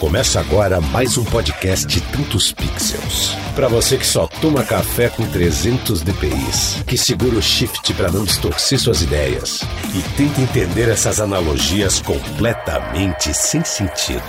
Começa 0.00 0.40
agora 0.40 0.80
mais 0.80 1.18
um 1.18 1.24
podcast 1.26 2.00
Tantos 2.00 2.52
Pixels. 2.52 3.34
Para 3.54 3.68
você 3.68 3.98
que 3.98 4.06
só 4.06 4.26
toma 4.26 4.64
café 4.64 5.10
com 5.10 5.26
300 5.26 6.00
dpi, 6.00 6.30
que 6.86 6.96
segura 6.96 7.36
o 7.36 7.42
shift 7.42 7.92
para 7.92 8.10
não 8.10 8.24
distorcer 8.24 8.80
suas 8.80 9.02
ideias 9.02 9.60
e 9.94 10.00
tenta 10.16 10.40
entender 10.40 10.88
essas 10.88 11.20
analogias 11.20 12.00
completamente 12.00 13.34
sem 13.34 13.62
sentido. 13.62 14.24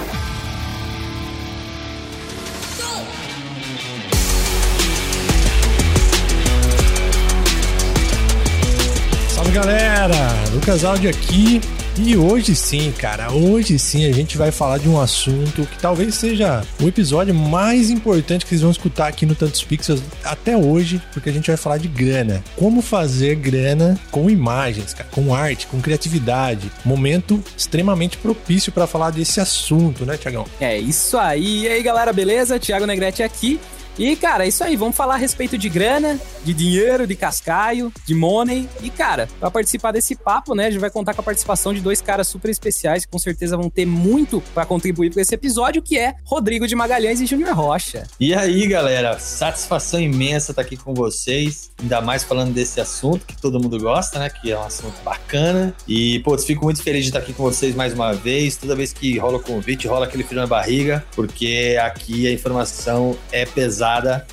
Salve 9.29 9.51
galera, 9.51 10.33
Lucas 10.51 10.83
Áudio 10.83 11.09
aqui 11.09 11.61
e 11.97 12.15
hoje 12.15 12.55
sim, 12.55 12.91
cara, 12.97 13.31
hoje 13.31 13.77
sim 13.77 14.05
a 14.05 14.13
gente 14.13 14.37
vai 14.37 14.49
falar 14.49 14.77
de 14.77 14.87
um 14.87 14.99
assunto 14.99 15.65
que 15.65 15.77
talvez 15.77 16.15
seja 16.15 16.63
o 16.81 16.87
episódio 16.87 17.33
mais 17.35 17.89
importante 17.89 18.45
que 18.45 18.49
vocês 18.49 18.61
vão 18.61 18.71
escutar 18.71 19.07
aqui 19.07 19.25
no 19.25 19.35
Tantos 19.35 19.63
Pixels 19.63 20.01
até 20.23 20.55
hoje, 20.55 21.01
porque 21.11 21.29
a 21.29 21.33
gente 21.33 21.47
vai 21.47 21.57
falar 21.57 21.77
de 21.77 21.87
grana. 21.87 22.43
Como 22.55 22.81
fazer 22.81 23.35
grana 23.35 23.99
com 24.09 24.29
imagens, 24.29 24.93
cara, 24.93 25.09
com 25.11 25.35
arte, 25.35 25.67
com 25.67 25.81
criatividade. 25.81 26.71
Momento 26.85 27.43
extremamente 27.57 28.17
propício 28.17 28.71
para 28.71 28.87
falar 28.87 29.11
desse 29.11 29.41
assunto, 29.41 30.05
né, 30.05 30.17
Tiagão? 30.17 30.45
É 30.59 30.77
isso 30.77 31.17
aí. 31.17 31.63
E 31.63 31.67
aí, 31.67 31.83
galera, 31.83 32.13
beleza? 32.13 32.59
Thiago 32.59 32.85
Negrete 32.85 33.21
aqui. 33.21 33.59
E, 33.97 34.15
cara, 34.15 34.45
é 34.45 34.47
isso 34.47 34.63
aí. 34.63 34.75
Vamos 34.75 34.95
falar 34.95 35.15
a 35.15 35.17
respeito 35.17 35.57
de 35.57 35.69
grana, 35.69 36.19
de 36.43 36.53
dinheiro, 36.53 37.05
de 37.05 37.15
cascaio, 37.15 37.91
de 38.05 38.15
money. 38.15 38.67
E, 38.81 38.89
cara, 38.89 39.27
para 39.39 39.51
participar 39.51 39.91
desse 39.91 40.15
papo, 40.15 40.55
né, 40.55 40.67
a 40.67 40.71
gente 40.71 40.79
vai 40.79 40.89
contar 40.89 41.13
com 41.13 41.21
a 41.21 41.23
participação 41.23 41.73
de 41.73 41.81
dois 41.81 42.01
caras 42.01 42.27
super 42.27 42.49
especiais 42.49 43.05
que 43.05 43.11
com 43.11 43.19
certeza 43.19 43.57
vão 43.57 43.69
ter 43.69 43.85
muito 43.85 44.41
para 44.53 44.65
contribuir 44.65 45.11
para 45.11 45.21
esse 45.21 45.35
episódio, 45.35 45.81
que 45.81 45.97
é 45.97 46.15
Rodrigo 46.23 46.67
de 46.67 46.75
Magalhães 46.75 47.19
e 47.19 47.25
Júnior 47.25 47.53
Rocha. 47.53 48.07
E 48.19 48.33
aí, 48.33 48.67
galera, 48.67 49.19
satisfação 49.19 49.99
imensa 49.99 50.51
estar 50.51 50.61
aqui 50.61 50.77
com 50.77 50.93
vocês, 50.93 51.71
ainda 51.79 52.01
mais 52.01 52.23
falando 52.23 52.53
desse 52.53 52.79
assunto 52.79 53.25
que 53.25 53.35
todo 53.35 53.59
mundo 53.59 53.79
gosta, 53.79 54.19
né, 54.19 54.29
que 54.29 54.51
é 54.51 54.57
um 54.57 54.63
assunto 54.63 55.01
bacana. 55.03 55.73
E, 55.87 56.19
pô, 56.19 56.37
fico 56.37 56.63
muito 56.63 56.81
feliz 56.81 57.03
de 57.03 57.09
estar 57.09 57.19
aqui 57.19 57.33
com 57.33 57.43
vocês 57.43 57.75
mais 57.75 57.93
uma 57.93 58.13
vez. 58.13 58.55
Toda 58.55 58.75
vez 58.75 58.93
que 58.93 59.17
rola 59.17 59.37
o 59.37 59.41
convite, 59.41 59.87
rola 59.87 60.05
aquele 60.05 60.23
frio 60.23 60.39
na 60.39 60.47
barriga, 60.47 61.03
porque 61.15 61.77
aqui 61.81 62.27
a 62.27 62.31
informação 62.31 63.17
é 63.31 63.45
pesada 63.45 63.80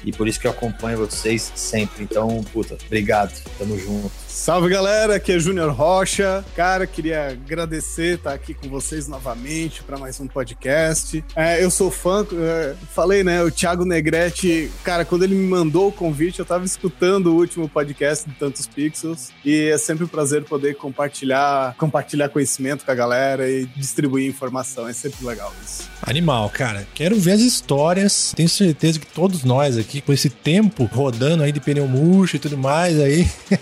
e 0.04 0.12
por 0.12 0.28
isso 0.28 0.38
que 0.38 0.46
eu 0.46 0.50
acompanho 0.50 0.98
vocês 0.98 1.52
sempre. 1.54 2.04
Então, 2.04 2.42
puta, 2.52 2.76
obrigado. 2.86 3.32
Tamo 3.58 3.78
junto. 3.78 4.27
Salve 4.28 4.68
galera, 4.68 5.16
aqui 5.16 5.32
é 5.32 5.38
Júnior 5.38 5.72
Rocha. 5.72 6.44
Cara, 6.54 6.86
queria 6.86 7.30
agradecer 7.30 8.16
estar 8.16 8.34
aqui 8.34 8.52
com 8.52 8.68
vocês 8.68 9.08
novamente 9.08 9.82
para 9.82 9.96
mais 9.96 10.20
um 10.20 10.26
podcast. 10.26 11.24
É, 11.34 11.64
eu 11.64 11.70
sou 11.70 11.90
fã, 11.90 12.26
é, 12.34 12.74
falei, 12.94 13.24
né? 13.24 13.42
O 13.42 13.50
Thiago 13.50 13.86
Negrete, 13.86 14.70
cara, 14.84 15.06
quando 15.06 15.22
ele 15.22 15.34
me 15.34 15.48
mandou 15.48 15.88
o 15.88 15.92
convite, 15.92 16.40
eu 16.40 16.44
tava 16.44 16.66
escutando 16.66 17.28
o 17.28 17.36
último 17.36 17.70
podcast 17.70 18.28
de 18.28 18.34
Tantos 18.34 18.66
Pixels 18.66 19.30
e 19.42 19.70
é 19.70 19.78
sempre 19.78 20.04
um 20.04 20.08
prazer 20.08 20.44
poder 20.44 20.76
compartilhar, 20.76 21.74
compartilhar 21.78 22.28
conhecimento 22.28 22.84
com 22.84 22.90
a 22.90 22.94
galera 22.94 23.48
e 23.48 23.64
distribuir 23.64 24.28
informação. 24.28 24.86
É 24.86 24.92
sempre 24.92 25.24
legal 25.24 25.50
isso. 25.64 25.88
Animal, 26.02 26.50
cara. 26.50 26.86
Quero 26.94 27.18
ver 27.18 27.32
as 27.32 27.40
histórias. 27.40 28.34
Tenho 28.36 28.48
certeza 28.48 28.98
que 28.98 29.06
todos 29.06 29.42
nós 29.42 29.78
aqui, 29.78 30.02
com 30.02 30.12
esse 30.12 30.28
tempo 30.28 30.84
rodando 30.84 31.42
aí 31.42 31.50
de 31.50 31.60
pneu 31.60 31.88
murcho 31.88 32.36
e 32.36 32.38
tudo 32.38 32.58
mais 32.58 33.00
aí. 33.00 33.26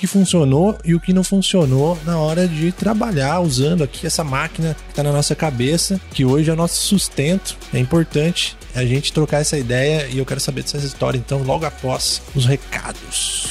que 0.00 0.06
funcionou 0.06 0.78
e 0.82 0.94
o 0.94 0.98
que 0.98 1.12
não 1.12 1.22
funcionou 1.22 1.98
na 2.06 2.18
hora 2.18 2.48
de 2.48 2.72
trabalhar 2.72 3.38
usando 3.40 3.84
aqui 3.84 4.06
essa 4.06 4.24
máquina 4.24 4.74
que 4.86 4.92
está 4.92 5.02
na 5.02 5.12
nossa 5.12 5.34
cabeça, 5.34 6.00
que 6.10 6.24
hoje 6.24 6.48
é 6.48 6.54
o 6.54 6.56
nosso 6.56 6.76
sustento. 6.76 7.54
É 7.70 7.78
importante 7.78 8.56
a 8.74 8.82
gente 8.82 9.12
trocar 9.12 9.42
essa 9.42 9.58
ideia 9.58 10.08
e 10.10 10.16
eu 10.16 10.24
quero 10.24 10.40
saber 10.40 10.62
dessa 10.62 10.78
história 10.78 11.18
então 11.18 11.42
logo 11.42 11.66
após 11.66 12.22
os 12.34 12.46
recados. 12.46 13.46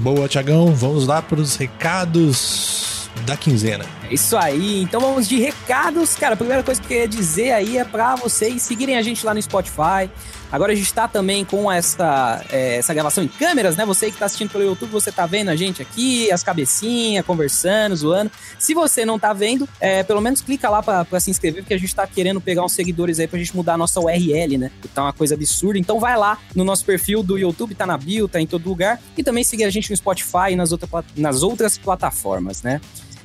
Boa, 0.00 0.26
Tiagão. 0.26 0.74
Vamos 0.74 1.06
lá 1.06 1.22
para 1.22 1.40
os 1.40 1.54
recados 1.54 3.08
da 3.24 3.36
quinzena. 3.36 3.84
É 4.10 4.14
isso 4.14 4.36
aí. 4.36 4.82
Então 4.82 5.00
vamos 5.00 5.28
de 5.28 5.38
recados. 5.38 6.14
Cara, 6.14 6.34
a 6.34 6.36
primeira 6.36 6.62
coisa 6.62 6.80
que 6.80 6.86
eu 6.86 6.88
queria 6.88 7.08
dizer 7.08 7.52
aí 7.52 7.78
é 7.78 7.84
para 7.84 8.16
vocês 8.16 8.62
seguirem 8.62 8.96
a 8.96 9.02
gente 9.02 9.24
lá 9.24 9.34
no 9.34 9.40
Spotify. 9.40 10.10
Agora 10.52 10.72
a 10.72 10.74
gente 10.76 10.92
tá 10.94 11.08
também 11.08 11.44
com 11.44 11.72
essa, 11.72 12.44
é, 12.48 12.76
essa 12.76 12.94
gravação 12.94 13.24
em 13.24 13.28
câmeras, 13.28 13.76
né? 13.76 13.84
Você 13.86 14.08
que 14.10 14.16
tá 14.16 14.26
assistindo 14.26 14.50
pelo 14.50 14.62
YouTube, 14.62 14.90
você 14.90 15.10
tá 15.10 15.26
vendo 15.26 15.48
a 15.48 15.56
gente 15.56 15.82
aqui, 15.82 16.30
as 16.30 16.44
cabecinhas, 16.44 17.26
conversando, 17.26 17.96
zoando. 17.96 18.30
Se 18.56 18.72
você 18.72 19.04
não 19.04 19.18
tá 19.18 19.32
vendo, 19.32 19.68
é, 19.80 20.04
pelo 20.04 20.20
menos 20.20 20.40
clica 20.40 20.70
lá 20.70 20.80
pra 20.80 21.18
se 21.18 21.28
inscrever, 21.28 21.62
porque 21.62 21.74
a 21.74 21.78
gente 21.78 21.92
tá 21.92 22.06
querendo 22.06 22.40
pegar 22.40 22.64
uns 22.64 22.72
seguidores 22.72 23.18
aí 23.18 23.26
pra 23.26 23.36
gente 23.36 23.56
mudar 23.56 23.74
a 23.74 23.78
nossa 23.78 23.98
URL, 23.98 24.56
né? 24.58 24.70
Que 24.80 24.86
tá 24.86 25.02
uma 25.02 25.12
coisa 25.12 25.34
absurda. 25.34 25.76
Então 25.76 25.98
vai 25.98 26.16
lá 26.16 26.38
no 26.54 26.62
nosso 26.62 26.84
perfil 26.84 27.20
do 27.22 27.36
YouTube, 27.36 27.74
tá 27.74 27.84
na 27.84 27.98
bio, 27.98 28.28
tá 28.28 28.40
em 28.40 28.46
todo 28.46 28.68
lugar. 28.68 29.00
E 29.16 29.24
também 29.24 29.42
seguir 29.42 29.64
a 29.64 29.70
gente 29.70 29.90
no 29.90 29.96
Spotify 29.96 30.52
e 30.52 30.56
nas, 30.56 30.70
outra, 30.70 30.88
nas 31.16 31.42
outras 31.42 31.76
plataformas, 31.76 32.62
né? 32.62 32.80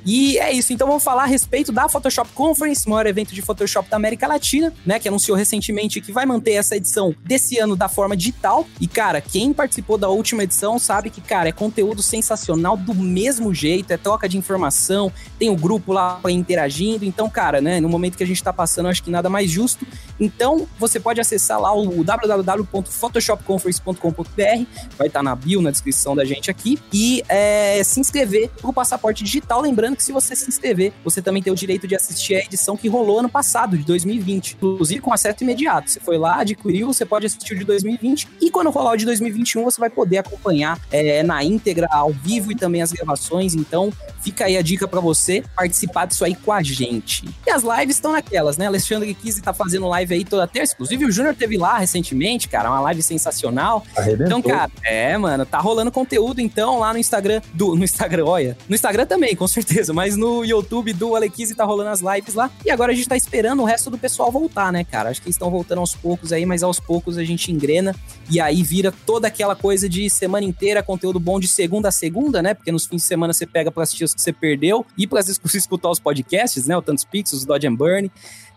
E 0.06 0.38
é 0.38 0.52
isso, 0.52 0.74
então 0.74 0.88
vamos 0.88 1.04
falar 1.04 1.24
a 1.24 1.28
respeito 1.28 1.72
da 1.72 1.90
Photoshop 1.90 2.32
Conference, 2.34 2.88
maior 2.88 3.06
evento 3.06 3.34
de 3.34 3.42
Photoshop 3.42 3.90
da 3.90 3.98
América 3.98 4.28
Latina, 4.28 4.74
né? 4.86 5.00
Que 5.00 5.08
anunciou 5.08 5.36
recentemente 5.38 6.02
que 6.02 6.12
vai 6.12 6.26
manter 6.26 6.54
essa 6.54 6.76
edição 6.76 7.16
desse 7.24 7.60
ano 7.60 7.76
da 7.76 7.88
forma 7.90 8.16
digital. 8.16 8.66
E, 8.80 8.88
cara, 8.88 9.20
quem 9.22 9.54
participou 9.54 9.98
da 9.98 10.10
última 10.10 10.44
edição 10.44 10.78
sabe 10.80 11.10
que, 11.10 11.22
cara, 11.22 11.50
é 11.50 11.52
conteúdo 11.52 12.02
sensacional 12.02 12.78
do 12.78 12.96
mesmo 12.96 13.54
jeito, 13.54 13.92
é 13.92 13.98
troca 13.98 14.30
de 14.30 14.38
informação, 14.38 15.12
tem 15.38 15.50
o 15.50 15.54
um 15.54 15.56
grupo 15.56 15.94
lá 15.94 16.20
interagindo. 16.30 17.06
Então, 17.06 17.30
cara, 17.30 17.62
né? 17.62 17.80
No 17.80 17.90
momento 17.90 18.18
que 18.18 18.24
a 18.24 18.28
gente 18.28 18.44
tá 18.44 18.54
passando, 18.54 18.90
acho 18.90 19.04
que 19.04 19.12
nada 19.12 19.30
mais 19.30 19.52
justo. 19.52 19.86
Então, 20.20 20.68
você 20.78 21.00
pode 21.00 21.22
acessar 21.22 21.60
lá 21.60 21.74
o 21.74 22.04
www.photoshopconference.com.br, 22.04 24.66
vai 24.98 25.08
estar 25.08 25.20
tá 25.20 25.24
na 25.24 25.36
bio, 25.36 25.62
na 25.62 25.72
descrição 25.72 26.14
da 26.16 26.26
gente 26.26 26.52
aqui, 26.52 26.78
e 26.92 27.24
é, 27.28 27.82
se 27.84 28.00
inscrever 28.00 28.50
pro 28.62 28.74
passaporte 28.74 29.24
digital. 29.24 29.62
Lembrando 29.62 29.89
que 29.96 30.04
se 30.04 30.12
você 30.12 30.36
se 30.36 30.48
inscrever, 30.48 30.94
você 31.04 31.22
também 31.22 31.42
tem 31.42 31.52
o 31.52 31.56
direito 31.56 31.88
de 31.88 31.96
assistir 31.96 32.36
a 32.36 32.40
edição 32.40 32.76
que 32.76 32.88
rolou 32.88 33.20
ano 33.20 33.30
passado, 33.30 33.78
de 33.78 33.84
2020, 33.84 34.54
inclusive 34.54 35.02
com 35.02 35.14
acesso 35.14 35.44
imediato. 35.44 35.90
Você 35.90 36.00
foi 36.00 36.18
lá, 36.18 36.42
adquiriu, 36.42 36.88
você 36.88 37.06
pode 37.06 37.26
assistir 37.26 37.54
o 37.54 37.60
de 37.60 37.66
2020 37.66 38.28
e 38.42 38.52
quando 38.52 38.70
rolar 38.70 38.94
o 38.94 38.98
de 38.98 39.06
2021, 39.06 39.64
você 39.64 39.80
vai 39.80 39.90
poder 39.90 40.18
acompanhar 40.18 40.80
é, 40.92 41.24
na 41.24 41.44
íntegra, 41.44 41.88
ao 41.92 42.12
vivo 42.12 42.52
e 42.52 42.56
também 42.56 42.82
as 42.82 42.92
gravações. 42.92 43.56
Então, 43.56 43.92
fica 44.22 44.46
aí 44.46 44.58
a 44.58 44.62
dica 44.62 44.88
para 44.88 45.00
você 45.00 45.44
participar 45.56 46.06
disso 46.06 46.26
aí 46.26 46.36
com 46.36 46.52
a 46.52 46.62
gente. 46.62 47.28
E 47.46 47.50
as 47.50 47.64
lives 47.64 47.96
estão 47.96 48.12
naquelas, 48.12 48.58
né? 48.58 48.68
Alexandre 48.68 49.14
Kise 49.14 49.42
tá 49.42 49.54
fazendo 49.54 49.88
live 49.88 50.14
aí 50.14 50.26
toda 50.26 50.48
terça. 50.48 50.74
Inclusive, 50.74 51.06
o 51.06 51.12
Júnior 51.12 51.36
teve 51.36 51.58
lá 51.58 51.78
recentemente, 51.78 52.48
cara, 52.48 52.70
uma 52.70 52.82
live 52.82 53.02
sensacional. 53.02 53.84
Arrebentou. 53.96 54.40
Então, 54.40 54.42
cara, 54.42 54.72
é, 54.84 55.18
mano, 55.18 55.46
tá 55.46 55.60
rolando 55.60 55.92
conteúdo 55.92 56.42
então 56.42 56.80
lá 56.80 56.94
no 56.94 57.00
Instagram 57.00 57.42
do. 57.54 57.76
No 57.76 57.84
Instagram, 57.84 58.26
olha. 58.26 58.58
No 58.68 58.76
Instagram 58.76 59.06
também, 59.06 59.36
com 59.36 59.48
certeza, 59.48 59.79
mas 59.88 60.18
no 60.18 60.44
YouTube 60.44 60.92
do 60.92 61.16
Alequise 61.16 61.56
tá 61.56 61.64
rolando 61.64 61.90
as 61.90 62.02
lives 62.02 62.34
lá. 62.34 62.52
E 62.66 62.72
agora 62.72 62.92
a 62.92 62.96
gente 62.96 63.08
tá 63.08 63.16
esperando 63.16 63.62
o 63.62 63.66
resto 63.66 63.90
do 63.90 63.98
pessoal 63.98 64.32
voltar, 64.32 64.72
né, 64.72 64.84
cara? 64.84 65.10
Acho 65.10 65.22
que 65.22 65.28
eles 65.28 65.36
estão 65.36 65.50
voltando 65.50 65.80
aos 65.80 65.96
poucos 65.96 66.34
aí, 66.34 66.46
mas 66.46 66.64
aos 66.64 66.80
poucos 66.80 67.18
a 67.18 67.24
gente 67.24 67.52
engrena 67.52 67.96
e 68.30 68.42
aí 68.42 68.62
vira 68.62 68.92
toda 69.06 69.28
aquela 69.28 69.56
coisa 69.56 69.88
de 69.88 70.10
semana 70.10 70.46
inteira, 70.46 70.84
conteúdo 70.84 71.20
bom 71.20 71.40
de 71.40 71.48
segunda 71.48 71.90
a 71.90 71.92
segunda, 71.92 72.42
né? 72.42 72.54
Porque 72.54 72.72
nos 72.72 72.86
fins 72.86 73.02
de 73.02 73.08
semana 73.08 73.32
você 73.32 73.46
pega 73.46 73.72
pra 73.72 73.84
assistir 73.84 74.04
os 74.04 74.14
que 74.14 74.22
você 74.22 74.34
perdeu 74.34 74.86
e 74.98 75.08
pra 75.08 75.22
escutar 75.54 75.90
os 75.90 76.00
podcasts, 76.00 76.68
né? 76.68 76.76
O 76.76 76.82
Tantos 76.82 77.06
Pixels, 77.06 77.44
o 77.44 77.48
Dodge 77.48 77.68
and 77.68 77.76
Burn. 77.76 78.12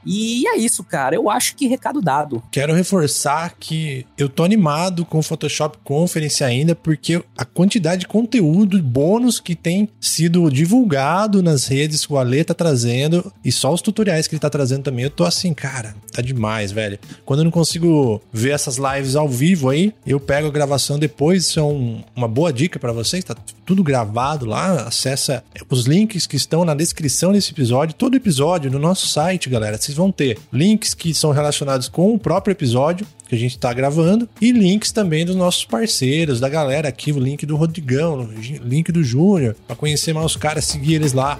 E 0.04 0.46
é 0.46 0.56
isso, 0.56 0.82
cara. 0.84 1.14
Eu 1.14 1.30
acho 1.30 1.56
que 1.56 1.66
recado 1.66 2.00
dado. 2.00 2.42
Quero 2.50 2.74
reforçar 2.74 3.54
que 3.58 4.06
eu 4.16 4.28
tô 4.28 4.44
animado 4.44 5.04
com 5.04 5.18
o 5.18 5.22
Photoshop 5.22 5.78
Conference 5.84 6.42
ainda, 6.42 6.74
porque 6.74 7.22
a 7.36 7.44
quantidade 7.44 8.00
de 8.00 8.08
conteúdo, 8.08 8.82
bônus 8.82 9.40
que 9.40 9.54
tem 9.54 9.88
sido 10.00 10.50
divulgado 10.50 11.42
nas 11.42 11.66
redes 11.66 12.06
que 12.06 12.12
o 12.12 12.18
Ale 12.18 12.44
tá 12.44 12.54
trazendo, 12.54 13.32
e 13.44 13.52
só 13.52 13.72
os 13.72 13.80
tutoriais 13.80 14.26
que 14.26 14.34
ele 14.34 14.40
tá 14.40 14.50
trazendo 14.50 14.82
também, 14.82 15.04
eu 15.04 15.10
tô 15.10 15.24
assim, 15.24 15.54
cara, 15.54 15.94
tá 16.12 16.20
demais, 16.22 16.72
velho. 16.72 16.98
Quando 17.24 17.40
eu 17.40 17.44
não 17.44 17.50
consigo 17.50 18.20
ver 18.32 18.50
essas 18.50 18.76
lives 18.76 19.16
ao 19.16 19.28
vivo 19.28 19.70
aí, 19.70 19.92
eu 20.06 20.18
pego 20.18 20.48
a 20.48 20.50
gravação 20.50 20.98
depois, 20.98 21.44
isso 21.44 21.60
é 21.60 21.62
um, 21.62 22.02
uma 22.14 22.28
boa 22.28 22.52
dica 22.52 22.78
para 22.78 22.92
vocês, 22.92 23.24
tá 23.24 23.36
tudo 23.64 23.82
gravado 23.82 24.46
lá, 24.46 24.86
acessa 24.86 25.44
os 25.70 25.86
links 25.86 26.26
que 26.26 26.36
estão 26.36 26.64
na 26.64 26.74
descrição 26.74 27.32
desse 27.32 27.52
episódio, 27.52 27.94
todo 27.94 28.16
episódio 28.16 28.70
no 28.70 28.78
nosso 28.78 29.06
site, 29.06 29.48
galera. 29.48 29.78
Vocês 29.92 29.98
vão 29.98 30.10
ter 30.10 30.38
links 30.50 30.94
que 30.94 31.12
são 31.12 31.32
relacionados 31.32 31.86
com 31.86 32.14
o 32.14 32.18
próprio 32.18 32.52
episódio 32.52 33.06
que 33.28 33.34
a 33.34 33.38
gente 33.38 33.52
está 33.52 33.70
gravando 33.74 34.26
e 34.40 34.50
links 34.50 34.90
também 34.90 35.26
dos 35.26 35.36
nossos 35.36 35.66
parceiros, 35.66 36.40
da 36.40 36.48
galera 36.48 36.88
aqui, 36.88 37.12
o 37.12 37.18
link 37.18 37.44
do 37.44 37.56
Rodrigão, 37.56 38.26
link 38.62 38.90
do 38.90 39.04
Júnior, 39.04 39.54
para 39.66 39.76
conhecer 39.76 40.14
mais 40.14 40.26
os 40.26 40.36
caras, 40.36 40.64
seguir 40.64 40.94
eles 40.94 41.12
lá. 41.12 41.38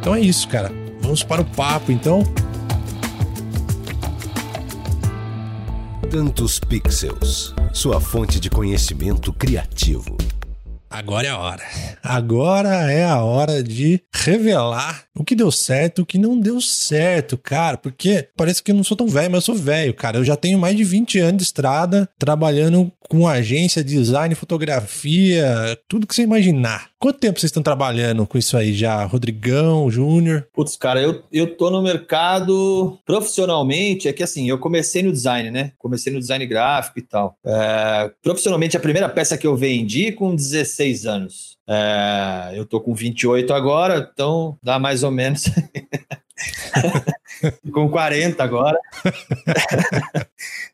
Então 0.00 0.14
é 0.14 0.20
isso, 0.20 0.48
cara. 0.48 0.72
Vamos 1.02 1.22
para 1.22 1.42
o 1.42 1.44
papo, 1.44 1.92
então. 1.92 2.22
Tantos 6.10 6.58
Pixels, 6.58 7.54
sua 7.74 8.00
fonte 8.00 8.40
de 8.40 8.48
conhecimento 8.48 9.34
criativo. 9.34 10.16
Agora 10.92 11.26
é 11.26 11.30
a 11.30 11.38
hora. 11.38 11.62
Agora 12.02 12.92
é 12.92 13.04
a 13.04 13.22
hora 13.24 13.62
de 13.62 14.02
revelar 14.14 15.04
o 15.14 15.24
que 15.24 15.34
deu 15.34 15.50
certo, 15.50 16.02
o 16.02 16.06
que 16.06 16.18
não 16.18 16.38
deu 16.38 16.60
certo, 16.60 17.38
cara. 17.38 17.78
Porque 17.78 18.28
parece 18.36 18.62
que 18.62 18.70
eu 18.70 18.74
não 18.74 18.84
sou 18.84 18.96
tão 18.96 19.08
velho, 19.08 19.30
mas 19.30 19.46
eu 19.46 19.54
sou 19.54 19.54
velho, 19.54 19.94
cara. 19.94 20.18
Eu 20.18 20.24
já 20.24 20.36
tenho 20.36 20.58
mais 20.58 20.76
de 20.76 20.84
20 20.84 21.18
anos 21.18 21.36
de 21.38 21.42
estrada 21.44 22.08
trabalhando 22.18 22.92
com 23.08 23.26
agência, 23.26 23.84
design, 23.84 24.34
fotografia, 24.34 25.78
tudo 25.88 26.06
que 26.06 26.14
você 26.14 26.22
imaginar. 26.22 26.90
Quanto 26.98 27.18
tempo 27.18 27.38
vocês 27.38 27.48
estão 27.48 27.62
trabalhando 27.62 28.26
com 28.26 28.38
isso 28.38 28.56
aí 28.56 28.72
já? 28.72 29.04
Rodrigão, 29.04 29.90
Júnior? 29.90 30.46
Putz, 30.54 30.76
cara, 30.76 31.02
eu, 31.02 31.22
eu 31.32 31.56
tô 31.56 31.68
no 31.68 31.82
mercado 31.82 32.96
profissionalmente. 33.04 34.08
É 34.08 34.12
que 34.12 34.22
assim, 34.22 34.48
eu 34.48 34.58
comecei 34.58 35.02
no 35.02 35.12
design, 35.12 35.50
né? 35.50 35.72
Comecei 35.78 36.12
no 36.12 36.20
design 36.20 36.46
gráfico 36.46 36.98
e 36.98 37.02
tal. 37.02 37.36
É, 37.44 38.10
profissionalmente, 38.22 38.76
a 38.76 38.80
primeira 38.80 39.08
peça 39.08 39.36
que 39.36 39.46
eu 39.46 39.56
vendi 39.56 40.12
com 40.12 40.34
16 40.34 40.81
anos. 41.06 41.56
É, 41.68 42.52
eu 42.54 42.66
tô 42.66 42.80
com 42.80 42.94
28 42.94 43.52
agora, 43.52 44.10
então 44.12 44.58
dá 44.62 44.78
mais 44.78 45.02
ou 45.02 45.10
menos. 45.10 45.44
com 47.72 47.88
40 47.88 48.42
agora. 48.42 48.78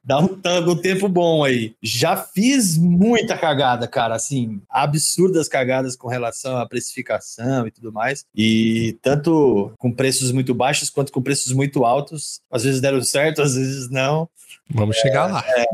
Dá 0.05 0.19
um, 0.21 0.41
um, 0.71 0.77
tempo 0.77 1.09
bom 1.09 1.45
aí. 1.45 1.75
Já 1.83 2.17
fiz 2.17 2.77
muita 2.79 3.37
cagada, 3.37 3.87
cara, 3.87 4.15
assim, 4.15 4.61
absurdas 4.71 5.49
cagadas 5.49 5.97
com 5.97 6.09
relação 6.09 6.57
à 6.57 6.67
precificação 6.67 7.67
e 7.67 7.71
tudo 7.71 7.93
mais. 7.93 8.25
E 8.35 8.97
tanto 9.03 9.73
com 9.79 9.93
preços 9.93 10.33
muito 10.33 10.55
baixos 10.55 10.91
quanto 10.91 11.13
com 11.13 11.23
preços 11.23 11.53
muito 11.53 11.85
altos. 11.85 12.41
Às 12.51 12.65
vezes 12.65 12.81
deram 12.81 13.03
certo, 13.03 13.43
às 13.43 13.55
vezes 13.55 13.91
não. 13.91 14.29
Vamos 14.71 14.97
é, 14.97 15.01
chegar 15.01 15.27
lá. 15.27 15.45
É, 15.47 15.65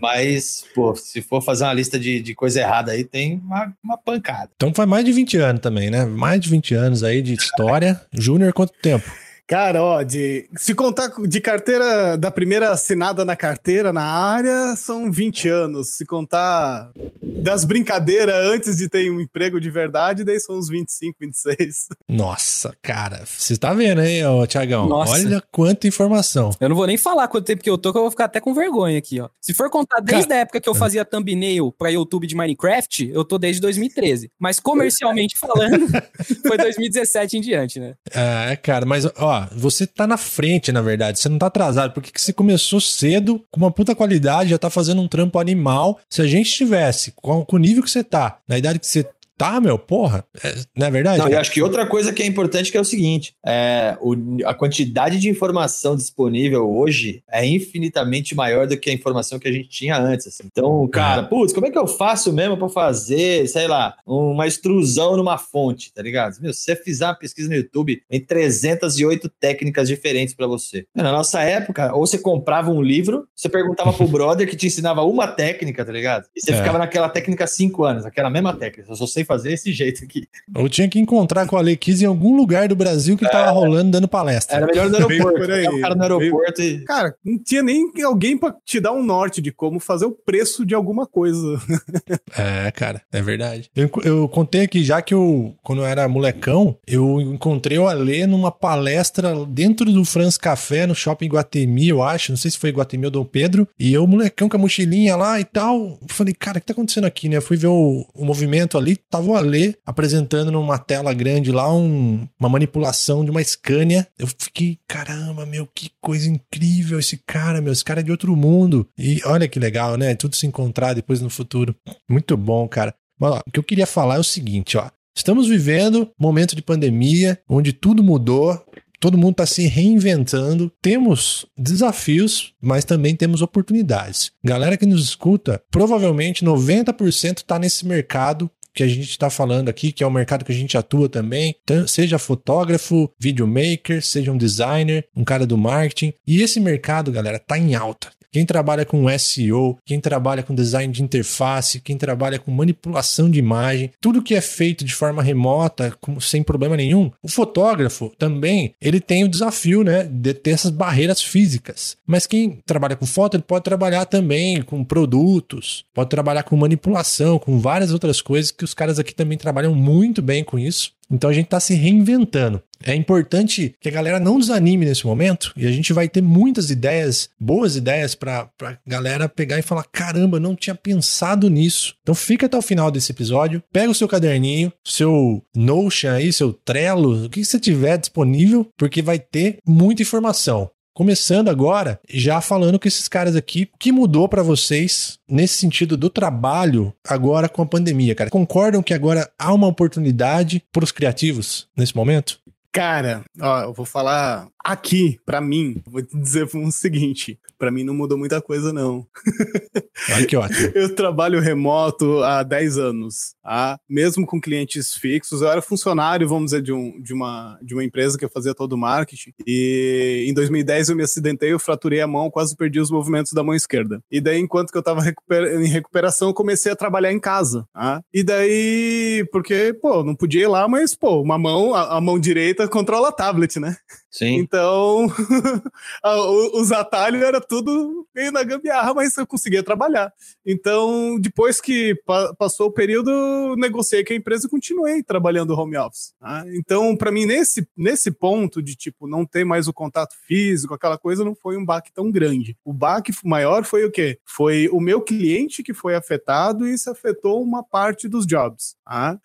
mas, 0.00 0.64
pô, 0.74 0.94
se 0.94 1.20
for 1.22 1.42
fazer 1.42 1.64
uma 1.64 1.74
lista 1.74 1.98
de, 1.98 2.20
de 2.20 2.34
coisa 2.34 2.60
errada 2.60 2.92
aí, 2.92 3.04
tem 3.04 3.40
uma, 3.44 3.74
uma 3.82 3.98
pancada. 3.98 4.50
Então 4.54 4.72
faz 4.72 4.88
mais 4.88 5.04
de 5.04 5.12
20 5.12 5.36
anos 5.38 5.60
também, 5.60 5.90
né? 5.90 6.04
Mais 6.04 6.40
de 6.40 6.48
20 6.48 6.74
anos 6.74 7.02
aí 7.02 7.20
de 7.20 7.34
história. 7.34 8.00
Júnior, 8.12 8.52
quanto 8.52 8.72
tempo? 8.80 9.10
Cara, 9.46 9.80
ó, 9.80 10.02
de, 10.02 10.48
se 10.56 10.74
contar 10.74 11.08
de 11.26 11.40
carteira, 11.40 12.16
da 12.16 12.32
primeira 12.32 12.70
assinada 12.70 13.24
na 13.24 13.36
carteira, 13.36 13.92
na 13.92 14.02
área, 14.02 14.74
são 14.74 15.10
20 15.10 15.48
anos. 15.48 15.90
Se 15.90 16.04
contar 16.04 16.90
das 17.22 17.64
brincadeiras 17.64 18.34
antes 18.34 18.76
de 18.76 18.88
ter 18.88 19.08
um 19.08 19.20
emprego 19.20 19.60
de 19.60 19.70
verdade, 19.70 20.24
daí 20.24 20.40
são 20.40 20.58
uns 20.58 20.68
25, 20.68 21.16
26. 21.20 21.86
Nossa, 22.08 22.74
cara, 22.82 23.22
você 23.24 23.56
tá 23.56 23.72
vendo, 23.72 24.02
hein, 24.02 24.22
Tiagão? 24.48 24.88
Olha 24.90 25.40
quanta 25.52 25.86
informação. 25.86 26.50
Eu 26.60 26.68
não 26.68 26.76
vou 26.76 26.86
nem 26.86 26.98
falar 26.98 27.28
quanto 27.28 27.44
tempo 27.46 27.62
que 27.62 27.70
eu 27.70 27.78
tô, 27.78 27.92
que 27.92 27.98
eu 27.98 28.02
vou 28.02 28.10
ficar 28.10 28.24
até 28.24 28.40
com 28.40 28.52
vergonha 28.52 28.98
aqui, 28.98 29.20
ó. 29.20 29.28
Se 29.40 29.54
for 29.54 29.70
contar 29.70 30.00
desde 30.00 30.26
cara... 30.26 30.40
a 30.40 30.42
época 30.42 30.60
que 30.60 30.68
eu 30.68 30.74
fazia 30.74 31.04
thumbnail 31.04 31.70
pra 31.70 31.88
YouTube 31.88 32.26
de 32.26 32.34
Minecraft, 32.34 33.10
eu 33.12 33.24
tô 33.24 33.38
desde 33.38 33.60
2013. 33.60 34.28
Mas 34.40 34.58
comercialmente 34.58 35.38
falando, 35.40 35.86
foi 36.44 36.56
2017 36.56 37.36
em 37.36 37.40
diante, 37.40 37.78
né? 37.78 37.94
É, 38.10 38.56
cara, 38.56 38.84
mas, 38.84 39.06
ó, 39.16 39.35
você 39.52 39.86
tá 39.86 40.06
na 40.06 40.16
frente, 40.16 40.72
na 40.72 40.82
verdade. 40.82 41.18
Você 41.18 41.28
não 41.28 41.38
tá 41.38 41.46
atrasado, 41.46 41.92
porque 41.92 42.10
você 42.14 42.32
começou 42.32 42.80
cedo, 42.80 43.42
com 43.50 43.60
uma 43.60 43.70
puta 43.70 43.94
qualidade, 43.94 44.50
já 44.50 44.58
tá 44.58 44.70
fazendo 44.70 45.00
um 45.00 45.08
trampo 45.08 45.38
animal. 45.38 45.98
Se 46.08 46.22
a 46.22 46.26
gente 46.26 46.50
tivesse, 46.50 47.12
com, 47.16 47.44
com 47.44 47.56
o 47.56 47.58
nível 47.58 47.82
que 47.82 47.90
você 47.90 48.04
tá, 48.04 48.38
na 48.48 48.58
idade 48.58 48.78
que 48.78 48.86
você 48.86 49.06
Tá, 49.36 49.60
meu, 49.60 49.78
porra. 49.78 50.24
É, 50.42 50.54
não 50.74 50.86
é 50.86 50.90
verdade? 50.90 51.18
Não, 51.18 51.28
eu 51.28 51.38
acho 51.38 51.52
que 51.52 51.60
outra 51.60 51.86
coisa 51.86 52.10
que 52.10 52.22
é 52.22 52.26
importante 52.26 52.72
que 52.72 52.78
é 52.78 52.80
o 52.80 52.84
seguinte: 52.84 53.34
é, 53.44 53.96
o, 54.00 54.14
a 54.46 54.54
quantidade 54.54 55.20
de 55.20 55.28
informação 55.28 55.94
disponível 55.94 56.70
hoje 56.70 57.22
é 57.30 57.44
infinitamente 57.44 58.34
maior 58.34 58.66
do 58.66 58.78
que 58.78 58.88
a 58.88 58.92
informação 58.94 59.38
que 59.38 59.46
a 59.46 59.52
gente 59.52 59.68
tinha 59.68 59.98
antes. 59.98 60.26
Assim. 60.26 60.44
Então, 60.46 60.88
cara, 60.88 61.22
putz, 61.22 61.52
como 61.52 61.66
é 61.66 61.70
que 61.70 61.78
eu 61.78 61.86
faço 61.86 62.32
mesmo 62.32 62.56
para 62.56 62.68
fazer, 62.70 63.46
sei 63.48 63.68
lá, 63.68 63.94
uma 64.06 64.46
extrusão 64.46 65.18
numa 65.18 65.36
fonte, 65.36 65.92
tá 65.92 66.00
ligado? 66.00 66.40
Meu, 66.40 66.54
se 66.54 66.62
você 66.62 66.74
fizer 66.74 67.04
uma 67.04 67.14
pesquisa 67.14 67.50
no 67.50 67.56
YouTube, 67.56 68.02
tem 68.08 68.20
308 68.20 69.28
técnicas 69.38 69.86
diferentes 69.86 70.34
para 70.34 70.46
você. 70.46 70.86
Na 70.94 71.12
nossa 71.12 71.42
época, 71.42 71.94
ou 71.94 72.06
você 72.06 72.18
comprava 72.18 72.70
um 72.70 72.80
livro, 72.80 73.28
você 73.34 73.50
perguntava 73.50 73.92
pro 73.92 74.08
brother 74.08 74.48
que 74.48 74.56
te 74.56 74.66
ensinava 74.66 75.02
uma 75.02 75.26
técnica, 75.28 75.84
tá 75.84 75.92
ligado? 75.92 76.24
E 76.34 76.40
você 76.40 76.52
é. 76.52 76.56
ficava 76.56 76.78
naquela 76.78 77.10
técnica 77.10 77.46
cinco 77.46 77.84
anos, 77.84 78.06
aquela 78.06 78.30
mesma 78.30 78.56
técnica. 78.56 78.90
Eu 78.90 78.96
só 78.96 79.06
sei 79.06 79.25
fazer 79.26 79.52
esse 79.52 79.72
jeito 79.72 80.04
aqui. 80.04 80.26
Eu 80.54 80.68
tinha 80.68 80.88
que 80.88 80.98
encontrar 80.98 81.46
com 81.46 81.56
a 81.56 81.60
Alequise 81.60 82.04
em 82.04 82.08
algum 82.08 82.36
lugar 82.36 82.68
do 82.68 82.76
Brasil 82.76 83.16
que 83.16 83.26
é, 83.26 83.28
tava 83.28 83.50
rolando 83.50 83.90
dando 83.90 84.08
palestra. 84.08 84.56
Era 84.56 84.66
melhor 84.66 84.88
no 84.88 84.96
aeroporto. 84.96 85.52
Aí. 85.52 85.68
O 85.68 85.80
cara 85.80 85.94
no 85.94 86.02
aeroporto 86.02 86.62
e... 86.62 86.84
Cara, 86.84 87.14
não 87.24 87.38
tinha 87.38 87.62
nem 87.62 87.90
alguém 88.04 88.38
para 88.38 88.54
te 88.64 88.80
dar 88.80 88.92
um 88.92 89.02
norte 89.02 89.40
de 89.40 89.50
como 89.50 89.80
fazer 89.80 90.06
o 90.06 90.12
preço 90.12 90.64
de 90.64 90.74
alguma 90.74 91.06
coisa. 91.06 91.60
é, 92.36 92.70
cara, 92.70 93.02
é 93.12 93.20
verdade. 93.20 93.70
Eu, 93.74 93.90
eu 94.04 94.28
contei 94.28 94.62
aqui 94.62 94.82
já 94.82 95.02
que 95.02 95.14
eu, 95.14 95.54
quando 95.62 95.82
eu 95.82 95.86
era 95.86 96.08
molecão, 96.08 96.76
eu 96.86 97.20
encontrei 97.20 97.78
o 97.78 97.88
Ale 97.88 98.26
numa 98.26 98.50
palestra 98.50 99.34
dentro 99.46 99.92
do 99.92 100.04
Franz 100.04 100.36
Café, 100.36 100.86
no 100.86 100.94
shopping 100.94 101.28
Guatemi, 101.28 101.88
eu 101.88 102.02
acho. 102.02 102.32
Não 102.32 102.36
sei 102.36 102.50
se 102.50 102.58
foi 102.58 102.70
Guatemi 102.70 103.06
ou 103.06 103.10
Dom 103.10 103.24
Pedro. 103.24 103.68
E 103.78 103.92
eu, 103.92 104.06
molecão 104.06 104.48
com 104.48 104.56
a 104.56 104.60
mochilinha 104.60 105.16
lá 105.16 105.40
e 105.40 105.44
tal. 105.44 105.98
Falei, 106.08 106.34
cara, 106.34 106.58
o 106.58 106.60
que 106.60 106.66
tá 106.66 106.72
acontecendo 106.72 107.04
aqui, 107.04 107.28
né? 107.28 107.36
Eu 107.36 107.42
fui 107.42 107.56
ver 107.56 107.68
o, 107.68 108.06
o 108.14 108.24
movimento 108.24 108.78
ali, 108.78 108.96
tava 109.16 109.30
o 109.30 109.34
Ale 109.34 109.74
apresentando 109.84 110.52
numa 110.52 110.78
tela 110.78 111.12
grande 111.14 111.50
lá 111.50 111.72
um, 111.72 112.28
uma 112.38 112.48
manipulação 112.48 113.24
de 113.24 113.30
uma 113.30 113.42
Scania. 113.42 114.06
Eu 114.18 114.26
fiquei, 114.26 114.78
caramba, 114.86 115.46
meu, 115.46 115.66
que 115.74 115.90
coisa 116.00 116.28
incrível 116.28 116.98
esse 116.98 117.16
cara, 117.26 117.60
meu, 117.60 117.72
esse 117.72 117.84
cara 117.84 118.00
é 118.00 118.02
de 118.02 118.10
outro 118.10 118.36
mundo. 118.36 118.86
E 118.98 119.20
olha 119.24 119.48
que 119.48 119.58
legal, 119.58 119.96
né? 119.96 120.14
Tudo 120.14 120.36
se 120.36 120.46
encontrar 120.46 120.92
depois 120.92 121.20
no 121.20 121.30
futuro. 121.30 121.74
Muito 122.08 122.36
bom, 122.36 122.68
cara. 122.68 122.94
Mas, 123.18 123.32
ó, 123.32 123.40
o 123.46 123.50
que 123.50 123.58
eu 123.58 123.64
queria 123.64 123.86
falar 123.86 124.16
é 124.16 124.20
o 124.20 124.24
seguinte, 124.24 124.76
ó. 124.76 124.90
Estamos 125.16 125.48
vivendo 125.48 126.10
momento 126.18 126.54
de 126.54 126.60
pandemia 126.60 127.40
onde 127.48 127.72
tudo 127.72 128.02
mudou, 128.02 128.62
todo 129.00 129.18
mundo 129.18 129.32
está 129.32 129.46
se 129.46 129.66
reinventando. 129.66 130.70
Temos 130.80 131.46
desafios, 131.56 132.52
mas 132.60 132.84
também 132.84 133.14
temos 133.14 133.42
oportunidades. 133.42 134.30
Galera 134.44 134.76
que 134.76 134.86
nos 134.86 135.04
escuta, 135.04 135.62
provavelmente 135.70 136.44
90% 136.44 137.38
está 137.38 137.58
nesse 137.58 137.86
mercado 137.86 138.50
que 138.76 138.82
a 138.82 138.88
gente 138.88 139.08
está 139.08 139.30
falando 139.30 139.70
aqui, 139.70 139.90
que 139.90 140.04
é 140.04 140.06
o 140.06 140.10
mercado 140.10 140.44
que 140.44 140.52
a 140.52 140.54
gente 140.54 140.76
atua 140.76 141.08
também, 141.08 141.56
seja 141.88 142.18
fotógrafo, 142.18 143.10
videomaker, 143.18 144.04
seja 144.04 144.30
um 144.30 144.36
designer, 144.36 145.06
um 145.16 145.24
cara 145.24 145.46
do 145.46 145.56
marketing. 145.56 146.12
E 146.26 146.42
esse 146.42 146.60
mercado, 146.60 147.10
galera, 147.10 147.38
tá 147.38 147.58
em 147.58 147.74
alta. 147.74 148.08
Quem 148.36 148.44
trabalha 148.44 148.84
com 148.84 149.06
SEO, 149.18 149.78
quem 149.82 149.98
trabalha 149.98 150.42
com 150.42 150.54
design 150.54 150.92
de 150.92 151.02
interface, 151.02 151.80
quem 151.80 151.96
trabalha 151.96 152.38
com 152.38 152.50
manipulação 152.50 153.30
de 153.30 153.38
imagem, 153.38 153.90
tudo 153.98 154.22
que 154.22 154.34
é 154.34 154.42
feito 154.42 154.84
de 154.84 154.94
forma 154.94 155.22
remota, 155.22 155.96
com, 156.02 156.20
sem 156.20 156.42
problema 156.42 156.76
nenhum, 156.76 157.10
o 157.22 157.28
fotógrafo 157.28 158.12
também, 158.18 158.74
ele 158.78 159.00
tem 159.00 159.24
o 159.24 159.28
desafio, 159.28 159.82
né, 159.82 160.04
de 160.04 160.34
ter 160.34 160.50
essas 160.50 160.70
barreiras 160.70 161.22
físicas. 161.22 161.96
Mas 162.06 162.26
quem 162.26 162.58
trabalha 162.66 162.94
com 162.94 163.06
foto, 163.06 163.38
ele 163.38 163.42
pode 163.42 163.64
trabalhar 163.64 164.04
também 164.04 164.60
com 164.60 164.84
produtos, 164.84 165.86
pode 165.94 166.10
trabalhar 166.10 166.42
com 166.42 166.58
manipulação, 166.58 167.38
com 167.38 167.58
várias 167.58 167.90
outras 167.90 168.20
coisas 168.20 168.50
que 168.50 168.65
os 168.66 168.74
caras 168.74 168.98
aqui 168.98 169.14
também 169.14 169.38
trabalham 169.38 169.74
muito 169.74 170.20
bem 170.20 170.44
com 170.44 170.58
isso. 170.58 170.92
Então 171.10 171.30
a 171.30 171.32
gente 171.32 171.46
está 171.46 171.60
se 171.60 171.74
reinventando. 171.74 172.60
É 172.84 172.94
importante 172.94 173.74
que 173.80 173.88
a 173.88 173.92
galera 173.92 174.20
não 174.20 174.38
desanime 174.38 174.84
nesse 174.84 175.06
momento 175.06 175.52
e 175.56 175.66
a 175.66 175.72
gente 175.72 175.92
vai 175.92 176.08
ter 176.08 176.20
muitas 176.20 176.70
ideias, 176.70 177.30
boas 177.40 177.76
ideias 177.76 178.14
para 178.14 178.50
a 178.60 178.76
galera 178.86 179.28
pegar 179.28 179.58
e 179.58 179.62
falar: 179.62 179.84
caramba, 179.84 180.38
não 180.38 180.54
tinha 180.54 180.74
pensado 180.74 181.48
nisso. 181.48 181.94
Então 182.02 182.14
fica 182.14 182.46
até 182.46 182.56
o 182.56 182.62
final 182.62 182.90
desse 182.90 183.12
episódio, 183.12 183.62
pega 183.72 183.90
o 183.90 183.94
seu 183.94 184.08
caderninho, 184.08 184.72
seu 184.84 185.42
Notion 185.54 186.10
aí, 186.10 186.32
seu 186.32 186.52
Trello, 186.52 187.26
o 187.26 187.30
que 187.30 187.44
você 187.44 187.58
tiver 187.58 187.96
disponível, 187.96 188.68
porque 188.76 189.00
vai 189.00 189.18
ter 189.18 189.58
muita 189.66 190.02
informação. 190.02 190.70
Começando 190.96 191.50
agora, 191.50 192.00
já 192.08 192.40
falando 192.40 192.78
com 192.78 192.88
esses 192.88 193.06
caras 193.06 193.36
aqui, 193.36 193.68
o 193.70 193.78
que 193.78 193.92
mudou 193.92 194.26
para 194.26 194.42
vocês 194.42 195.18
nesse 195.28 195.52
sentido 195.58 195.94
do 195.94 196.08
trabalho 196.08 196.90
agora 197.06 197.50
com 197.50 197.60
a 197.60 197.66
pandemia, 197.66 198.14
cara? 198.14 198.30
Concordam 198.30 198.82
que 198.82 198.94
agora 198.94 199.30
há 199.38 199.52
uma 199.52 199.66
oportunidade 199.66 200.64
para 200.72 200.84
os 200.84 200.92
criativos 200.92 201.68
nesse 201.76 201.94
momento? 201.94 202.40
Cara, 202.76 203.24
ó, 203.40 203.62
eu 203.62 203.72
vou 203.72 203.86
falar 203.86 204.50
aqui, 204.62 205.18
para 205.24 205.40
mim, 205.40 205.82
vou 205.86 206.02
te 206.02 206.14
dizer 206.18 206.46
o 206.52 206.70
seguinte: 206.70 207.38
para 207.58 207.70
mim 207.70 207.84
não 207.84 207.94
mudou 207.94 208.18
muita 208.18 208.40
coisa, 208.42 208.72
não. 208.72 209.06
Olha 210.12 210.26
que 210.26 210.36
ótimo. 210.36 210.72
eu 210.74 210.94
trabalho 210.94 211.40
remoto 211.40 212.22
há 212.22 212.42
10 212.42 212.78
anos, 212.78 213.34
tá? 213.42 213.78
mesmo 213.88 214.26
com 214.26 214.40
clientes 214.40 214.94
fixos. 214.94 215.40
Eu 215.40 215.48
era 215.48 215.62
funcionário, 215.62 216.28
vamos 216.28 216.46
dizer, 216.46 216.62
de, 216.62 216.72
um, 216.72 217.00
de, 217.00 217.14
uma, 217.14 217.58
de 217.62 217.72
uma 217.72 217.82
empresa 217.82 218.18
que 218.18 218.24
eu 218.24 218.30
fazia 218.30 218.54
todo 218.54 218.74
o 218.74 218.78
marketing. 218.78 219.32
E 219.46 220.26
em 220.28 220.34
2010 220.34 220.90
eu 220.90 220.96
me 220.96 221.02
acidentei, 221.02 221.52
eu 221.52 221.58
fraturei 221.58 222.00
a 222.00 222.06
mão, 222.06 222.30
quase 222.30 222.54
perdi 222.56 222.78
os 222.78 222.90
movimentos 222.90 223.32
da 223.32 223.42
mão 223.42 223.54
esquerda. 223.54 224.00
E 224.10 224.20
daí, 224.20 224.38
enquanto 224.38 224.70
que 224.70 224.76
eu 224.76 224.82
tava 224.82 225.02
em 225.08 225.68
recuperação, 225.68 226.28
eu 226.28 226.34
comecei 226.34 226.70
a 226.72 226.76
trabalhar 226.76 227.12
em 227.12 227.20
casa. 227.20 227.64
Tá? 227.72 228.02
E 228.12 228.22
daí, 228.22 229.26
porque, 229.32 229.74
pô, 229.80 230.04
não 230.04 230.14
podia 230.14 230.42
ir 230.42 230.48
lá, 230.48 230.68
mas, 230.68 230.94
pô, 230.94 231.22
uma 231.22 231.38
mão, 231.38 231.74
a, 231.74 231.96
a 231.96 232.00
mão 232.00 232.18
direita 232.18 232.65
controla 232.68 233.12
tablet, 233.12 233.58
né? 233.58 233.76
Sim. 234.16 234.36
Então, 234.38 235.06
os 236.54 236.72
atalhos 236.72 237.22
era 237.22 237.40
tudo 237.40 238.06
meio 238.14 238.32
na 238.32 238.42
gambiarra, 238.42 238.94
mas 238.94 239.16
eu 239.16 239.26
conseguia 239.26 239.62
trabalhar. 239.62 240.10
Então, 240.44 241.18
depois 241.20 241.60
que 241.60 241.94
pa- 242.06 242.32
passou 242.34 242.68
o 242.68 242.72
período, 242.72 243.54
negociei 243.58 244.04
com 244.04 244.12
a 244.12 244.16
empresa 244.16 244.46
e 244.46 244.50
continuei 244.50 245.02
trabalhando 245.02 245.52
home 245.54 245.76
office. 245.76 246.14
tá? 246.18 246.44
Então, 246.54 246.96
para 246.96 247.12
mim, 247.12 247.26
nesse, 247.26 247.68
nesse 247.76 248.10
ponto 248.10 248.62
de 248.62 248.74
tipo 248.74 249.06
não 249.06 249.26
ter 249.26 249.44
mais 249.44 249.68
o 249.68 249.72
contato 249.72 250.14
físico, 250.26 250.72
aquela 250.72 250.96
coisa, 250.96 251.24
não 251.24 251.34
foi 251.34 251.58
um 251.58 251.64
baque 251.64 251.92
tão 251.92 252.10
grande. 252.10 252.56
O 252.64 252.72
baque 252.72 253.12
maior 253.22 253.64
foi 253.64 253.84
o 253.84 253.90
quê? 253.90 254.18
Foi 254.24 254.68
o 254.68 254.80
meu 254.80 255.02
cliente 255.02 255.62
que 255.62 255.74
foi 255.74 255.94
afetado 255.94 256.66
e 256.66 256.72
isso 256.72 256.90
afetou 256.90 257.42
uma 257.42 257.62
parte 257.62 258.08
dos 258.08 258.26
jobs. 258.26 258.76
tá? 258.84 259.20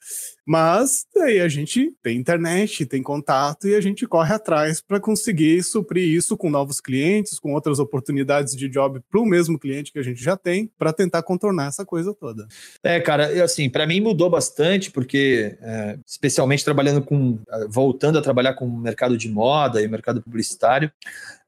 Mas 0.46 1.06
daí 1.16 1.40
a 1.40 1.48
gente 1.48 1.96
tem 2.04 2.18
internet, 2.18 2.86
tem 2.86 3.02
contato 3.02 3.68
e 3.68 3.76
a 3.76 3.80
gente 3.82 4.06
corre 4.06 4.34
atrás 4.34 4.81
para 4.88 5.00
conseguir 5.00 5.62
suprir 5.64 6.08
isso 6.08 6.38
com 6.38 6.50
novos 6.50 6.80
clientes, 6.80 7.40
com 7.40 7.54
outras 7.54 7.80
oportunidades 7.80 8.56
de 8.56 8.68
job 8.68 9.02
para 9.10 9.20
o 9.20 9.26
mesmo 9.26 9.58
cliente 9.58 9.92
que 9.92 10.00
a 10.00 10.04
gente 10.04 10.24
já 10.24 10.36
tem, 10.36 10.70
para 10.78 10.94
tentar 10.94 11.24
contornar 11.24 11.68
essa 11.68 11.86
coisa 11.86 12.14
toda. 12.14 12.48
É, 12.84 13.00
cara, 13.00 13.44
assim, 13.44 13.70
para 13.70 13.88
mim 13.88 14.02
mudou 14.02 14.30
bastante, 14.30 14.92
porque, 14.92 15.58
é, 15.62 15.98
especialmente 16.06 16.64
trabalhando 16.64 17.02
com, 17.02 17.40
eh, 17.50 17.68
voltando 17.70 18.18
a 18.18 18.22
trabalhar 18.22 18.54
com 18.54 18.66
o 18.66 18.78
mercado 18.78 19.18
de 19.18 19.30
moda 19.30 19.82
e 19.82 19.88
mercado 19.88 20.22
publicitário, 20.22 20.92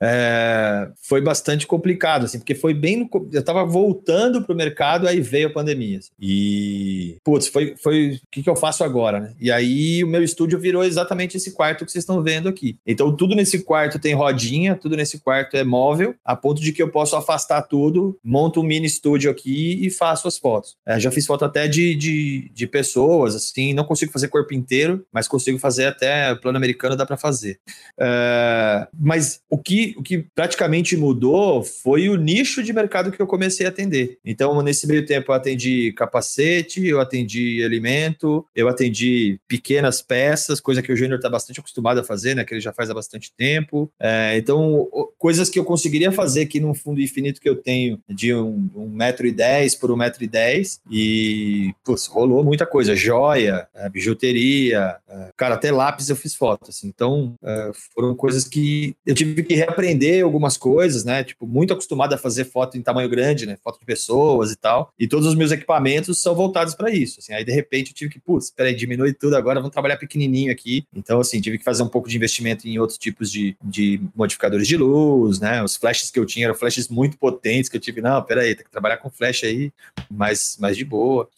é, 0.05 0.89
foi 1.01 1.21
bastante 1.21 1.65
complicado, 1.65 2.25
assim, 2.25 2.37
porque 2.37 2.53
foi 2.53 2.73
bem 2.73 2.97
no, 2.97 3.29
eu 3.31 3.43
tava 3.43 3.63
voltando 3.63 4.43
pro 4.43 4.53
mercado, 4.53 5.07
aí 5.07 5.21
veio 5.21 5.47
a 5.47 5.53
pandemia, 5.53 5.99
assim. 5.99 6.11
e, 6.19 7.17
putz, 7.23 7.47
foi, 7.47 7.75
foi, 7.77 8.15
o 8.15 8.19
que 8.29 8.43
que 8.43 8.49
eu 8.49 8.55
faço 8.55 8.83
agora, 8.83 9.19
né? 9.21 9.33
E 9.39 9.49
aí 9.49 10.03
o 10.03 10.07
meu 10.07 10.21
estúdio 10.21 10.59
virou 10.59 10.83
exatamente 10.83 11.37
esse 11.37 11.53
quarto 11.53 11.85
que 11.85 11.91
vocês 11.91 12.03
estão 12.03 12.21
vendo 12.21 12.49
aqui. 12.49 12.77
Então 12.85 13.15
tudo 13.23 13.35
nesse 13.35 13.63
quarto 13.63 13.97
tem 13.97 14.13
rodinha, 14.13 14.75
tudo 14.75 14.97
nesse 14.97 15.17
quarto 15.17 15.55
é 15.55 15.63
móvel, 15.63 16.13
a 16.25 16.35
ponto 16.35 16.61
de 16.61 16.73
que 16.73 16.83
eu 16.83 16.89
posso 16.89 17.15
afastar 17.15 17.61
tudo, 17.61 18.19
monto 18.21 18.59
um 18.59 18.63
mini 18.63 18.85
estúdio 18.85 19.31
aqui 19.31 19.79
e 19.81 19.89
faço 19.89 20.27
as 20.27 20.37
fotos. 20.37 20.75
É, 20.85 20.99
já 20.99 21.09
fiz 21.09 21.25
foto 21.25 21.45
até 21.45 21.65
de, 21.65 21.95
de, 21.95 22.51
de 22.53 22.67
pessoas, 22.67 23.33
assim, 23.33 23.73
não 23.73 23.85
consigo 23.85 24.11
fazer 24.11 24.27
corpo 24.27 24.53
inteiro, 24.53 25.05
mas 25.09 25.25
consigo 25.25 25.57
fazer 25.57 25.85
até 25.85 26.35
plano 26.35 26.57
americano, 26.57 26.97
dá 26.97 27.05
para 27.05 27.15
fazer. 27.15 27.61
É, 27.97 28.89
mas 28.99 29.39
o 29.49 29.57
que, 29.57 29.95
o 29.97 30.03
que 30.03 30.25
praticamente 30.35 30.97
mudou 30.97 31.63
foi 31.63 32.09
o 32.09 32.17
nicho 32.17 32.61
de 32.61 32.73
mercado 32.73 33.09
que 33.09 33.21
eu 33.21 33.27
comecei 33.27 33.65
a 33.65 33.69
atender. 33.69 34.17
Então, 34.25 34.61
nesse 34.61 34.85
meio 34.85 35.05
tempo, 35.05 35.31
eu 35.31 35.35
atendi 35.35 35.93
capacete, 35.93 36.85
eu 36.85 36.99
atendi 36.99 37.63
alimento, 37.63 38.45
eu 38.53 38.67
atendi 38.67 39.39
pequenas 39.47 40.01
peças, 40.01 40.59
coisa 40.59 40.81
que 40.81 40.91
o 40.91 40.95
Júnior 40.97 41.19
está 41.19 41.29
bastante 41.29 41.61
acostumado 41.61 42.01
a 42.01 42.03
fazer, 42.03 42.35
né? 42.35 42.43
Que 42.43 42.55
ele 42.55 42.59
já 42.59 42.73
faz 42.73 42.89
há 42.89 42.93
bastante 43.03 43.33
tempo. 43.35 43.91
É, 43.99 44.37
então, 44.37 44.87
coisas 45.17 45.49
que 45.49 45.59
eu 45.59 45.65
conseguiria 45.65 46.11
fazer 46.11 46.41
aqui 46.41 46.59
num 46.59 46.73
fundo 46.73 47.01
infinito 47.01 47.41
que 47.41 47.49
eu 47.49 47.55
tenho 47.55 47.99
de 48.09 48.33
um, 48.33 48.69
um 48.75 48.89
metro 48.89 49.27
e 49.27 49.31
dez 49.31 49.75
por 49.75 49.91
um 49.91 49.95
metro 49.95 50.23
e 50.23 50.27
dez 50.27 50.79
e, 50.89 51.73
putz, 51.83 52.07
rolou 52.07 52.43
muita 52.43 52.65
coisa. 52.65 52.95
Joia, 52.95 53.67
é, 53.75 53.89
bijuteria, 53.89 54.95
é, 55.07 55.31
cara, 55.35 55.55
até 55.55 55.71
lápis 55.71 56.09
eu 56.09 56.15
fiz 56.15 56.33
foto, 56.35 56.69
assim. 56.69 56.87
Então, 56.87 57.35
é, 57.43 57.71
foram 57.93 58.15
coisas 58.15 58.45
que 58.45 58.95
eu 59.05 59.13
tive 59.13 59.43
que 59.43 59.55
reaprender 59.55 60.23
algumas 60.23 60.57
coisas, 60.57 61.03
né? 61.03 61.23
Tipo, 61.23 61.45
muito 61.45 61.73
acostumado 61.73 62.13
a 62.13 62.17
fazer 62.17 62.45
foto 62.45 62.77
em 62.77 62.81
tamanho 62.81 63.09
grande, 63.09 63.45
né? 63.45 63.57
Foto 63.63 63.79
de 63.79 63.85
pessoas 63.85 64.51
e 64.51 64.55
tal. 64.55 64.91
E 64.97 65.07
todos 65.07 65.27
os 65.27 65.35
meus 65.35 65.51
equipamentos 65.51 66.21
são 66.21 66.33
voltados 66.33 66.73
para 66.73 66.91
isso. 66.91 67.19
Assim, 67.19 67.33
aí, 67.33 67.43
de 67.43 67.51
repente, 67.51 67.91
eu 67.91 67.95
tive 67.95 68.11
que, 68.11 68.19
putz, 68.19 68.49
peraí, 68.49 68.75
diminui 68.75 69.13
tudo 69.13 69.35
agora, 69.35 69.59
vamos 69.59 69.73
trabalhar 69.73 69.97
pequenininho 69.97 70.51
aqui. 70.51 70.85
Então, 70.95 71.19
assim, 71.19 71.41
tive 71.41 71.57
que 71.57 71.63
fazer 71.63 71.83
um 71.83 71.89
pouco 71.89 72.07
de 72.07 72.15
investimento 72.15 72.67
em 72.67 72.79
outros 72.79 72.92
tipos 72.97 73.31
de, 73.31 73.55
de 73.63 74.01
modificadores 74.15 74.67
de 74.67 74.77
luz, 74.77 75.39
né? 75.39 75.63
Os 75.63 75.75
flashes 75.75 76.11
que 76.11 76.19
eu 76.19 76.25
tinha 76.25 76.45
eram 76.45 76.55
flashes 76.55 76.87
muito 76.87 77.17
potentes, 77.17 77.69
que 77.69 77.77
eu 77.77 77.81
tive, 77.81 78.01
não, 78.01 78.21
peraí, 78.21 78.55
tem 78.55 78.65
que 78.65 78.71
trabalhar 78.71 78.97
com 78.97 79.09
flash 79.09 79.43
aí, 79.43 79.71
mais, 80.09 80.57
mais 80.59 80.77
de 80.77 80.85
boa. 80.85 81.29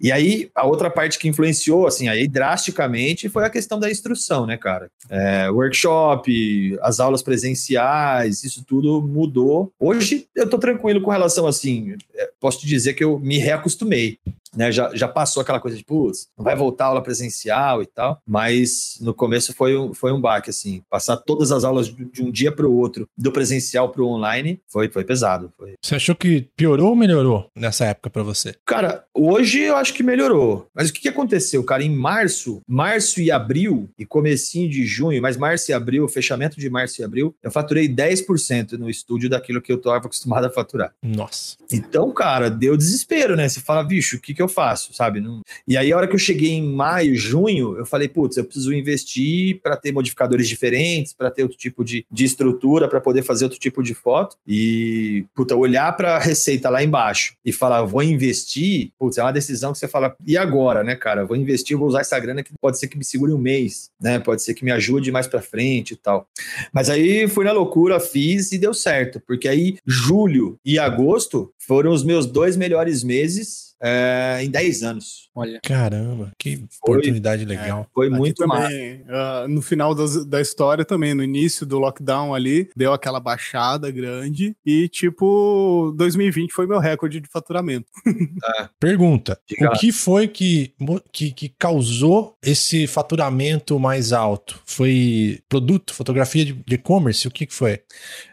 E 0.00 0.10
aí, 0.10 0.50
a 0.54 0.66
outra 0.66 0.88
parte 0.88 1.18
que 1.18 1.28
influenciou, 1.28 1.86
assim, 1.86 2.08
aí 2.08 2.26
drasticamente 2.26 3.28
foi 3.28 3.44
a 3.44 3.50
questão 3.50 3.78
da 3.78 3.90
instrução, 3.90 4.46
né, 4.46 4.56
cara? 4.56 4.90
É, 5.08 5.50
workshop, 5.50 6.78
as 6.80 7.00
aulas 7.00 7.22
presenciais, 7.22 8.42
isso 8.42 8.64
tudo 8.64 9.02
mudou. 9.02 9.72
Hoje 9.78 10.26
eu 10.34 10.48
tô 10.48 10.58
tranquilo 10.58 11.02
com 11.02 11.10
relação, 11.10 11.46
assim, 11.46 11.96
é, 12.14 12.30
posso 12.40 12.60
te 12.60 12.66
dizer 12.66 12.94
que 12.94 13.04
eu 13.04 13.18
me 13.18 13.38
reacostumei. 13.38 14.18
Né, 14.56 14.72
já, 14.72 14.94
já 14.94 15.06
passou 15.06 15.40
aquela 15.40 15.60
coisa 15.60 15.76
de, 15.76 15.84
putz, 15.84 16.28
não 16.36 16.44
vai 16.44 16.56
voltar 16.56 16.84
a 16.84 16.88
aula 16.88 17.02
presencial 17.02 17.82
e 17.82 17.86
tal, 17.86 18.20
mas 18.26 18.98
no 19.00 19.14
começo 19.14 19.54
foi 19.54 19.76
um, 19.76 19.94
foi 19.94 20.12
um 20.12 20.20
baque, 20.20 20.50
assim, 20.50 20.82
passar 20.90 21.16
todas 21.18 21.52
as 21.52 21.62
aulas 21.62 21.86
de, 21.88 22.04
de 22.04 22.22
um 22.22 22.30
dia 22.30 22.50
para 22.50 22.66
o 22.66 22.76
outro, 22.76 23.08
do 23.16 23.30
presencial 23.30 23.90
para 23.90 24.02
o 24.02 24.08
online, 24.08 24.60
foi, 24.68 24.88
foi 24.88 25.04
pesado. 25.04 25.52
Foi. 25.56 25.74
Você 25.80 25.94
achou 25.94 26.14
que 26.14 26.48
piorou 26.56 26.90
ou 26.90 26.96
melhorou 26.96 27.48
nessa 27.54 27.84
época 27.84 28.10
pra 28.10 28.22
você? 28.22 28.54
Cara, 28.66 29.04
hoje 29.14 29.60
eu 29.60 29.76
acho 29.76 29.94
que 29.94 30.02
melhorou. 30.02 30.66
Mas 30.74 30.90
o 30.90 30.92
que, 30.92 31.00
que 31.00 31.08
aconteceu, 31.08 31.62
cara? 31.62 31.82
Em 31.82 31.94
março, 31.94 32.60
março 32.66 33.20
e 33.20 33.30
abril, 33.30 33.88
e 33.98 34.04
comecinho 34.04 34.68
de 34.68 34.84
junho, 34.84 35.20
mas 35.22 35.36
março 35.36 35.70
e 35.70 35.74
abril, 35.74 36.08
fechamento 36.08 36.58
de 36.58 36.68
março 36.68 37.00
e 37.00 37.04
abril, 37.04 37.34
eu 37.42 37.50
faturei 37.50 37.88
10% 37.88 38.72
no 38.72 38.90
estúdio 38.90 39.28
daquilo 39.28 39.60
que 39.60 39.72
eu 39.72 39.76
estava 39.76 39.98
acostumado 39.98 40.46
a 40.46 40.50
faturar. 40.50 40.92
Nossa. 41.02 41.56
Então, 41.72 42.10
cara, 42.12 42.50
deu 42.50 42.76
desespero, 42.76 43.36
né? 43.36 43.48
Você 43.48 43.60
fala, 43.60 43.82
bicho, 43.82 44.16
o 44.16 44.20
que, 44.20 44.34
que 44.34 44.39
eu 44.42 44.48
faço, 44.48 44.92
sabe? 44.94 45.22
E 45.66 45.76
aí, 45.76 45.92
a 45.92 45.96
hora 45.96 46.08
que 46.08 46.14
eu 46.14 46.18
cheguei 46.18 46.50
em 46.50 46.74
maio, 46.74 47.14
junho, 47.14 47.76
eu 47.76 47.86
falei, 47.86 48.08
putz, 48.08 48.36
eu 48.36 48.44
preciso 48.44 48.72
investir 48.72 49.60
para 49.62 49.76
ter 49.76 49.92
modificadores 49.92 50.48
diferentes, 50.48 51.12
para 51.12 51.30
ter 51.30 51.42
outro 51.42 51.58
tipo 51.58 51.84
de, 51.84 52.06
de 52.10 52.24
estrutura, 52.24 52.88
para 52.88 53.00
poder 53.00 53.22
fazer 53.22 53.44
outro 53.44 53.58
tipo 53.58 53.82
de 53.82 53.94
foto. 53.94 54.36
E, 54.46 55.24
puta, 55.34 55.54
olhar 55.56 55.96
para 55.96 56.16
a 56.16 56.18
receita 56.18 56.70
lá 56.70 56.82
embaixo 56.82 57.34
e 57.44 57.52
falar, 57.52 57.82
vou 57.82 58.02
investir, 58.02 58.92
putz, 58.98 59.18
é 59.18 59.22
uma 59.22 59.32
decisão 59.32 59.72
que 59.72 59.78
você 59.78 59.88
fala, 59.88 60.14
e 60.26 60.36
agora, 60.36 60.82
né, 60.82 60.94
cara? 60.96 61.24
Vou 61.24 61.36
investir, 61.36 61.76
vou 61.76 61.88
usar 61.88 62.00
essa 62.00 62.18
grana 62.18 62.42
que 62.42 62.52
pode 62.60 62.78
ser 62.78 62.88
que 62.88 62.98
me 62.98 63.04
segure 63.04 63.32
um 63.32 63.38
mês, 63.38 63.90
né? 64.00 64.18
Pode 64.18 64.42
ser 64.42 64.54
que 64.54 64.64
me 64.64 64.72
ajude 64.72 65.12
mais 65.12 65.26
para 65.26 65.42
frente 65.42 65.92
e 65.92 65.96
tal. 65.96 66.26
Mas 66.72 66.88
aí 66.90 67.28
fui 67.28 67.44
na 67.44 67.52
loucura, 67.52 68.00
fiz 68.00 68.52
e 68.52 68.58
deu 68.58 68.74
certo, 68.74 69.20
porque 69.26 69.48
aí 69.48 69.78
julho 69.86 70.58
e 70.64 70.78
agosto 70.78 71.52
foram 71.58 71.92
os 71.92 72.04
meus 72.04 72.26
dois 72.26 72.56
melhores 72.56 73.02
meses 73.02 73.69
é, 73.82 74.40
em 74.42 74.50
10 74.50 74.82
anos. 74.82 75.30
Olha. 75.34 75.60
Caramba, 75.62 76.32
que 76.38 76.64
oportunidade 76.82 77.44
legal. 77.44 77.86
Foi 77.94 78.08
Aqui 78.08 78.16
muito 78.16 78.46
massa. 78.46 78.62
também, 78.68 79.04
ah, 79.08 79.46
no 79.48 79.62
final 79.62 79.94
das- 79.94 80.24
da 80.26 80.40
história 80.40 80.84
também, 80.84 81.14
no 81.14 81.22
início 81.22 81.64
do 81.64 81.78
lockdown 81.78 82.34
ali, 82.34 82.68
deu 82.76 82.92
aquela 82.92 83.20
baixada 83.20 83.90
grande 83.90 84.54
e, 84.66 84.88
tipo, 84.88 85.94
2020 85.96 86.52
foi 86.52 86.66
meu 86.66 86.78
recorde 86.78 87.20
de 87.20 87.28
faturamento. 87.28 87.86
Pergunta: 88.78 89.38
Diga 89.48 89.66
o 89.68 89.72
lá. 89.72 89.78
que 89.78 89.92
foi 89.92 90.28
que, 90.28 90.74
que, 91.12 91.32
que 91.32 91.48
causou 91.58 92.36
esse 92.42 92.86
faturamento 92.86 93.78
mais 93.78 94.12
alto? 94.12 94.60
Foi 94.66 95.40
produto, 95.48 95.94
fotografia 95.94 96.44
de 96.44 96.50
de 96.66 96.74
e-commerce? 96.74 97.26
O 97.26 97.30
que, 97.30 97.46
que 97.46 97.54
foi? 97.54 97.80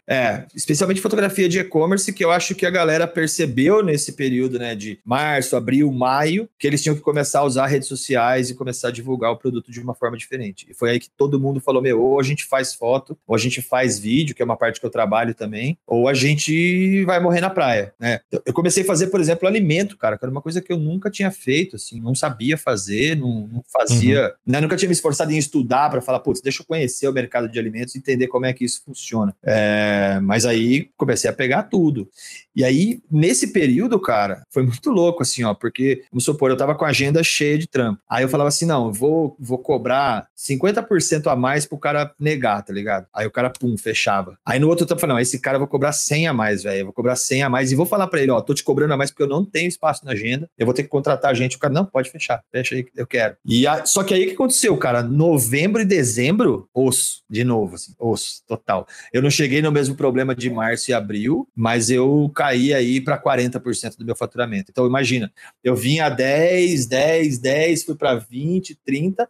É, 0.09 0.45
especialmente 0.55 1.01
fotografia 1.01 1.47
de 1.49 1.59
e-commerce, 1.59 2.11
que 2.13 2.23
eu 2.23 2.31
acho 2.31 2.55
que 2.55 2.65
a 2.65 2.69
galera 2.69 3.05
percebeu 3.07 3.83
nesse 3.83 4.13
período, 4.13 4.57
né, 4.57 4.73
de 4.75 4.99
março, 5.37 5.55
abril, 5.55 5.91
maio, 5.91 6.49
que 6.57 6.65
eles 6.65 6.81
tinham 6.81 6.95
que 6.95 7.01
começar 7.01 7.39
a 7.39 7.43
usar 7.43 7.67
redes 7.67 7.87
sociais 7.87 8.49
e 8.49 8.55
começar 8.55 8.87
a 8.87 8.91
divulgar 8.91 9.31
o 9.31 9.37
produto 9.37 9.71
de 9.71 9.79
uma 9.79 9.93
forma 9.93 10.17
diferente. 10.17 10.65
E 10.69 10.73
foi 10.73 10.91
aí 10.91 10.99
que 10.99 11.09
todo 11.09 11.39
mundo 11.39 11.59
falou: 11.59 11.81
meu, 11.81 12.01
ou 12.01 12.19
a 12.19 12.23
gente 12.23 12.43
faz 12.43 12.73
foto, 12.73 13.17
ou 13.27 13.35
a 13.35 13.37
gente 13.37 13.61
faz 13.61 13.99
vídeo, 13.99 14.35
que 14.35 14.41
é 14.41 14.45
uma 14.45 14.57
parte 14.57 14.79
que 14.79 14.85
eu 14.85 14.89
trabalho 14.89 15.33
também, 15.35 15.77
ou 15.85 16.07
a 16.07 16.13
gente 16.13 17.03
vai 17.05 17.19
morrer 17.19 17.41
na 17.41 17.49
praia, 17.49 17.93
né? 17.99 18.19
Eu- 18.31 18.53
comecei 18.53 18.81
a 18.83 18.85
fazer, 18.85 19.07
por 19.07 19.19
exemplo, 19.21 19.47
alimento, 19.47 19.97
cara, 19.97 20.17
que 20.17 20.25
era 20.25 20.31
uma 20.31 20.41
coisa 20.41 20.59
que 20.61 20.73
eu 20.73 20.77
nunca 20.77 21.11
tinha 21.11 21.29
feito, 21.29 21.75
assim, 21.75 22.01
não 22.01 22.15
sabia 22.15 22.57
fazer, 22.57 23.15
não, 23.15 23.47
não 23.47 23.63
fazia, 23.71 24.33
né? 24.45 24.59
Nunca 24.59 24.75
tinha 24.75 24.89
me 24.89 24.93
esforçado 24.93 25.31
em 25.31 25.37
estudar 25.37 25.89
para 25.91 26.01
falar, 26.01 26.19
putz, 26.19 26.41
deixa 26.41 26.63
eu 26.63 26.65
conhecer 26.65 27.07
o 27.07 27.13
mercado 27.13 27.47
de 27.47 27.59
alimentos 27.59 27.93
e 27.93 27.99
entender 27.99 28.27
como 28.27 28.45
é 28.47 28.53
que 28.53 28.65
isso 28.65 28.81
funciona. 28.83 29.35
É, 29.43 30.19
mas 30.23 30.45
aí 30.45 30.89
comecei 30.97 31.29
a 31.29 31.33
pegar 31.33 31.63
tudo. 31.63 32.09
E 32.55 32.63
aí, 32.63 32.99
nesse 33.11 33.53
período, 33.53 33.99
cara, 33.99 34.41
foi 34.49 34.63
muito 34.63 34.89
louco, 34.89 35.21
assim, 35.29 35.43
ó, 35.43 35.53
porque, 35.53 36.03
vamos 36.11 36.23
supor, 36.25 36.49
eu 36.51 36.57
tava 36.57 36.75
com 36.75 36.85
a 36.85 36.89
agenda 36.89 37.23
cheia 37.23 37.57
de 37.57 37.67
trampo. 37.67 38.01
Aí 38.09 38.23
eu 38.23 38.29
falava 38.29 38.47
assim: 38.49 38.65
não, 38.65 38.91
vou, 38.91 39.35
vou 39.39 39.57
cobrar 39.57 40.27
50% 40.37 41.27
a 41.31 41.35
mais 41.35 41.65
pro 41.65 41.77
cara 41.77 42.11
negar, 42.19 42.63
tá 42.63 42.73
ligado? 42.73 43.05
Aí 43.13 43.25
o 43.27 43.31
cara, 43.31 43.49
pum, 43.49 43.77
fechava. 43.77 44.37
Aí 44.45 44.59
no 44.59 44.67
outro 44.67 44.83
eu 44.83 44.87
tava 44.87 44.99
falando: 44.99 45.15
não, 45.15 45.21
esse 45.21 45.39
cara 45.39 45.55
eu 45.55 45.59
vou 45.59 45.67
cobrar 45.67 45.91
100 45.91 46.27
a 46.27 46.33
mais, 46.33 46.63
velho. 46.63 46.79
Eu 46.79 46.85
vou 46.85 46.93
cobrar 46.93 47.15
100 47.15 47.43
a 47.43 47.49
mais 47.49 47.71
e 47.71 47.75
vou 47.75 47.85
falar 47.85 48.07
pra 48.07 48.21
ele: 48.21 48.31
ó, 48.31 48.39
tô 48.41 48.53
te 48.53 48.63
cobrando 48.63 48.93
a 48.93 48.97
mais 48.97 49.11
porque 49.11 49.23
eu 49.23 49.27
não 49.27 49.43
tenho 49.45 49.67
espaço 49.67 50.05
na 50.05 50.11
agenda. 50.11 50.49
Eu 50.57 50.65
vou 50.65 50.73
ter 50.73 50.83
que 50.83 50.89
contratar 50.89 51.33
gente. 51.35 51.55
O 51.57 51.59
cara, 51.59 51.73
não, 51.73 51.85
pode 51.85 52.09
fechar, 52.09 52.41
fecha 52.51 52.75
aí, 52.75 52.85
eu 52.95 53.07
quero. 53.07 53.35
E 53.45 53.65
a- 53.67 53.85
só 53.85 54.03
que 54.03 54.13
aí 54.13 54.23
o 54.23 54.27
que 54.27 54.33
aconteceu, 54.33 54.75
cara? 54.77 55.01
Novembro 55.03 55.81
e 55.81 55.85
dezembro, 55.85 56.69
osso, 56.73 57.23
de 57.29 57.43
novo, 57.43 57.75
assim, 57.75 57.93
osso, 57.99 58.41
total. 58.47 58.87
Eu 59.11 59.21
não 59.21 59.29
cheguei 59.29 59.61
no 59.61 59.71
mesmo 59.71 59.95
problema 59.95 60.35
de 60.35 60.49
março 60.49 60.91
e 60.91 60.93
abril, 60.93 61.47
mas 61.55 61.89
eu 61.89 62.31
caí 62.35 62.73
aí 62.73 63.01
para 63.01 63.17
40% 63.17 63.97
do 63.97 64.05
meu 64.05 64.15
faturamento. 64.15 64.71
Então, 64.71 64.85
imagina, 64.85 65.16
eu 65.63 65.75
vinha 65.75 66.05
a 66.05 66.09
10, 66.09 66.85
10, 66.85 67.39
10, 67.39 67.83
fui 67.83 67.95
para 67.95 68.15
20, 68.15 68.75
30, 68.85 69.29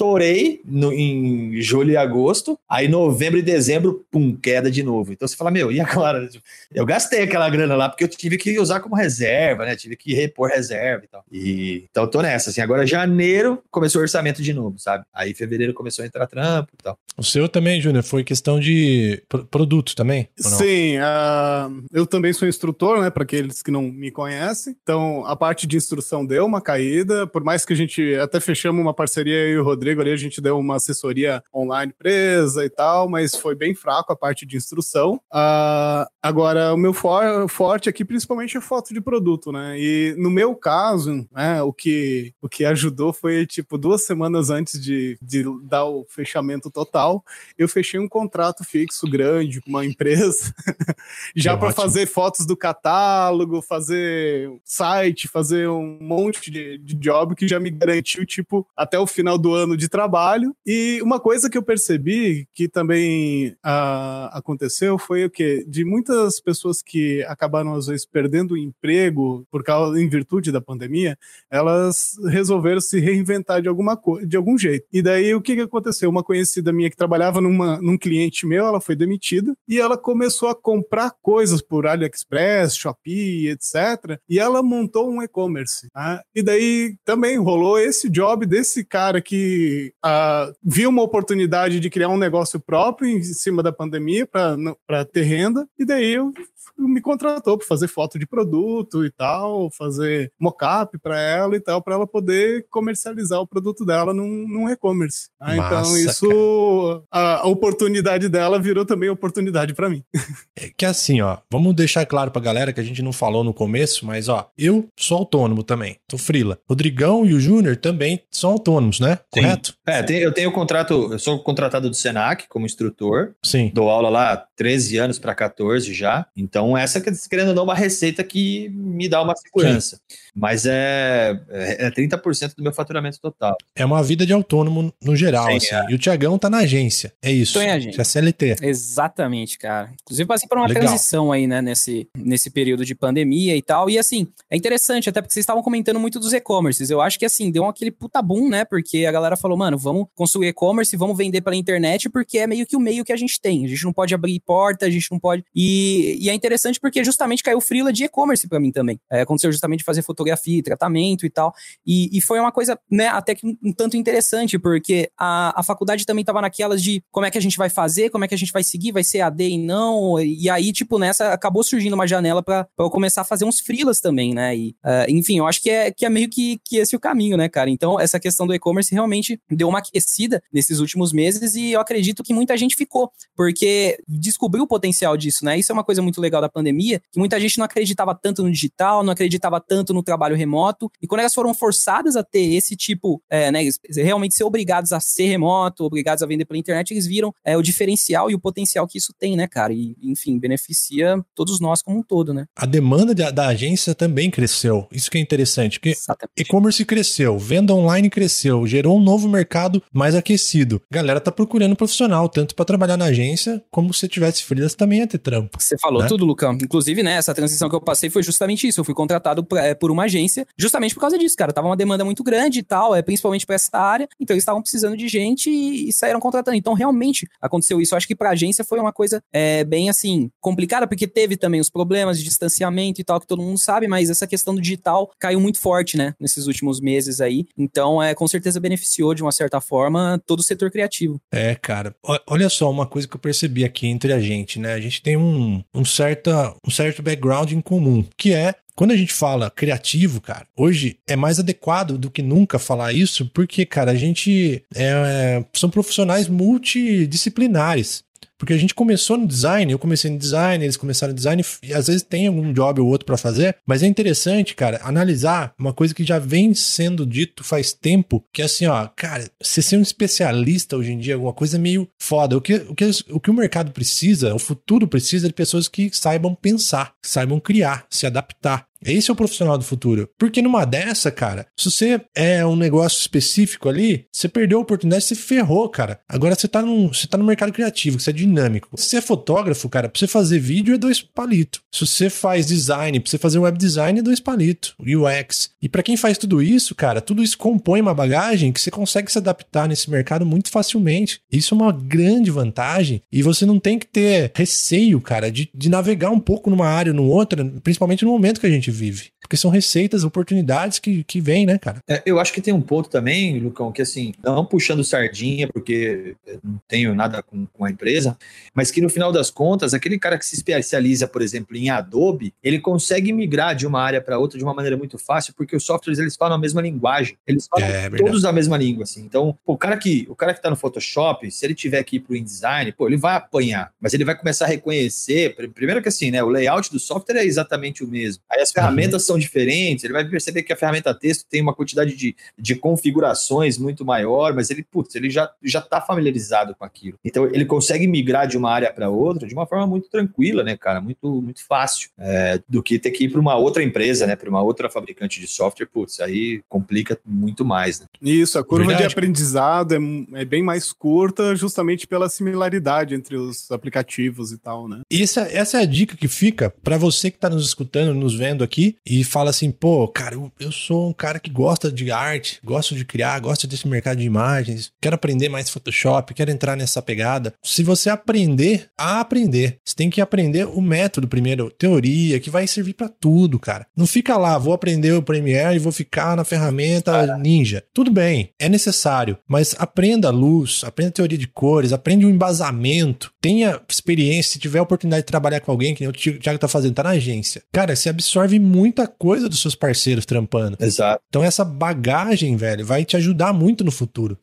estourei 0.00 0.62
no, 0.64 0.92
em 0.92 1.60
julho 1.60 1.90
e 1.90 1.96
agosto, 1.96 2.58
aí 2.68 2.88
novembro 2.88 3.38
e 3.38 3.42
dezembro, 3.42 4.04
pum, 4.10 4.34
queda 4.34 4.70
de 4.70 4.82
novo. 4.82 5.12
Então 5.12 5.28
você 5.28 5.36
fala, 5.36 5.50
meu, 5.50 5.70
e 5.70 5.78
agora? 5.78 6.28
Eu 6.72 6.86
gastei 6.86 7.22
aquela 7.22 7.50
grana 7.50 7.74
lá 7.74 7.88
porque 7.88 8.04
eu 8.04 8.08
tive 8.08 8.38
que 8.38 8.58
usar 8.60 8.78
como 8.78 8.94
reserva, 8.94 9.64
né? 9.64 9.74
Tive 9.74 9.96
que 9.96 10.14
repor 10.14 10.48
reserva 10.48 11.04
e 11.04 11.08
tal. 11.08 11.24
E, 11.30 11.84
então 11.90 12.04
eu 12.04 12.08
tô 12.08 12.22
nessa, 12.22 12.50
assim. 12.50 12.60
Agora 12.60 12.86
janeiro 12.86 13.60
começou 13.72 14.00
o 14.00 14.02
orçamento 14.02 14.40
de 14.40 14.54
novo, 14.54 14.78
sabe? 14.78 15.04
Aí 15.12 15.34
fevereiro 15.34 15.74
começou 15.74 16.04
a 16.04 16.06
entrar 16.06 16.28
trampo 16.28 16.70
e 16.78 16.82
tal. 16.82 16.96
O 17.16 17.24
seu 17.24 17.48
também, 17.48 17.80
Júnior, 17.80 18.04
foi 18.04 18.22
questão 18.22 18.60
de 18.60 19.20
pro 19.28 19.44
produto 19.44 19.96
também? 19.96 20.28
Sim, 20.36 20.98
uh, 20.98 21.84
eu 21.92 22.06
também 22.06 22.32
sou 22.32 22.46
instrutor, 22.46 23.00
né? 23.00 23.10
Para 23.10 23.24
aqueles 23.24 23.62
que 23.62 23.72
não 23.72 23.82
me 23.82 24.12
conhecem. 24.12 24.76
Então 24.80 25.26
a 25.26 25.34
parte 25.34 25.66
de 25.66 25.76
instrução 25.76 26.24
deu 26.24 26.46
uma 26.46 26.60
caída, 26.60 27.26
por 27.26 27.42
mais 27.42 27.64
que 27.64 27.72
a 27.72 27.76
gente 27.76 28.14
até 28.14 28.38
fechamos 28.38 28.80
uma 28.80 28.94
parceria 28.94 29.34
eu 29.34 29.50
e 29.50 29.58
o 29.58 29.64
Rodrigo 29.64 29.89
ali, 29.98 30.12
a 30.12 30.16
gente 30.16 30.40
deu 30.40 30.58
uma 30.58 30.76
assessoria 30.76 31.42
online 31.54 31.92
presa 31.96 32.64
e 32.64 32.70
tal, 32.70 33.08
mas 33.08 33.34
foi 33.34 33.54
bem 33.54 33.74
fraco 33.74 34.12
a 34.12 34.16
parte 34.16 34.44
de 34.44 34.56
instrução. 34.56 35.14
Uh, 35.32 36.06
agora, 36.22 36.74
o 36.74 36.76
meu 36.76 36.92
for 36.92 37.48
forte 37.48 37.88
aqui 37.88 38.04
principalmente 38.04 38.56
é 38.56 38.60
foto 38.60 38.92
de 38.92 39.00
produto, 39.00 39.50
né? 39.50 39.78
E 39.78 40.14
no 40.18 40.30
meu 40.30 40.54
caso, 40.54 41.26
né, 41.32 41.62
o 41.62 41.72
que, 41.72 42.32
o 42.40 42.48
que 42.48 42.64
ajudou 42.64 43.12
foi, 43.12 43.46
tipo, 43.46 43.78
duas 43.78 44.04
semanas 44.04 44.50
antes 44.50 44.80
de, 44.80 45.18
de 45.20 45.44
dar 45.62 45.84
o 45.84 46.04
fechamento 46.08 46.70
total, 46.70 47.24
eu 47.58 47.68
fechei 47.68 47.98
um 47.98 48.08
contrato 48.08 48.64
fixo 48.64 49.08
grande 49.08 49.60
com 49.60 49.70
uma 49.70 49.84
empresa, 49.84 50.54
já 51.34 51.56
para 51.56 51.72
fazer 51.72 52.06
fotos 52.06 52.46
do 52.46 52.56
catálogo, 52.56 53.62
fazer 53.62 54.50
site, 54.64 55.28
fazer 55.28 55.68
um 55.68 55.98
monte 56.00 56.50
de, 56.50 56.78
de 56.78 56.94
job 56.94 57.34
que 57.34 57.48
já 57.48 57.58
me 57.58 57.70
garantiu, 57.70 58.26
tipo, 58.26 58.66
até 58.76 58.98
o 58.98 59.06
final 59.06 59.38
do 59.38 59.54
ano 59.54 59.76
de 59.80 59.88
trabalho. 59.88 60.54
E 60.66 61.00
uma 61.02 61.18
coisa 61.18 61.48
que 61.48 61.58
eu 61.58 61.62
percebi 61.62 62.46
que 62.52 62.68
também 62.68 63.48
uh, 63.64 64.28
aconteceu 64.32 64.98
foi 64.98 65.24
o 65.24 65.30
que 65.30 65.64
de 65.66 65.84
muitas 65.84 66.40
pessoas 66.40 66.82
que 66.82 67.22
acabaram 67.24 67.74
às 67.74 67.86
vezes 67.86 68.06
perdendo 68.06 68.52
o 68.52 68.58
emprego 68.58 69.46
por 69.50 69.64
causa 69.64 70.00
em 70.00 70.08
virtude 70.08 70.52
da 70.52 70.60
pandemia, 70.60 71.16
elas 71.50 72.12
resolveram 72.28 72.80
se 72.80 73.00
reinventar 73.00 73.62
de 73.62 73.68
alguma 73.68 73.96
coisa, 73.96 74.26
de 74.26 74.36
algum 74.36 74.56
jeito. 74.56 74.86
E 74.92 75.00
daí 75.02 75.34
o 75.34 75.40
que, 75.40 75.54
que 75.54 75.62
aconteceu? 75.62 76.10
Uma 76.10 76.22
conhecida 76.22 76.72
minha 76.72 76.90
que 76.90 76.96
trabalhava 76.96 77.40
numa, 77.40 77.80
num 77.80 77.96
cliente 77.96 78.46
meu, 78.46 78.66
ela 78.66 78.80
foi 78.80 78.94
demitida 78.94 79.54
e 79.66 79.80
ela 79.80 79.96
começou 79.96 80.48
a 80.48 80.54
comprar 80.54 81.12
coisas 81.22 81.62
por 81.62 81.86
AliExpress, 81.86 82.76
Shopee, 82.76 83.48
etc. 83.48 84.18
E 84.28 84.38
ela 84.38 84.62
montou 84.62 85.10
um 85.10 85.22
e-commerce. 85.22 85.88
Né? 85.94 86.20
E 86.34 86.42
daí 86.42 86.96
também 87.04 87.38
rolou 87.38 87.78
esse 87.78 88.08
job 88.08 88.44
desse 88.44 88.84
cara 88.84 89.20
que 89.20 89.59
uh, 90.04 90.54
viu 90.62 90.90
uma 90.90 91.02
oportunidade 91.02 91.80
de 91.80 91.90
criar 91.90 92.08
um 92.08 92.18
negócio 92.18 92.60
próprio 92.60 93.08
em 93.08 93.22
cima 93.22 93.62
da 93.62 93.72
pandemia 93.72 94.26
para 94.26 95.04
ter 95.04 95.22
renda. 95.22 95.66
E 95.78 95.84
daí 95.84 96.14
eu 96.14 96.32
me 96.78 97.00
contratou 97.00 97.58
para 97.58 97.66
fazer 97.66 97.88
foto 97.88 98.18
de 98.18 98.26
produto 98.26 99.04
e 99.04 99.10
tal, 99.10 99.70
fazer 99.76 100.32
mockup 100.38 100.98
para 100.98 101.20
ela 101.20 101.56
e 101.56 101.60
tal, 101.60 101.82
para 101.82 101.94
ela 101.94 102.06
poder 102.06 102.66
comercializar 102.70 103.40
o 103.40 103.46
produto 103.46 103.84
dela 103.84 104.14
num, 104.14 104.46
num 104.48 104.68
e-commerce. 104.68 105.28
Ah, 105.38 105.56
então 105.56 105.96
isso, 105.96 107.02
a, 107.10 107.40
a, 107.40 107.46
oportunidade 107.46 108.28
dela 108.28 108.58
virou 108.58 108.84
também 108.84 109.08
oportunidade 109.08 109.74
para 109.74 109.88
mim. 109.88 110.02
É 110.56 110.70
que 110.76 110.84
assim, 110.84 111.20
ó, 111.20 111.38
vamos 111.50 111.74
deixar 111.74 112.04
claro 112.04 112.30
pra 112.30 112.40
galera 112.40 112.72
que 112.72 112.80
a 112.80 112.82
gente 112.82 113.00
não 113.00 113.12
falou 113.12 113.42
no 113.42 113.54
começo, 113.54 114.04
mas 114.04 114.28
ó, 114.28 114.50
eu 114.58 114.88
sou 114.98 115.18
autônomo 115.18 115.62
também, 115.62 115.96
sou 116.10 116.18
frila. 116.18 116.58
Rodrigão 116.68 117.24
e 117.24 117.32
o 117.32 117.40
Júnior 117.40 117.76
também 117.76 118.20
são 118.30 118.50
autônomos, 118.50 119.00
né? 119.00 119.18
Sim. 119.32 119.40
Correto? 119.50 119.74
É, 119.86 120.24
eu 120.24 120.32
tenho 120.32 120.52
contrato, 120.52 121.08
eu 121.12 121.18
sou 121.18 121.38
contratado 121.42 121.88
do 121.88 121.96
Senac 121.96 122.46
como 122.48 122.66
instrutor. 122.66 123.34
Sim. 123.42 123.70
Dou 123.72 123.88
aula 123.88 124.08
lá 124.08 124.32
há 124.32 124.36
13 124.56 124.98
anos 124.98 125.18
para 125.18 125.34
14 125.34 125.92
já. 125.92 126.26
Então 126.36 126.76
essa, 126.76 127.00
querendo 127.28 127.48
ou 127.48 127.54
não, 127.54 127.62
é 127.62 127.64
uma 127.66 127.74
receita 127.74 128.22
que 128.22 128.68
me 128.70 129.08
dá 129.08 129.22
uma 129.22 129.34
segurança. 129.36 129.96
Sim. 129.96 130.16
Mas 130.34 130.64
é, 130.66 131.40
é 131.48 131.90
30% 131.90 132.54
do 132.56 132.62
meu 132.62 132.72
faturamento 132.72 133.20
total. 133.20 133.56
É 133.74 133.84
uma 133.84 134.02
vida 134.02 134.24
de 134.24 134.32
autônomo 134.32 134.92
no 135.02 135.16
geral, 135.16 135.46
Sim, 135.46 135.56
assim. 135.56 135.74
É. 135.74 135.86
E 135.90 135.94
o 135.94 135.98
Tiagão 135.98 136.38
tá 136.38 136.48
na 136.48 136.58
agência. 136.58 137.12
É 137.22 137.32
isso. 137.32 137.54
Tô 137.54 137.60
em 137.60 137.70
agência. 137.70 138.00
É 138.00 138.04
CLT. 138.04 138.56
Exatamente, 138.62 139.58
cara. 139.58 139.90
Inclusive, 140.02 140.26
passei 140.26 140.48
por 140.48 140.58
uma 140.58 140.66
Legal. 140.66 140.84
transição 140.84 141.32
aí, 141.32 141.46
né, 141.46 141.60
nesse, 141.60 142.08
nesse 142.16 142.50
período 142.50 142.84
de 142.84 142.94
pandemia 142.94 143.56
e 143.56 143.62
tal. 143.62 143.90
E 143.90 143.98
assim, 143.98 144.28
é 144.50 144.56
interessante, 144.56 145.08
até 145.08 145.20
porque 145.20 145.34
vocês 145.34 145.42
estavam 145.42 145.62
comentando 145.62 145.98
muito 145.98 146.18
dos 146.20 146.32
e-commerces. 146.32 146.90
Eu 146.90 147.00
acho 147.00 147.18
que 147.18 147.24
assim, 147.24 147.50
deu 147.50 147.64
aquele 147.66 147.90
puta 147.90 148.22
boom, 148.22 148.48
né? 148.48 148.64
Porque 148.64 149.04
a 149.06 149.12
galera 149.12 149.36
falou, 149.40 149.56
mano, 149.56 149.78
vamos 149.78 150.06
construir 150.14 150.48
e-commerce, 150.48 150.96
vamos 150.96 151.16
vender 151.16 151.40
pela 151.40 151.56
internet, 151.56 152.08
porque 152.08 152.38
é 152.38 152.46
meio 152.46 152.66
que 152.66 152.76
o 152.76 152.80
meio 152.80 153.04
que 153.04 153.12
a 153.12 153.16
gente 153.16 153.40
tem. 153.40 153.64
A 153.64 153.68
gente 153.68 153.84
não 153.84 153.92
pode 153.92 154.14
abrir 154.14 154.40
porta, 154.40 154.86
a 154.86 154.90
gente 154.90 155.10
não 155.10 155.18
pode. 155.18 155.44
E, 155.54 156.18
e 156.20 156.30
é 156.30 156.34
interessante 156.34 156.78
porque 156.80 157.02
justamente 157.04 157.42
caiu 157.42 157.60
frila 157.60 157.92
de 157.92 158.04
e-commerce 158.04 158.46
para 158.48 158.60
mim 158.60 158.70
também. 158.70 159.00
É, 159.10 159.22
aconteceu 159.22 159.50
justamente 159.50 159.84
fazer 159.84 160.02
fotografia, 160.02 160.62
tratamento 160.62 161.26
e 161.26 161.30
tal. 161.30 161.52
E, 161.86 162.16
e 162.16 162.20
foi 162.20 162.38
uma 162.38 162.52
coisa, 162.52 162.78
né, 162.90 163.08
até 163.08 163.34
que 163.34 163.46
um 163.46 163.72
tanto 163.72 163.96
interessante, 163.96 164.58
porque 164.58 165.10
a, 165.18 165.60
a 165.60 165.62
faculdade 165.62 166.04
também 166.06 166.24
tava 166.24 166.40
naquelas 166.40 166.82
de 166.82 167.02
como 167.10 167.26
é 167.26 167.30
que 167.30 167.38
a 167.38 167.42
gente 167.42 167.56
vai 167.56 167.70
fazer, 167.70 168.10
como 168.10 168.24
é 168.24 168.28
que 168.28 168.34
a 168.34 168.38
gente 168.38 168.52
vai 168.52 168.62
seguir, 168.62 168.92
vai 168.92 169.04
ser 169.04 169.20
AD 169.20 169.48
e 169.48 169.58
não. 169.58 170.20
E 170.20 170.48
aí, 170.48 170.72
tipo, 170.72 170.98
nessa 170.98 171.32
acabou 171.32 171.62
surgindo 171.62 171.94
uma 171.94 172.06
janela 172.06 172.42
para 172.42 172.68
eu 172.78 172.90
começar 172.90 173.22
a 173.22 173.24
fazer 173.24 173.44
uns 173.44 173.60
frilas 173.60 174.00
também, 174.00 174.34
né? 174.34 174.56
E, 174.56 174.76
uh, 174.84 175.08
enfim, 175.08 175.38
eu 175.38 175.46
acho 175.46 175.62
que 175.62 175.70
é, 175.70 175.90
que 175.90 176.04
é 176.04 176.10
meio 176.10 176.28
que, 176.28 176.60
que 176.64 176.76
esse 176.76 176.96
o 176.96 177.00
caminho, 177.00 177.36
né, 177.36 177.48
cara? 177.48 177.70
Então, 177.70 177.98
essa 177.98 178.18
questão 178.18 178.46
do 178.46 178.54
e-commerce 178.54 178.92
realmente 178.92 179.29
deu 179.50 179.68
uma 179.68 179.78
aquecida 179.78 180.42
nesses 180.52 180.78
últimos 180.78 181.12
meses 181.12 181.54
e 181.54 181.72
eu 181.72 181.80
acredito 181.80 182.22
que 182.22 182.32
muita 182.32 182.56
gente 182.56 182.76
ficou, 182.76 183.10
porque 183.36 183.98
descobriu 184.08 184.64
o 184.64 184.66
potencial 184.66 185.16
disso, 185.16 185.44
né? 185.44 185.58
Isso 185.58 185.70
é 185.70 185.74
uma 185.74 185.84
coisa 185.84 186.00
muito 186.00 186.20
legal 186.20 186.40
da 186.40 186.48
pandemia, 186.48 187.00
que 187.12 187.18
muita 187.18 187.38
gente 187.38 187.58
não 187.58 187.64
acreditava 187.64 188.14
tanto 188.14 188.42
no 188.42 188.50
digital, 188.50 189.02
não 189.02 189.12
acreditava 189.12 189.60
tanto 189.60 189.92
no 189.92 190.02
trabalho 190.02 190.36
remoto, 190.36 190.90
e 191.02 191.06
quando 191.06 191.20
elas 191.20 191.34
foram 191.34 191.52
forçadas 191.52 192.16
a 192.16 192.22
ter 192.22 192.54
esse 192.54 192.76
tipo, 192.76 193.22
é, 193.28 193.50
né, 193.50 193.60
realmente 193.96 194.34
ser 194.34 194.44
obrigados 194.44 194.92
a 194.92 195.00
ser 195.00 195.26
remoto, 195.26 195.84
obrigados 195.84 196.22
a 196.22 196.26
vender 196.26 196.44
pela 196.44 196.58
internet, 196.58 196.92
eles 196.92 197.06
viram 197.06 197.34
é, 197.44 197.56
o 197.56 197.62
diferencial 197.62 198.30
e 198.30 198.34
o 198.34 198.40
potencial 198.40 198.86
que 198.86 198.98
isso 198.98 199.12
tem, 199.18 199.36
né, 199.36 199.46
cara? 199.46 199.72
E, 199.72 199.96
enfim, 200.02 200.38
beneficia 200.38 201.22
todos 201.34 201.60
nós 201.60 201.82
como 201.82 201.98
um 201.98 202.02
todo, 202.02 202.32
né? 202.32 202.46
A 202.56 202.66
demanda 202.66 203.14
da, 203.14 203.30
da 203.30 203.48
agência 203.48 203.94
também 203.94 204.30
cresceu. 204.30 204.86
Isso 204.92 205.10
que 205.10 205.18
é 205.18 205.20
interessante, 205.20 205.78
porque 205.78 205.94
e-commerce 206.36 206.84
cresceu, 206.84 207.38
venda 207.38 207.74
online 207.74 208.08
cresceu, 208.10 208.66
gerou 208.66 208.98
um 208.98 209.02
novo 209.02 209.19
mercado 209.28 209.82
mais 209.92 210.14
aquecido. 210.14 210.80
A 210.90 210.94
galera 210.94 211.20
tá 211.20 211.30
procurando 211.30 211.76
profissional, 211.76 212.28
tanto 212.28 212.54
para 212.54 212.64
trabalhar 212.64 212.96
na 212.96 213.06
agência, 213.06 213.62
como 213.70 213.92
se 213.92 214.08
tivesse 214.08 214.44
freelas 214.44 214.74
também 214.74 215.00
ia 215.00 215.06
ter 215.06 215.18
trampo. 215.18 215.60
Você 215.60 215.76
falou 215.78 216.02
né? 216.02 216.08
tudo, 216.08 216.24
Lucão. 216.24 216.54
Inclusive, 216.54 217.02
né, 217.02 217.14
essa 217.14 217.34
transição 217.34 217.68
que 217.68 217.74
eu 217.74 217.80
passei 217.80 218.10
foi 218.10 218.22
justamente 218.22 218.66
isso. 218.66 218.80
Eu 218.80 218.84
fui 218.84 218.94
contratado 218.94 219.46
é, 219.56 219.74
por 219.74 219.90
uma 219.90 220.04
agência, 220.04 220.46
justamente 220.56 220.94
por 220.94 221.00
causa 221.00 221.18
disso, 221.18 221.36
cara. 221.36 221.52
Tava 221.52 221.66
uma 221.66 221.76
demanda 221.76 222.04
muito 222.04 222.22
grande 222.22 222.60
e 222.60 222.62
tal, 222.62 222.94
é, 222.94 223.02
principalmente 223.02 223.46
para 223.46 223.54
essa 223.54 223.76
área. 223.76 224.08
Então 224.18 224.34
eles 224.34 224.42
estavam 224.42 224.62
precisando 224.62 224.96
de 224.96 225.08
gente 225.08 225.50
e, 225.50 225.88
e, 225.88 225.92
saíram 225.92 226.20
contratando. 226.20 226.56
Então 226.56 226.74
realmente 226.74 227.28
aconteceu 227.40 227.80
isso. 227.80 227.94
Eu 227.94 227.96
acho 227.96 228.06
que 228.06 228.14
pra 228.14 228.30
agência 228.30 228.64
foi 228.64 228.78
uma 228.78 228.92
coisa 228.92 229.22
é, 229.32 229.64
bem 229.64 229.88
assim, 229.88 230.30
complicada, 230.40 230.86
porque 230.86 231.06
teve 231.06 231.36
também 231.36 231.60
os 231.60 231.70
problemas 231.70 232.18
de 232.18 232.24
distanciamento 232.24 233.00
e 233.00 233.04
tal, 233.04 233.20
que 233.20 233.26
todo 233.26 233.42
mundo 233.42 233.58
sabe, 233.58 233.86
mas 233.86 234.10
essa 234.10 234.26
questão 234.26 234.54
do 234.54 234.60
digital 234.60 235.10
caiu 235.18 235.40
muito 235.40 235.58
forte, 235.58 235.96
né, 235.96 236.14
nesses 236.20 236.46
últimos 236.46 236.80
meses 236.80 237.20
aí. 237.20 237.46
Então, 237.56 238.02
é, 238.02 238.14
com 238.14 238.26
certeza 238.26 238.60
beneficiou 238.60 239.09
de 239.14 239.22
uma 239.22 239.32
certa 239.32 239.60
forma 239.60 240.20
todo 240.26 240.40
o 240.40 240.44
setor 240.44 240.70
criativo. 240.70 241.20
É, 241.32 241.54
cara. 241.54 241.94
Olha 242.26 242.48
só 242.48 242.70
uma 242.70 242.86
coisa 242.86 243.08
que 243.08 243.16
eu 243.16 243.20
percebi 243.20 243.64
aqui 243.64 243.86
entre 243.86 244.12
a 244.12 244.20
gente, 244.20 244.58
né? 244.58 244.74
A 244.74 244.80
gente 244.80 245.02
tem 245.02 245.16
um, 245.16 245.62
um, 245.74 245.84
certa, 245.84 246.54
um 246.66 246.70
certo 246.70 247.02
background 247.02 247.52
em 247.52 247.60
comum, 247.60 248.04
que 248.16 248.32
é 248.32 248.54
quando 248.80 248.92
a 248.92 248.96
gente 248.96 249.12
fala 249.12 249.50
criativo, 249.50 250.22
cara, 250.22 250.46
hoje 250.56 250.96
é 251.06 251.14
mais 251.14 251.38
adequado 251.38 251.98
do 251.98 252.10
que 252.10 252.22
nunca 252.22 252.58
falar 252.58 252.94
isso, 252.94 253.30
porque, 253.34 253.66
cara, 253.66 253.90
a 253.90 253.94
gente 253.94 254.64
é, 254.74 255.44
são 255.52 255.68
profissionais 255.68 256.28
multidisciplinares. 256.28 258.02
Porque 258.40 258.54
a 258.54 258.56
gente 258.56 258.74
começou 258.74 259.18
no 259.18 259.26
design, 259.26 259.70
eu 259.70 259.78
comecei 259.78 260.10
no 260.10 260.16
design, 260.16 260.64
eles 260.64 260.78
começaram 260.78 261.12
no 261.12 261.16
design, 261.16 261.44
e 261.62 261.74
às 261.74 261.88
vezes 261.88 262.02
tem 262.02 262.26
algum 262.26 262.54
job 262.54 262.80
ou 262.80 262.88
outro 262.88 263.04
para 263.04 263.18
fazer, 263.18 263.54
mas 263.66 263.82
é 263.82 263.86
interessante, 263.86 264.54
cara, 264.54 264.80
analisar 264.82 265.52
uma 265.58 265.74
coisa 265.74 265.94
que 265.94 266.02
já 266.02 266.18
vem 266.18 266.54
sendo 266.54 267.04
dito 267.04 267.44
faz 267.44 267.74
tempo, 267.74 268.24
que 268.32 268.40
é 268.40 268.46
assim, 268.46 268.64
ó, 268.64 268.88
cara, 268.96 269.30
você 269.38 269.60
ser 269.60 269.76
um 269.76 269.82
especialista 269.82 270.74
hoje 270.74 270.90
em 270.90 270.98
dia, 270.98 271.14
alguma 271.14 271.34
coisa 271.34 271.58
meio 271.58 271.86
foda. 271.98 272.34
O 272.34 272.40
que 272.40 272.54
o, 272.54 272.74
que, 272.74 272.90
o, 273.10 273.20
que 273.20 273.30
o 273.30 273.34
mercado 273.34 273.72
precisa, 273.72 274.34
o 274.34 274.38
futuro 274.38 274.88
precisa 274.88 275.28
de 275.28 275.34
pessoas 275.34 275.68
que 275.68 275.90
saibam 275.92 276.34
pensar, 276.34 276.94
saibam 277.02 277.38
criar, 277.38 277.84
se 277.90 278.06
adaptar. 278.06 278.69
Esse 278.84 279.10
é 279.10 279.12
o 279.12 279.16
profissional 279.16 279.58
do 279.58 279.64
futuro. 279.64 280.08
Porque 280.18 280.42
numa 280.42 280.64
dessa, 280.64 281.10
cara, 281.10 281.46
se 281.56 281.70
você 281.70 282.00
é 282.14 282.44
um 282.44 282.56
negócio 282.56 283.00
específico 283.00 283.68
ali, 283.68 284.06
você 284.12 284.28
perdeu 284.28 284.58
a 284.58 284.62
oportunidade, 284.62 285.04
você 285.04 285.14
ferrou, 285.14 285.68
cara. 285.68 286.00
Agora 286.08 286.34
você 286.34 286.48
tá, 286.48 286.62
num, 286.62 286.88
você 286.88 287.06
tá 287.06 287.18
no 287.18 287.24
mercado 287.24 287.52
criativo, 287.52 288.00
você 288.00 288.10
é 288.10 288.12
dinâmico. 288.12 288.68
Se 288.76 288.88
você 288.88 288.96
é 288.96 289.00
fotógrafo, 289.00 289.68
cara, 289.68 289.88
pra 289.88 289.98
você 289.98 290.06
fazer 290.06 290.38
vídeo 290.38 290.74
é 290.74 290.78
dois 290.78 291.02
palitos. 291.02 291.60
Se 291.72 291.86
você 291.86 292.10
faz 292.10 292.46
design, 292.46 292.98
pra 293.00 293.10
você 293.10 293.18
fazer 293.18 293.38
web 293.38 293.58
design 293.58 293.98
é 293.98 294.02
dois 294.02 294.20
palitos. 294.20 294.74
UX. 294.80 295.50
E 295.60 295.68
para 295.68 295.82
quem 295.82 295.96
faz 295.96 296.16
tudo 296.16 296.42
isso, 296.42 296.74
cara, 296.74 297.00
tudo 297.00 297.22
isso 297.22 297.36
compõe 297.36 297.80
uma 297.80 297.94
bagagem 297.94 298.52
que 298.52 298.60
você 298.60 298.70
consegue 298.70 299.10
se 299.12 299.18
adaptar 299.18 299.68
nesse 299.68 299.90
mercado 299.90 300.24
muito 300.24 300.50
facilmente. 300.50 301.20
Isso 301.30 301.54
é 301.54 301.56
uma 301.56 301.72
grande 301.72 302.30
vantagem 302.30 303.02
e 303.12 303.22
você 303.22 303.44
não 303.44 303.58
tem 303.58 303.78
que 303.78 303.86
ter 303.86 304.32
receio, 304.34 305.00
cara, 305.00 305.30
de, 305.30 305.50
de 305.54 305.68
navegar 305.68 306.10
um 306.10 306.20
pouco 306.20 306.50
numa 306.50 306.66
área 306.66 306.92
ou 306.92 306.96
numa 306.96 307.14
outra, 307.14 307.44
principalmente 307.62 308.04
no 308.04 308.10
momento 308.10 308.40
que 308.40 308.46
a 308.46 308.50
gente 308.50 308.69
vive. 308.70 309.10
Porque 309.30 309.36
são 309.36 309.48
receitas, 309.48 310.02
oportunidades 310.02 310.80
que, 310.80 311.04
que 311.04 311.20
vêm, 311.20 311.46
né, 311.46 311.56
cara? 311.56 311.78
É, 311.88 312.02
eu 312.04 312.18
acho 312.18 312.32
que 312.32 312.40
tem 312.40 312.52
um 312.52 312.60
ponto 312.60 312.90
também, 312.90 313.38
Lucão, 313.38 313.70
que 313.70 313.80
assim, 313.80 314.12
não 314.24 314.44
puxando 314.44 314.82
sardinha, 314.82 315.46
porque 315.46 316.16
não 316.42 316.60
tenho 316.66 316.96
nada 316.96 317.22
com, 317.22 317.46
com 317.46 317.64
a 317.64 317.70
empresa, 317.70 318.18
mas 318.52 318.72
que 318.72 318.80
no 318.80 318.88
final 318.90 319.12
das 319.12 319.30
contas, 319.30 319.72
aquele 319.72 320.00
cara 320.00 320.18
que 320.18 320.26
se 320.26 320.34
especializa, 320.34 321.06
por 321.06 321.22
exemplo, 321.22 321.56
em 321.56 321.70
Adobe, 321.70 322.34
ele 322.42 322.58
consegue 322.58 323.12
migrar 323.12 323.54
de 323.54 323.68
uma 323.68 323.80
área 323.80 324.00
para 324.00 324.18
outra 324.18 324.36
de 324.36 324.42
uma 324.42 324.52
maneira 324.52 324.76
muito 324.76 324.98
fácil, 324.98 325.32
porque 325.36 325.54
os 325.54 325.62
softwares 325.62 326.00
eles 326.00 326.16
falam 326.16 326.34
a 326.36 326.40
mesma 326.40 326.60
linguagem, 326.60 327.16
eles 327.24 327.46
falam 327.46 327.68
É, 327.68 327.82
verdade. 327.82 328.02
todos 328.02 328.24
a 328.24 328.32
mesma 328.32 328.56
língua, 328.56 328.82
assim. 328.82 329.02
Então, 329.02 329.38
pô, 329.46 329.52
o 329.52 329.56
cara 329.56 329.76
que 329.76 330.06
o 330.10 330.16
cara 330.16 330.34
que 330.34 330.42
tá 330.42 330.50
no 330.50 330.56
Photoshop, 330.56 331.30
se 331.30 331.46
ele 331.46 331.54
tiver 331.54 331.84
que 331.84 331.98
ir 331.98 332.00
pro 332.00 332.16
InDesign, 332.16 332.72
pô, 332.72 332.88
ele 332.88 332.96
vai 332.96 333.14
apanhar, 333.14 333.70
mas 333.80 333.94
ele 333.94 334.04
vai 334.04 334.18
começar 334.18 334.46
a 334.46 334.48
reconhecer, 334.48 335.36
pr- 335.36 335.46
primeiro 335.54 335.80
que 335.80 335.88
assim, 335.88 336.10
né, 336.10 336.20
o 336.20 336.28
layout 336.28 336.68
do 336.72 336.80
software 336.80 337.18
é 337.20 337.24
exatamente 337.24 337.84
o 337.84 337.86
mesmo. 337.86 338.24
Aí 338.28 338.40
as 338.40 338.50
ferramentas 338.50 339.06
são 339.06 339.19
diferentes, 339.20 339.84
ele 339.84 339.92
vai 339.92 340.04
perceber 340.08 340.42
que 340.42 340.52
a 340.52 340.56
ferramenta 340.56 340.94
texto 340.94 341.26
tem 341.28 341.40
uma 341.40 341.54
quantidade 341.54 341.94
de, 341.94 342.16
de 342.38 342.54
configurações 342.56 343.58
muito 343.58 343.84
maior, 343.84 344.34
mas 344.34 344.50
ele, 344.50 344.62
putz, 344.62 344.94
ele 344.94 345.10
já 345.10 345.30
já 345.42 345.60
tá 345.60 345.80
familiarizado 345.80 346.54
com 346.54 346.64
aquilo. 346.64 346.98
Então, 347.04 347.26
ele 347.26 347.44
consegue 347.44 347.86
migrar 347.86 348.26
de 348.26 348.36
uma 348.36 348.50
área 348.50 348.72
para 348.72 348.88
outra 348.88 349.26
de 349.26 349.34
uma 349.34 349.46
forma 349.46 349.66
muito 349.66 349.88
tranquila, 349.88 350.42
né, 350.42 350.56
cara, 350.56 350.80
muito 350.80 351.20
muito 351.20 351.44
fácil, 351.46 351.90
é, 351.98 352.40
do 352.48 352.62
que 352.62 352.78
ter 352.78 352.90
que 352.90 353.04
ir 353.04 353.10
para 353.10 353.20
uma 353.20 353.36
outra 353.36 353.62
empresa, 353.62 354.06
né, 354.06 354.16
para 354.16 354.28
uma 354.28 354.42
outra 354.42 354.68
fabricante 354.68 355.20
de 355.20 355.26
software, 355.26 355.66
putz, 355.66 356.00
aí 356.00 356.42
complica 356.48 356.98
muito 357.04 357.44
mais, 357.44 357.80
né? 357.80 357.86
Isso, 358.00 358.38
a 358.38 358.44
curva 358.44 358.66
Verdade. 358.66 358.88
de 358.88 358.92
aprendizado 358.92 359.74
é, 359.74 359.78
é 360.20 360.24
bem 360.24 360.42
mais 360.42 360.72
curta, 360.72 361.34
justamente 361.36 361.86
pela 361.86 362.08
similaridade 362.08 362.94
entre 362.94 363.16
os 363.16 363.50
aplicativos 363.50 364.32
e 364.32 364.38
tal, 364.38 364.68
né? 364.68 364.80
Essa, 364.90 365.22
essa 365.22 365.58
é 365.58 365.62
a 365.62 365.66
dica 365.66 365.96
que 365.96 366.08
fica 366.08 366.50
pra 366.62 366.76
você 366.76 367.10
que 367.10 367.18
tá 367.18 367.28
nos 367.28 367.46
escutando, 367.46 367.94
nos 367.94 368.14
vendo 368.14 368.42
aqui 368.42 368.76
e 368.86 369.04
fala 369.10 369.30
assim: 369.30 369.50
pô, 369.50 369.86
cara, 369.88 370.14
eu, 370.14 370.30
eu 370.40 370.52
sou 370.52 370.88
um 370.88 370.92
cara 370.92 371.18
que 371.18 371.30
gosta 371.30 371.70
de 371.70 371.90
arte, 371.90 372.38
gosto 372.44 372.74
de 372.74 372.84
criar, 372.84 373.18
gosto 373.20 373.46
desse 373.46 373.66
mercado 373.68 373.98
de 373.98 374.04
imagens, 374.04 374.70
quero 374.80 374.94
aprender 374.94 375.28
mais 375.28 375.50
Photoshop, 375.50 376.14
quero 376.14 376.30
entrar 376.30 376.56
nessa 376.56 376.80
pegada. 376.80 377.34
Se 377.42 377.62
você 377.62 377.90
aprender 377.90 378.68
a 378.78 379.00
aprender, 379.00 379.58
você 379.64 379.74
tem 379.74 379.90
que 379.90 380.00
aprender 380.00 380.46
o 380.46 380.60
método 380.60 381.08
primeiro, 381.08 381.50
teoria, 381.50 382.18
que 382.20 382.30
vai 382.30 382.46
servir 382.46 382.74
pra 382.74 382.88
tudo, 382.88 383.38
cara. 383.38 383.66
Não 383.76 383.86
fica 383.86 384.16
lá, 384.16 384.38
vou 384.38 384.52
aprender 384.52 384.92
o 384.92 385.02
Premiere 385.02 385.56
e 385.56 385.58
vou 385.58 385.72
ficar 385.72 386.16
na 386.16 386.24
ferramenta 386.24 387.16
ninja. 387.18 387.62
Tudo 387.74 387.90
bem, 387.90 388.30
é 388.38 388.48
necessário, 388.48 389.18
mas 389.28 389.54
aprenda 389.58 390.08
a 390.08 390.12
luz, 390.12 390.62
aprenda 390.64 390.90
a 390.90 390.94
teoria 390.94 391.18
de 391.18 391.26
cores, 391.26 391.72
aprende 391.72 392.06
um 392.06 392.10
embasamento, 392.10 393.12
tenha 393.20 393.60
experiência, 393.68 394.32
se 394.32 394.38
tiver 394.38 394.58
a 394.58 394.62
oportunidade 394.62 395.02
de 395.02 395.06
trabalhar 395.06 395.40
com 395.40 395.50
alguém, 395.50 395.74
que 395.74 395.82
nem 395.82 395.88
o 395.90 395.92
Thi- 395.92 396.18
Thiago 396.18 396.38
tá 396.38 396.48
fazendo, 396.48 396.74
tá 396.74 396.82
na 396.82 396.90
agência. 396.90 397.42
Cara, 397.52 397.74
você 397.74 397.88
absorve 397.88 398.38
muita 398.38 398.86
coisa 399.00 399.30
dos 399.30 399.40
seus 399.40 399.54
parceiros 399.54 400.04
trampando. 400.04 400.58
Exato. 400.60 401.02
Então 401.08 401.24
essa 401.24 401.42
bagagem, 401.42 402.36
velho, 402.36 402.66
vai 402.66 402.84
te 402.84 402.98
ajudar 402.98 403.32
muito 403.32 403.64
no 403.64 403.70
futuro. 403.70 404.18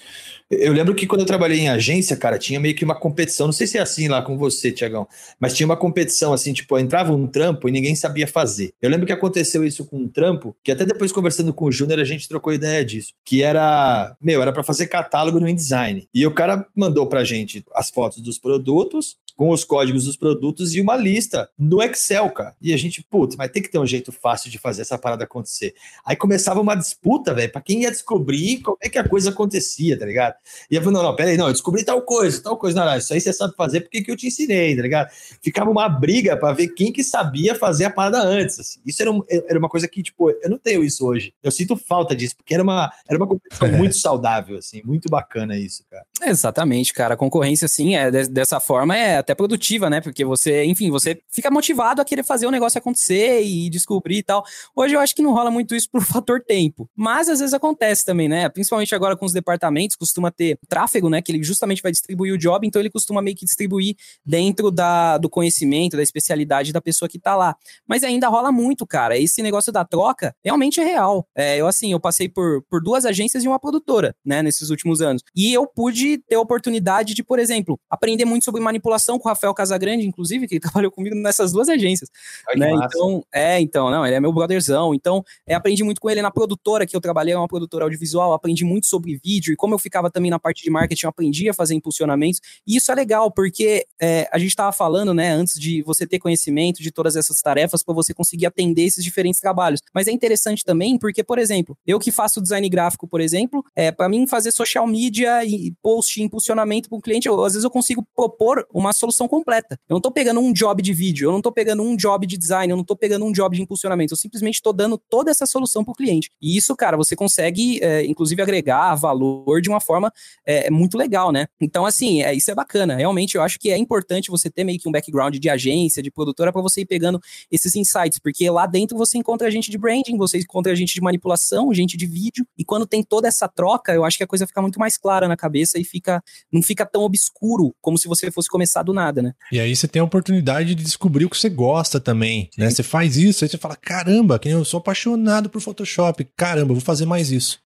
Eu 0.52 0.72
lembro 0.72 0.94
que 0.94 1.08
quando 1.08 1.22
eu 1.22 1.26
trabalhei 1.26 1.62
em 1.62 1.68
agência, 1.68 2.16
cara, 2.16 2.38
tinha 2.38 2.60
meio 2.60 2.76
que 2.76 2.86
uma 2.86 2.94
competição. 2.94 3.48
Não 3.48 3.54
sei 3.54 3.66
se 3.66 3.80
é 3.80 3.82
assim 3.82 4.08
lá 4.08 4.22
com 4.22 4.38
você, 4.38 4.72
Tiagão, 4.72 5.08
mas 5.40 5.56
tinha 5.56 5.66
uma 5.66 5.76
competição 5.76 6.32
assim, 6.32 6.54
tipo, 6.54 6.78
entrava 6.78 7.12
um 7.12 7.26
trampo 7.26 7.68
e 7.68 7.72
ninguém 7.72 7.96
sabia 7.96 8.28
fazer. 8.28 8.72
Eu 8.80 8.92
lembro 8.92 9.08
que 9.08 9.12
aconteceu 9.12 9.66
isso 9.66 9.84
com 9.84 9.98
um 9.98 10.08
trampo, 10.08 10.56
que 10.64 10.72
até 10.72 10.86
depois 10.86 11.12
conversando 11.12 11.52
com 11.52 11.66
o 11.66 11.72
Júnior 11.72 12.00
a 12.00 12.06
gente 12.06 12.30
trocou 12.30 12.54
ideia 12.54 12.86
disso, 12.86 13.14
que 13.26 13.42
era, 13.42 14.16
meu, 14.22 14.44
era 14.44 14.54
para 14.54 14.64
fazer 14.64 14.86
catálogo 14.86 15.40
no 15.40 15.50
InDesign. 15.50 16.08
E 16.14 16.26
o 16.28 16.32
cara 16.32 16.68
mandou 16.76 17.08
pra 17.08 17.24
gente 17.24 17.66
as 17.74 17.90
fotos 17.90 18.22
dos 18.22 18.38
produtos, 18.38 19.18
com 19.38 19.52
os 19.52 19.64
códigos 19.64 20.04
dos 20.06 20.18
produtos 20.18 20.74
e 20.76 20.82
uma 20.82 20.98
lista 20.98 21.48
no 21.58 21.82
Excel, 21.82 22.30
cara. 22.32 22.56
E 22.60 22.74
a 22.74 22.78
gente, 22.78 23.04
putz, 23.04 23.36
mas 23.36 23.52
tem 23.52 23.62
que 23.62 23.70
ter 23.70 23.78
um 23.78 23.86
jeito 23.86 24.12
fácil 24.12 24.50
de 24.50 24.58
fazer 24.58 24.82
essa 24.82 24.98
parada 24.98 25.24
acontecer. 25.26 25.76
Aí 26.04 26.16
começava 26.16 26.60
uma 26.60 26.74
disputa, 26.76 27.34
velho, 27.36 27.52
pra 27.52 27.62
quem 27.62 27.84
ia 27.84 27.92
descobrir 27.92 28.58
como 28.62 28.78
é 28.82 28.90
que 28.90 28.98
a 28.98 29.08
coisa 29.08 29.30
acontecia, 29.30 29.98
tá 29.98 30.06
ligado? 30.06 30.34
E 30.72 30.76
eu 30.76 30.82
falei, 30.82 30.98
não, 30.98 31.04
não, 31.04 31.16
peraí, 31.16 31.38
não, 31.38 31.48
eu 31.48 31.54
descobri 31.54 31.86
tal 31.86 32.02
coisa, 32.02 32.42
tal 32.42 32.58
coisa, 32.58 32.80
não, 32.80 32.90
não, 32.92 32.98
isso 32.98 33.14
aí 33.14 33.22
você 33.22 33.32
sabe 33.32 33.54
fazer 33.56 33.82
porque 33.82 34.02
que 34.02 34.10
eu 34.12 34.18
te 34.18 34.26
ensinei, 34.28 34.76
tá 34.76 34.82
ligado? 34.82 35.10
Ficava 35.42 35.70
uma 35.70 35.88
briga 35.88 36.36
pra 36.36 36.52
ver 36.52 36.70
quem 36.70 36.92
que 36.92 37.04
sabia 37.04 37.54
fazer 37.54 37.86
a 37.86 37.90
parada 37.92 38.20
antes, 38.24 38.60
assim. 38.60 38.80
Isso 38.86 39.02
era, 39.04 39.12
um- 39.12 39.22
era 39.30 39.60
uma 39.60 39.70
coisa 39.70 39.88
que, 39.88 40.02
tipo, 40.02 40.32
eu 40.32 40.50
não 40.50 40.58
tenho 40.58 40.84
isso 40.84 41.06
hoje. 41.06 41.32
Eu 41.44 41.52
sinto 41.52 41.78
falta 41.78 42.16
disso, 42.16 42.36
porque 42.36 42.56
era 42.56 42.64
uma, 42.64 42.92
era 43.08 43.18
uma 43.20 43.28
competição 43.28 43.68
muito 43.72 43.96
saudável, 43.96 44.58
assim, 44.58 44.82
muito 44.84 45.08
bacana 45.10 45.56
isso, 45.58 45.84
cara. 45.92 46.04
Exatamente, 46.24 46.94
cara. 46.94 47.14
A 47.14 47.18
concorrência, 47.18 47.68
sim, 47.68 47.96
é, 47.96 48.10
de- 48.10 48.28
dessa 48.30 48.60
forma 48.60 48.98
é 48.98 49.18
até 49.18 49.36
produtiva, 49.36 49.88
né? 49.88 50.02
Porque 50.02 50.26
você, 50.26 50.64
enfim, 50.66 50.90
você 50.90 51.20
fica 51.30 51.52
motivado 51.52 52.02
a 52.02 52.06
querer 52.06 52.24
fazer 52.24 52.48
o 52.48 52.52
negócio 52.52 52.80
acontecer 52.80 53.44
e 53.44 53.70
descobrir 53.70 54.18
e 54.18 54.24
tal. 54.24 54.44
Hoje 54.76 54.96
eu 54.96 55.00
acho 55.00 55.14
que 55.16 55.22
não 55.22 55.32
rola 55.32 55.52
muito 55.52 55.76
isso 55.76 55.88
por 55.92 56.02
fator 56.04 56.42
tempo. 56.42 56.90
Mas 56.96 57.30
às 57.30 57.40
vezes 57.40 57.54
acontece 57.54 58.04
também, 58.04 58.28
né? 58.28 58.50
Principalmente 58.50 58.96
agora 58.96 59.16
com 59.16 59.26
os 59.28 59.34
departamentos, 59.34 59.96
costuma 59.96 60.32
ter 60.32 60.58
tráfego, 60.68 61.08
né? 61.08 61.22
Que 61.22 61.32
ele 61.32 61.44
justamente 61.44 61.84
vai 61.84 61.92
distribuir 61.92 62.34
o 62.34 62.38
job, 62.38 62.66
então 62.66 62.82
ele 62.82 62.90
costuma 62.90 63.22
meio 63.22 63.36
que 63.36 63.46
distribuir 63.46 63.96
dentro 64.26 64.72
da, 64.72 65.20
do 65.20 65.30
conhecimento, 65.30 65.96
da 65.98 66.04
especialidade 66.04 66.74
da 66.74 66.82
pessoa 66.82 67.08
que 67.08 67.20
tá 67.20 67.36
lá. 67.36 67.56
Mas 67.88 68.04
ainda 68.04 68.28
rola 68.28 68.52
muito, 68.52 68.88
cara. 68.88 69.16
Esse 69.18 69.44
negócio 69.44 69.72
da 69.72 69.86
troca 69.86 70.36
realmente 70.44 70.80
é 70.80 70.84
real. 70.84 71.28
É, 71.36 71.58
eu, 71.58 71.68
assim, 71.68 71.92
eu 71.92 72.00
passei 72.00 72.28
por, 72.28 72.64
por 72.68 72.82
duas 72.82 73.06
agências 73.06 73.44
e 73.44 73.48
uma 73.48 73.60
produtora, 73.60 74.16
né, 74.26 74.42
nesses 74.42 74.72
últimos 74.72 75.00
anos. 75.02 75.22
E 75.36 75.54
eu 75.54 75.68
pude 75.68 76.07
ter 76.16 76.36
a 76.36 76.40
oportunidade 76.40 77.16
de, 77.16 77.24
por 77.24 77.40
exemplo, 77.40 77.80
aprender 77.90 78.26
muito 78.26 78.46
sobre 78.46 78.62
manipulação 78.62 79.18
com 79.18 79.28
o 79.28 79.32
Rafael 79.32 79.54
Casagrande, 79.54 80.06
inclusive, 80.06 80.48
que 80.48 80.60
trabalhou 80.62 80.92
comigo 80.92 81.16
nessas 81.16 81.52
duas 81.52 81.70
agências. 81.70 82.10
Que 82.50 82.60
né? 82.60 82.72
Então, 82.72 83.26
é, 83.34 83.60
então, 83.60 83.90
não, 83.90 84.06
ele 84.06 84.16
é 84.16 84.20
meu 84.20 84.32
brotherzão. 84.32 84.94
Então, 84.94 85.24
é, 85.48 85.56
aprendi 85.56 85.84
muito 85.84 86.00
com 86.00 86.10
ele 86.10 86.22
na 86.22 86.30
produtora 86.30 86.86
que 86.86 86.96
eu 86.96 87.02
trabalhei, 87.02 87.34
é 87.34 87.38
uma 87.38 87.48
produtora 87.48 87.86
audiovisual, 87.86 88.34
aprendi 88.34 88.64
muito 88.64 88.86
sobre 88.86 89.20
vídeo 89.24 89.54
e 89.54 89.56
como 89.56 89.74
eu 89.74 89.80
ficava 89.80 90.12
também 90.12 90.30
na 90.30 90.40
parte 90.40 90.64
de 90.64 90.70
marketing, 90.70 91.06
eu 91.06 91.10
aprendi 91.10 91.50
a 91.50 91.54
fazer 91.54 91.74
impulsionamentos. 91.74 92.40
E 92.66 92.78
isso 92.78 92.92
é 92.92 92.96
legal, 92.96 93.32
porque 93.32 93.86
é, 94.00 94.30
a 94.32 94.38
gente 94.38 94.50
estava 94.50 94.72
falando, 94.72 95.14
né, 95.14 95.32
antes 95.32 95.60
de 95.60 95.82
você 95.82 96.06
ter 96.06 96.20
conhecimento 96.20 96.82
de 96.82 96.92
todas 96.92 97.16
essas 97.16 97.42
tarefas 97.42 97.84
para 97.84 97.94
você 97.94 98.14
conseguir 98.14 98.46
atender 98.46 98.84
esses 98.84 99.04
diferentes 99.04 99.40
trabalhos. 99.40 99.82
Mas 99.94 100.08
é 100.08 100.12
interessante 100.12 100.64
também, 100.64 100.98
porque, 100.98 101.24
por 101.24 101.40
exemplo, 101.40 101.78
eu 101.86 102.00
que 102.00 102.12
faço 102.12 102.42
design 102.42 102.68
gráfico, 102.70 103.08
por 103.08 103.22
exemplo, 103.22 103.64
é, 103.76 103.92
para 103.92 104.10
mim 104.10 104.28
fazer 104.28 104.52
social 104.52 104.86
media 104.86 105.44
e 105.46 105.74
post 105.98 106.22
impulsionamento 106.22 106.90
para 106.90 106.98
o 106.98 107.02
cliente, 107.02 107.28
eu- 107.28 107.44
às 107.44 107.54
vezes 107.54 107.64
eu 107.64 107.72
consigo 107.72 108.06
propor 108.16 108.68
uma 108.72 108.94
solução 108.94 109.28
completa. 109.28 109.80
Eu 109.90 109.96
não 109.96 110.02
tô 110.02 110.12
pegando 110.12 110.40
um 110.40 110.54
job 110.54 110.82
de 110.82 110.94
vídeo, 110.94 111.28
eu 111.28 111.32
não 111.32 111.42
tô 111.42 111.52
pegando 111.52 111.82
um 111.82 111.96
job 111.96 112.28
de 112.28 112.38
design, 112.38 112.70
eu 112.70 112.78
não 112.78 112.84
tô 112.84 112.96
pegando 112.96 113.26
um 113.26 113.32
job 113.32 113.56
de 113.56 113.62
impulsionamento, 113.64 114.14
eu 114.14 114.18
simplesmente 114.18 114.62
tô 114.62 114.72
dando 114.72 114.98
toda 114.98 115.32
essa 115.32 115.46
solução 115.46 115.84
pro 115.84 115.94
cliente. 115.96 116.30
E 116.40 116.56
isso, 116.56 116.76
cara, 116.76 116.96
você 116.96 117.16
consegue, 117.16 117.80
é, 117.84 118.06
inclusive, 118.06 118.42
agregar 118.42 118.94
valor 118.96 119.60
de 119.62 119.70
uma 119.70 119.82
forma 119.82 120.12
é, 120.46 120.70
muito 120.70 120.98
legal, 120.98 121.32
né? 121.32 121.48
Então, 121.60 121.86
assim, 121.86 122.22
é, 122.22 122.34
isso 122.34 122.52
é 122.52 122.56
bacana. 122.56 122.96
Realmente, 122.96 123.36
eu 123.36 123.42
acho 123.42 123.60
que 123.60 123.72
é 123.72 123.78
importante 123.78 124.30
você 124.30 124.50
ter 124.50 124.64
meio 124.64 124.80
que 124.80 124.88
um 124.88 124.92
background 124.92 125.36
de 125.36 125.50
agência, 125.50 126.04
de 126.04 126.12
produtora, 126.12 126.54
para 126.54 126.62
você 126.62 126.82
ir 126.82 126.86
pegando 126.86 127.20
esses 127.52 127.76
insights, 127.76 128.20
porque 128.20 128.48
lá 128.50 128.68
dentro 128.68 128.96
você 128.98 129.18
encontra 129.18 129.50
gente 129.50 129.72
de 129.72 129.78
branding, 129.78 130.16
você 130.18 130.38
encontra 130.38 130.76
gente 130.76 130.94
de 130.94 131.02
manipulação, 131.02 131.74
gente 131.74 131.98
de 131.98 132.06
vídeo, 132.06 132.46
e 132.58 132.64
quando 132.64 132.86
tem 132.86 133.04
toda 133.04 133.28
essa 133.28 133.48
troca, 133.48 133.94
eu 133.94 134.06
acho 134.06 134.18
que 134.18 134.24
a 134.24 134.28
coisa 134.28 134.46
fica 134.46 134.62
muito 134.62 134.80
mais 134.80 134.98
clara 134.98 135.28
na 135.28 135.36
cabeça 135.36 135.80
e 135.80 135.84
fica 135.88 136.22
não 136.52 136.62
fica 136.62 136.86
tão 136.86 137.02
obscuro 137.02 137.74
como 137.82 137.98
se 137.98 138.08
você 138.08 138.30
fosse 138.32 138.50
começar 138.50 138.84
do 138.84 138.94
nada, 138.94 139.22
né? 139.22 139.34
E 139.52 139.60
aí 139.60 139.76
você 139.76 139.88
tem 139.88 140.00
a 140.00 140.06
oportunidade 140.06 140.76
de 140.76 140.84
descobrir 140.84 141.26
o 141.26 141.30
que 141.30 141.38
você 141.38 141.50
gosta 141.50 142.00
também, 142.00 142.50
né? 142.58 142.70
Você 142.70 142.84
faz 142.84 143.18
isso, 143.18 143.44
aí 143.44 143.50
você 143.50 143.58
fala, 143.58 143.76
caramba, 143.76 144.40
eu 144.46 144.66
sou 144.66 144.80
apaixonado 144.80 145.50
por 145.50 145.62
Photoshop, 145.62 146.28
caramba, 146.36 146.74
vou 146.74 146.82
fazer 146.82 147.06
mais 147.06 147.32
isso. 147.32 147.60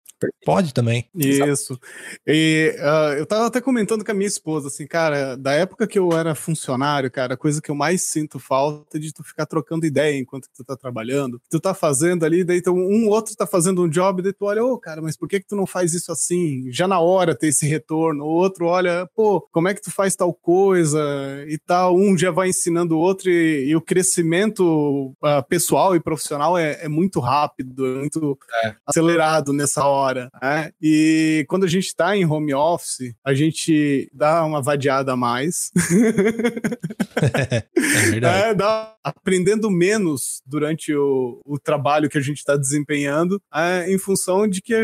Pode 0.45 0.73
também. 0.73 1.07
Isso. 1.15 1.79
E 2.25 2.75
uh, 2.79 3.13
eu 3.17 3.25
tava 3.25 3.47
até 3.47 3.61
comentando 3.61 4.03
com 4.03 4.11
a 4.11 4.15
minha 4.15 4.27
esposa, 4.27 4.67
assim, 4.67 4.87
cara, 4.87 5.35
da 5.35 5.53
época 5.53 5.87
que 5.87 5.99
eu 5.99 6.11
era 6.11 6.35
funcionário, 6.35 7.11
cara, 7.11 7.33
a 7.33 7.37
coisa 7.37 7.61
que 7.61 7.69
eu 7.69 7.75
mais 7.75 8.03
sinto 8.03 8.39
falta 8.39 8.97
é 8.97 8.99
de 8.99 9.13
tu 9.13 9.23
ficar 9.23 9.45
trocando 9.45 9.85
ideia 9.85 10.17
enquanto 10.17 10.47
tu 10.55 10.63
tá 10.63 10.75
trabalhando. 10.75 11.41
Tu 11.49 11.59
tá 11.59 11.73
fazendo 11.73 12.25
ali, 12.25 12.43
daí 12.43 12.57
então, 12.57 12.75
um 12.75 13.07
outro 13.07 13.35
tá 13.35 13.47
fazendo 13.47 13.83
um 13.83 13.89
job, 13.89 14.21
daí 14.21 14.33
tu 14.33 14.45
olha, 14.45 14.63
ô, 14.63 14.73
oh, 14.73 14.77
cara, 14.77 15.01
mas 15.01 15.17
por 15.17 15.27
que 15.27 15.39
que 15.39 15.47
tu 15.47 15.55
não 15.55 15.65
faz 15.65 15.93
isso 15.93 16.11
assim? 16.11 16.71
Já 16.71 16.87
na 16.87 16.99
hora 16.99 17.35
ter 17.35 17.47
esse 17.47 17.65
retorno. 17.65 18.23
O 18.23 18.29
outro 18.29 18.65
olha, 18.65 19.09
pô, 19.15 19.41
como 19.51 19.67
é 19.67 19.73
que 19.73 19.81
tu 19.81 19.91
faz 19.91 20.15
tal 20.15 20.33
coisa 20.33 20.99
e 21.47 21.57
tal. 21.57 21.95
Um 21.95 22.17
já 22.17 22.31
vai 22.31 22.49
ensinando 22.49 22.95
o 22.95 22.99
outro 22.99 23.29
e, 23.29 23.69
e 23.69 23.75
o 23.75 23.81
crescimento 23.81 25.15
uh, 25.23 25.43
pessoal 25.47 25.95
e 25.95 25.99
profissional 25.99 26.57
é, 26.57 26.79
é 26.83 26.87
muito 26.87 27.19
rápido, 27.19 27.85
é 27.85 27.99
muito 27.99 28.37
é. 28.63 28.75
acelerado 28.85 29.53
nessa 29.53 29.85
hora. 29.85 30.10
Né? 30.15 30.71
E 30.81 31.45
quando 31.47 31.63
a 31.63 31.67
gente 31.67 31.87
está 31.87 32.15
em 32.15 32.25
home 32.25 32.53
office, 32.53 33.13
a 33.23 33.33
gente 33.33 34.09
dá 34.13 34.43
uma 34.43 34.61
vadiada 34.61 35.13
a 35.13 35.17
mais. 35.17 35.71
é 37.21 38.09
verdade. 38.09 38.43
É, 38.43 38.53
dá, 38.53 38.95
aprendendo 39.03 39.69
menos 39.69 40.41
durante 40.45 40.93
o, 40.93 41.41
o 41.45 41.59
trabalho 41.59 42.09
que 42.09 42.17
a 42.17 42.21
gente 42.21 42.37
está 42.37 42.55
desempenhando, 42.55 43.41
é, 43.53 43.91
em 43.91 43.97
função 43.97 44.47
de 44.47 44.61
que 44.61 44.75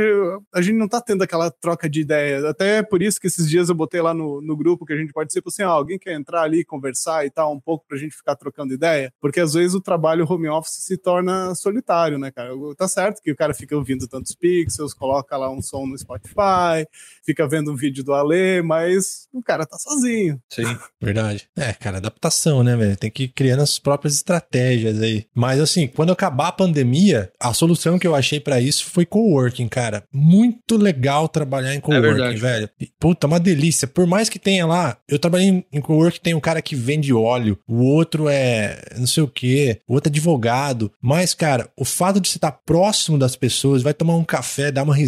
a 0.54 0.62
gente 0.62 0.76
não 0.76 0.86
está 0.86 1.02
tendo 1.02 1.24
aquela 1.24 1.52
troca 1.52 1.90
de 1.90 2.02
ideias. 2.02 2.44
Até 2.44 2.82
por 2.84 3.02
isso 3.02 3.20
que 3.20 3.28
esses 3.28 3.50
dias 3.50 3.70
eu 3.70 3.76
botei 3.76 4.02
lá 4.02 4.14
no, 4.14 4.42
no 4.42 4.56
grupo 4.56 4.86
que 4.86 4.94
a 4.94 4.98
gente 4.98 5.14
participa 5.14 5.50
assim: 5.50 5.64
ah, 5.64 5.68
alguém 5.68 6.00
quer 6.00 6.14
entrar 6.14 6.44
ali, 6.44 6.64
conversar 6.64 7.26
e 7.26 7.30
tal, 7.30 7.54
um 7.54 7.60
pouco 7.60 7.86
para 7.88 7.98
a 7.98 8.00
gente 8.00 8.16
ficar 8.16 8.36
trocando 8.36 8.74
ideia? 8.74 9.12
Porque 9.20 9.40
às 9.40 9.54
vezes 9.54 9.76
o 9.76 9.82
trabalho 9.82 10.26
home 10.30 10.48
office 10.50 10.84
se 10.84 10.98
torna 10.98 11.54
solitário, 11.56 12.18
né, 12.18 12.32
cara? 12.32 12.52
Tá 12.78 12.88
certo 12.88 13.22
que 13.22 13.32
o 13.32 13.36
cara 13.36 13.54
fica 13.54 13.76
ouvindo 13.76 14.08
tantos 14.08 14.36
pixels, 14.36 14.94
coloca 14.94 15.17
lá 15.38 15.50
um 15.50 15.62
som 15.62 15.86
no 15.86 15.98
Spotify, 15.98 16.86
fica 17.26 17.48
vendo 17.48 17.72
um 17.72 17.76
vídeo 17.76 18.04
do 18.04 18.14
Ale, 18.14 18.62
mas 18.62 19.28
o 19.34 19.42
cara 19.42 19.66
tá 19.66 19.78
sozinho. 19.78 20.40
Sim, 20.50 20.78
verdade. 21.02 21.48
É, 21.58 21.74
cara, 21.74 21.98
adaptação, 21.98 22.64
né, 22.64 22.76
velho? 22.76 22.98
Tem 22.98 23.12
que 23.12 23.24
ir 23.24 23.28
criando 23.30 23.62
as 23.62 23.80
próprias 23.80 24.16
estratégias 24.16 25.02
aí. 25.02 25.26
Mas 25.36 25.60
assim, 25.60 25.88
quando 25.88 26.12
acabar 26.12 26.50
a 26.50 26.52
pandemia, 26.52 27.32
a 27.40 27.54
solução 27.54 28.00
que 28.00 28.08
eu 28.08 28.16
achei 28.16 28.40
para 28.40 28.60
isso 28.60 28.86
foi 28.86 29.06
coworking, 29.06 29.68
cara. 29.68 30.04
Muito 30.12 30.78
legal 30.78 31.28
trabalhar 31.28 31.74
em 31.74 31.78
é 31.78 31.82
coworking, 31.82 32.22
é 32.22 32.36
velho. 32.36 32.70
Puta, 33.00 33.28
uma 33.28 33.40
delícia. 33.40 33.88
Por 33.88 34.06
mais 34.06 34.30
que 34.30 34.40
tenha 34.40 34.66
lá, 34.66 34.98
eu 35.08 35.20
trabalhei 35.20 35.66
em 35.72 35.82
coworking, 35.82 36.20
tem 36.22 36.34
um 36.34 36.40
cara 36.40 36.62
que 36.62 36.76
vende 36.76 37.14
óleo, 37.14 37.60
o 37.68 37.84
outro 37.84 38.28
é 38.30 38.82
não 38.98 39.08
sei 39.08 39.24
o 39.24 39.28
que, 39.28 39.80
o 39.88 39.94
outro 39.94 40.10
é 40.10 40.12
advogado. 40.12 40.92
Mas, 41.02 41.34
cara, 41.34 41.70
o 41.78 41.86
fato 41.86 42.20
de 42.20 42.28
você 42.28 42.38
estar 42.38 42.52
próximo 42.52 43.18
das 43.18 43.36
pessoas, 43.36 43.82
vai 43.82 43.94
tomar 43.94 44.16
um 44.16 44.24
café, 44.24 44.72
dar 44.72 44.84
uma 44.84 44.96
risada, 44.96 45.07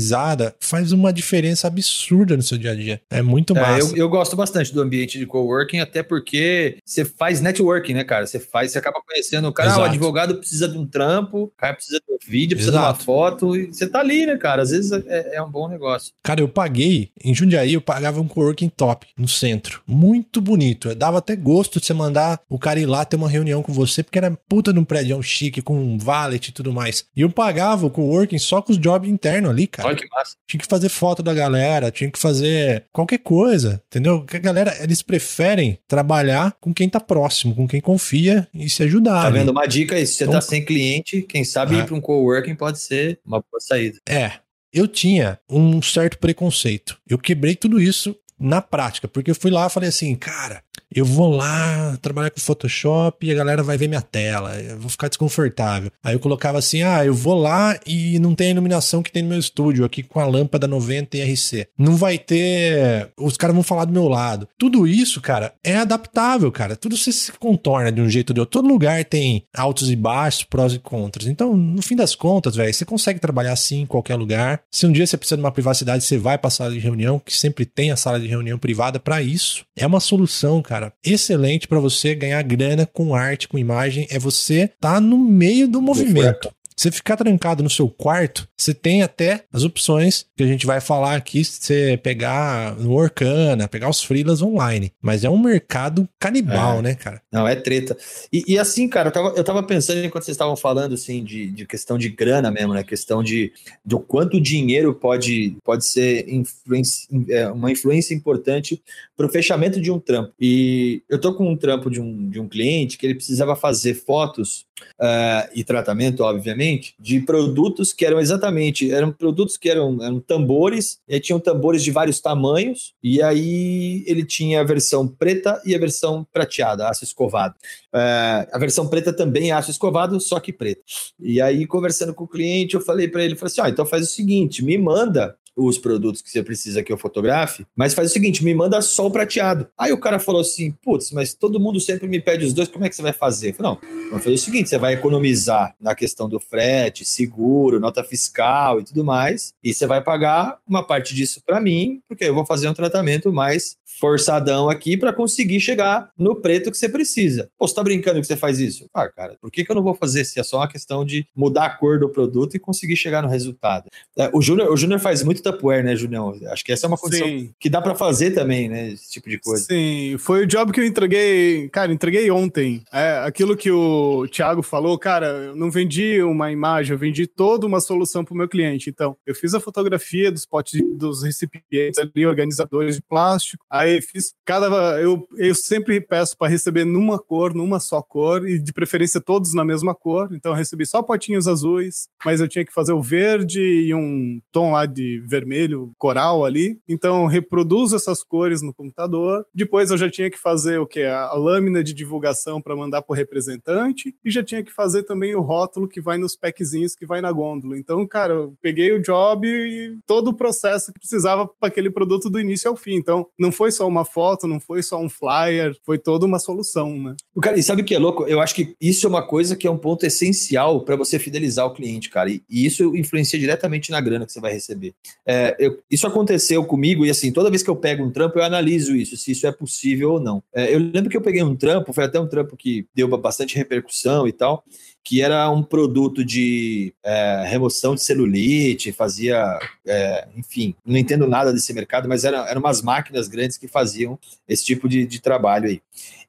faz 0.59 0.91
uma 0.91 1.11
diferença 1.11 1.67
absurda 1.67 2.35
no 2.35 2.43
seu 2.43 2.57
dia 2.57 2.71
a 2.71 2.75
dia. 2.75 3.01
É 3.09 3.21
muito 3.21 3.55
é, 3.57 3.61
massa. 3.61 3.91
Eu, 3.91 3.97
eu, 3.97 4.09
gosto 4.09 4.35
bastante 4.35 4.73
do 4.73 4.81
ambiente 4.81 5.17
de 5.17 5.25
coworking, 5.25 5.79
até 5.79 6.03
porque 6.03 6.77
você 6.85 7.05
faz 7.05 7.41
networking, 7.41 7.93
né, 7.93 8.03
cara? 8.03 8.25
Você 8.25 8.39
faz, 8.39 8.71
você 8.71 8.77
acaba 8.77 9.01
conhecendo 9.05 9.47
o 9.47 9.53
cara, 9.53 9.73
ah, 9.73 9.79
o 9.79 9.83
advogado 9.83 10.35
precisa 10.35 10.67
de 10.67 10.77
um 10.77 10.85
trampo, 10.85 11.43
o 11.43 11.47
cara 11.57 11.73
precisa 11.73 11.99
de 11.99 12.13
um 12.13 12.17
vídeo, 12.25 12.55
precisa 12.55 12.77
Exato. 12.77 12.93
de 12.93 12.99
uma 12.99 13.05
foto, 13.05 13.55
e 13.55 13.67
você 13.67 13.87
tá 13.87 13.99
ali, 13.99 14.25
né, 14.25 14.37
cara? 14.37 14.61
Às 14.61 14.71
vezes 14.71 14.91
é, 14.91 15.35
é 15.35 15.41
um 15.41 15.49
bom 15.49 15.67
negócio. 15.67 16.13
Cara, 16.23 16.41
eu 16.41 16.49
paguei, 16.49 17.11
em 17.23 17.33
Jundiaí, 17.33 17.73
eu 17.73 17.81
pagava 17.81 18.21
um 18.21 18.27
coworking 18.27 18.69
top, 18.69 19.07
no 19.17 19.27
centro. 19.27 19.81
Muito 19.87 20.41
bonito. 20.41 20.89
Eu 20.89 20.95
dava 20.95 21.17
até 21.17 21.35
gosto 21.35 21.79
de 21.79 21.85
você 21.85 21.93
mandar 21.93 22.39
o 22.49 22.59
cara 22.59 22.79
ir 22.79 22.85
lá 22.85 23.05
ter 23.05 23.15
uma 23.15 23.29
reunião 23.29 23.61
com 23.61 23.73
você, 23.73 24.03
porque 24.03 24.17
era 24.17 24.31
puta 24.31 24.73
num 24.73 24.83
prédio 24.83 25.21
chique, 25.21 25.61
com 25.61 25.75
um 25.75 25.97
valet 25.97 26.47
e 26.47 26.51
tudo 26.51 26.71
mais. 26.71 27.05
E 27.15 27.21
eu 27.21 27.29
pagava 27.29 27.85
o 27.85 27.89
coworking 27.89 28.37
só 28.37 28.61
com 28.61 28.71
os 28.71 28.77
jobs 28.77 29.09
internos 29.09 29.49
ali, 29.49 29.67
cara. 29.67 29.88
Olha 29.89 29.97
que 29.97 30.07
massa. 30.09 30.35
Tinha 30.47 30.59
que 30.59 30.67
fazer 30.67 30.89
foto 30.89 31.21
da 31.21 31.33
galera, 31.33 31.91
tinha 31.91 32.09
que 32.09 32.19
fazer 32.19 32.85
qualquer 32.91 33.19
coisa, 33.19 33.81
entendeu? 33.87 34.23
Que 34.25 34.37
a 34.37 34.39
galera, 34.39 34.75
eles 34.81 35.01
preferem 35.01 35.79
trabalhar 35.87 36.55
com 36.59 36.73
quem 36.73 36.89
tá 36.89 36.99
próximo, 36.99 37.55
com 37.55 37.67
quem 37.67 37.81
confia 37.81 38.47
e 38.53 38.69
se 38.69 38.83
ajudar. 38.83 39.23
Tá 39.23 39.29
vendo? 39.29 39.51
Uma 39.51 39.65
dica 39.65 39.95
aí, 39.95 40.05
se 40.05 40.13
você 40.13 40.25
tá 40.25 40.29
então, 40.31 40.39
tá 40.39 40.41
sem 40.41 40.63
cliente, 40.63 41.21
quem 41.23 41.43
sabe 41.43 41.75
é. 41.75 41.79
ir 41.79 41.85
para 41.85 41.95
um 41.95 42.01
coworking 42.01 42.55
pode 42.55 42.79
ser 42.79 43.19
uma 43.25 43.39
boa 43.39 43.59
saída. 43.59 43.97
É, 44.07 44.33
eu 44.71 44.87
tinha 44.87 45.39
um 45.49 45.81
certo 45.81 46.17
preconceito. 46.19 46.97
Eu 47.07 47.17
quebrei 47.17 47.55
tudo 47.55 47.81
isso 47.81 48.15
na 48.39 48.61
prática, 48.61 49.07
porque 49.07 49.31
eu 49.31 49.35
fui 49.35 49.51
lá 49.51 49.67
e 49.67 49.69
falei 49.69 49.89
assim, 49.89 50.15
cara, 50.15 50.63
eu 50.93 51.05
vou 51.05 51.29
lá 51.29 51.97
trabalhar 52.01 52.31
com 52.31 52.39
Photoshop 52.39 53.25
e 53.25 53.31
a 53.31 53.35
galera 53.35 53.61
vai 53.61 53.77
ver 53.77 53.87
minha 53.87 54.01
tela, 54.01 54.59
eu 54.59 54.79
vou 54.79 54.89
ficar 54.89 55.07
desconfortável. 55.07 55.91
Aí 56.03 56.15
eu 56.15 56.19
colocava 56.19 56.57
assim: 56.57 56.81
ah, 56.81 57.05
eu 57.05 57.13
vou 57.13 57.35
lá 57.35 57.79
e 57.85 58.17
não 58.17 58.33
tem 58.33 58.47
a 58.47 58.51
iluminação 58.51 59.03
que 59.03 59.11
tem 59.11 59.21
no 59.21 59.29
meu 59.29 59.39
estúdio, 59.39 59.85
aqui 59.85 60.01
com 60.01 60.19
a 60.19 60.25
lâmpada 60.25 60.67
90 60.67 61.17
RC. 61.17 61.67
Não 61.77 61.95
vai 61.95 62.17
ter. 62.17 63.09
Os 63.17 63.37
caras 63.37 63.53
vão 63.53 63.63
falar 63.63 63.85
do 63.85 63.93
meu 63.93 64.07
lado. 64.07 64.47
Tudo 64.57 64.87
isso, 64.87 65.21
cara, 65.21 65.53
é 65.63 65.75
adaptável, 65.75 66.51
cara. 66.51 66.75
Tudo 66.75 66.97
se, 66.97 67.31
contorna 67.33 67.91
de 67.91 68.01
um 68.01 68.09
jeito 68.09 68.31
ou 68.31 68.33
de 68.33 68.39
outro. 68.39 68.59
Todo 68.59 68.67
lugar 68.67 69.05
tem 69.05 69.43
altos 69.55 69.91
e 69.91 69.95
baixos, 69.95 70.43
prós 70.43 70.73
e 70.73 70.79
contras. 70.79 71.27
Então, 71.27 71.55
no 71.55 71.81
fim 71.83 71.95
das 71.95 72.15
contas, 72.15 72.55
velho, 72.55 72.73
você 72.73 72.83
consegue 72.83 73.19
trabalhar 73.19 73.53
assim 73.53 73.81
em 73.81 73.85
qualquer 73.85 74.15
lugar. 74.15 74.61
Se 74.71 74.87
um 74.87 74.91
dia 74.91 75.05
você 75.05 75.17
precisa 75.17 75.37
de 75.37 75.43
uma 75.43 75.51
privacidade, 75.51 76.03
você 76.03 76.17
vai 76.17 76.37
para 76.37 76.47
a 76.47 76.51
sala 76.51 76.71
de 76.71 76.79
reunião, 76.79 77.19
que 77.19 77.37
sempre 77.37 77.63
tem 77.63 77.91
a 77.91 77.95
sala 77.95 78.19
de 78.19 78.25
reunião 78.29 78.57
privada 78.57 78.99
para 78.99 79.21
isso. 79.21 79.65
É 79.75 79.85
uma 79.85 79.99
solução, 79.99 80.61
cara 80.61 80.93
excelente 81.05 81.67
para 81.67 81.79
você 81.79 82.15
ganhar 82.15 82.41
grana 82.43 82.85
com 82.85 83.15
arte, 83.15 83.47
com 83.47 83.57
imagem, 83.57 84.07
é 84.09 84.19
você 84.19 84.69
tá 84.79 84.99
no 84.99 85.17
meio 85.17 85.67
do 85.67 85.81
movimento. 85.81 86.51
Você 86.75 86.91
ficar 86.91 87.17
trancado 87.17 87.61
no 87.61 87.69
seu 87.69 87.89
quarto, 87.89 88.47
você 88.63 88.73
tem 88.73 89.01
até 89.01 89.45
as 89.51 89.63
opções 89.63 90.25
que 90.35 90.43
a 90.43 90.47
gente 90.47 90.65
vai 90.65 90.81
falar 90.81 91.15
aqui, 91.15 91.43
você 91.43 91.99
pegar 92.01 92.75
no 92.77 92.93
Orkana, 92.93 93.67
pegar 93.67 93.89
os 93.89 94.03
freelas 94.03 94.41
online. 94.41 94.91
Mas 95.01 95.23
é 95.23 95.29
um 95.29 95.39
mercado 95.39 96.07
canibal, 96.19 96.79
é. 96.79 96.81
né, 96.81 96.95
cara? 96.95 97.21
Não, 97.31 97.47
é 97.47 97.55
treta. 97.55 97.97
E, 98.31 98.43
e, 98.47 98.59
assim, 98.59 98.87
cara, 98.87 99.09
eu 99.09 99.13
tava, 99.13 99.29
eu 99.29 99.43
tava 99.43 99.63
pensando 99.63 100.03
enquanto 100.03 100.23
vocês 100.23 100.35
estavam 100.35 100.55
falando, 100.55 100.93
assim, 100.93 101.23
de, 101.23 101.49
de 101.51 101.65
questão 101.65 101.97
de 101.97 102.09
grana 102.09 102.51
mesmo, 102.51 102.73
né? 102.73 102.83
Questão 102.83 103.23
de 103.23 103.51
do 103.83 103.99
quanto 103.99 104.39
dinheiro 104.41 104.93
pode, 104.93 105.55
pode 105.63 105.85
ser 105.85 106.27
influência, 106.29 107.07
é, 107.29 107.47
uma 107.49 107.71
influência 107.71 108.13
importante 108.13 108.81
para 109.15 109.25
o 109.25 109.29
fechamento 109.29 109.79
de 109.81 109.91
um 109.91 109.99
trampo. 109.99 110.33
E 110.39 111.01
eu 111.09 111.19
tô 111.19 111.33
com 111.33 111.49
um 111.49 111.55
trampo 111.55 111.89
de 111.89 112.01
um, 112.01 112.29
de 112.29 112.39
um 112.39 112.47
cliente 112.47 112.97
que 112.97 113.05
ele 113.05 113.15
precisava 113.15 113.55
fazer 113.55 113.93
fotos 113.93 114.65
uh, 114.99 115.49
e 115.53 115.63
tratamento, 115.63 116.23
obviamente, 116.23 116.95
de 116.99 117.19
produtos 117.19 117.93
que 117.93 118.05
eram 118.05 118.19
exatamente, 118.19 118.48
eram 118.91 119.11
produtos 119.11 119.57
que 119.57 119.69
eram, 119.69 120.03
eram 120.03 120.19
tambores, 120.19 120.99
e 121.07 121.19
tinham 121.19 121.39
tambores 121.39 121.83
de 121.83 121.91
vários 121.91 122.19
tamanhos, 122.19 122.93
e 123.03 123.21
aí 123.21 124.03
ele 124.07 124.25
tinha 124.25 124.61
a 124.61 124.63
versão 124.63 125.07
preta 125.07 125.61
e 125.65 125.75
a 125.75 125.79
versão 125.79 126.25
prateada, 126.31 126.87
aço 126.87 127.03
escovado. 127.03 127.55
Uh, 127.93 128.45
a 128.51 128.57
versão 128.59 128.87
preta 128.87 129.11
também 129.11 129.49
é 129.49 129.53
aço 129.53 129.71
escovado, 129.71 130.19
só 130.19 130.39
que 130.39 130.53
preto. 130.53 130.81
E 131.19 131.41
aí, 131.41 131.65
conversando 131.65 132.13
com 132.13 132.25
o 132.25 132.27
cliente, 132.27 132.75
eu 132.75 132.81
falei 132.81 133.07
para 133.07 133.23
ele, 133.23 133.35
falei 133.35 133.51
assim, 133.51 133.61
ah, 133.61 133.69
então 133.69 133.85
faz 133.85 134.03
o 134.03 134.11
seguinte, 134.11 134.63
me 134.63 134.77
manda 134.77 135.35
os 135.55 135.77
produtos 135.77 136.21
que 136.21 136.29
você 136.29 136.43
precisa 136.43 136.83
que 136.83 136.91
eu 136.91 136.97
fotografe, 136.97 137.65
mas 137.75 137.93
faz 137.93 138.09
o 138.09 138.13
seguinte, 138.13 138.43
me 138.43 138.53
manda 138.53 138.81
só 138.81 139.07
o 139.07 139.11
prateado. 139.11 139.67
Aí 139.77 139.91
o 139.91 139.99
cara 139.99 140.19
falou 140.19 140.41
assim, 140.41 140.71
putz, 140.71 141.11
mas 141.11 141.33
todo 141.33 141.59
mundo 141.59 141.79
sempre 141.79 142.07
me 142.07 142.19
pede 142.19 142.45
os 142.45 142.53
dois, 142.53 142.67
como 142.67 142.85
é 142.85 142.89
que 142.89 142.95
você 142.95 143.01
vai 143.01 143.13
fazer? 143.13 143.49
Eu 143.49 143.53
falei, 143.55 143.71
não, 143.71 143.79
vamos 144.09 144.23
fazer 144.23 144.35
o 144.35 144.39
seguinte, 144.39 144.69
você 144.69 144.77
vai 144.77 144.93
economizar 144.93 145.75
na 145.79 145.95
questão 145.95 146.29
do 146.29 146.39
frete, 146.39 147.05
seguro, 147.05 147.79
nota 147.79 148.03
fiscal 148.03 148.79
e 148.79 148.83
tudo 148.83 149.03
mais, 149.03 149.53
e 149.63 149.73
você 149.73 149.85
vai 149.85 150.01
pagar 150.01 150.57
uma 150.67 150.83
parte 150.83 151.13
disso 151.15 151.41
para 151.45 151.59
mim, 151.59 152.01
porque 152.07 152.25
eu 152.25 152.33
vou 152.33 152.45
fazer 152.45 152.67
um 152.69 152.73
tratamento 152.73 153.31
mais 153.31 153.77
forçadão 153.99 154.69
aqui 154.69 154.95
para 154.95 155.11
conseguir 155.11 155.59
chegar 155.59 156.09
no 156.17 156.35
preto 156.35 156.71
que 156.71 156.77
você 156.77 156.87
precisa. 156.87 157.49
Pô, 157.57 157.67
você 157.67 157.75
tá 157.75 157.83
brincando 157.83 158.21
que 158.21 158.27
você 158.27 158.37
faz 158.37 158.59
isso? 158.59 158.87
Ah, 158.93 159.09
cara, 159.09 159.35
por 159.41 159.51
que, 159.51 159.65
que 159.65 159.71
eu 159.71 159.75
não 159.75 159.83
vou 159.83 159.93
fazer 159.93 160.23
se 160.23 160.39
é 160.39 160.43
só 160.43 160.57
uma 160.57 160.67
questão 160.67 161.03
de 161.03 161.27
mudar 161.35 161.65
a 161.65 161.69
cor 161.69 161.99
do 161.99 162.09
produto 162.09 162.55
e 162.55 162.59
conseguir 162.59 162.95
chegar 162.95 163.21
no 163.21 163.27
resultado? 163.27 163.89
É, 164.17 164.29
o 164.33 164.41
Júnior 164.41 164.71
o 164.71 164.99
faz 164.99 165.23
muito 165.23 165.38
Tupperware, 165.41 165.83
né, 165.83 165.95
Julião? 165.95 166.35
Acho 166.51 166.63
que 166.63 166.71
essa 166.71 166.85
é 166.85 166.87
uma 166.87 166.97
condição 166.97 167.27
Sim. 167.27 167.53
que 167.59 167.69
dá 167.69 167.81
para 167.81 167.95
fazer 167.95 168.31
também, 168.31 168.69
né? 168.69 168.91
Esse 168.91 169.11
tipo 169.11 169.29
de 169.29 169.39
coisa. 169.39 169.63
Sim, 169.63 170.15
foi 170.19 170.43
o 170.43 170.47
job 170.47 170.71
que 170.71 170.79
eu 170.79 170.85
entreguei, 170.85 171.69
cara, 171.69 171.91
entreguei 171.91 172.29
ontem. 172.31 172.83
É, 172.91 173.21
aquilo 173.25 173.55
que 173.55 173.71
o 173.71 174.27
Thiago 174.27 174.61
falou, 174.61 174.97
cara, 174.97 175.27
eu 175.27 175.55
não 175.55 175.69
vendi 175.69 176.21
uma 176.21 176.51
imagem, 176.51 176.93
eu 176.93 176.97
vendi 176.97 177.27
toda 177.27 177.65
uma 177.65 177.79
solução 177.79 178.23
para 178.23 178.33
o 178.33 178.37
meu 178.37 178.47
cliente. 178.47 178.89
Então, 178.89 179.15
eu 179.25 179.35
fiz 179.35 179.53
a 179.53 179.59
fotografia 179.59 180.31
dos 180.31 180.45
potes, 180.45 180.81
dos 180.95 181.23
recipientes 181.23 181.99
ali, 181.99 182.25
organizadores 182.25 182.95
de 182.95 183.01
plástico, 183.01 183.63
aí 183.69 184.01
fiz 184.01 184.33
cada. 184.45 184.67
Eu, 184.99 185.27
eu 185.37 185.55
sempre 185.55 186.01
peço 186.01 186.37
para 186.37 186.49
receber 186.49 186.85
numa 186.85 187.19
cor, 187.19 187.53
numa 187.53 187.79
só 187.79 188.01
cor, 188.01 188.47
e 188.47 188.59
de 188.59 188.73
preferência 188.73 189.21
todos 189.21 189.53
na 189.53 189.65
mesma 189.65 189.93
cor. 189.93 190.29
Então, 190.33 190.51
eu 190.51 190.57
recebi 190.57 190.85
só 190.85 191.01
potinhos 191.01 191.47
azuis, 191.47 192.07
mas 192.25 192.41
eu 192.41 192.47
tinha 192.47 192.65
que 192.65 192.73
fazer 192.73 192.93
o 192.93 193.01
verde 193.01 193.61
e 193.61 193.93
um 193.93 194.41
tom 194.51 194.71
lá 194.71 194.85
de 194.85 195.21
vermelho 195.29 195.91
coral 195.97 196.43
ali. 196.43 196.79
Então, 196.87 197.25
reproduzo 197.25 197.95
essas 197.95 198.23
cores 198.23 198.61
no 198.61 198.73
computador. 198.73 199.45
Depois 199.53 199.91
eu 199.91 199.97
já 199.97 200.09
tinha 200.09 200.29
que 200.29 200.37
fazer 200.37 200.79
o 200.79 200.87
que? 200.87 201.03
A 201.03 201.33
lâmina 201.33 201.83
de 201.83 201.93
divulgação 201.93 202.61
para 202.61 202.75
mandar 202.75 203.01
para 203.01 203.13
o 203.13 203.15
representante 203.15 204.15
e 204.25 204.31
já 204.31 204.43
tinha 204.43 204.63
que 204.63 204.71
fazer 204.71 205.03
também 205.03 205.35
o 205.35 205.41
rótulo 205.41 205.87
que 205.87 206.01
vai 206.01 206.17
nos 206.17 206.35
packzinhos 206.35 206.95
que 206.95 207.05
vai 207.05 207.21
na 207.21 207.31
gôndola. 207.31 207.77
Então, 207.77 208.05
cara, 208.07 208.33
eu 208.33 208.53
peguei 208.61 208.91
o 208.91 209.01
job 209.01 209.47
e 209.47 209.97
todo 210.05 210.29
o 210.29 210.33
processo 210.33 210.91
que 210.91 210.99
precisava 210.99 211.47
para 211.47 211.69
aquele 211.69 211.89
produto 211.89 212.29
do 212.29 212.39
início 212.39 212.69
ao 212.69 212.75
fim. 212.75 212.95
Então, 212.95 213.27
não 213.37 213.51
foi 213.51 213.71
só 213.71 213.87
uma 213.87 214.03
foto, 214.05 214.47
não 214.47 214.59
foi 214.59 214.81
só 214.81 214.99
um 214.99 215.09
flyer, 215.09 215.77
foi 215.85 215.97
toda 215.97 216.25
uma 216.25 216.39
solução, 216.39 216.97
né? 216.97 217.15
Cara, 217.41 217.57
e 217.57 217.63
sabe 217.63 217.81
o 217.81 217.85
que 217.85 217.95
é 217.95 217.99
louco? 217.99 218.25
Eu 218.25 218.41
acho 218.41 218.55
que 218.55 218.75
isso 218.81 219.05
é 219.05 219.09
uma 219.09 219.25
coisa 219.25 219.55
que 219.55 219.67
é 219.67 219.71
um 219.71 219.77
ponto 219.77 220.05
essencial 220.05 220.83
para 220.83 220.95
você 220.95 221.19
fidelizar 221.19 221.65
o 221.65 221.73
cliente, 221.73 222.09
cara. 222.09 222.29
E, 222.29 222.41
e, 222.49 222.65
isso 222.65 222.95
influencia 222.95 223.39
diretamente 223.39 223.91
na 223.91 224.01
grana 224.01 224.25
que 224.25 224.31
você 224.31 224.39
vai 224.39 224.51
receber. 224.51 224.93
É, 225.25 225.55
eu, 225.59 225.79
isso 225.89 226.07
aconteceu 226.07 226.63
comigo 226.65 227.05
e 227.05 227.09
assim, 227.09 227.31
toda 227.31 227.49
vez 227.49 227.61
que 227.61 227.69
eu 227.69 227.75
pego 227.75 228.03
um 228.03 228.11
trampo, 228.11 228.39
eu 228.39 228.43
analiso 228.43 228.95
isso, 228.95 229.15
se 229.15 229.31
isso 229.31 229.45
é 229.45 229.51
possível 229.51 230.13
ou 230.13 230.19
não. 230.19 230.43
É, 230.53 230.73
eu 230.73 230.79
lembro 230.79 231.09
que 231.09 231.17
eu 231.17 231.21
peguei 231.21 231.43
um 231.43 231.55
trampo, 231.55 231.93
foi 231.93 232.05
até 232.05 232.19
um 232.19 232.27
trampo 232.27 232.57
que 232.57 232.87
deu 232.95 233.07
bastante 233.17 233.55
repercussão 233.55 234.27
e 234.27 234.31
tal 234.31 234.63
que 235.03 235.21
era 235.21 235.49
um 235.49 235.63
produto 235.63 236.23
de 236.23 236.93
é, 237.03 237.43
remoção 237.47 237.95
de 237.95 238.03
celulite, 238.03 238.91
fazia, 238.91 239.57
é, 239.87 240.27
enfim, 240.35 240.75
não 240.85 240.97
entendo 240.97 241.27
nada 241.27 241.51
desse 241.51 241.73
mercado, 241.73 242.07
mas 242.07 242.23
eram 242.23 242.45
era 242.45 242.59
umas 242.59 242.81
máquinas 242.81 243.27
grandes 243.27 243.57
que 243.57 243.67
faziam 243.67 244.19
esse 244.47 244.63
tipo 244.63 244.87
de, 244.87 245.05
de 245.05 245.19
trabalho 245.19 245.69
aí. 245.69 245.81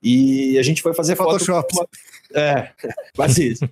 E 0.02 0.58
a 0.58 0.62
gente 0.62 0.80
foi 0.80 0.94
fazer 0.94 1.14
Photoshop. 1.14 1.74
foto. 1.74 1.88
Uma, 2.32 2.40
é, 2.40 2.70
quase 3.14 3.48
isso. 3.48 3.68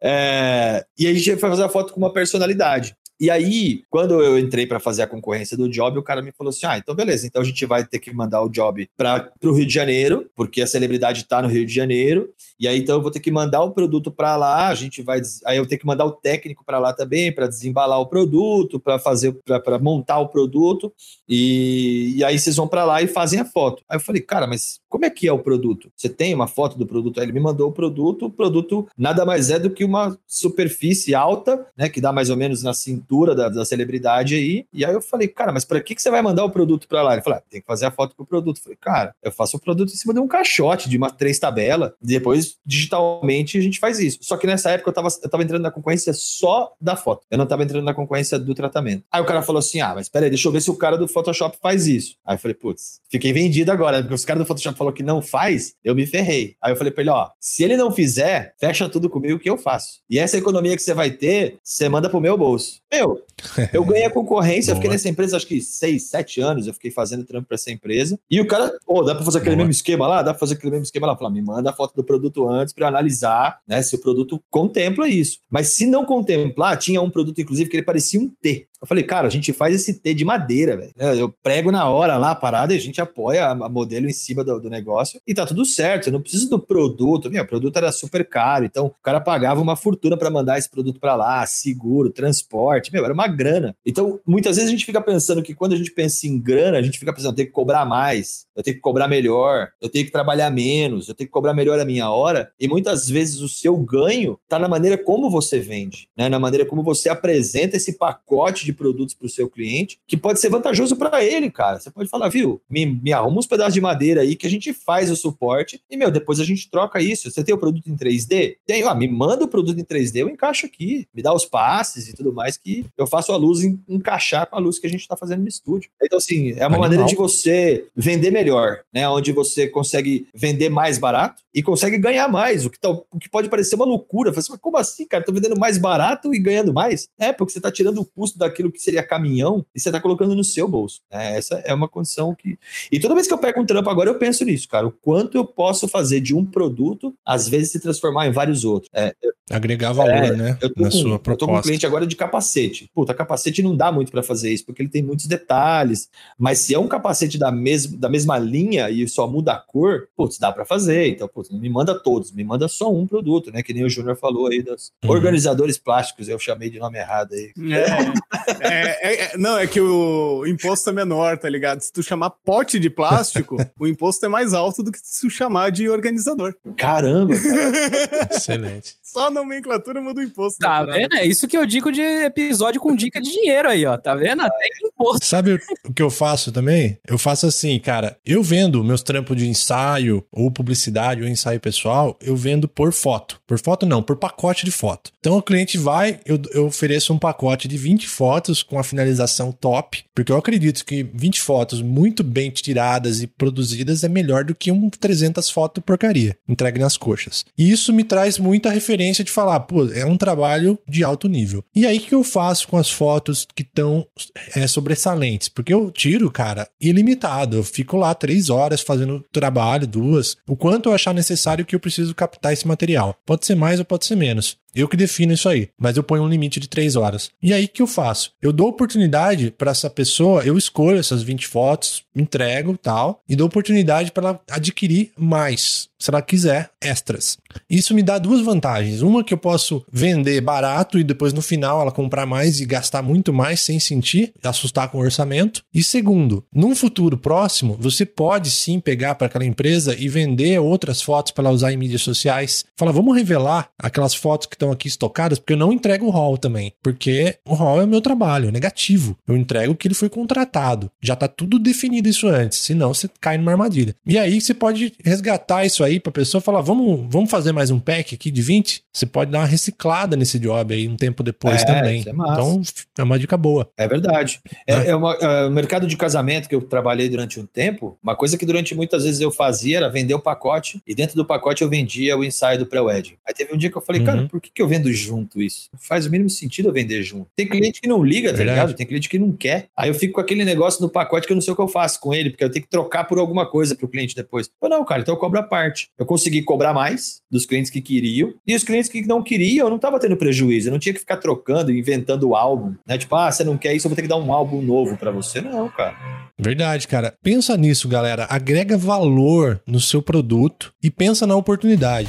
É, 0.00 0.84
e 0.98 1.06
a 1.06 1.14
gente 1.14 1.36
foi 1.36 1.50
fazer 1.50 1.64
a 1.64 1.68
foto 1.68 1.92
com 1.92 2.00
uma 2.00 2.12
personalidade. 2.12 2.96
E 3.20 3.28
aí, 3.30 3.84
quando 3.90 4.22
eu 4.22 4.38
entrei 4.38 4.66
para 4.66 4.80
fazer 4.80 5.02
a 5.02 5.06
concorrência 5.06 5.54
do 5.54 5.68
job, 5.68 5.98
o 5.98 6.02
cara 6.02 6.22
me 6.22 6.32
falou 6.32 6.48
assim: 6.48 6.64
ah, 6.64 6.78
então 6.78 6.94
beleza, 6.94 7.26
então 7.26 7.42
a 7.42 7.44
gente 7.44 7.66
vai 7.66 7.84
ter 7.84 7.98
que 7.98 8.10
mandar 8.14 8.42
o 8.42 8.48
job 8.48 8.88
para 8.96 9.30
o 9.44 9.52
Rio 9.52 9.66
de 9.66 9.74
Janeiro, 9.74 10.30
porque 10.34 10.62
a 10.62 10.66
celebridade 10.66 11.20
está 11.20 11.42
no 11.42 11.48
Rio 11.48 11.66
de 11.66 11.74
Janeiro, 11.74 12.32
e 12.58 12.66
aí 12.66 12.78
então 12.78 12.96
eu 12.96 13.02
vou 13.02 13.10
ter 13.10 13.20
que 13.20 13.30
mandar 13.30 13.62
o 13.62 13.72
produto 13.72 14.10
para 14.10 14.36
lá, 14.36 14.68
a 14.68 14.74
gente 14.74 15.02
vai. 15.02 15.20
Aí 15.44 15.58
eu 15.58 15.66
tenho 15.66 15.78
que 15.78 15.86
mandar 15.86 16.06
o 16.06 16.12
técnico 16.12 16.64
para 16.64 16.78
lá 16.78 16.94
também, 16.94 17.30
para 17.30 17.46
desembalar 17.46 18.00
o 18.00 18.06
produto, 18.06 18.80
para 18.80 18.98
fazer, 18.98 19.34
para 19.44 19.78
montar 19.78 20.18
o 20.20 20.28
produto, 20.28 20.90
e, 21.28 22.14
e 22.16 22.24
aí 22.24 22.38
vocês 22.38 22.56
vão 22.56 22.66
para 22.66 22.86
lá 22.86 23.02
e 23.02 23.06
fazem 23.06 23.38
a 23.38 23.44
foto. 23.44 23.82
Aí 23.86 23.96
eu 23.96 24.00
falei, 24.00 24.22
cara, 24.22 24.46
mas 24.46 24.79
como 24.90 25.04
é 25.04 25.10
que 25.10 25.28
é 25.28 25.32
o 25.32 25.38
produto? 25.38 25.90
Você 25.96 26.08
tem 26.08 26.34
uma 26.34 26.48
foto 26.48 26.76
do 26.76 26.84
produto? 26.84 27.20
Aí 27.20 27.24
ele 27.24 27.32
me 27.32 27.40
mandou 27.40 27.68
o 27.68 27.72
produto, 27.72 28.26
o 28.26 28.30
produto 28.30 28.88
nada 28.98 29.24
mais 29.24 29.48
é 29.48 29.58
do 29.58 29.70
que 29.70 29.84
uma 29.84 30.18
superfície 30.26 31.14
alta, 31.14 31.64
né, 31.76 31.88
que 31.88 32.00
dá 32.00 32.12
mais 32.12 32.28
ou 32.28 32.36
menos 32.36 32.62
na 32.64 32.74
cintura 32.74 33.34
da, 33.34 33.48
da 33.48 33.64
celebridade 33.64 34.34
aí. 34.34 34.66
E 34.72 34.84
aí 34.84 34.92
eu 34.92 35.00
falei, 35.00 35.28
cara, 35.28 35.52
mas 35.52 35.64
para 35.64 35.80
que, 35.80 35.94
que 35.94 36.02
você 36.02 36.10
vai 36.10 36.20
mandar 36.20 36.44
o 36.44 36.50
produto 36.50 36.88
para 36.88 37.02
lá? 37.02 37.12
Ele 37.12 37.22
falou, 37.22 37.38
ah, 37.38 37.42
tem 37.48 37.60
que 37.60 37.66
fazer 37.66 37.86
a 37.86 37.90
foto 37.90 38.16
com 38.16 38.24
o 38.24 38.26
produto. 38.26 38.56
Eu 38.56 38.62
falei, 38.64 38.78
cara, 38.80 39.14
eu 39.22 39.30
faço 39.30 39.56
o 39.56 39.60
produto 39.60 39.92
em 39.92 39.96
cima 39.96 40.12
de 40.12 40.18
um 40.18 40.26
caixote, 40.26 40.88
de 40.88 40.96
uma 40.96 41.10
três 41.10 41.38
tabela, 41.38 41.94
depois 42.02 42.56
digitalmente 42.66 43.56
a 43.56 43.60
gente 43.60 43.78
faz 43.78 44.00
isso. 44.00 44.18
Só 44.22 44.36
que 44.36 44.46
nessa 44.46 44.70
época 44.70 44.90
eu 44.90 44.94
tava, 44.94 45.08
eu 45.22 45.28
tava 45.28 45.42
entrando 45.44 45.62
na 45.62 45.70
concorrência 45.70 46.12
só 46.12 46.72
da 46.80 46.96
foto. 46.96 47.24
Eu 47.30 47.38
não 47.38 47.46
tava 47.46 47.62
entrando 47.62 47.84
na 47.84 47.94
concorrência 47.94 48.38
do 48.38 48.54
tratamento. 48.54 49.04
Aí 49.12 49.22
o 49.22 49.24
cara 49.24 49.40
falou 49.40 49.60
assim: 49.60 49.80
ah, 49.80 49.94
mas 49.94 50.08
peraí, 50.08 50.28
deixa 50.28 50.48
eu 50.48 50.52
ver 50.52 50.60
se 50.60 50.70
o 50.70 50.76
cara 50.76 50.98
do 50.98 51.06
Photoshop 51.06 51.58
faz 51.62 51.86
isso. 51.86 52.16
Aí 52.24 52.34
eu 52.34 52.38
falei, 52.38 52.54
putz, 52.54 53.00
fiquei 53.08 53.32
vendido 53.32 53.70
agora, 53.70 54.00
porque 54.00 54.14
os 54.14 54.24
caras 54.24 54.42
do 54.42 54.46
Photoshop 54.46 54.79
falou 54.80 54.92
que 54.94 55.02
não 55.02 55.20
faz, 55.20 55.74
eu 55.84 55.94
me 55.94 56.06
ferrei. 56.06 56.56
Aí 56.62 56.72
eu 56.72 56.76
falei 56.76 56.90
pra 56.90 57.02
ele: 57.02 57.10
ó, 57.10 57.28
se 57.38 57.62
ele 57.62 57.76
não 57.76 57.92
fizer, 57.92 58.54
fecha 58.58 58.88
tudo 58.88 59.10
comigo 59.10 59.38
que 59.38 59.50
eu 59.50 59.58
faço. 59.58 60.00
E 60.08 60.18
essa 60.18 60.38
economia 60.38 60.74
que 60.74 60.82
você 60.82 60.94
vai 60.94 61.10
ter, 61.10 61.58
você 61.62 61.88
manda 61.88 62.08
pro 62.08 62.20
meu 62.20 62.36
bolso. 62.36 62.80
Meu, 62.90 63.22
eu 63.72 63.84
ganhei 63.84 64.06
a 64.06 64.10
concorrência, 64.10 64.72
eu 64.72 64.76
fiquei 64.76 64.90
nessa 64.90 65.08
empresa 65.08 65.36
acho 65.36 65.46
que 65.46 65.60
seis, 65.60 66.08
sete 66.08 66.40
anos, 66.40 66.66
eu 66.66 66.72
fiquei 66.72 66.90
fazendo 66.90 67.24
trampo 67.24 67.46
pra 67.48 67.56
essa 67.56 67.70
empresa. 67.70 68.18
E 68.30 68.40
o 68.40 68.46
cara, 68.46 68.72
pô, 68.86 69.02
dá 69.02 69.14
pra 69.14 69.24
fazer 69.24 69.38
aquele 69.38 69.56
Boa. 69.56 69.66
mesmo 69.66 69.72
esquema 69.72 70.06
lá? 70.06 70.22
Dá 70.22 70.32
pra 70.32 70.40
fazer 70.40 70.54
aquele 70.54 70.70
mesmo 70.70 70.84
esquema 70.84 71.06
lá? 71.06 71.16
Fala, 71.16 71.30
me 71.30 71.42
manda 71.42 71.70
a 71.70 71.72
foto 71.72 71.94
do 71.94 72.02
produto 72.02 72.48
antes 72.48 72.72
pra 72.72 72.84
eu 72.84 72.88
analisar, 72.88 73.60
né, 73.68 73.82
se 73.82 73.94
o 73.94 74.00
produto 74.00 74.42
contempla 74.50 75.08
isso. 75.08 75.38
Mas 75.50 75.68
se 75.68 75.84
não 75.84 76.04
contemplar, 76.06 76.78
tinha 76.78 77.02
um 77.02 77.10
produto, 77.10 77.40
inclusive, 77.40 77.68
que 77.68 77.76
ele 77.76 77.84
parecia 77.84 78.18
um 78.18 78.28
T. 78.40 78.66
Eu 78.80 78.86
falei, 78.86 79.04
cara, 79.04 79.26
a 79.26 79.30
gente 79.30 79.52
faz 79.52 79.74
esse 79.74 80.00
T 80.00 80.14
de 80.14 80.24
madeira, 80.24 80.76
velho. 80.76 80.92
Eu 81.18 81.34
prego 81.42 81.70
na 81.70 81.88
hora 81.88 82.16
lá 82.16 82.30
a 82.30 82.34
parada 82.34 82.72
e 82.72 82.76
a 82.76 82.80
gente 82.80 83.00
apoia 83.00 83.48
a 83.48 83.68
modelo 83.68 84.08
em 84.08 84.12
cima 84.12 84.42
do, 84.42 84.58
do, 84.58 84.70
negócio 84.70 85.20
e 85.26 85.34
tá 85.34 85.44
tudo 85.44 85.66
certo. 85.66 86.06
Eu 86.06 86.14
não 86.14 86.22
preciso 86.22 86.48
do 86.48 86.58
produto. 86.58 87.30
Meu, 87.30 87.42
o 87.42 87.46
produto 87.46 87.76
era 87.76 87.92
super 87.92 88.26
caro, 88.26 88.64
então 88.64 88.86
o 88.86 88.94
cara 89.02 89.20
pagava 89.20 89.60
uma 89.60 89.76
fortuna 89.76 90.16
para 90.16 90.30
mandar 90.30 90.58
esse 90.58 90.70
produto 90.70 90.98
para 90.98 91.14
lá, 91.14 91.44
seguro, 91.46 92.10
transporte. 92.10 92.90
Meu, 92.92 93.04
era 93.04 93.12
uma 93.12 93.28
grana. 93.28 93.76
Então, 93.84 94.18
muitas 94.26 94.56
vezes 94.56 94.68
a 94.68 94.72
gente 94.72 94.86
fica 94.86 95.00
pensando 95.00 95.42
que 95.42 95.54
quando 95.54 95.74
a 95.74 95.76
gente 95.76 95.90
pensa 95.90 96.26
em 96.26 96.38
grana, 96.38 96.78
a 96.78 96.82
gente 96.82 96.98
fica 96.98 97.12
pensando, 97.12 97.32
eu 97.32 97.36
tenho 97.36 97.48
que 97.48 97.54
cobrar 97.54 97.84
mais, 97.84 98.46
eu 98.56 98.62
tenho 98.62 98.76
que 98.76 98.82
cobrar 98.82 99.08
melhor, 99.08 99.68
eu 99.80 99.88
tenho 99.88 100.06
que 100.06 100.12
trabalhar 100.12 100.50
menos, 100.50 101.08
eu 101.08 101.14
tenho 101.14 101.28
que 101.28 101.32
cobrar 101.32 101.52
melhor 101.52 101.78
a 101.78 101.84
minha 101.84 102.10
hora. 102.10 102.50
E 102.58 102.66
muitas 102.66 103.08
vezes 103.08 103.40
o 103.40 103.48
seu 103.48 103.76
ganho 103.76 104.38
tá 104.48 104.58
na 104.58 104.68
maneira 104.68 104.96
como 104.96 105.28
você 105.28 105.58
vende, 105.58 106.08
né? 106.16 106.28
Na 106.28 106.38
maneira 106.38 106.64
como 106.64 106.82
você 106.82 107.08
apresenta 107.08 107.76
esse 107.76 107.98
pacote 107.98 108.64
de 108.64 108.69
de 108.70 108.76
produtos 108.76 109.14
para 109.14 109.26
o 109.26 109.30
seu 109.30 109.48
cliente, 109.48 109.98
que 110.06 110.16
pode 110.16 110.40
ser 110.40 110.48
vantajoso 110.48 110.96
para 110.96 111.24
ele, 111.24 111.50
cara. 111.50 111.78
Você 111.78 111.90
pode 111.90 112.08
falar, 112.08 112.28
viu, 112.28 112.60
me, 112.68 112.86
me 112.86 113.12
arruma 113.12 113.38
uns 113.38 113.46
pedaços 113.46 113.74
de 113.74 113.80
madeira 113.80 114.22
aí 114.22 114.36
que 114.36 114.46
a 114.46 114.50
gente 114.50 114.72
faz 114.72 115.10
o 115.10 115.16
suporte 115.16 115.80
e, 115.90 115.96
meu, 115.96 116.10
depois 116.10 116.40
a 116.40 116.44
gente 116.44 116.70
troca 116.70 117.00
isso. 117.00 117.30
Você 117.30 117.42
tem 117.44 117.54
o 117.54 117.58
produto 117.58 117.88
em 117.88 117.96
3D? 117.96 118.56
Tem, 118.66 118.84
ó, 118.84 118.94
me 118.94 119.08
manda 119.08 119.44
o 119.44 119.48
produto 119.48 119.78
em 119.78 119.84
3D, 119.84 120.16
eu 120.16 120.28
encaixo 120.28 120.66
aqui, 120.66 121.06
me 121.12 121.22
dá 121.22 121.34
os 121.34 121.44
passes 121.44 122.08
e 122.08 122.14
tudo 122.14 122.32
mais 122.32 122.56
que 122.56 122.86
eu 122.96 123.06
faço 123.06 123.32
a 123.32 123.36
luz 123.36 123.62
em, 123.62 123.80
encaixar 123.88 124.46
com 124.46 124.56
a 124.56 124.60
luz 124.60 124.78
que 124.78 124.86
a 124.86 124.90
gente 124.90 125.00
está 125.00 125.16
fazendo 125.16 125.42
no 125.42 125.48
estúdio. 125.48 125.90
Então, 126.02 126.18
assim, 126.18 126.50
é 126.52 126.66
uma 126.66 126.66
Animal. 126.66 126.80
maneira 126.80 127.04
de 127.04 127.14
você 127.14 127.86
vender 127.94 128.30
melhor, 128.30 128.80
né? 128.92 129.08
Onde 129.08 129.32
você 129.32 129.68
consegue 129.68 130.28
vender 130.34 130.68
mais 130.68 130.98
barato 130.98 131.42
e 131.54 131.62
consegue 131.62 131.98
ganhar 131.98 132.28
mais, 132.28 132.64
o 132.64 132.70
que, 132.70 132.78
tá, 132.78 132.88
o 132.88 133.18
que 133.18 133.28
pode 133.28 133.48
parecer 133.48 133.74
uma 133.74 133.84
loucura. 133.84 134.32
Você 134.32 134.48
fala, 134.48 134.58
como 134.58 134.76
assim, 134.76 135.06
cara? 135.06 135.24
Tô 135.24 135.32
vendendo 135.32 135.58
mais 135.58 135.78
barato 135.78 136.34
e 136.34 136.38
ganhando 136.38 136.72
mais? 136.72 137.08
É, 137.18 137.32
porque 137.32 137.52
você 137.52 137.58
está 137.58 137.70
tirando 137.70 138.00
o 138.00 138.04
custo 138.04 138.38
daquilo 138.60 138.70
aquilo 138.70 138.72
que 138.72 138.80
seria 138.80 139.02
caminhão 139.02 139.64
e 139.74 139.80
você 139.80 139.88
está 139.88 140.00
colocando 140.00 140.34
no 140.34 140.44
seu 140.44 140.68
bolso. 140.68 141.00
É, 141.10 141.36
essa 141.36 141.56
é 141.64 141.72
uma 141.74 141.88
condição 141.88 142.34
que. 142.34 142.58
E 142.92 143.00
toda 143.00 143.14
vez 143.14 143.26
que 143.26 143.34
eu 143.34 143.38
pego 143.38 143.60
um 143.60 143.66
trampo 143.66 143.88
agora, 143.88 144.10
eu 144.10 144.18
penso 144.18 144.44
nisso, 144.44 144.68
cara. 144.68 144.86
O 144.86 144.92
quanto 144.92 145.36
eu 145.36 145.44
posso 145.44 145.88
fazer 145.88 146.20
de 146.20 146.34
um 146.34 146.44
produto, 146.44 147.14
às 147.24 147.48
vezes 147.48 147.72
se 147.72 147.80
transformar 147.80 148.26
em 148.26 148.32
vários 148.32 148.64
outros. 148.64 148.90
É, 148.94 149.14
eu, 149.22 149.32
Agregar 149.50 149.92
valor, 149.92 150.12
é, 150.12 150.36
né? 150.36 150.58
Eu 150.60 150.72
tô, 150.72 150.80
na 150.80 150.90
com, 150.90 150.96
sua 150.96 151.18
proposta. 151.18 151.30
eu 151.32 151.36
tô 151.36 151.46
com 151.48 151.58
um 151.58 151.60
cliente 151.60 151.84
agora 151.84 152.06
de 152.06 152.14
capacete. 152.14 152.88
Puta, 152.94 153.12
capacete 153.12 153.62
não 153.64 153.76
dá 153.76 153.90
muito 153.90 154.12
para 154.12 154.22
fazer 154.22 154.52
isso, 154.52 154.64
porque 154.64 154.80
ele 154.80 154.88
tem 154.88 155.02
muitos 155.02 155.26
detalhes. 155.26 156.08
Mas 156.38 156.60
se 156.60 156.72
é 156.72 156.78
um 156.78 156.86
capacete 156.86 157.36
da, 157.36 157.50
mes 157.50 157.84
da 157.86 158.08
mesma 158.08 158.38
linha 158.38 158.88
e 158.90 159.08
só 159.08 159.26
muda 159.26 159.54
a 159.54 159.58
cor, 159.58 160.08
putz, 160.16 160.38
dá 160.38 160.52
para 160.52 160.64
fazer. 160.64 161.08
Então, 161.08 161.26
putz, 161.26 161.50
não 161.50 161.58
me 161.58 161.68
manda 161.68 161.98
todos, 161.98 162.30
me 162.30 162.44
manda 162.44 162.68
só 162.68 162.92
um 162.94 163.08
produto, 163.08 163.50
né? 163.50 163.60
Que 163.60 163.74
nem 163.74 163.82
o 163.82 163.90
Júnior 163.90 164.16
falou 164.16 164.46
aí 164.46 164.62
dos 164.62 164.92
uhum. 165.02 165.10
organizadores 165.10 165.76
plásticos, 165.76 166.28
eu 166.28 166.38
chamei 166.38 166.70
de 166.70 166.78
nome 166.78 166.98
errado 166.98 167.32
aí. 167.32 167.52
É. 167.72 168.49
É, 168.60 168.98
é, 169.00 169.24
é, 169.24 169.38
não, 169.38 169.58
é 169.58 169.66
que 169.66 169.80
o 169.80 170.44
imposto 170.46 170.90
é 170.90 170.92
menor, 170.92 171.38
tá 171.38 171.48
ligado? 171.48 171.80
Se 171.80 171.92
tu 171.92 172.02
chamar 172.02 172.30
pote 172.30 172.78
de 172.78 172.90
plástico, 172.90 173.56
o 173.78 173.86
imposto 173.86 174.24
é 174.26 174.28
mais 174.28 174.54
alto 174.54 174.82
do 174.82 174.92
que 174.92 174.98
se 175.02 175.20
tu 175.20 175.30
chamar 175.30 175.70
de 175.70 175.88
organizador. 175.88 176.54
Caramba! 176.76 177.34
Excelente. 178.30 178.94
Só 179.02 179.26
a 179.26 179.30
nomenclatura 179.30 180.00
muda 180.00 180.20
o 180.20 180.24
imposto. 180.24 180.58
Tá 180.60 180.84
vendo? 180.84 181.16
É 181.16 181.26
isso 181.26 181.48
que 181.48 181.56
eu 181.56 181.66
digo 181.66 181.90
de 181.90 182.00
episódio 182.00 182.80
com 182.80 182.94
dica 182.94 183.20
de 183.20 183.30
dinheiro 183.30 183.68
aí, 183.68 183.84
ó. 183.84 183.96
Tá 183.96 184.14
vendo? 184.14 184.42
Até 184.42 184.68
imposto. 184.84 185.26
Sabe 185.26 185.58
o 185.84 185.92
que 185.92 186.02
eu 186.02 186.10
faço 186.10 186.52
também? 186.52 186.98
Eu 187.06 187.18
faço 187.18 187.46
assim, 187.46 187.78
cara. 187.80 188.16
Eu 188.24 188.42
vendo 188.42 188.84
meus 188.84 189.02
trampos 189.02 189.36
de 189.36 189.48
ensaio, 189.48 190.24
ou 190.30 190.50
publicidade, 190.50 191.22
ou 191.22 191.28
ensaio 191.28 191.58
pessoal, 191.58 192.16
eu 192.20 192.36
vendo 192.36 192.68
por 192.68 192.92
foto. 192.92 193.40
Por 193.46 193.58
foto 193.58 193.84
não, 193.84 194.02
por 194.02 194.16
pacote 194.16 194.64
de 194.64 194.70
foto. 194.70 195.10
Então 195.18 195.36
o 195.36 195.42
cliente 195.42 195.76
vai, 195.76 196.20
eu, 196.24 196.40
eu 196.52 196.66
ofereço 196.66 197.12
um 197.12 197.18
pacote 197.18 197.66
de 197.66 197.76
20 197.76 198.08
fotos 198.08 198.39
fotos 198.40 198.62
com 198.62 198.78
a 198.78 198.84
finalização 198.84 199.52
top, 199.52 200.02
porque 200.14 200.32
eu 200.32 200.36
acredito 200.36 200.84
que 200.84 201.02
20 201.02 201.40
fotos 201.42 201.82
muito 201.82 202.24
bem 202.24 202.50
tiradas 202.50 203.20
e 203.20 203.26
produzidas 203.26 204.02
é 204.02 204.08
melhor 204.08 204.44
do 204.44 204.54
que 204.54 204.72
um 204.72 204.88
300 204.88 205.50
fotos 205.50 205.82
porcaria 205.84 206.36
entregue 206.48 206.80
nas 206.80 206.96
coxas. 206.96 207.44
E 207.56 207.70
isso 207.70 207.92
me 207.92 208.02
traz 208.02 208.38
muita 208.38 208.70
referência 208.70 209.22
de 209.22 209.30
falar, 209.30 209.60
pô, 209.60 209.86
é 209.90 210.06
um 210.06 210.16
trabalho 210.16 210.78
de 210.88 211.04
alto 211.04 211.28
nível. 211.28 211.62
E 211.74 211.86
aí 211.86 211.98
que 211.98 212.14
eu 212.14 212.24
faço 212.24 212.66
com 212.66 212.78
as 212.78 212.90
fotos 212.90 213.46
que 213.54 213.62
estão 213.62 214.06
é, 214.54 214.66
sobressalentes? 214.66 215.48
Porque 215.48 215.72
eu 215.72 215.90
tiro, 215.90 216.30
cara, 216.30 216.68
ilimitado. 216.80 217.58
Eu 217.58 217.64
fico 217.64 217.96
lá 217.96 218.14
três 218.14 218.48
horas 218.48 218.80
fazendo 218.80 219.24
trabalho, 219.30 219.86
duas, 219.86 220.36
o 220.48 220.56
quanto 220.56 220.88
eu 220.88 220.94
achar 220.94 221.12
necessário 221.12 221.64
que 221.64 221.74
eu 221.74 221.80
preciso 221.80 222.14
captar 222.14 222.52
esse 222.52 222.66
material. 222.66 223.14
Pode 223.26 223.44
ser 223.44 223.54
mais 223.54 223.78
ou 223.78 223.84
pode 223.84 224.06
ser 224.06 224.16
menos. 224.16 224.56
Eu 224.74 224.88
que 224.88 224.96
defino 224.96 225.32
isso 225.32 225.48
aí, 225.48 225.68
mas 225.78 225.96
eu 225.96 226.02
ponho 226.02 226.22
um 226.22 226.28
limite 226.28 226.60
de 226.60 226.68
três 226.68 226.96
horas. 226.96 227.30
E 227.42 227.52
aí 227.52 227.66
que 227.66 227.82
eu 227.82 227.86
faço? 227.86 228.32
Eu 228.40 228.52
dou 228.52 228.68
oportunidade 228.68 229.50
para 229.50 229.70
essa 229.70 229.90
pessoa, 229.90 230.44
eu 230.44 230.56
escolho 230.56 230.98
essas 230.98 231.22
20 231.22 231.46
fotos, 231.46 232.04
entrego 232.14 232.76
tal, 232.76 233.22
e 233.28 233.36
dou 233.36 233.46
oportunidade 233.46 234.12
para 234.12 234.28
ela 234.28 234.40
adquirir 234.50 235.12
mais 235.16 235.90
se 236.00 236.10
ela 236.10 236.22
quiser, 236.22 236.70
extras. 236.80 237.36
Isso 237.68 237.94
me 237.94 238.02
dá 238.02 238.16
duas 238.18 238.40
vantagens. 238.40 239.02
Uma 239.02 239.22
que 239.22 239.34
eu 239.34 239.38
posso 239.38 239.84
vender 239.92 240.40
barato 240.40 240.98
e 240.98 241.04
depois 241.04 241.34
no 241.34 241.42
final 241.42 241.82
ela 241.82 241.92
comprar 241.92 242.24
mais 242.24 242.58
e 242.58 242.64
gastar 242.64 243.02
muito 243.02 243.34
mais 243.34 243.60
sem 243.60 243.78
sentir, 243.78 244.32
assustar 244.42 244.88
com 244.88 244.98
o 244.98 245.02
orçamento. 245.02 245.62
E 245.74 245.82
segundo, 245.82 246.42
num 246.54 246.74
futuro 246.74 247.18
próximo, 247.18 247.76
você 247.78 248.06
pode 248.06 248.50
sim 248.50 248.80
pegar 248.80 249.14
para 249.16 249.26
aquela 249.26 249.44
empresa 249.44 249.94
e 249.94 250.08
vender 250.08 250.58
outras 250.58 251.02
fotos 251.02 251.32
para 251.32 251.44
ela 251.44 251.54
usar 251.54 251.70
em 251.70 251.76
mídias 251.76 252.00
sociais. 252.00 252.64
Fala, 252.78 252.92
vamos 252.92 253.14
revelar 253.14 253.68
aquelas 253.78 254.14
fotos 254.14 254.46
que 254.46 254.54
estão 254.54 254.72
aqui 254.72 254.88
estocadas, 254.88 255.38
porque 255.38 255.52
eu 255.52 255.58
não 255.58 255.72
entrego 255.72 256.06
o 256.06 256.10
hall 256.10 256.38
também, 256.38 256.72
porque 256.82 257.36
o 257.46 257.52
hall 257.52 257.78
é 257.78 257.84
o 257.84 257.88
meu 257.88 258.00
trabalho, 258.00 258.48
é 258.48 258.52
negativo. 258.52 259.18
Eu 259.28 259.36
entrego 259.36 259.74
que 259.74 259.86
ele 259.86 259.94
foi 259.94 260.08
contratado. 260.08 260.90
Já 261.02 261.14
tá 261.14 261.28
tudo 261.28 261.58
definido 261.58 261.99
isso 262.08 262.26
antes, 262.28 262.58
senão 262.58 262.94
você 262.94 263.08
cai 263.20 263.36
numa 263.36 263.52
armadilha. 263.52 263.94
E 264.06 264.18
aí 264.18 264.40
você 264.40 264.54
pode 264.54 264.92
resgatar 265.04 265.64
isso 265.64 265.84
aí 265.84 265.90
aí 265.90 265.98
para 265.98 266.10
a 266.10 266.12
pessoa 266.12 266.40
falar, 266.40 266.60
vamos, 266.60 267.04
vamos 267.12 267.28
fazer 267.28 267.50
mais 267.50 267.68
um 267.68 267.80
pack 267.80 268.14
aqui 268.14 268.30
de 268.30 268.40
20? 268.40 268.84
Você 268.92 269.04
pode 269.06 269.32
dar 269.32 269.40
uma 269.40 269.44
reciclada 269.46 270.16
nesse 270.16 270.38
job 270.38 270.72
aí 270.72 270.86
um 270.86 270.94
tempo 270.94 271.20
depois 271.24 271.62
É, 271.62 271.64
também. 271.64 271.98
isso 271.98 272.08
é 272.08 272.12
massa. 272.12 272.32
então 272.40 272.62
é 272.98 273.02
uma 273.02 273.18
dica 273.18 273.36
boa. 273.36 273.68
É 273.76 273.88
verdade. 273.88 274.38
É, 274.68 274.74
É. 274.74 274.86
é 274.90 274.94
uma- 274.94 275.14
é, 275.14 275.46
o 275.46 275.50
mercado 275.50 275.88
de 275.88 275.96
casamento 275.96 276.48
que 276.48 276.54
eu 276.54 276.60
trabalhei 276.60 277.08
durante 277.08 277.40
um 277.40 277.44
tempo, 277.46 277.98
uma 278.00 278.14
coisa 278.14 278.38
que 278.38 278.46
durante 278.46 278.72
muitas 278.72 279.02
vezes 279.02 279.20
eu 279.20 279.32
fazia 279.32 279.78
era 279.78 279.88
vender 279.88 280.14
o 280.14 280.20
pacote 280.20 280.80
e 280.86 280.94
dentro 280.94 281.16
do 281.16 281.24
pacote 281.24 281.62
eu 281.62 281.68
vendia 281.68 282.16
o 282.16 282.22
ensaio 282.22 282.60
do 282.60 282.66
pré-wedding. 282.66 283.14
Aí 283.26 283.34
teve 283.34 283.52
um 283.52 283.56
dia 283.56 283.68
que 283.68 283.76
eu 283.76 283.82
falei, 283.82 284.00
Uhum. 284.02 284.06
cara, 284.06 284.28
por 284.28 284.40
que, 284.40 284.48
que 284.54 284.62
eu 284.62 284.68
vendo 284.68 284.92
junto 284.92 285.42
isso? 285.42 285.68
Não 285.72 285.80
Faz 285.80 286.06
o 286.06 286.10
mínimo 286.10 286.30
sentido 286.30 286.68
eu 286.68 286.72
vender 286.72 287.02
junto. 287.02 287.26
Tem 287.34 287.48
cliente 287.48 287.80
que 287.80 287.88
não 287.88 288.04
liga, 288.04 288.32
tá 288.32 288.44
ligado? 288.44 288.74
Tem 288.74 288.86
cliente 288.86 289.08
que 289.08 289.18
não 289.18 289.32
quer. 289.32 289.66
Aí 289.76 289.90
eu 289.90 289.94
fico 289.94 290.14
com 290.14 290.20
aquele 290.20 290.44
negócio 290.44 290.80
no 290.80 290.88
pacote 290.88 291.26
que 291.26 291.32
eu 291.32 291.34
não 291.34 291.42
sei 291.42 291.52
o 291.52 291.56
que 291.56 291.62
eu 291.62 291.66
faço 291.66 291.89
com 291.98 292.12
ele, 292.12 292.30
porque 292.30 292.44
eu 292.44 292.50
tenho 292.50 292.64
que 292.64 292.70
trocar 292.70 293.04
por 293.04 293.18
alguma 293.18 293.48
coisa 293.48 293.74
pro 293.74 293.88
cliente 293.88 294.14
depois. 294.14 294.50
Eu 294.62 294.68
não, 294.68 294.84
cara, 294.84 295.00
então 295.00 295.14
eu 295.14 295.18
cobro 295.18 295.38
a 295.38 295.42
parte. 295.42 295.88
Eu 295.98 296.06
consegui 296.06 296.42
cobrar 296.42 296.72
mais 296.72 297.20
dos 297.30 297.46
clientes 297.46 297.70
que 297.70 297.80
queriam 297.80 298.34
e 298.46 298.54
os 298.54 298.62
clientes 298.62 298.90
que 298.90 299.06
não 299.06 299.22
queriam, 299.22 299.66
eu 299.66 299.70
não 299.70 299.78
tava 299.78 299.98
tendo 299.98 300.16
prejuízo. 300.16 300.68
Eu 300.68 300.72
não 300.72 300.78
tinha 300.78 300.92
que 300.92 301.00
ficar 301.00 301.16
trocando, 301.16 301.72
inventando 301.72 302.28
o 302.28 302.34
álbum, 302.34 302.74
né? 302.86 302.98
Tipo, 302.98 303.16
ah, 303.16 303.30
você 303.30 303.44
não 303.44 303.56
quer 303.56 303.74
isso, 303.74 303.86
eu 303.86 303.90
vou 303.90 303.96
ter 303.96 304.02
que 304.02 304.08
dar 304.08 304.16
um 304.16 304.32
álbum 304.32 304.60
novo 304.60 304.96
pra 304.96 305.10
você. 305.10 305.40
Não, 305.40 305.68
cara. 305.68 305.96
Verdade, 306.38 306.88
cara. 306.88 307.14
Pensa 307.22 307.56
nisso, 307.56 307.88
galera. 307.88 308.26
Agrega 308.30 308.76
valor 308.76 309.60
no 309.66 309.80
seu 309.80 310.02
produto 310.02 310.72
e 310.82 310.90
pensa 310.90 311.26
na 311.26 311.36
oportunidade. 311.36 312.08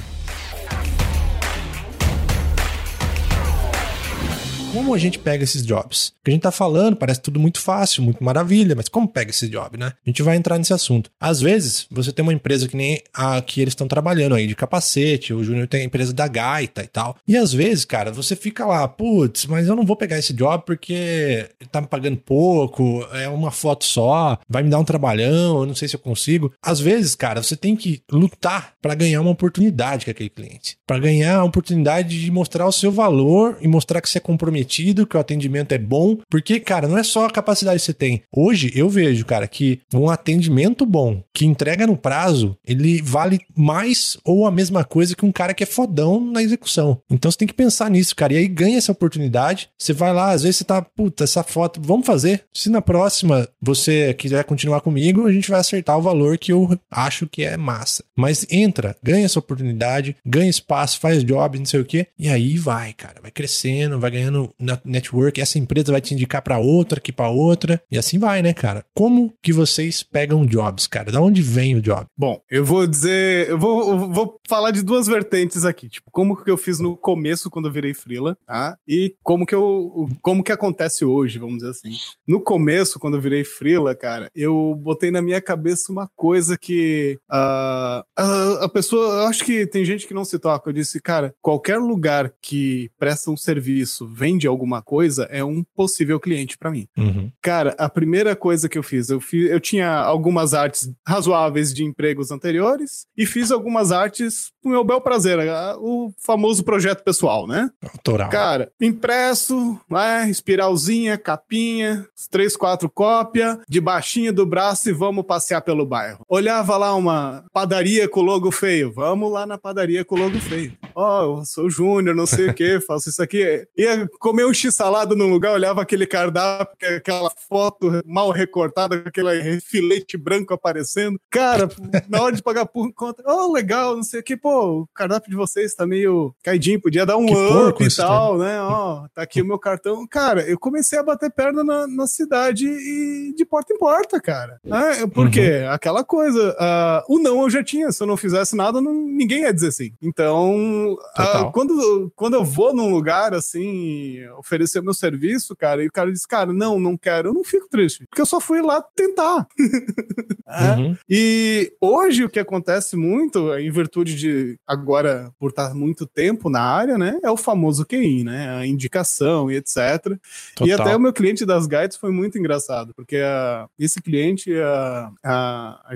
Como 4.72 4.94
a 4.94 4.98
gente 4.98 5.20
pega 5.20 5.44
esses 5.44 5.66
jobs? 5.66 6.14
O 6.22 6.24
que 6.24 6.32
a 6.32 6.34
gente 6.34 6.44
tá 6.44 6.52
falando 6.52 6.96
parece 6.96 7.20
tudo 7.20 7.40
muito 7.42 7.60
fácil, 7.60 8.04
muito 8.04 8.24
maravilha, 8.24 8.74
mas 8.74 8.88
como 8.88 9.06
pega 9.06 9.32
esse 9.32 9.50
job, 9.50 9.78
né? 9.78 9.88
A 9.88 10.10
gente 10.10 10.24
vai 10.24 10.38
entrar 10.38 10.58
nesse 10.58 10.72
assunto. 10.72 11.10
Às 11.20 11.42
vezes, 11.42 11.88
você 11.92 12.14
tem 12.14 12.24
uma 12.24 12.32
empresa 12.32 12.70
que 12.70 12.78
nem 12.78 13.02
a 13.14 13.42
que 13.42 13.60
eles 13.60 13.74
estão 13.74 13.86
trabalhando 13.86 14.34
aí, 14.34 14.48
de 14.48 14.56
capacete, 14.56 15.34
o 15.34 15.44
Júnior 15.44 15.68
tem 15.68 15.82
a 15.82 15.84
empresa 15.84 16.14
da 16.14 16.26
gaita 16.26 16.84
e 16.84 16.88
tal. 16.88 17.18
E 17.28 17.36
às 17.36 17.52
vezes, 17.52 17.84
cara, 17.84 18.14
você 18.14 18.34
fica 18.34 18.66
lá, 18.66 18.88
putz, 18.88 19.46
mas 19.46 19.68
eu 19.68 19.76
não 19.76 19.86
vou 19.86 19.98
pegar 19.98 20.18
esse 20.18 20.32
job 20.32 20.64
porque 20.66 21.50
tá 21.70 21.82
me 21.82 21.88
pagando 21.88 22.16
pouco, 22.16 23.06
é 23.12 23.28
uma 23.28 23.52
foto 23.52 23.84
só, 23.84 24.40
vai 24.48 24.64
me 24.64 24.70
dar 24.70 24.80
um 24.80 24.86
trabalhão, 24.86 25.60
eu 25.60 25.66
não 25.66 25.76
sei 25.76 25.90
se 25.90 25.98
eu 25.98 26.00
consigo. 26.00 26.54
Às 26.64 26.80
vezes, 26.80 27.14
cara, 27.14 27.44
você 27.44 27.58
tem 27.58 27.76
que 27.76 28.02
lutar 28.10 28.76
para 28.82 28.96
ganhar 28.96 29.20
uma 29.20 29.32
oportunidade 29.32 30.06
com 30.06 30.12
aquele 30.12 30.30
cliente, 30.30 30.78
para 30.88 30.98
ganhar 30.98 31.40
a 31.40 31.44
oportunidade 31.44 32.22
de 32.22 32.32
mostrar 32.32 32.66
o 32.66 32.72
seu 32.72 32.92
valor 32.92 33.58
e 33.60 33.68
mostrar 33.68 34.00
que 34.00 34.10
você 34.10 34.18
é 34.18 34.22
comprometido, 34.22 34.61
que 35.06 35.18
o 35.18 35.20
atendimento 35.20 35.72
é 35.72 35.78
bom, 35.78 36.18
porque, 36.30 36.60
cara, 36.60 36.88
não 36.88 36.98
é 36.98 37.04
só 37.04 37.26
a 37.26 37.32
capacidade 37.32 37.80
que 37.80 37.86
você 37.86 37.94
tem. 37.94 38.24
Hoje 38.32 38.72
eu 38.76 38.90
vejo, 38.90 39.26
cara, 39.26 39.48
que 39.48 39.80
um 39.94 40.10
atendimento 40.10 40.86
bom, 40.86 41.24
que 41.34 41.46
entrega 41.46 41.88
no 41.88 41.98
prazo, 41.98 42.58
ele 42.66 43.02
vale 43.02 43.40
mais 43.56 44.18
ou 44.24 44.46
a 44.46 44.52
mesma 44.52 44.84
coisa 44.84 45.16
que 45.16 45.26
um 45.26 45.32
cara 45.32 45.54
que 45.54 45.64
é 45.64 45.68
fodão 45.68 46.20
na 46.20 46.42
execução. 46.42 47.02
Então 47.10 47.32
você 47.32 47.38
tem 47.38 47.48
que 47.48 47.54
pensar 47.54 47.90
nisso, 47.90 48.16
cara, 48.16 48.34
e 48.34 48.38
aí 48.38 48.48
ganha 48.48 48.78
essa 48.78 48.92
oportunidade. 48.92 49.70
Você 49.78 49.94
vai 49.94 50.14
lá, 50.14 50.32
às 50.32 50.44
vezes 50.44 50.58
você 50.58 50.64
tá, 50.64 50.82
puta, 50.82 51.24
essa 51.24 51.44
foto, 51.44 51.82
vamos 51.84 52.06
fazer. 52.06 52.44
Se 52.54 52.70
na 52.70 52.82
próxima 52.82 53.48
você 53.62 54.14
quiser 54.14 54.44
continuar 54.44 54.82
comigo, 54.82 55.26
a 55.26 55.32
gente 55.32 55.50
vai 55.50 55.60
acertar 55.60 55.98
o 55.98 56.02
valor 56.02 56.38
que 56.38 56.52
eu 56.52 56.78
acho 56.90 57.28
que 57.28 57.44
é 57.44 57.58
massa. 57.58 58.04
Mas 58.16 58.46
entra, 58.50 58.96
ganha 59.04 59.26
essa 59.26 59.40
oportunidade, 59.40 60.16
ganha 60.26 60.50
espaço, 60.50 61.00
faz 61.00 61.24
job, 61.24 61.58
não 61.58 61.66
sei 61.66 61.80
o 61.80 61.86
quê, 61.86 62.08
e 62.18 62.30
aí 62.30 62.58
vai, 62.58 62.94
cara, 62.94 63.22
vai 63.22 63.32
crescendo, 63.32 64.00
vai 64.00 64.12
ganhando 64.12 64.51
network, 64.84 65.40
essa 65.40 65.60
empresa 65.60 65.92
vai 65.92 66.02
te 66.02 66.14
indicar 66.14 66.42
pra 66.42 66.60
outra, 66.60 67.00
aqui 67.00 67.12
pra 67.12 67.30
outra, 67.30 67.82
e 67.92 67.98
assim 67.98 68.20
vai, 68.20 68.42
né, 68.42 68.54
cara? 68.54 68.86
Como 68.94 69.34
que 69.42 69.54
vocês 69.54 70.04
pegam 70.04 70.46
jobs, 70.46 70.88
cara? 70.88 71.12
Da 71.12 71.22
onde 71.22 71.42
vem 71.42 71.76
o 71.76 71.82
job? 71.82 72.06
Bom, 72.18 72.42
eu 72.50 72.64
vou 72.64 72.86
dizer, 72.88 73.50
eu 73.50 73.58
vou, 73.58 73.92
eu 73.92 74.12
vou 74.12 74.40
falar 74.48 74.72
de 74.72 74.84
duas 74.84 75.08
vertentes 75.08 75.66
aqui, 75.66 75.90
tipo, 75.90 76.10
como 76.12 76.36
que 76.36 76.50
eu 76.50 76.58
fiz 76.58 76.80
no 76.80 76.96
começo 76.96 77.50
quando 77.50 77.68
eu 77.68 77.72
virei 77.72 77.94
freela, 77.94 78.38
tá? 78.46 78.78
E 78.88 79.16
como 79.24 79.46
que 79.46 79.56
eu, 79.56 80.10
como 80.22 80.44
que 80.44 80.52
acontece 80.52 81.06
hoje, 81.06 81.40
vamos 81.40 81.58
dizer 81.58 81.72
assim. 81.72 81.92
No 82.28 82.42
começo, 82.42 83.00
quando 83.00 83.16
eu 83.16 83.22
virei 83.22 83.44
freela, 83.44 83.96
cara, 83.96 84.30
eu 84.36 84.76
botei 84.76 85.12
na 85.12 85.22
minha 85.22 85.42
cabeça 85.42 85.92
uma 85.92 86.10
coisa 86.16 86.58
que 86.58 87.20
ah, 87.30 88.04
a, 88.18 88.66
a 88.66 88.70
pessoa, 88.70 89.22
eu 89.22 89.28
acho 89.28 89.44
que 89.44 89.66
tem 89.66 89.86
gente 89.86 90.08
que 90.08 90.14
não 90.14 90.26
se 90.26 90.38
toca, 90.40 90.70
eu 90.70 90.74
disse, 90.74 91.00
cara, 91.02 91.34
qualquer 91.42 91.78
lugar 91.78 92.34
que 92.42 92.90
presta 92.98 93.32
um 93.32 93.38
serviço, 93.38 94.08
vende 94.08 94.41
alguma 94.48 94.82
coisa, 94.82 95.24
é 95.26 95.44
um 95.44 95.64
possível 95.76 96.20
cliente 96.20 96.58
pra 96.58 96.72
mim. 96.72 96.88
Uhum. 96.98 97.32
Cara, 97.42 97.76
a 97.78 97.90
primeira 97.90 98.36
coisa 98.36 98.68
que 98.68 98.78
eu 98.78 98.84
fiz, 98.84 99.10
eu, 99.10 99.20
fiz, 99.20 99.50
eu 99.50 99.60
tinha 99.60 99.90
algumas 99.92 100.54
artes 100.54 100.92
razoáveis 101.08 101.74
de 101.74 101.84
empregos 101.84 102.32
anteriores 102.32 103.06
e 103.18 103.26
fiz 103.26 103.52
algumas 103.52 103.92
artes 103.92 104.52
pro 104.62 104.72
meu 104.72 104.84
bel 104.84 105.02
prazer, 105.02 105.38
o 105.80 106.12
famoso 106.18 106.64
projeto 106.64 107.04
pessoal, 107.04 107.48
né? 107.48 107.70
Autoral. 107.82 108.30
Cara, 108.30 108.72
impresso, 108.80 109.80
né? 109.90 110.30
Espiralzinha, 110.30 111.18
capinha, 111.18 112.06
três, 112.30 112.56
quatro 112.56 112.90
cópia, 112.90 113.60
de 113.68 113.82
baixinho 113.82 114.32
do 114.32 114.46
braço 114.46 114.90
e 114.90 114.94
vamos 114.94 115.26
passear 115.26 115.62
pelo 115.62 115.86
bairro. 115.86 116.24
Olhava 116.30 116.78
lá 116.78 116.94
uma 116.96 117.44
padaria 117.52 118.08
com 118.08 118.22
logo 118.22 118.52
feio, 118.52 118.92
vamos 118.94 119.32
lá 119.32 119.46
na 119.46 119.58
padaria 119.58 120.06
com 120.06 120.16
logo 120.16 120.40
feio. 120.40 120.78
Ó, 120.94 121.40
eu 121.40 121.46
sou 121.46 121.70
Júnior, 121.70 122.16
não 122.16 122.26
sei 122.26 122.50
o 122.50 122.54
que, 122.54 122.80
faço 122.86 123.10
isso 123.10 123.22
aqui. 123.22 123.66
Ia 123.78 124.08
comer 124.20 124.46
um 124.46 124.54
x-salada 124.54 125.16
num 125.16 125.30
lugar, 125.30 125.54
olhava 125.54 125.82
aquele 125.82 126.06
cardápio, 126.06 126.98
aquela 126.98 127.32
foto 127.50 128.02
mal 128.06 128.30
recortada, 128.32 129.02
com 129.02 129.10
aquele 129.10 129.60
filete 129.62 130.18
branco 130.18 130.54
aparecendo. 130.54 131.20
Cara, 131.30 131.70
na 132.08 132.22
hora 132.22 132.36
de 132.36 132.44
pagar 132.44 132.66
por 132.66 132.92
conta, 132.94 133.24
oh, 133.26 133.52
legal, 133.52 133.96
não 133.96 134.04
sei 134.04 134.20
o 134.20 134.24
que, 134.24 134.38
pô, 134.38 134.51
o 134.52 134.88
cardápio 134.94 135.30
de 135.30 135.36
vocês 135.36 135.74
tá 135.74 135.86
meio 135.86 136.34
caidinho, 136.44 136.82
podia 136.82 137.06
dar 137.06 137.18
um 137.18 137.26
Que 137.26 137.34
up 137.70 137.84
e 137.84 137.96
tal, 137.96 138.38
né? 138.38 138.62
Ó, 138.62 139.08
tá 139.14 139.22
aqui 139.24 139.42
o 139.42 139.46
meu 139.46 139.58
cartão. 139.60 140.06
Cara, 140.08 140.42
eu 140.50 140.58
comecei 140.60 140.98
a 141.00 141.04
bater 141.04 141.32
perna 141.32 141.64
na, 141.64 141.88
na 141.88 142.08
cidade 142.08 142.68
e 142.68 143.34
de 143.36 143.46
porta 143.46 143.74
em 143.74 143.78
porta, 143.78 144.20
cara. 144.22 144.60
É, 144.66 145.08
por 145.08 145.26
Uhum. 145.26 145.32
quê? 145.32 145.64
Aquela 145.70 146.04
coisa, 146.04 146.56
ah, 146.60 147.04
o 147.08 147.20
não 147.20 147.42
eu 147.44 147.50
já 147.50 147.64
tinha, 147.64 147.92
se 147.92 148.02
eu 148.04 148.08
não 148.08 148.18
fizesse 148.18 148.56
nada, 148.56 148.82
não- 148.82 148.94
ninguém 148.94 149.42
ia 149.42 149.54
dizer 149.54 149.72
sim. 149.72 149.92
Então, 150.02 150.96
Total. 151.16 151.52
quando, 151.52 152.12
quando 152.16 152.34
eu 152.36 152.44
vou 152.44 152.74
num 152.74 152.90
lugar 152.90 153.34
assim, 153.34 154.18
oferecer 154.38 154.82
meu 154.82 154.94
serviço, 154.94 155.56
cara, 155.56 155.84
e 155.84 155.88
o 155.88 155.92
cara 155.92 156.12
diz, 156.12 156.26
cara, 156.26 156.52
não, 156.54 156.80
não 156.80 156.98
quero, 156.98 157.30
eu 157.30 157.34
não 157.34 157.44
fico 157.44 157.68
triste, 157.70 158.06
porque 158.10 158.22
eu 158.22 158.26
só 158.26 158.40
fui 158.40 158.62
lá 158.62 158.82
tentar. 158.96 159.48
É. 160.54 160.76
Uhum. 160.76 160.98
E 161.10 161.72
hoje 161.80 162.26
o 162.26 162.30
que 162.30 162.38
acontece 162.40 162.98
muito, 162.98 163.54
em 163.56 163.72
virtude 163.72 164.16
de 164.18 164.41
agora 164.66 165.32
por 165.40 165.50
estar 165.50 165.74
muito 165.74 166.06
tempo 166.06 166.50
na 166.50 166.62
área, 166.62 166.98
né, 166.98 167.20
é 167.24 167.30
o 167.32 167.38
famoso 167.38 167.86
QI, 167.86 168.24
né, 168.24 168.50
a 168.58 168.66
indicação 168.66 169.50
e 169.52 169.56
etc. 169.56 169.78
E 169.82 170.56
Total. 170.56 170.82
até 170.82 170.96
o 170.96 171.00
meu 171.00 171.14
cliente 171.14 171.46
das 171.46 171.68
guides 171.68 171.98
foi 171.98 172.12
muito 172.12 172.38
engraçado, 172.38 172.94
porque 172.96 173.18
a- 173.18 173.68
esse 173.80 174.02
cliente, 174.02 174.54
a, 174.56 175.12
a, 175.24 175.92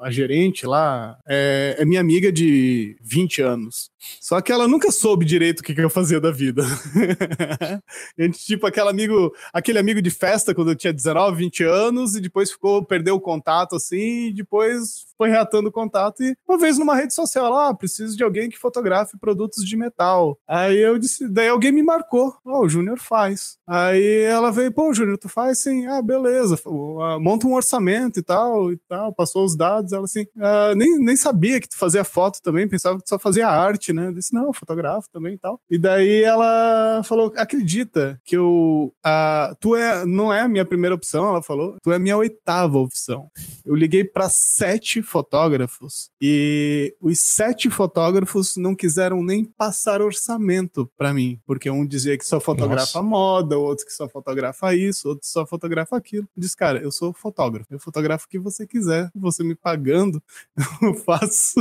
a 0.00 0.10
gerente 0.10 0.66
lá, 0.66 1.18
é, 1.28 1.76
é 1.78 1.84
minha 1.84 2.00
amiga 2.00 2.32
de 2.32 2.96
20 3.02 3.42
anos. 3.42 3.90
Só 4.20 4.40
que 4.40 4.50
ela 4.50 4.66
nunca 4.66 4.90
soube 4.90 5.24
direito 5.24 5.60
o 5.60 5.62
que, 5.62 5.74
que 5.74 5.80
eu 5.80 5.90
fazia 5.90 6.20
da 6.20 6.30
vida. 6.30 6.62
a 8.18 8.22
gente, 8.22 8.38
tipo, 8.38 8.66
aquele 8.66 8.88
amigo, 8.88 9.32
aquele 9.52 9.78
amigo 9.78 10.00
de 10.00 10.10
festa 10.10 10.54
quando 10.54 10.70
eu 10.70 10.76
tinha 10.76 10.92
19, 10.92 11.36
20 11.36 11.64
anos, 11.64 12.14
e 12.14 12.20
depois 12.20 12.50
ficou, 12.50 12.84
perdeu 12.84 13.16
o 13.16 13.20
contato 13.20 13.76
assim, 13.76 14.28
e 14.28 14.32
depois 14.32 15.09
foi 15.20 15.28
reatando 15.28 15.68
o 15.68 15.72
contato 15.72 16.22
e 16.22 16.34
uma 16.48 16.56
vez 16.56 16.78
numa 16.78 16.96
rede 16.96 17.12
social, 17.12 17.44
ela, 17.44 17.68
ah, 17.68 17.74
preciso 17.74 18.16
de 18.16 18.24
alguém 18.24 18.48
que 18.48 18.56
fotografe 18.56 19.18
produtos 19.18 19.66
de 19.66 19.76
metal. 19.76 20.38
Aí 20.48 20.78
eu 20.78 20.98
disse, 20.98 21.28
daí 21.28 21.46
alguém 21.46 21.70
me 21.70 21.82
marcou, 21.82 22.34
oh, 22.42 22.64
o 22.64 22.68
Júnior 22.70 22.98
faz. 22.98 23.58
Aí 23.66 24.22
ela 24.22 24.50
veio, 24.50 24.72
pô, 24.72 24.94
Júnior, 24.94 25.18
tu 25.18 25.28
faz 25.28 25.58
sim, 25.58 25.86
ah, 25.86 26.00
beleza, 26.00 26.58
monta 27.20 27.46
um 27.46 27.52
orçamento 27.52 28.18
e 28.18 28.22
tal, 28.22 28.72
e 28.72 28.78
tal, 28.88 29.12
passou 29.12 29.44
os 29.44 29.54
dados, 29.54 29.92
ela 29.92 30.04
assim, 30.04 30.24
ah, 30.38 30.72
nem, 30.74 30.98
nem 30.98 31.16
sabia 31.16 31.60
que 31.60 31.68
tu 31.68 31.76
fazia 31.76 32.02
foto 32.02 32.40
também, 32.42 32.66
pensava 32.66 32.96
que 32.96 33.04
tu 33.04 33.10
só 33.10 33.18
fazia 33.18 33.46
arte, 33.46 33.92
né? 33.92 34.06
Eu 34.06 34.14
disse, 34.14 34.32
não, 34.32 34.54
fotografo 34.54 35.06
também 35.12 35.34
e 35.34 35.38
tal. 35.38 35.60
E 35.68 35.76
daí 35.76 36.22
ela 36.22 37.02
falou, 37.04 37.30
acredita 37.36 38.18
que 38.24 38.38
eu, 38.38 38.90
ah, 39.04 39.54
tu 39.60 39.76
é, 39.76 40.06
não 40.06 40.32
é 40.32 40.40
a 40.40 40.48
minha 40.48 40.64
primeira 40.64 40.94
opção, 40.94 41.28
ela 41.28 41.42
falou, 41.42 41.76
tu 41.82 41.92
é 41.92 41.96
a 41.96 41.98
minha 41.98 42.16
oitava 42.16 42.78
opção. 42.78 43.28
Eu 43.66 43.74
liguei 43.74 44.02
para 44.02 44.30
sete 44.30 45.02
fotógrafos 45.10 46.10
e 46.20 46.94
os 47.00 47.18
sete 47.20 47.68
fotógrafos 47.68 48.56
não 48.56 48.74
quiseram 48.74 49.22
nem 49.22 49.44
passar 49.44 50.00
orçamento 50.00 50.90
para 50.96 51.12
mim, 51.12 51.40
porque 51.44 51.68
um 51.68 51.84
dizia 51.84 52.16
que 52.16 52.24
só 52.24 52.38
fotografa 52.38 52.80
Nossa. 52.80 53.02
moda, 53.02 53.58
outro 53.58 53.84
que 53.84 53.92
só 53.92 54.08
fotografa 54.08 54.74
isso, 54.74 55.08
outro 55.08 55.26
só 55.26 55.44
fotografa 55.44 55.96
aquilo. 55.96 56.28
Disse, 56.36 56.56
cara, 56.56 56.80
eu 56.80 56.92
sou 56.92 57.12
fotógrafo, 57.12 57.66
eu 57.70 57.80
fotografo 57.80 58.26
o 58.26 58.28
que 58.28 58.38
você 58.38 58.66
quiser, 58.66 59.10
você 59.14 59.42
me 59.42 59.54
pagando, 59.54 60.22
eu 60.82 60.94
faço, 60.94 61.54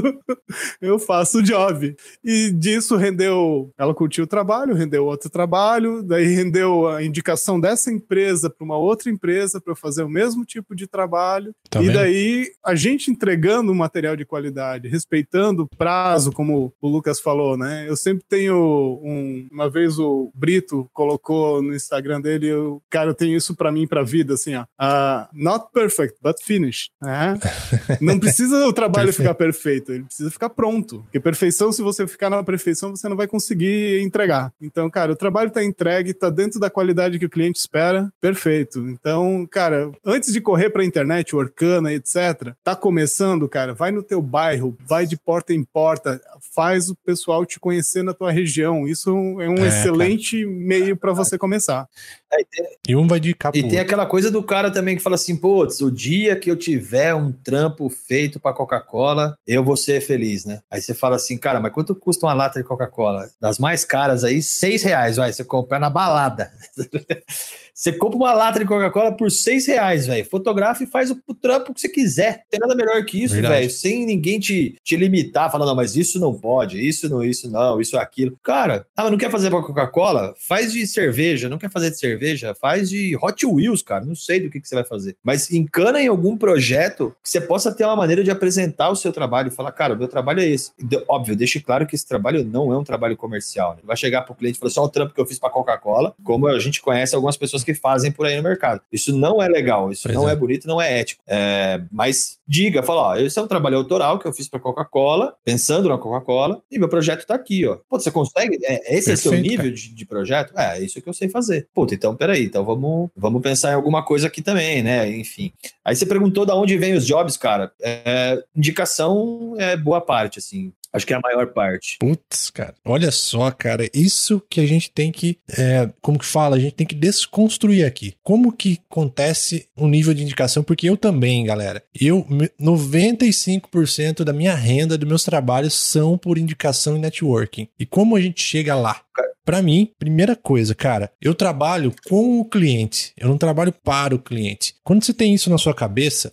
eu 0.79 0.99
faço 0.99 1.39
o 1.39 1.43
job. 1.43 1.95
E 2.23 2.51
disso 2.51 2.95
rendeu, 2.95 3.73
ela 3.77 3.93
curtiu 3.93 4.25
o 4.25 4.27
trabalho, 4.27 4.75
rendeu 4.75 5.05
outro 5.05 5.29
trabalho, 5.29 6.03
daí 6.03 6.25
rendeu 6.27 6.87
a 6.87 7.03
indicação 7.03 7.59
dessa 7.59 7.91
empresa 7.91 8.49
para 8.49 8.63
uma 8.63 8.77
outra 8.77 9.09
empresa 9.09 9.59
para 9.59 9.71
eu 9.71 9.75
fazer 9.75 10.03
o 10.03 10.09
mesmo 10.09 10.45
tipo 10.45 10.75
de 10.75 10.85
trabalho. 10.85 11.55
Tá 11.69 11.81
e 11.81 11.91
daí 11.91 12.51
a 12.63 12.75
gente 12.75 13.09
entregando 13.39 13.71
um 13.71 13.75
material 13.75 14.15
de 14.17 14.25
qualidade, 14.25 14.89
respeitando 14.89 15.63
o 15.63 15.77
prazo, 15.77 16.31
como 16.31 16.73
o 16.81 16.87
Lucas 16.89 17.21
falou, 17.21 17.57
né? 17.57 17.85
Eu 17.87 17.95
sempre 17.95 18.25
tenho 18.27 18.99
um, 19.01 19.47
uma 19.49 19.69
vez 19.69 19.97
o 19.97 20.29
Brito 20.35 20.89
colocou 20.93 21.61
no 21.61 21.73
Instagram 21.73 22.19
dele, 22.19 22.47
eu, 22.47 22.81
cara, 22.89 23.11
eu 23.11 23.13
tenho 23.13 23.37
isso 23.37 23.55
para 23.55 23.71
mim 23.71 23.87
para 23.87 24.03
vida, 24.03 24.33
assim, 24.33 24.55
ó. 24.55 24.63
Uh, 24.63 25.27
not 25.33 25.67
perfect, 25.73 26.17
but 26.21 26.35
finished. 26.43 26.91
Né? 27.01 27.39
Não 28.01 28.19
precisa 28.19 28.67
o 28.67 28.73
trabalho 28.73 29.13
ficar 29.13 29.33
perfeito, 29.33 29.93
ele 29.93 30.03
precisa 30.03 30.29
ficar 30.29 30.49
pronto. 30.49 31.01
Porque 31.03 31.19
perfeição, 31.19 31.71
se 31.71 31.81
você 31.81 32.05
ficar 32.05 32.29
na 32.29 32.43
perfeição, 32.43 32.95
você 32.95 33.07
não 33.07 33.15
vai 33.15 33.27
conseguir 33.27 34.01
entregar. 34.01 34.51
Então, 34.61 34.89
cara, 34.89 35.11
o 35.11 35.15
trabalho 35.15 35.49
tá 35.49 35.63
entregue, 35.63 36.13
tá 36.13 36.29
dentro 36.29 36.59
da 36.59 36.69
qualidade 36.69 37.17
que 37.17 37.25
o 37.25 37.29
cliente 37.29 37.59
espera, 37.59 38.11
perfeito. 38.19 38.87
Então, 38.89 39.47
cara, 39.49 39.91
antes 40.05 40.33
de 40.33 40.41
correr 40.41 40.69
pra 40.69 40.83
internet, 40.83 41.35
Orkana, 41.35 41.93
etc., 41.93 42.53
tá 42.63 42.75
começando, 42.75 43.28
cara, 43.49 43.73
vai 43.73 43.91
no 43.91 44.01
teu 44.01 44.21
bairro, 44.21 44.77
vai 44.87 45.05
de 45.05 45.17
porta 45.17 45.53
em 45.53 45.63
porta, 45.63 46.19
faz 46.53 46.89
o 46.89 46.95
pessoal 46.95 47.45
te 47.45 47.59
conhecer 47.59 48.03
na 48.03 48.13
tua 48.13 48.31
região. 48.31 48.87
Isso 48.87 49.09
é 49.09 49.49
um 49.49 49.63
é, 49.63 49.67
excelente 49.67 50.43
cara. 50.43 50.55
meio 50.55 50.97
para 50.97 51.13
você 51.13 51.37
começar. 51.37 51.87
É, 52.31 52.77
e 52.87 52.95
um 52.95 53.07
vai 53.07 53.19
de 53.19 53.33
capa. 53.33 53.57
E 53.57 53.67
tem 53.67 53.79
aquela 53.79 54.05
coisa 54.05 54.29
do 54.29 54.43
cara 54.43 54.71
também 54.71 54.95
que 54.95 55.03
fala 55.03 55.15
assim: 55.15 55.35
putz, 55.35 55.81
o 55.81 55.91
dia 55.91 56.35
que 56.35 56.49
eu 56.49 56.55
tiver 56.55 57.13
um 57.15 57.31
trampo 57.31 57.89
feito 57.89 58.39
para 58.39 58.55
Coca-Cola, 58.55 59.35
eu 59.47 59.63
vou 59.63 59.75
ser 59.75 59.99
feliz, 60.01 60.45
né? 60.45 60.61
Aí 60.69 60.81
você 60.81 60.93
fala 60.93 61.15
assim, 61.15 61.37
cara, 61.37 61.59
mas 61.59 61.73
quanto 61.73 61.95
custa 61.95 62.25
uma 62.25 62.33
lata 62.33 62.59
de 62.59 62.67
Coca-Cola? 62.67 63.29
Das 63.41 63.57
mais 63.57 63.83
caras 63.83 64.23
aí, 64.23 64.41
seis 64.41 64.83
reais, 64.83 65.17
vai, 65.17 65.33
você 65.33 65.43
comprar 65.43 65.79
na 65.79 65.89
balada. 65.89 66.51
Você 67.79 67.93
compra 67.93 68.17
uma 68.17 68.33
lata 68.33 68.59
de 68.59 68.65
Coca-Cola 68.65 69.15
por 69.15 69.31
seis 69.31 69.65
reais, 69.65 70.05
velho. 70.05 70.25
Fotografa 70.25 70.83
e 70.83 70.85
faz 70.85 71.11
o, 71.11 71.23
o, 71.25 71.33
trampo 71.33 71.73
que 71.73 71.79
você 71.79 71.87
quiser. 71.87 72.39
Não 72.39 72.43
tem 72.49 72.59
nada 72.59 72.75
melhor 72.75 73.05
que 73.05 73.23
isso, 73.23 73.41
velho. 73.41 73.69
Sem 73.69 74.05
ninguém 74.05 74.37
te, 74.37 74.75
te 74.83 74.97
limitar, 74.97 75.49
falando, 75.49 75.69
não, 75.69 75.75
mas 75.77 75.95
isso 75.95 76.19
não 76.19 76.33
pode, 76.33 76.85
isso 76.85 77.07
não, 77.07 77.23
isso 77.23 77.49
não, 77.49 77.79
isso 77.79 77.97
aquilo. 77.97 78.37
Cara, 78.43 78.85
ah, 78.97 79.03
mas 79.03 79.11
não 79.11 79.17
quer 79.17 79.31
fazer 79.31 79.49
pra 79.49 79.61
Coca-Cola? 79.61 80.33
Faz 80.45 80.73
de 80.73 80.85
cerveja. 80.85 81.47
Não 81.47 81.57
quer 81.57 81.71
fazer 81.71 81.89
de 81.91 81.97
cerveja? 81.97 82.53
Faz 82.53 82.89
de 82.89 83.15
Hot 83.15 83.45
Wheels, 83.45 83.81
cara. 83.81 84.03
Não 84.03 84.13
sei 84.13 84.41
do 84.41 84.49
que, 84.49 84.59
que 84.59 84.67
você 84.67 84.75
vai 84.75 84.83
fazer. 84.83 85.15
Mas 85.23 85.49
encana 85.49 86.01
em 86.01 86.07
algum 86.09 86.35
projeto 86.35 87.15
que 87.23 87.29
você 87.29 87.39
possa 87.39 87.73
ter 87.73 87.85
uma 87.85 87.95
maneira 87.95 88.25
de 88.25 88.29
apresentar 88.29 88.89
o 88.89 88.95
seu 88.95 89.13
trabalho 89.13 89.47
e 89.47 89.51
falar, 89.51 89.71
cara, 89.71 89.93
o 89.93 89.97
meu 89.97 90.09
trabalho 90.09 90.41
é 90.41 90.47
esse. 90.47 90.73
Óbvio, 91.07 91.33
deixe 91.33 91.61
claro 91.61 91.87
que 91.87 91.95
esse 91.95 92.05
trabalho 92.05 92.43
não 92.43 92.73
é 92.73 92.77
um 92.77 92.83
trabalho 92.83 93.15
comercial. 93.15 93.75
Né? 93.75 93.83
Vai 93.85 93.95
chegar 93.95 94.23
pro 94.23 94.35
cliente 94.35 94.57
e 94.57 94.59
falar 94.59 94.71
só 94.71 94.83
o 94.83 94.89
trampo 94.89 95.13
que 95.13 95.21
eu 95.21 95.25
fiz 95.25 95.39
pra 95.39 95.49
Coca-Cola, 95.49 96.13
como 96.25 96.45
a 96.45 96.59
gente 96.59 96.81
conhece 96.81 97.15
algumas 97.15 97.37
pessoas 97.37 97.63
que 97.63 97.68
que 97.69 97.73
fazem 97.75 98.11
por 98.11 98.25
aí 98.25 98.35
no 98.35 98.41
mercado. 98.41 98.81
Isso 98.91 99.15
não 99.15 99.41
é 99.41 99.47
legal, 99.47 99.91
isso 99.91 100.03
pois 100.03 100.15
não 100.15 100.27
é. 100.27 100.33
é. 100.33 100.35
bonito, 100.35 100.67
não 100.67 100.81
é 100.81 100.99
ético. 100.99 101.21
É, 101.27 101.79
mas 101.91 102.39
diga, 102.47 102.81
fala, 102.81 103.01
ó, 103.01 103.15
esse 103.15 103.37
é 103.37 103.41
um 103.41 103.47
trabalho 103.47 103.77
autoral 103.77 104.17
que 104.17 104.27
eu 104.27 104.33
fiz 104.33 104.47
para 104.47 104.59
Coca-Cola, 104.59 105.35
pensando 105.45 105.87
na 105.87 105.97
Coca-Cola, 105.99 106.61
e 106.71 106.79
meu 106.79 106.89
projeto 106.89 107.19
está 107.19 107.35
aqui, 107.35 107.67
ó. 107.67 107.77
Pô, 107.87 107.99
você 107.99 108.09
consegue? 108.09 108.57
É, 108.63 108.95
esse 108.95 109.07
Perfeito, 109.07 109.11
é 109.11 109.15
seu 109.15 109.31
nível 109.33 109.71
de, 109.71 109.93
de, 109.93 110.05
projeto? 110.05 110.57
É, 110.57 110.79
é 110.79 110.81
isso 110.81 110.99
que 110.99 111.07
eu 111.07 111.13
sei 111.13 111.29
fazer. 111.29 111.67
Puta, 111.73 111.93
então 111.93 112.15
peraí, 112.15 112.45
então 112.45 112.65
vamos, 112.65 113.09
vamos 113.15 113.41
pensar 113.41 113.71
em 113.71 113.75
alguma 113.75 114.03
coisa 114.03 114.27
aqui 114.27 114.41
também, 114.41 114.81
né? 114.81 115.09
Enfim. 115.11 115.53
Aí 115.85 115.95
você 115.95 116.05
perguntou 116.05 116.45
da 116.45 116.55
onde 116.55 116.75
vem 116.77 116.93
os 116.93 117.05
jobs, 117.05 117.37
cara. 117.37 117.71
É, 117.81 118.43
indicação 118.55 119.55
é 119.59 119.77
boa 119.77 120.01
parte, 120.01 120.39
assim. 120.39 120.73
Acho 120.91 121.05
que 121.05 121.13
é 121.13 121.17
a 121.17 121.21
maior 121.21 121.47
parte. 121.53 121.97
Putz, 121.99 122.49
cara. 122.49 122.73
Olha 122.83 123.11
só, 123.11 123.51
cara. 123.51 123.87
Isso 123.93 124.41
que 124.49 124.59
a 124.59 124.65
gente 124.65 124.91
tem 124.91 125.11
que. 125.11 125.37
É, 125.57 125.89
como 126.01 126.17
que 126.17 126.25
fala? 126.25 126.55
A 126.55 126.59
gente 126.59 126.73
tem 126.73 126.87
que 126.87 126.95
desconstruir 126.95 127.85
aqui. 127.85 128.15
Como 128.23 128.51
que 128.51 128.79
acontece 128.89 129.67
o 129.75 129.85
um 129.85 129.87
nível 129.87 130.13
de 130.13 130.23
indicação? 130.23 130.63
Porque 130.63 130.89
eu 130.89 130.97
também, 130.97 131.45
galera. 131.45 131.83
Eu, 131.99 132.25
95% 132.59 134.23
da 134.23 134.33
minha 134.33 134.55
renda, 134.55 134.97
dos 134.97 135.07
meus 135.07 135.23
trabalhos 135.23 135.73
são 135.73 136.17
por 136.17 136.37
indicação 136.37 136.95
e 136.95 136.99
networking. 136.99 137.67
E 137.79 137.85
como 137.85 138.15
a 138.15 138.21
gente 138.21 138.41
chega 138.41 138.75
lá? 138.75 139.01
Para 139.45 139.63
mim, 139.63 139.91
primeira 139.97 140.35
coisa, 140.35 140.75
cara, 140.75 141.11
eu 141.19 141.33
trabalho 141.33 141.91
com 142.07 142.39
o 142.39 142.45
cliente, 142.45 143.13
eu 143.17 143.27
não 143.27 143.35
trabalho 143.35 143.73
para 143.73 144.13
o 144.13 144.19
cliente. 144.19 144.75
Quando 144.83 145.03
você 145.03 145.11
tem 145.11 145.33
isso 145.33 145.49
na 145.49 145.57
sua 145.57 145.73
cabeça, 145.73 146.31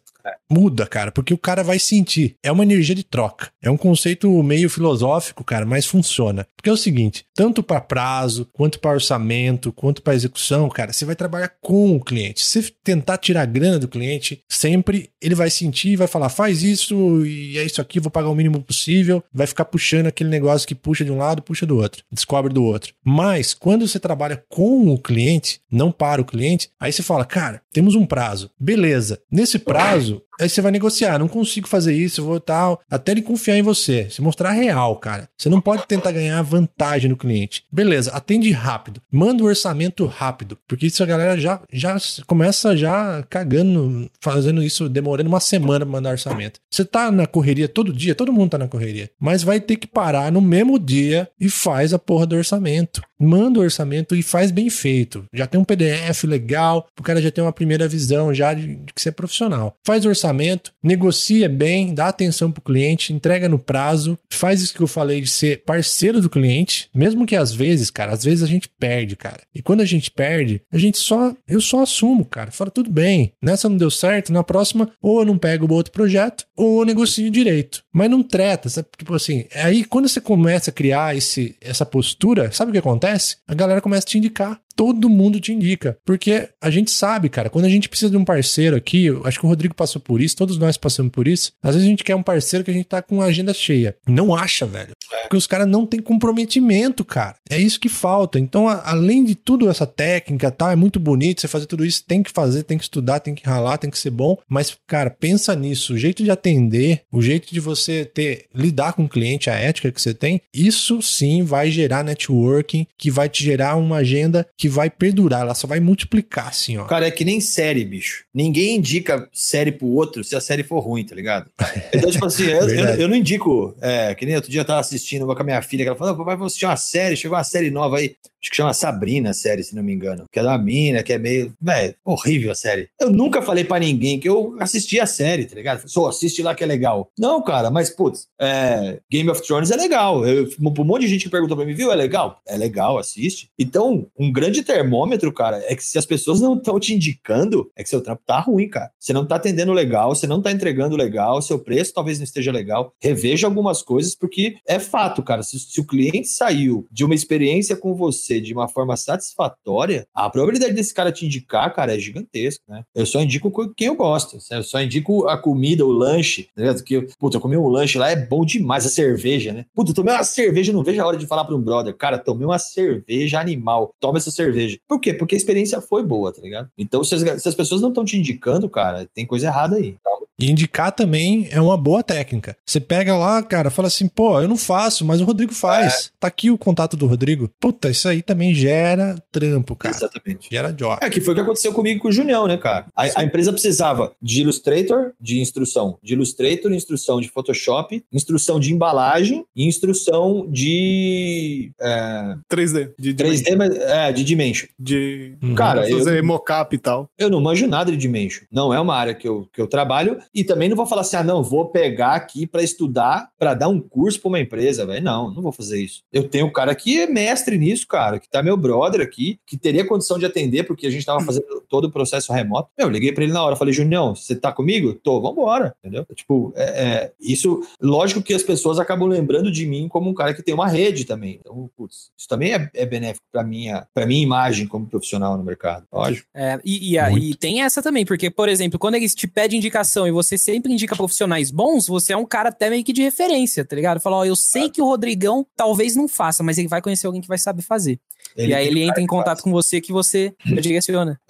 muda, 0.50 0.86
cara, 0.86 1.10
porque 1.10 1.34
o 1.34 1.38
cara 1.38 1.62
vai 1.62 1.78
sentir. 1.78 2.36
É 2.42 2.50
uma 2.50 2.62
energia 2.62 2.94
de 2.94 3.04
troca. 3.04 3.50
É 3.62 3.70
um 3.70 3.76
conceito 3.76 4.30
meio 4.42 4.68
filosófico, 4.70 5.44
cara, 5.44 5.66
mas 5.66 5.86
funciona. 5.86 6.46
Porque 6.56 6.70
é 6.70 6.72
o 6.72 6.76
seguinte, 6.76 7.24
tanto 7.34 7.62
para 7.62 7.80
prazo, 7.80 8.48
quanto 8.52 8.78
para 8.80 8.92
orçamento, 8.92 9.72
quanto 9.72 10.02
para 10.02 10.14
execução, 10.14 10.68
cara, 10.68 10.92
você 10.92 11.04
vai 11.04 11.14
trabalhar 11.14 11.52
com 11.60 11.96
o 11.96 12.00
cliente. 12.00 12.44
Se 12.44 12.62
você 12.62 12.72
tentar 12.82 13.18
tirar 13.18 13.42
a 13.42 13.46
grana 13.46 13.78
do 13.78 13.88
cliente, 13.88 14.42
sempre 14.48 15.10
ele 15.20 15.34
vai 15.34 15.50
sentir 15.50 15.90
e 15.90 15.96
vai 15.96 16.06
falar: 16.06 16.28
"Faz 16.28 16.62
isso 16.62 17.24
e 17.24 17.58
é 17.58 17.64
isso 17.64 17.80
aqui, 17.80 18.00
vou 18.00 18.10
pagar 18.10 18.28
o 18.28 18.34
mínimo 18.34 18.62
possível". 18.62 19.22
Vai 19.32 19.46
ficar 19.46 19.64
puxando 19.64 20.06
aquele 20.06 20.30
negócio 20.30 20.66
que 20.66 20.74
puxa 20.74 21.04
de 21.04 21.12
um 21.12 21.18
lado, 21.18 21.42
puxa 21.42 21.66
do 21.66 21.76
outro, 21.76 22.02
descobre 22.10 22.52
do 22.52 22.64
outro. 22.64 22.94
Mas 23.04 23.54
quando 23.54 23.86
você 23.86 23.98
trabalha 23.98 24.42
com 24.48 24.92
o 24.92 24.98
cliente, 24.98 25.60
não 25.70 25.92
para 25.92 26.20
o 26.20 26.24
cliente, 26.24 26.70
aí 26.80 26.92
você 26.92 27.02
fala: 27.02 27.24
"Cara, 27.24 27.62
temos 27.76 27.94
um 27.94 28.06
prazo. 28.06 28.50
Beleza. 28.58 29.20
Nesse 29.30 29.58
prazo, 29.58 30.22
Aí 30.40 30.48
você 30.48 30.60
vai 30.60 30.70
negociar, 30.70 31.18
não 31.18 31.28
consigo 31.28 31.66
fazer 31.66 31.94
isso, 31.94 32.22
vou 32.22 32.38
tal, 32.38 32.80
até 32.90 33.12
ele 33.12 33.22
confiar 33.22 33.56
em 33.56 33.62
você, 33.62 34.08
se 34.10 34.20
mostrar 34.20 34.50
real, 34.50 34.96
cara. 34.96 35.28
Você 35.36 35.48
não 35.48 35.60
pode 35.60 35.86
tentar 35.86 36.12
ganhar 36.12 36.40
vantagem 36.42 37.10
no 37.10 37.16
cliente. 37.16 37.64
Beleza, 37.72 38.10
atende 38.12 38.50
rápido, 38.50 39.00
manda 39.10 39.42
o 39.42 39.46
um 39.46 39.48
orçamento 39.48 40.04
rápido, 40.04 40.58
porque 40.68 40.86
isso 40.86 41.02
a 41.02 41.06
galera 41.06 41.38
já, 41.38 41.60
já 41.72 41.96
começa 42.26 42.76
já 42.76 43.22
cagando, 43.30 44.10
fazendo 44.20 44.62
isso, 44.62 44.88
demorando 44.88 45.28
uma 45.28 45.40
semana 45.40 45.84
pra 45.84 45.92
mandar 45.92 46.10
orçamento. 46.10 46.60
Você 46.70 46.84
tá 46.84 47.10
na 47.10 47.26
correria 47.26 47.68
todo 47.68 47.92
dia, 47.92 48.14
todo 48.14 48.32
mundo 48.32 48.50
tá 48.50 48.58
na 48.58 48.68
correria, 48.68 49.10
mas 49.18 49.42
vai 49.42 49.58
ter 49.58 49.76
que 49.76 49.86
parar 49.86 50.30
no 50.30 50.40
mesmo 50.40 50.78
dia 50.78 51.28
e 51.40 51.48
faz 51.48 51.94
a 51.94 51.98
porra 51.98 52.26
do 52.26 52.36
orçamento. 52.36 53.00
Manda 53.18 53.58
o 53.58 53.62
orçamento 53.62 54.14
e 54.14 54.22
faz 54.22 54.50
bem 54.50 54.68
feito. 54.68 55.24
Já 55.32 55.46
tem 55.46 55.58
um 55.58 55.64
PDF 55.64 56.24
legal, 56.24 56.86
o 57.00 57.02
cara 57.02 57.22
já 57.22 57.30
tem 57.30 57.42
uma 57.42 57.52
primeira 57.52 57.88
visão 57.88 58.34
já 58.34 58.52
de, 58.52 58.76
de 58.76 58.92
que 58.92 59.00
você 59.00 59.08
é 59.08 59.12
profissional. 59.12 59.74
Faz 59.86 60.04
o 60.04 60.08
orçamento 60.08 60.25
orçamento, 60.26 60.72
negocia 60.82 61.48
bem, 61.48 61.94
dá 61.94 62.08
atenção 62.08 62.50
para 62.50 62.60
o 62.60 62.64
cliente, 62.64 63.12
entrega 63.12 63.48
no 63.48 63.58
prazo, 63.58 64.18
faz 64.30 64.60
isso 64.60 64.74
que 64.74 64.82
eu 64.82 64.86
falei 64.86 65.20
de 65.20 65.28
ser 65.28 65.62
parceiro 65.64 66.20
do 66.20 66.28
cliente, 66.28 66.88
mesmo 66.94 67.26
que 67.26 67.36
às 67.36 67.52
vezes, 67.52 67.90
cara, 67.90 68.12
às 68.12 68.24
vezes 68.24 68.42
a 68.42 68.46
gente 68.46 68.68
perde, 68.68 69.16
cara. 69.16 69.40
E 69.54 69.62
quando 69.62 69.80
a 69.80 69.84
gente 69.84 70.10
perde, 70.10 70.60
a 70.72 70.78
gente 70.78 70.98
só, 70.98 71.34
eu 71.46 71.60
só 71.60 71.82
assumo, 71.82 72.24
cara. 72.24 72.50
Fala, 72.50 72.70
tudo 72.70 72.90
bem, 72.90 73.32
nessa 73.42 73.68
não 73.68 73.76
deu 73.76 73.90
certo, 73.90 74.32
na 74.32 74.42
próxima, 74.42 74.90
ou 75.00 75.20
eu 75.20 75.26
não 75.26 75.38
pego 75.38 75.66
o 75.66 75.74
outro 75.74 75.92
projeto, 75.92 76.44
ou 76.56 76.80
eu 76.80 76.86
negocio 76.86 77.30
direito. 77.30 77.82
Mas 77.92 78.10
não 78.10 78.22
treta, 78.22 78.68
sabe? 78.68 78.88
Tipo 78.96 79.14
assim, 79.14 79.44
aí 79.54 79.84
quando 79.84 80.08
você 80.08 80.20
começa 80.20 80.70
a 80.70 80.72
criar 80.72 81.16
esse, 81.16 81.56
essa 81.60 81.86
postura, 81.86 82.50
sabe 82.52 82.70
o 82.70 82.72
que 82.72 82.78
acontece? 82.78 83.36
A 83.46 83.54
galera 83.54 83.80
começa 83.80 84.06
a 84.06 84.10
te 84.10 84.18
indicar. 84.18 84.60
Todo 84.76 85.08
mundo 85.08 85.40
te 85.40 85.52
indica. 85.52 85.96
Porque 86.04 86.48
a 86.60 86.70
gente 86.70 86.90
sabe, 86.90 87.28
cara, 87.28 87.48
quando 87.50 87.64
a 87.64 87.68
gente 87.70 87.88
precisa 87.88 88.10
de 88.10 88.16
um 88.16 88.24
parceiro 88.24 88.76
aqui, 88.76 89.08
acho 89.24 89.40
que 89.40 89.46
o 89.46 89.48
Rodrigo 89.48 89.74
passou 89.74 90.00
por 90.00 90.20
isso, 90.20 90.36
todos 90.36 90.58
nós 90.58 90.76
passamos 90.76 91.10
por 91.10 91.26
isso. 91.26 91.52
Às 91.62 91.74
vezes 91.74 91.86
a 91.86 91.90
gente 91.90 92.04
quer 92.04 92.14
um 92.14 92.22
parceiro 92.22 92.64
que 92.64 92.70
a 92.70 92.74
gente 92.74 92.86
tá 92.86 93.00
com 93.02 93.20
a 93.22 93.26
agenda 93.26 93.54
cheia. 93.54 93.96
Não 94.06 94.34
acha, 94.34 94.66
velho. 94.66 94.90
Porque 95.22 95.36
os 95.36 95.46
caras 95.46 95.66
não 95.66 95.86
têm 95.86 96.00
comprometimento, 96.00 97.04
cara. 97.04 97.36
É 97.48 97.58
isso 97.58 97.80
que 97.80 97.88
falta. 97.88 98.38
Então, 98.38 98.68
a- 98.68 98.82
além 98.90 99.24
de 99.24 99.34
tudo 99.34 99.68
essa 99.70 99.86
técnica, 99.86 100.50
tá, 100.50 100.72
é 100.72 100.76
muito 100.76 101.00
bonito 101.00 101.40
você 101.40 101.48
fazer 101.48 101.66
tudo 101.66 101.84
isso, 101.84 102.04
tem 102.06 102.22
que 102.22 102.30
fazer, 102.30 102.62
tem 102.64 102.76
que 102.76 102.84
estudar, 102.84 103.20
tem 103.20 103.34
que 103.34 103.46
ralar, 103.46 103.78
tem 103.78 103.90
que 103.90 103.98
ser 103.98 104.10
bom, 104.10 104.36
mas 104.48 104.76
cara, 104.86 105.10
pensa 105.10 105.54
nisso, 105.56 105.94
o 105.94 105.98
jeito 105.98 106.22
de 106.22 106.30
atender, 106.30 107.02
o 107.10 107.22
jeito 107.22 107.52
de 107.52 107.60
você 107.60 108.04
ter 108.04 108.44
lidar 108.54 108.92
com 108.92 109.04
o 109.04 109.08
cliente, 109.08 109.48
a 109.48 109.54
ética 109.54 109.90
que 109.90 110.00
você 110.00 110.12
tem, 110.12 110.40
isso 110.52 111.00
sim 111.00 111.42
vai 111.42 111.70
gerar 111.70 112.04
networking, 112.04 112.86
que 112.98 113.10
vai 113.10 113.28
te 113.28 113.42
gerar 113.44 113.76
uma 113.76 113.96
agenda 113.98 114.46
que 114.58 114.65
vai 114.68 114.90
perdurar, 114.90 115.42
ela 115.42 115.54
só 115.54 115.66
vai 115.66 115.80
multiplicar 115.80 116.48
assim, 116.48 116.76
ó. 116.78 116.84
Cara, 116.84 117.06
é 117.06 117.10
que 117.10 117.24
nem 117.24 117.40
série, 117.40 117.84
bicho. 117.84 118.24
Ninguém 118.34 118.76
indica 118.76 119.28
série 119.32 119.72
pro 119.72 119.86
outro 119.86 120.24
se 120.24 120.34
a 120.36 120.40
série 120.40 120.62
for 120.62 120.80
ruim, 120.80 121.04
tá 121.04 121.14
ligado? 121.14 121.50
Então, 121.92 122.10
tipo 122.10 122.26
assim, 122.26 122.44
eu, 122.50 122.68
eu, 122.68 122.84
eu 123.00 123.08
não 123.08 123.16
indico. 123.16 123.76
É, 123.80 124.14
que 124.14 124.26
nem 124.26 124.36
outro 124.36 124.50
dia 124.50 124.60
eu 124.60 124.64
tava 124.64 124.80
assistindo 124.80 125.26
com 125.26 125.32
a 125.32 125.44
minha 125.44 125.62
filha, 125.62 125.84
que 125.84 125.88
ela 125.88 125.98
falou: 125.98 126.16
vou 126.16 126.46
assistir 126.46 126.66
uma 126.66 126.76
série, 126.76 127.16
chegou 127.16 127.36
uma 127.36 127.44
série 127.44 127.70
nova 127.70 127.98
aí. 127.98 128.16
Acho 128.46 128.50
que 128.50 128.56
chama 128.56 128.72
Sabrina 128.74 129.30
a 129.30 129.34
série, 129.34 129.64
se 129.64 129.74
não 129.74 129.82
me 129.82 129.92
engano. 129.92 130.24
Que 130.30 130.38
é 130.38 130.42
da 130.42 130.56
mina, 130.56 131.02
que 131.02 131.12
é 131.12 131.18
meio. 131.18 131.52
Véi, 131.60 131.96
horrível 132.04 132.52
a 132.52 132.54
série. 132.54 132.88
Eu 133.00 133.10
nunca 133.10 133.42
falei 133.42 133.64
pra 133.64 133.80
ninguém 133.80 134.20
que 134.20 134.28
eu 134.28 134.56
assisti 134.60 135.00
a 135.00 135.06
série, 135.06 135.46
tá 135.46 135.56
ligado? 135.56 135.88
Só 135.88 136.06
assiste 136.06 136.42
lá 136.42 136.54
que 136.54 136.62
é 136.62 136.66
legal. 136.66 137.10
Não, 137.18 137.42
cara, 137.42 137.70
mas, 137.70 137.90
putz, 137.90 138.28
é, 138.40 139.00
Game 139.10 139.28
of 139.28 139.42
Thrones 139.42 139.72
é 139.72 139.76
legal. 139.76 140.24
Eu, 140.24 140.48
um 140.60 140.84
monte 140.84 141.02
de 141.02 141.08
gente 141.08 141.24
que 141.24 141.30
perguntou 141.30 141.56
pra 141.56 141.66
mim, 141.66 141.74
viu? 141.74 141.90
É 141.90 141.96
legal? 141.96 142.40
É 142.46 142.56
legal, 142.56 142.98
assiste. 142.98 143.50
Então, 143.58 144.06
um 144.16 144.30
grande 144.30 144.55
termômetro, 144.62 145.32
cara, 145.32 145.62
é 145.66 145.74
que 145.74 145.84
se 145.84 145.98
as 145.98 146.06
pessoas 146.06 146.40
não 146.40 146.56
estão 146.56 146.78
te 146.80 146.94
indicando, 146.94 147.70
é 147.76 147.82
que 147.82 147.88
seu 147.88 148.00
trampo 148.00 148.22
tá 148.26 148.40
ruim, 148.40 148.68
cara. 148.68 148.90
Você 148.98 149.12
não 149.12 149.26
tá 149.26 149.36
atendendo 149.36 149.72
legal, 149.72 150.14
você 150.14 150.26
não 150.26 150.40
tá 150.42 150.50
entregando 150.52 150.96
legal, 150.96 151.40
seu 151.42 151.58
preço 151.58 151.92
talvez 151.94 152.18
não 152.18 152.24
esteja 152.24 152.50
legal. 152.52 152.92
Reveja 153.00 153.46
algumas 153.46 153.82
coisas, 153.82 154.14
porque 154.14 154.56
é 154.66 154.78
fato, 154.78 155.22
cara. 155.22 155.42
Se, 155.42 155.58
se 155.58 155.80
o 155.80 155.86
cliente 155.86 156.28
saiu 156.28 156.86
de 156.90 157.04
uma 157.04 157.14
experiência 157.14 157.76
com 157.76 157.94
você 157.94 158.40
de 158.40 158.52
uma 158.52 158.68
forma 158.68 158.96
satisfatória, 158.96 160.06
a 160.14 160.28
probabilidade 160.30 160.72
desse 160.74 160.94
cara 160.94 161.12
te 161.12 161.26
indicar, 161.26 161.72
cara, 161.74 161.94
é 161.94 161.98
gigantesca, 161.98 162.62
né? 162.68 162.82
Eu 162.94 163.06
só 163.06 163.20
indico 163.20 163.50
co- 163.50 163.72
quem 163.76 163.88
eu 163.88 163.96
gosto. 163.96 164.38
Eu 164.50 164.62
só 164.62 164.80
indico 164.80 165.26
a 165.28 165.36
comida, 165.36 165.84
o 165.84 165.90
lanche, 165.92 166.48
ligado? 166.56 166.82
Que, 166.82 167.02
puta, 167.18 167.36
eu 167.36 167.40
comi 167.40 167.56
um 167.56 167.68
lanche 167.68 167.98
lá, 167.98 168.10
é 168.10 168.16
bom 168.16 168.44
demais, 168.44 168.86
a 168.86 168.88
cerveja, 168.88 169.52
né? 169.52 169.66
Puta, 169.74 169.90
eu 169.90 169.94
tomei 169.94 170.14
uma 170.14 170.24
cerveja, 170.24 170.72
não 170.72 170.82
vejo 170.82 171.00
a 171.02 171.06
hora 171.06 171.16
de 171.16 171.26
falar 171.26 171.44
pra 171.44 171.54
um 171.54 171.60
brother, 171.60 171.94
cara, 171.96 172.18
tomei 172.18 172.46
uma 172.46 172.58
cerveja 172.58 173.40
animal, 173.40 173.94
toma 174.00 174.18
essa 174.18 174.30
cerveja. 174.30 174.45
Por 174.88 175.00
quê? 175.00 175.14
Porque 175.14 175.34
a 175.34 175.38
experiência 175.38 175.80
foi 175.80 176.02
boa, 176.02 176.32
tá 176.32 176.40
ligado? 176.42 176.70
Então, 176.76 177.02
se 177.04 177.14
as, 177.14 177.42
se 177.42 177.48
as 177.48 177.54
pessoas 177.54 177.80
não 177.80 177.88
estão 177.90 178.04
te 178.04 178.16
indicando, 178.18 178.68
cara, 178.68 179.08
tem 179.14 179.26
coisa 179.26 179.46
errada 179.46 179.76
aí. 179.76 179.92
tá? 180.02 180.10
E 180.38 180.50
indicar 180.50 180.92
também 180.92 181.48
é 181.50 181.60
uma 181.60 181.76
boa 181.76 182.02
técnica. 182.02 182.56
Você 182.64 182.80
pega 182.80 183.16
lá, 183.16 183.42
cara, 183.42 183.70
fala 183.70 183.88
assim, 183.88 184.08
pô, 184.08 184.40
eu 184.40 184.48
não 184.48 184.56
faço, 184.56 185.04
mas 185.04 185.20
o 185.20 185.24
Rodrigo 185.24 185.54
faz. 185.54 186.12
Tá 186.20 186.28
aqui 186.28 186.50
o 186.50 186.58
contato 186.58 186.96
do 186.96 187.06
Rodrigo. 187.06 187.50
Puta, 187.60 187.88
isso 187.88 188.08
aí 188.08 188.22
também 188.22 188.54
gera 188.54 189.16
trampo, 189.32 189.74
cara. 189.74 189.94
Exatamente. 189.94 190.48
Gera 190.50 190.72
job. 190.72 190.98
É, 191.02 191.08
que 191.08 191.20
foi 191.20 191.32
o 191.32 191.34
que 191.34 191.42
aconteceu 191.42 191.72
comigo 191.72 192.02
com 192.02 192.08
o 192.08 192.12
Junião, 192.12 192.46
né, 192.46 192.56
cara? 192.56 192.86
A, 192.94 193.20
a 193.20 193.24
empresa 193.24 193.52
precisava 193.52 194.12
de 194.20 194.42
Illustrator, 194.42 195.12
de 195.20 195.40
instrução 195.40 195.98
de 196.02 196.14
Illustrator, 196.14 196.72
instrução 196.72 197.20
de 197.20 197.28
Photoshop, 197.28 198.04
instrução 198.12 198.60
de 198.60 198.72
embalagem 198.72 199.44
e 199.54 199.66
instrução 199.66 200.46
de 200.50 201.72
é, 201.80 202.36
3D. 202.52 202.92
De, 202.98 203.14
3D, 203.14 203.56
mas, 203.56 203.74
é, 203.74 204.12
de 204.12 204.24
Dimension. 204.24 204.68
De 204.78 205.36
Uhum. 205.42 205.54
Cara, 205.54 205.88
eu, 205.88 205.98
fazer 205.98 206.22
mocap 206.22 206.74
e 206.74 206.78
tal. 206.78 207.10
eu 207.18 207.28
não 207.28 207.40
manjo 207.40 207.66
nada 207.66 207.90
de 207.90 207.96
Dimension. 207.96 208.44
Não 208.50 208.72
é 208.72 208.80
uma 208.80 208.94
área 208.94 209.14
que 209.14 209.26
eu, 209.26 209.48
que 209.52 209.60
eu 209.60 209.66
trabalho 209.66 210.18
e 210.34 210.44
também 210.44 210.68
não 210.68 210.76
vou 210.76 210.86
falar 210.86 211.02
assim, 211.02 211.16
ah, 211.16 211.22
não, 211.24 211.42
vou 211.42 211.66
pegar 211.66 212.14
aqui 212.14 212.46
para 212.46 212.62
estudar, 212.62 213.28
para 213.38 213.54
dar 213.54 213.68
um 213.68 213.80
curso 213.80 214.20
para 214.20 214.28
uma 214.28 214.40
empresa, 214.40 214.84
velho. 214.86 215.02
Não, 215.04 215.32
não 215.32 215.42
vou 215.42 215.52
fazer 215.52 215.80
isso. 215.82 216.02
Eu 216.12 216.28
tenho 216.28 216.46
um 216.46 216.52
cara 216.52 216.74
que 216.74 216.98
é 217.00 217.06
mestre 217.06 217.58
nisso, 217.58 217.86
cara, 217.86 218.18
que 218.18 218.28
tá 218.28 218.42
meu 218.42 218.56
brother 218.56 219.00
aqui, 219.00 219.38
que 219.46 219.56
teria 219.56 219.84
condição 219.86 220.18
de 220.18 220.26
atender, 220.26 220.64
porque 220.64 220.86
a 220.86 220.90
gente 220.90 221.04
tava 221.06 221.20
fazendo 221.24 221.46
todo 221.68 221.86
o 221.86 221.90
processo 221.90 222.32
remoto. 222.32 222.68
Eu 222.76 222.88
liguei 222.88 223.12
para 223.12 223.24
ele 223.24 223.32
na 223.32 223.42
hora, 223.44 223.56
falei, 223.56 223.72
Junião, 223.74 224.14
você 224.14 224.34
tá 224.34 224.52
comigo? 224.52 224.94
Tô, 224.94 225.20
vambora, 225.20 225.74
entendeu? 225.80 226.06
Tipo, 226.14 226.52
é, 226.56 226.64
é, 226.64 227.12
isso, 227.20 227.60
lógico 227.80 228.22
que 228.22 228.34
as 228.34 228.42
pessoas 228.42 228.78
acabam 228.78 229.08
lembrando 229.08 229.50
de 229.50 229.66
mim 229.66 229.88
como 229.88 230.08
um 230.10 230.14
cara 230.14 230.34
que 230.34 230.42
tem 230.42 230.54
uma 230.54 230.68
rede 230.68 231.04
também. 231.04 231.38
Então, 231.40 231.70
putz, 231.76 232.10
isso 232.16 232.28
também 232.28 232.52
é, 232.54 232.70
é 232.74 232.86
benéfico 232.86 233.24
para 233.32 233.42
minha, 233.42 233.86
pra 233.94 234.06
minha 234.06 234.22
imagem 234.22 234.66
como 234.66 234.86
profissional 234.86 235.36
no 235.36 235.44
mercado, 235.44 235.84
lógico. 235.92 236.28
É, 236.34 236.58
e, 236.64 236.92
e, 236.92 236.98
a- 236.98 237.10
e 237.12 237.34
tem 237.34 237.62
essa 237.62 237.82
também, 237.82 238.04
porque, 238.04 238.30
por 238.30 238.48
exemplo, 238.48 238.78
quando 238.78 238.94
eles 238.94 239.14
te 239.14 239.26
pedem 239.26 239.58
indicação 239.58 240.06
e 240.06 240.10
você 240.16 240.38
sempre 240.38 240.72
indica 240.72 240.96
profissionais 240.96 241.50
bons, 241.50 241.86
você 241.86 242.12
é 242.12 242.16
um 242.16 242.24
cara 242.24 242.48
até 242.48 242.70
meio 242.70 242.82
que 242.82 242.92
de 242.92 243.02
referência, 243.02 243.64
tá 243.64 243.76
ligado? 243.76 244.00
Fala, 244.00 244.16
ó, 244.16 244.24
eu 244.24 244.34
sei 244.34 244.70
que 244.70 244.80
o 244.80 244.86
Rodrigão 244.86 245.46
talvez 245.54 245.94
não 245.94 246.08
faça, 246.08 246.42
mas 246.42 246.56
ele 246.56 246.68
vai 246.68 246.80
conhecer 246.80 247.06
alguém 247.06 247.20
que 247.20 247.28
vai 247.28 247.38
saber 247.38 247.62
fazer. 247.62 248.00
e 248.36 248.54
aí 248.54 248.66
ele 248.66 248.82
entra 248.82 249.00
em 249.00 249.06
que 249.06 249.10
faz. 249.10 249.20
contato 249.20 249.42
com 249.42 249.52
você 249.52 249.80
que 249.80 249.92
você 249.92 250.34
direciona. 250.42 251.20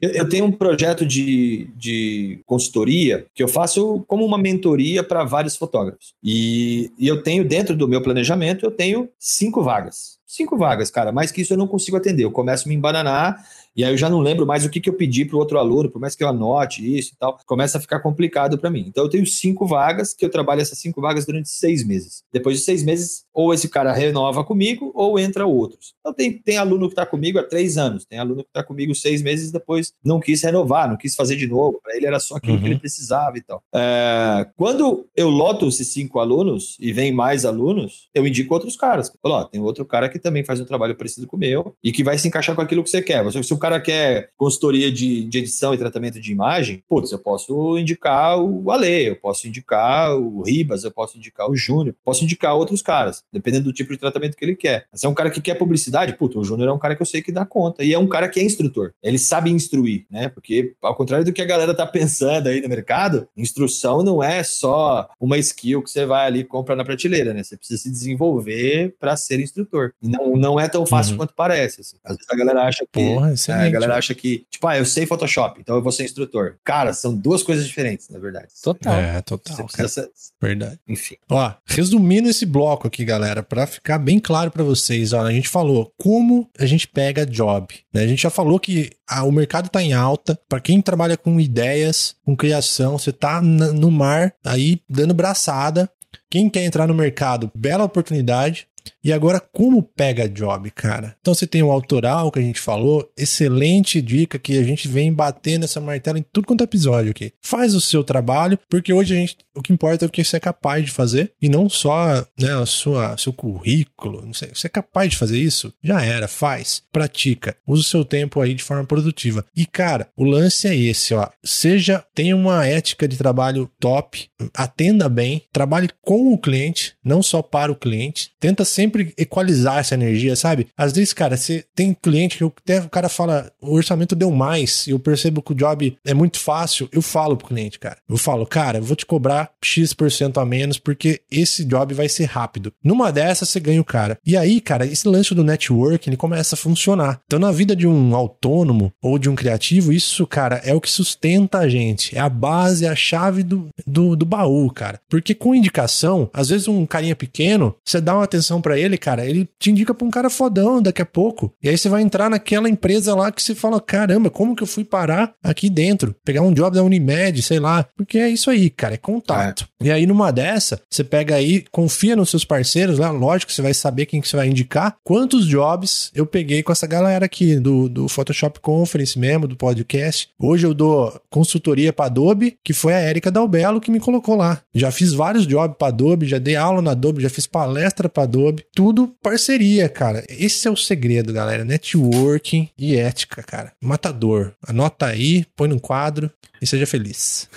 Eu, 0.00 0.10
eu 0.10 0.28
tenho 0.28 0.44
um 0.44 0.52
projeto 0.52 1.06
de, 1.06 1.68
de 1.76 2.40
consultoria 2.44 3.26
que 3.34 3.42
eu 3.42 3.48
faço 3.48 4.04
como 4.08 4.24
uma 4.24 4.36
mentoria 4.36 5.02
para 5.04 5.24
vários 5.24 5.56
fotógrafos. 5.56 6.14
E, 6.22 6.90
e 6.98 7.06
eu 7.06 7.22
tenho, 7.22 7.44
dentro 7.44 7.76
do 7.76 7.88
meu 7.88 8.02
planejamento, 8.02 8.66
eu 8.66 8.70
tenho 8.70 9.08
cinco 9.18 9.62
vagas. 9.62 10.18
Cinco 10.26 10.56
vagas, 10.56 10.90
cara. 10.90 11.12
Mais 11.12 11.30
que 11.30 11.42
isso 11.42 11.52
eu 11.52 11.58
não 11.58 11.68
consigo 11.68 11.96
atender. 11.96 12.24
Eu 12.24 12.32
começo 12.32 12.66
a 12.66 12.68
me 12.68 12.74
embananar 12.74 13.40
e 13.76 13.84
aí 13.84 13.92
eu 13.92 13.96
já 13.96 14.08
não 14.10 14.20
lembro 14.20 14.46
mais 14.46 14.64
o 14.64 14.70
que, 14.70 14.80
que 14.80 14.88
eu 14.88 14.94
pedi 14.94 15.24
para 15.24 15.36
o 15.36 15.38
outro 15.38 15.58
aluno, 15.58 15.90
por 15.90 16.00
mais 16.00 16.14
que 16.14 16.22
eu 16.22 16.28
anote 16.28 16.82
isso 16.96 17.12
e 17.14 17.16
tal. 17.16 17.38
Começa 17.46 17.78
a 17.78 17.80
ficar 17.80 18.00
complicado 18.00 18.58
para 18.58 18.70
mim. 18.70 18.84
Então 18.88 19.04
eu 19.04 19.10
tenho 19.10 19.26
cinco 19.26 19.66
vagas 19.66 20.14
que 20.14 20.24
eu 20.24 20.30
trabalho 20.30 20.60
essas 20.60 20.78
cinco 20.78 21.00
vagas 21.00 21.26
durante 21.26 21.48
seis 21.48 21.84
meses. 21.84 22.22
Depois 22.32 22.58
de 22.58 22.64
seis 22.64 22.82
meses, 22.82 23.24
ou 23.32 23.52
esse 23.52 23.68
cara 23.68 23.92
renova 23.92 24.44
comigo 24.44 24.92
ou 24.94 25.18
entra 25.18 25.46
outros. 25.46 25.94
Então 26.00 26.12
tem, 26.14 26.32
tem 26.38 26.56
aluno 26.56 26.86
que 26.86 26.92
está 26.92 27.04
comigo 27.06 27.38
há 27.38 27.42
três 27.42 27.76
anos, 27.76 28.04
tem 28.04 28.18
aluno 28.18 28.42
que 28.42 28.50
está 28.50 28.62
comigo 28.62 28.94
seis 28.94 29.22
meses 29.22 29.50
depois 29.50 29.92
não 30.04 30.20
quis 30.20 30.42
renovar, 30.42 30.88
não 30.88 30.96
quis 30.96 31.14
fazer 31.14 31.36
de 31.36 31.46
novo. 31.46 31.80
Para 31.82 31.96
ele 31.96 32.06
era 32.06 32.20
só 32.20 32.36
aquilo 32.36 32.58
que 32.58 32.64
Uhum. 32.64 32.70
ele 32.70 32.78
precisava 32.78 33.36
e 33.36 33.42
tal. 33.42 33.62
É, 33.74 34.46
quando 34.56 35.06
eu 35.16 35.28
loto 35.28 35.66
esses 35.68 35.88
cinco 35.88 36.18
alunos 36.20 36.76
e 36.80 36.92
vem 36.92 37.12
mais 37.12 37.44
alunos, 37.44 38.08
eu 38.14 38.26
indico 38.26 38.54
outros 38.54 38.76
caras. 38.76 39.10
Ó, 39.22 39.44
tem 39.44 39.60
outro 39.60 39.84
cara 39.84 40.08
que 40.08 40.18
também 40.18 40.44
faz 40.44 40.60
um 40.60 40.64
trabalho 40.64 40.94
parecido 40.94 41.26
com 41.26 41.36
o 41.36 41.40
meu 41.40 41.74
e 41.82 41.90
que 41.92 42.04
vai 42.04 42.16
se 42.18 42.28
encaixar 42.28 42.54
com 42.54 42.62
aquilo 42.62 42.82
que 42.84 42.90
você 42.90 43.02
quer. 43.02 43.24
Se 43.42 43.52
o 43.52 43.58
cara 43.64 43.80
quer 43.80 44.28
consultoria 44.36 44.92
de, 44.92 45.24
de 45.24 45.38
edição 45.38 45.72
e 45.72 45.78
tratamento 45.78 46.20
de 46.20 46.30
imagem, 46.30 46.82
putz, 46.86 47.10
eu 47.12 47.18
posso 47.18 47.78
indicar 47.78 48.38
o 48.38 48.70
Ale, 48.70 49.06
eu 49.08 49.16
posso 49.16 49.48
indicar 49.48 50.14
o 50.16 50.42
Ribas, 50.42 50.84
eu 50.84 50.90
posso 50.90 51.16
indicar 51.16 51.48
o 51.50 51.56
Júnior, 51.56 51.96
posso 52.04 52.24
indicar 52.24 52.54
outros 52.54 52.82
caras, 52.82 53.22
dependendo 53.32 53.64
do 53.64 53.72
tipo 53.72 53.90
de 53.92 53.98
tratamento 53.98 54.36
que 54.36 54.44
ele 54.44 54.54
quer. 54.54 54.84
Se 54.92 55.06
é 55.06 55.08
um 55.08 55.14
cara 55.14 55.30
que 55.30 55.40
quer 55.40 55.54
publicidade, 55.54 56.12
putz, 56.12 56.36
o 56.36 56.44
Júnior 56.44 56.68
é 56.68 56.72
um 56.72 56.78
cara 56.78 56.94
que 56.94 57.00
eu 57.00 57.06
sei 57.06 57.22
que 57.22 57.32
dá 57.32 57.46
conta. 57.46 57.82
E 57.82 57.94
é 57.94 57.98
um 57.98 58.06
cara 58.06 58.28
que 58.28 58.38
é 58.38 58.42
instrutor. 58.42 58.92
Ele 59.02 59.16
sabe 59.18 59.50
instruir, 59.50 60.04
né? 60.10 60.28
Porque, 60.28 60.74
ao 60.82 60.94
contrário 60.94 61.24
do 61.24 61.32
que 61.32 61.40
a 61.40 61.46
galera 61.46 61.74
tá 61.74 61.86
pensando 61.86 62.48
aí 62.48 62.60
no 62.60 62.68
mercado, 62.68 63.26
instrução 63.34 64.02
não 64.02 64.22
é 64.22 64.42
só 64.42 65.08
uma 65.18 65.38
skill 65.38 65.82
que 65.82 65.90
você 65.90 66.04
vai 66.04 66.26
ali 66.26 66.40
e 66.40 66.44
compra 66.44 66.76
na 66.76 66.84
prateleira, 66.84 67.32
né? 67.32 67.42
Você 67.42 67.56
precisa 67.56 67.80
se 67.82 67.90
desenvolver 67.90 68.94
para 69.00 69.16
ser 69.16 69.40
instrutor. 69.40 69.92
E 70.02 70.08
não, 70.08 70.36
não 70.36 70.60
é 70.60 70.68
tão 70.68 70.84
fácil 70.84 71.12
Uhum. 71.12 71.18
quanto 71.18 71.34
parece. 71.34 71.80
assim. 71.80 71.96
Às 72.04 72.16
vezes 72.16 72.30
a 72.30 72.36
galera 72.36 72.62
acha 72.64 72.84
que. 72.90 73.14
Porra, 73.14 73.32
É, 73.32 73.36
a 73.54 73.58
excelente. 73.58 73.72
galera 73.72 73.96
acha 73.96 74.14
que, 74.14 74.46
tipo, 74.50 74.66
ah, 74.66 74.78
eu 74.78 74.84
sei 74.84 75.06
Photoshop, 75.06 75.60
então 75.60 75.76
eu 75.76 75.82
vou 75.82 75.92
ser 75.92 76.04
instrutor. 76.04 76.56
Cara, 76.64 76.92
são 76.92 77.14
duas 77.14 77.42
coisas 77.42 77.66
diferentes, 77.66 78.08
na 78.08 78.18
verdade. 78.18 78.48
Total. 78.62 78.94
É, 78.94 79.22
total, 79.22 79.68
ser... 79.68 80.10
Verdade. 80.40 80.78
Enfim. 80.88 81.16
Ó, 81.28 81.52
resumindo 81.66 82.28
esse 82.28 82.46
bloco 82.46 82.86
aqui, 82.86 83.04
galera, 83.04 83.42
pra 83.42 83.66
ficar 83.66 83.98
bem 83.98 84.18
claro 84.18 84.50
pra 84.50 84.62
vocês, 84.62 85.12
ó, 85.12 85.22
a 85.22 85.32
gente 85.32 85.48
falou 85.48 85.92
como 85.98 86.48
a 86.58 86.66
gente 86.66 86.86
pega 86.86 87.26
job, 87.26 87.74
né? 87.92 88.02
A 88.02 88.06
gente 88.06 88.22
já 88.22 88.30
falou 88.30 88.58
que 88.58 88.90
ah, 89.08 89.24
o 89.24 89.32
mercado 89.32 89.68
tá 89.68 89.82
em 89.82 89.92
alta, 89.92 90.38
Pra 90.48 90.60
quem 90.60 90.80
trabalha 90.80 91.16
com 91.16 91.40
ideias, 91.40 92.14
com 92.24 92.36
criação, 92.36 92.98
você 92.98 93.12
tá 93.12 93.40
no 93.40 93.90
mar 93.90 94.34
aí 94.44 94.80
dando 94.88 95.14
braçada. 95.14 95.90
Quem 96.30 96.48
quer 96.48 96.64
entrar 96.64 96.86
no 96.86 96.94
mercado, 96.94 97.50
bela 97.54 97.84
oportunidade. 97.84 98.68
E 99.02 99.12
agora, 99.12 99.40
como 99.40 99.82
pega 99.82 100.28
job, 100.28 100.70
cara? 100.70 101.16
Então 101.20 101.34
você 101.34 101.46
tem 101.46 101.62
o 101.62 101.70
autoral 101.70 102.30
que 102.30 102.38
a 102.38 102.42
gente 102.42 102.60
falou, 102.60 103.10
excelente 103.16 104.00
dica 104.00 104.38
que 104.38 104.58
a 104.58 104.62
gente 104.62 104.88
vem 104.88 105.12
batendo 105.12 105.64
essa 105.64 105.80
martela 105.80 106.18
em 106.18 106.24
tudo 106.32 106.46
quanto 106.46 106.62
é 106.62 106.64
episódio 106.64 107.10
aqui. 107.10 107.32
Faz 107.42 107.74
o 107.74 107.80
seu 107.80 108.02
trabalho, 108.02 108.58
porque 108.68 108.92
hoje 108.92 109.14
a 109.14 109.16
gente 109.16 109.36
O 109.54 109.62
que 109.62 109.72
importa 109.72 110.04
é 110.04 110.08
o 110.08 110.10
que 110.10 110.24
você 110.24 110.36
é 110.36 110.40
capaz 110.40 110.84
de 110.84 110.90
fazer 110.90 111.32
e 111.40 111.48
não 111.48 111.68
só 111.68 112.26
né, 112.38 112.54
a 112.60 112.66
sua, 112.66 113.16
seu 113.16 113.32
currículo. 113.32 114.24
Não 114.24 114.34
sei, 114.34 114.50
você 114.52 114.66
é 114.66 114.70
capaz 114.70 115.10
de 115.10 115.16
fazer 115.16 115.38
isso? 115.38 115.72
Já 115.82 116.02
era, 116.02 116.26
faz, 116.26 116.82
pratica, 116.92 117.56
usa 117.66 117.82
o 117.82 117.84
seu 117.84 118.04
tempo 118.04 118.40
aí 118.40 118.54
de 118.54 118.62
forma 118.62 118.84
produtiva. 118.84 119.44
E 119.54 119.66
cara, 119.66 120.08
o 120.16 120.24
lance 120.24 120.66
é 120.66 120.76
esse, 120.76 121.14
ó. 121.14 121.28
Seja, 121.42 122.04
tenha 122.14 122.36
uma 122.36 122.66
ética 122.66 123.06
de 123.06 123.16
trabalho 123.16 123.70
top, 123.78 124.28
atenda 124.52 125.08
bem, 125.08 125.42
trabalhe 125.52 125.88
com 126.02 126.32
o 126.32 126.38
cliente, 126.38 126.94
não 127.04 127.22
só 127.22 127.42
para 127.42 127.72
o 127.72 127.76
cliente. 127.76 128.30
Tenta 128.40 128.64
sempre 128.64 129.14
equalizar 129.16 129.78
essa 129.78 129.94
energia, 129.94 130.36
sabe? 130.36 130.68
Às 130.76 130.92
vezes, 130.92 131.12
cara, 131.12 131.36
você 131.36 131.64
tem 131.74 131.94
cliente 131.94 132.38
que 132.38 132.44
até 132.44 132.80
o 132.80 132.88
cara 132.88 133.08
fala, 133.08 133.52
o 133.60 133.74
orçamento 133.74 134.14
deu 134.14 134.30
mais, 134.30 134.86
eu 134.88 134.98
percebo 134.98 135.42
que 135.42 135.52
o 135.52 135.54
job 135.54 135.96
é 136.04 136.14
muito 136.14 136.38
fácil, 136.38 136.88
eu 136.92 137.02
falo 137.02 137.36
pro 137.36 137.48
cliente, 137.48 137.78
cara. 137.78 137.98
Eu 138.08 138.16
falo, 138.16 138.46
cara, 138.46 138.78
eu 138.78 138.82
vou 138.82 138.96
te 138.96 139.06
cobrar 139.06 139.43
X% 139.62 140.40
a 140.40 140.44
menos 140.44 140.78
porque 140.78 141.20
esse 141.30 141.64
job 141.64 141.94
vai 141.94 142.08
ser 142.08 142.24
rápido. 142.24 142.72
Numa 142.82 143.10
dessas, 143.10 143.48
você 143.48 143.60
ganha 143.60 143.80
o 143.80 143.84
cara. 143.84 144.18
E 144.24 144.36
aí, 144.36 144.60
cara, 144.60 144.86
esse 144.86 145.06
lance 145.08 145.34
do 145.34 145.44
network, 145.44 146.08
ele 146.08 146.16
começa 146.16 146.54
a 146.54 146.58
funcionar. 146.58 147.20
Então, 147.26 147.38
na 147.38 147.52
vida 147.52 147.74
de 147.74 147.86
um 147.86 148.14
autônomo 148.14 148.92
ou 149.02 149.18
de 149.18 149.28
um 149.28 149.34
criativo, 149.34 149.92
isso, 149.92 150.26
cara, 150.26 150.60
é 150.64 150.74
o 150.74 150.80
que 150.80 150.90
sustenta 150.90 151.58
a 151.58 151.68
gente. 151.68 152.16
É 152.16 152.20
a 152.20 152.28
base, 152.28 152.84
é 152.84 152.88
a 152.88 152.96
chave 152.96 153.42
do, 153.42 153.68
do, 153.86 154.16
do 154.16 154.26
baú, 154.26 154.70
cara. 154.70 155.00
Porque 155.08 155.34
com 155.34 155.54
indicação, 155.54 156.28
às 156.32 156.48
vezes 156.48 156.68
um 156.68 156.86
carinha 156.86 157.16
pequeno, 157.16 157.74
você 157.84 158.00
dá 158.00 158.14
uma 158.14 158.24
atenção 158.24 158.60
para 158.60 158.78
ele, 158.78 158.96
cara, 158.96 159.24
ele 159.24 159.48
te 159.58 159.70
indica 159.70 159.94
pra 159.94 160.06
um 160.06 160.10
cara 160.10 160.30
fodão 160.30 160.82
daqui 160.82 161.02
a 161.02 161.06
pouco. 161.06 161.52
E 161.62 161.68
aí 161.68 161.76
você 161.76 161.88
vai 161.88 162.02
entrar 162.02 162.28
naquela 162.28 162.68
empresa 162.68 163.14
lá 163.14 163.30
que 163.30 163.42
você 163.42 163.54
fala, 163.54 163.80
caramba, 163.80 164.30
como 164.30 164.54
que 164.54 164.62
eu 164.62 164.66
fui 164.66 164.84
parar 164.84 165.32
aqui 165.42 165.68
dentro? 165.70 166.14
Pegar 166.24 166.42
um 166.42 166.52
job 166.52 166.74
da 166.74 166.82
Unimed, 166.82 167.42
sei 167.42 167.58
lá. 167.58 167.86
Porque 167.96 168.18
é 168.18 168.28
isso 168.28 168.50
aí, 168.50 168.70
cara, 168.70 168.94
é 168.94 168.98
contato. 168.98 169.33
É. 169.42 169.54
E 169.84 169.90
aí 169.90 170.06
numa 170.06 170.32
dessa, 170.32 170.80
você 170.88 171.04
pega 171.04 171.34
aí, 171.34 171.62
confia 171.70 172.16
nos 172.16 172.30
seus 172.30 172.42
parceiros 172.42 172.98
lá, 172.98 173.10
lógico 173.10 173.52
você 173.52 173.60
vai 173.60 173.74
saber 173.74 174.06
quem 174.06 174.18
que 174.18 174.26
você 174.26 174.34
vai 174.34 174.48
indicar. 174.48 174.96
Quantos 175.04 175.46
jobs 175.46 176.10
eu 176.14 176.24
peguei 176.24 176.62
com 176.62 176.72
essa 176.72 176.86
galera 176.86 177.26
aqui 177.26 177.56
do, 177.56 177.86
do 177.86 178.08
Photoshop 178.08 178.60
Conference 178.60 179.18
mesmo, 179.18 179.46
do 179.46 179.56
podcast. 179.56 180.30
Hoje 180.40 180.66
eu 180.66 180.72
dou 180.72 181.20
consultoria 181.28 181.92
para 181.92 182.06
Adobe, 182.06 182.56
que 182.64 182.72
foi 182.72 182.94
a 182.94 182.98
Érica 182.98 183.30
Dalbello 183.30 183.78
que 183.78 183.90
me 183.90 184.00
colocou 184.00 184.36
lá. 184.36 184.62
Já 184.74 184.90
fiz 184.90 185.12
vários 185.12 185.46
jobs 185.46 185.76
para 185.76 185.88
Adobe, 185.88 186.26
já 186.26 186.38
dei 186.38 186.56
aula 186.56 186.80
na 186.80 186.92
Adobe, 186.92 187.22
já 187.22 187.28
fiz 187.28 187.46
palestra 187.46 188.08
para 188.08 188.22
Adobe. 188.22 188.64
Tudo 188.74 189.14
parceria, 189.22 189.86
cara. 189.86 190.24
Esse 190.30 190.66
é 190.66 190.70
o 190.70 190.76
segredo, 190.76 191.30
galera. 191.30 191.62
Networking 191.62 192.70
e 192.78 192.96
ética, 192.96 193.42
cara. 193.42 193.72
Matador. 193.82 194.52
Anota 194.66 195.06
aí, 195.06 195.44
põe 195.54 195.68
no 195.68 195.78
quadro 195.78 196.30
e 196.64 196.66
seja 196.66 196.86
feliz. 196.86 197.48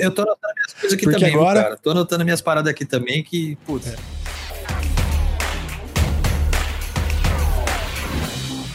Eu 0.00 0.12
tô 0.12 0.22
anotando 0.22 0.54
minhas 0.54 0.72
coisas 0.74 0.92
aqui 0.92 1.04
Porque 1.04 1.18
também, 1.18 1.34
agora... 1.34 1.62
cara. 1.62 1.71
Tô 1.76 1.90
anotando 1.90 2.24
minhas 2.24 2.40
paradas 2.40 2.70
aqui 2.70 2.84
também 2.84 3.22
que, 3.22 3.56
putz. 3.66 3.86
É. 3.86 4.22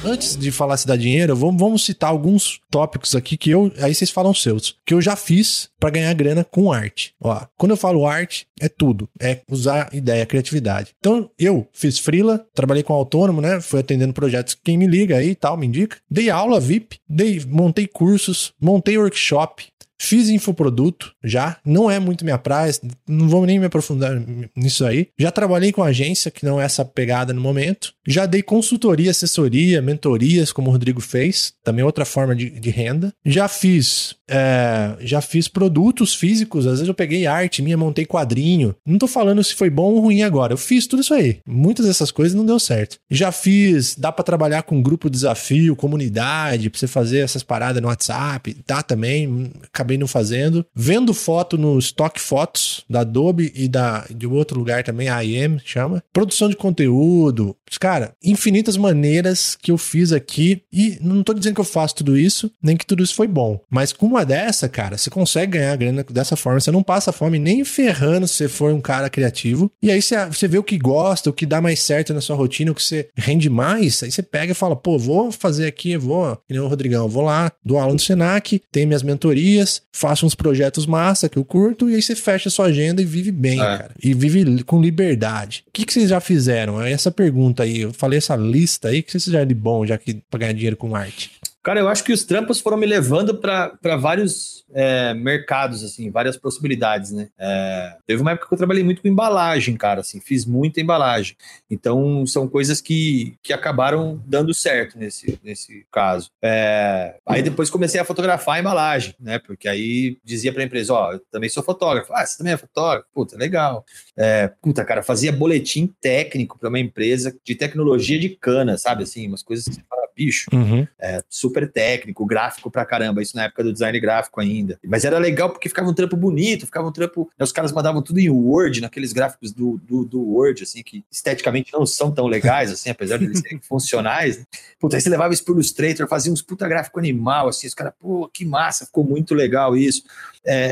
Antes 0.07 0.37
de 0.37 0.51
falar 0.51 0.77
se 0.77 0.87
dá 0.87 0.95
dinheiro, 0.95 1.35
vamos, 1.35 1.83
citar 1.83 2.09
alguns 2.09 2.61
tópicos 2.71 3.13
aqui 3.13 3.35
que 3.35 3.49
eu. 3.49 3.69
Aí 3.81 3.93
vocês 3.93 4.09
falam 4.09 4.33
seus. 4.33 4.77
Que 4.85 4.93
eu 4.93 5.01
já 5.01 5.17
fiz 5.17 5.69
para 5.77 5.89
ganhar 5.89 6.13
grana 6.13 6.45
com 6.45 6.71
arte. 6.71 7.13
Ó, 7.19 7.45
quando 7.57 7.71
eu 7.71 7.77
falo 7.77 8.07
arte, 8.07 8.47
é 8.57 8.69
tudo. 8.69 9.09
É 9.19 9.41
usar 9.49 9.89
ideia, 9.93 10.25
criatividade. 10.25 10.95
Então, 10.97 11.29
eu 11.37 11.67
fiz 11.73 11.99
freela, 11.99 12.45
trabalhei 12.53 12.83
com 12.83 12.93
autônomo, 12.93 13.41
né? 13.41 13.59
Fui 13.59 13.81
atendendo 13.81 14.13
projetos. 14.13 14.55
Quem 14.63 14.77
me 14.77 14.87
liga 14.87 15.17
aí 15.17 15.31
e 15.31 15.35
tal, 15.35 15.57
me 15.57 15.67
indica. 15.67 15.97
Dei 16.09 16.29
aula 16.29 16.57
VIP, 16.57 16.99
dei, 17.09 17.43
montei 17.45 17.85
cursos, 17.85 18.53
montei 18.61 18.97
workshop, 18.97 19.65
Fiz 19.99 20.29
infoproduto 20.29 21.11
já, 21.23 21.57
não 21.65 21.89
é 21.89 21.99
muito 21.99 22.23
minha 22.23 22.37
praia, 22.37 22.71
não 23.07 23.27
vou 23.27 23.45
nem 23.45 23.59
me 23.59 23.65
aprofundar 23.65 24.21
nisso 24.55 24.85
aí. 24.85 25.07
Já 25.17 25.31
trabalhei 25.31 25.71
com 25.71 25.83
agência, 25.83 26.31
que 26.31 26.45
não 26.45 26.61
é 26.61 26.65
essa 26.65 26.85
pegada 26.85 27.33
no 27.33 27.41
momento. 27.41 27.93
Já 28.07 28.25
dei 28.25 28.41
consultoria, 28.41 29.11
assessoria, 29.11 29.81
mentorias, 29.81 30.51
como 30.51 30.69
o 30.69 30.71
Rodrigo 30.71 31.01
fez, 31.01 31.53
também 31.63 31.83
outra 31.83 32.05
forma 32.05 32.35
de, 32.35 32.49
de 32.49 32.69
renda. 32.69 33.11
Já 33.25 33.47
fiz, 33.47 34.15
é, 34.29 34.95
já 35.01 35.19
fiz 35.19 35.47
produtos 35.47 36.13
físicos, 36.13 36.65
às 36.67 36.73
vezes 36.73 36.87
eu 36.87 36.93
peguei 36.93 37.25
arte 37.25 37.61
minha, 37.61 37.77
montei 37.77 38.05
quadrinho. 38.05 38.75
Não 38.85 38.97
tô 38.97 39.07
falando 39.07 39.43
se 39.43 39.55
foi 39.55 39.69
bom 39.69 39.93
ou 39.93 39.99
ruim 39.99 40.23
agora, 40.23 40.53
eu 40.53 40.57
fiz 40.57 40.85
tudo 40.85 41.01
isso 41.01 41.13
aí. 41.13 41.39
Muitas 41.45 41.85
dessas 41.85 42.11
coisas 42.11 42.35
não 42.35 42.45
deu 42.45 42.59
certo. 42.59 42.97
Já 43.09 43.31
fiz, 43.31 43.95
dá 43.95 44.11
para 44.11 44.23
trabalhar 44.23 44.63
com 44.63 44.81
grupo 44.81 45.09
desafio, 45.09 45.75
comunidade, 45.75 46.69
pra 46.69 46.79
você 46.79 46.87
fazer 46.87 47.19
essas 47.19 47.43
paradas 47.43 47.81
no 47.81 47.87
WhatsApp, 47.87 48.55
dá 48.65 48.81
também 48.83 49.51
acabei 49.63 49.86
não 49.95 50.07
fazendo. 50.07 50.65
Vendo 50.75 51.13
foto 51.13 51.55
no 51.55 51.77
Stock 51.77 52.19
Fotos 52.19 52.83
da 52.89 53.01
Adobe 53.01 53.51
e 53.55 53.67
da, 53.67 54.07
de 54.09 54.25
outro 54.25 54.57
lugar 54.57 54.83
também, 54.83 55.07
a 55.07 55.23
IM 55.23 55.59
chama. 55.63 56.03
Produção 56.11 56.49
de 56.49 56.55
conteúdo. 56.55 57.55
Cara, 57.79 58.13
infinitas 58.23 58.75
maneiras 58.77 59.55
que 59.61 59.71
eu 59.71 59.77
fiz 59.77 60.11
aqui. 60.11 60.63
E 60.73 60.97
não 61.01 61.21
tô 61.21 61.33
dizendo 61.33 61.55
que 61.55 61.61
eu 61.61 61.65
faço 61.65 61.95
tudo 61.95 62.17
isso, 62.17 62.51
nem 62.61 62.75
que 62.75 62.85
tudo 62.85 63.03
isso 63.03 63.13
foi 63.13 63.27
bom. 63.27 63.59
Mas 63.69 63.93
com 63.93 64.07
uma 64.07 64.25
dessa, 64.25 64.67
cara, 64.67 64.97
você 64.97 65.09
consegue 65.09 65.57
ganhar 65.57 65.75
grana 65.75 66.03
dessa 66.09 66.35
forma. 66.35 66.59
Você 66.59 66.71
não 66.71 66.81
passa 66.81 67.11
fome 67.11 67.37
nem 67.37 67.63
ferrando 67.63 68.27
se 68.27 68.35
você 68.35 68.47
for 68.47 68.73
um 68.73 68.81
cara 68.81 69.09
criativo. 69.09 69.71
E 69.81 69.91
aí 69.91 70.01
você, 70.01 70.25
você 70.25 70.47
vê 70.47 70.57
o 70.57 70.63
que 70.63 70.77
gosta, 70.77 71.29
o 71.29 71.33
que 71.33 71.45
dá 71.45 71.61
mais 71.61 71.79
certo 71.81 72.13
na 72.13 72.21
sua 72.21 72.35
rotina, 72.35 72.71
o 72.71 72.75
que 72.75 72.83
você 72.83 73.09
rende 73.15 73.49
mais. 73.49 74.01
Aí 74.01 74.11
você 74.11 74.23
pega 74.23 74.51
e 74.51 74.55
fala, 74.55 74.75
pô, 74.75 74.97
vou 74.97 75.31
fazer 75.31 75.67
aqui, 75.67 75.97
vou, 75.97 76.35
que 76.47 76.53
nem 76.53 76.59
o 76.59 76.67
Rodrigão, 76.67 77.07
vou 77.07 77.23
lá, 77.23 77.51
dou 77.63 77.77
aula 77.77 77.93
no 77.93 77.99
Senac, 77.99 78.61
tem 78.71 78.85
minhas 78.85 79.03
mentorias, 79.03 79.76
faça 79.91 80.25
uns 80.25 80.35
projetos 80.35 80.85
massa 80.85 81.29
que 81.29 81.37
eu 81.37 81.45
curto, 81.45 81.89
e 81.89 81.95
aí 81.95 82.01
você 82.01 82.15
fecha 82.15 82.49
a 82.49 82.51
sua 82.51 82.67
agenda 82.67 83.01
e 83.01 83.05
vive 83.05 83.31
bem, 83.31 83.59
é. 83.59 83.63
cara. 83.63 83.91
E 84.01 84.13
vive 84.13 84.63
com 84.63 84.81
liberdade. 84.81 85.63
O 85.67 85.71
que, 85.71 85.85
que 85.85 85.93
vocês 85.93 86.09
já 86.09 86.19
fizeram? 86.19 86.81
Essa 86.81 87.11
pergunta 87.11 87.63
aí. 87.63 87.81
Eu 87.81 87.93
falei 87.93 88.17
essa 88.17 88.35
lista 88.35 88.89
aí, 88.89 88.99
o 88.99 89.03
que 89.03 89.11
vocês 89.11 89.23
fizeram 89.23 89.45
de 89.45 89.55
bom, 89.55 89.85
já 89.85 89.97
que 89.97 90.21
pra 90.29 90.39
ganhar 90.39 90.53
dinheiro 90.53 90.77
com 90.77 90.95
arte? 90.95 91.31
Cara, 91.67 91.81
eu 91.81 91.89
acho 91.89 92.01
que 92.01 92.13
os 92.13 92.23
trampos 92.23 92.61
foram 92.61 92.77
me 92.77 92.85
levando 92.85 93.35
para 93.35 93.97
vários 93.97 94.63
é, 94.73 95.13
mercados, 95.13 95.83
assim, 95.83 96.09
várias 96.09 96.37
possibilidades, 96.37 97.11
né? 97.11 97.27
É, 97.37 97.97
teve 98.05 98.21
uma 98.21 98.31
época 98.31 98.47
que 98.47 98.53
eu 98.53 98.57
trabalhei 98.57 98.85
muito 98.85 99.01
com 99.01 99.07
embalagem, 99.09 99.75
cara, 99.75 99.99
assim, 99.99 100.21
fiz 100.21 100.45
muita 100.45 100.79
embalagem. 100.79 101.35
Então, 101.69 102.25
são 102.25 102.47
coisas 102.47 102.79
que, 102.79 103.35
que 103.43 103.51
acabaram 103.51 104.23
dando 104.25 104.53
certo 104.53 104.97
nesse, 104.97 105.37
nesse 105.43 105.85
caso. 105.91 106.31
É, 106.41 107.17
aí 107.25 107.41
depois 107.41 107.69
comecei 107.69 107.99
a 107.99 108.05
fotografar 108.05 108.55
a 108.55 108.59
embalagem, 108.61 109.13
né? 109.19 109.37
Porque 109.37 109.67
aí 109.67 110.17
dizia 110.23 110.53
para 110.53 110.61
a 110.61 110.65
empresa, 110.65 110.93
ó, 110.93 111.11
eu 111.11 111.21
também 111.29 111.49
sou 111.49 111.61
fotógrafo. 111.61 112.13
Ah, 112.13 112.25
você 112.25 112.37
também 112.37 112.53
é 112.53 112.57
fotógrafo? 112.57 113.07
Puta, 113.13 113.35
legal. 113.35 113.83
É, 114.15 114.47
puta, 114.61 114.85
cara, 114.85 115.03
fazia 115.03 115.33
boletim 115.33 115.93
técnico 115.99 116.57
para 116.57 116.69
uma 116.69 116.79
empresa 116.79 117.37
de 117.43 117.55
tecnologia 117.55 118.17
de 118.17 118.29
cana, 118.29 118.77
sabe? 118.77 119.03
Assim, 119.03 119.27
umas 119.27 119.43
coisas 119.43 119.65
que 119.65 119.73
você 119.73 119.83
fala, 119.89 120.06
bicho, 120.17 120.49
uhum. 120.51 120.87
é, 120.99 121.21
super 121.29 121.71
técnico, 121.71 122.25
gráfico 122.25 122.71
pra 122.71 122.83
caramba, 122.83 123.21
isso 123.21 123.35
na 123.35 123.43
época 123.43 123.63
do 123.63 123.71
design 123.71 123.99
gráfico 123.99 124.41
ainda. 124.41 124.79
Mas 124.83 125.05
era 125.05 125.19
legal 125.19 125.51
porque 125.51 125.69
ficava 125.69 125.87
um 125.87 125.93
trampo 125.93 126.17
bonito, 126.17 126.65
ficava 126.65 126.87
um 126.87 126.91
trampo. 126.91 127.29
Né, 127.37 127.43
os 127.43 127.51
caras 127.51 127.71
mandavam 127.71 128.01
tudo 128.01 128.19
em 128.19 128.29
Word, 128.29 128.81
naqueles 128.81 129.13
gráficos 129.13 129.53
do, 129.53 129.79
do, 129.83 130.03
do 130.03 130.19
Word, 130.19 130.63
assim, 130.63 130.81
que 130.81 131.05
esteticamente 131.11 131.71
não 131.71 131.85
são 131.85 132.11
tão 132.11 132.25
legais, 132.25 132.71
assim, 132.71 132.89
apesar 132.89 133.17
de 133.17 133.25
eles 133.25 133.39
serem 133.39 133.59
funcionais. 133.61 134.39
Né? 134.39 134.45
Puta, 134.79 134.97
aí 134.97 135.01
você 135.01 135.09
levava 135.09 135.33
isso 135.33 135.43
pro 135.43 135.53
Illustrator, 135.53 136.07
fazia 136.07 136.33
uns 136.33 136.41
puta 136.41 136.67
gráfico 136.67 136.97
animal, 136.97 137.49
assim, 137.49 137.67
os 137.67 137.75
caras, 137.75 137.93
pô, 137.99 138.27
que 138.27 138.43
massa, 138.43 138.87
ficou 138.87 139.03
muito 139.03 139.35
legal 139.35 139.77
isso. 139.77 140.03
É, 140.43 140.71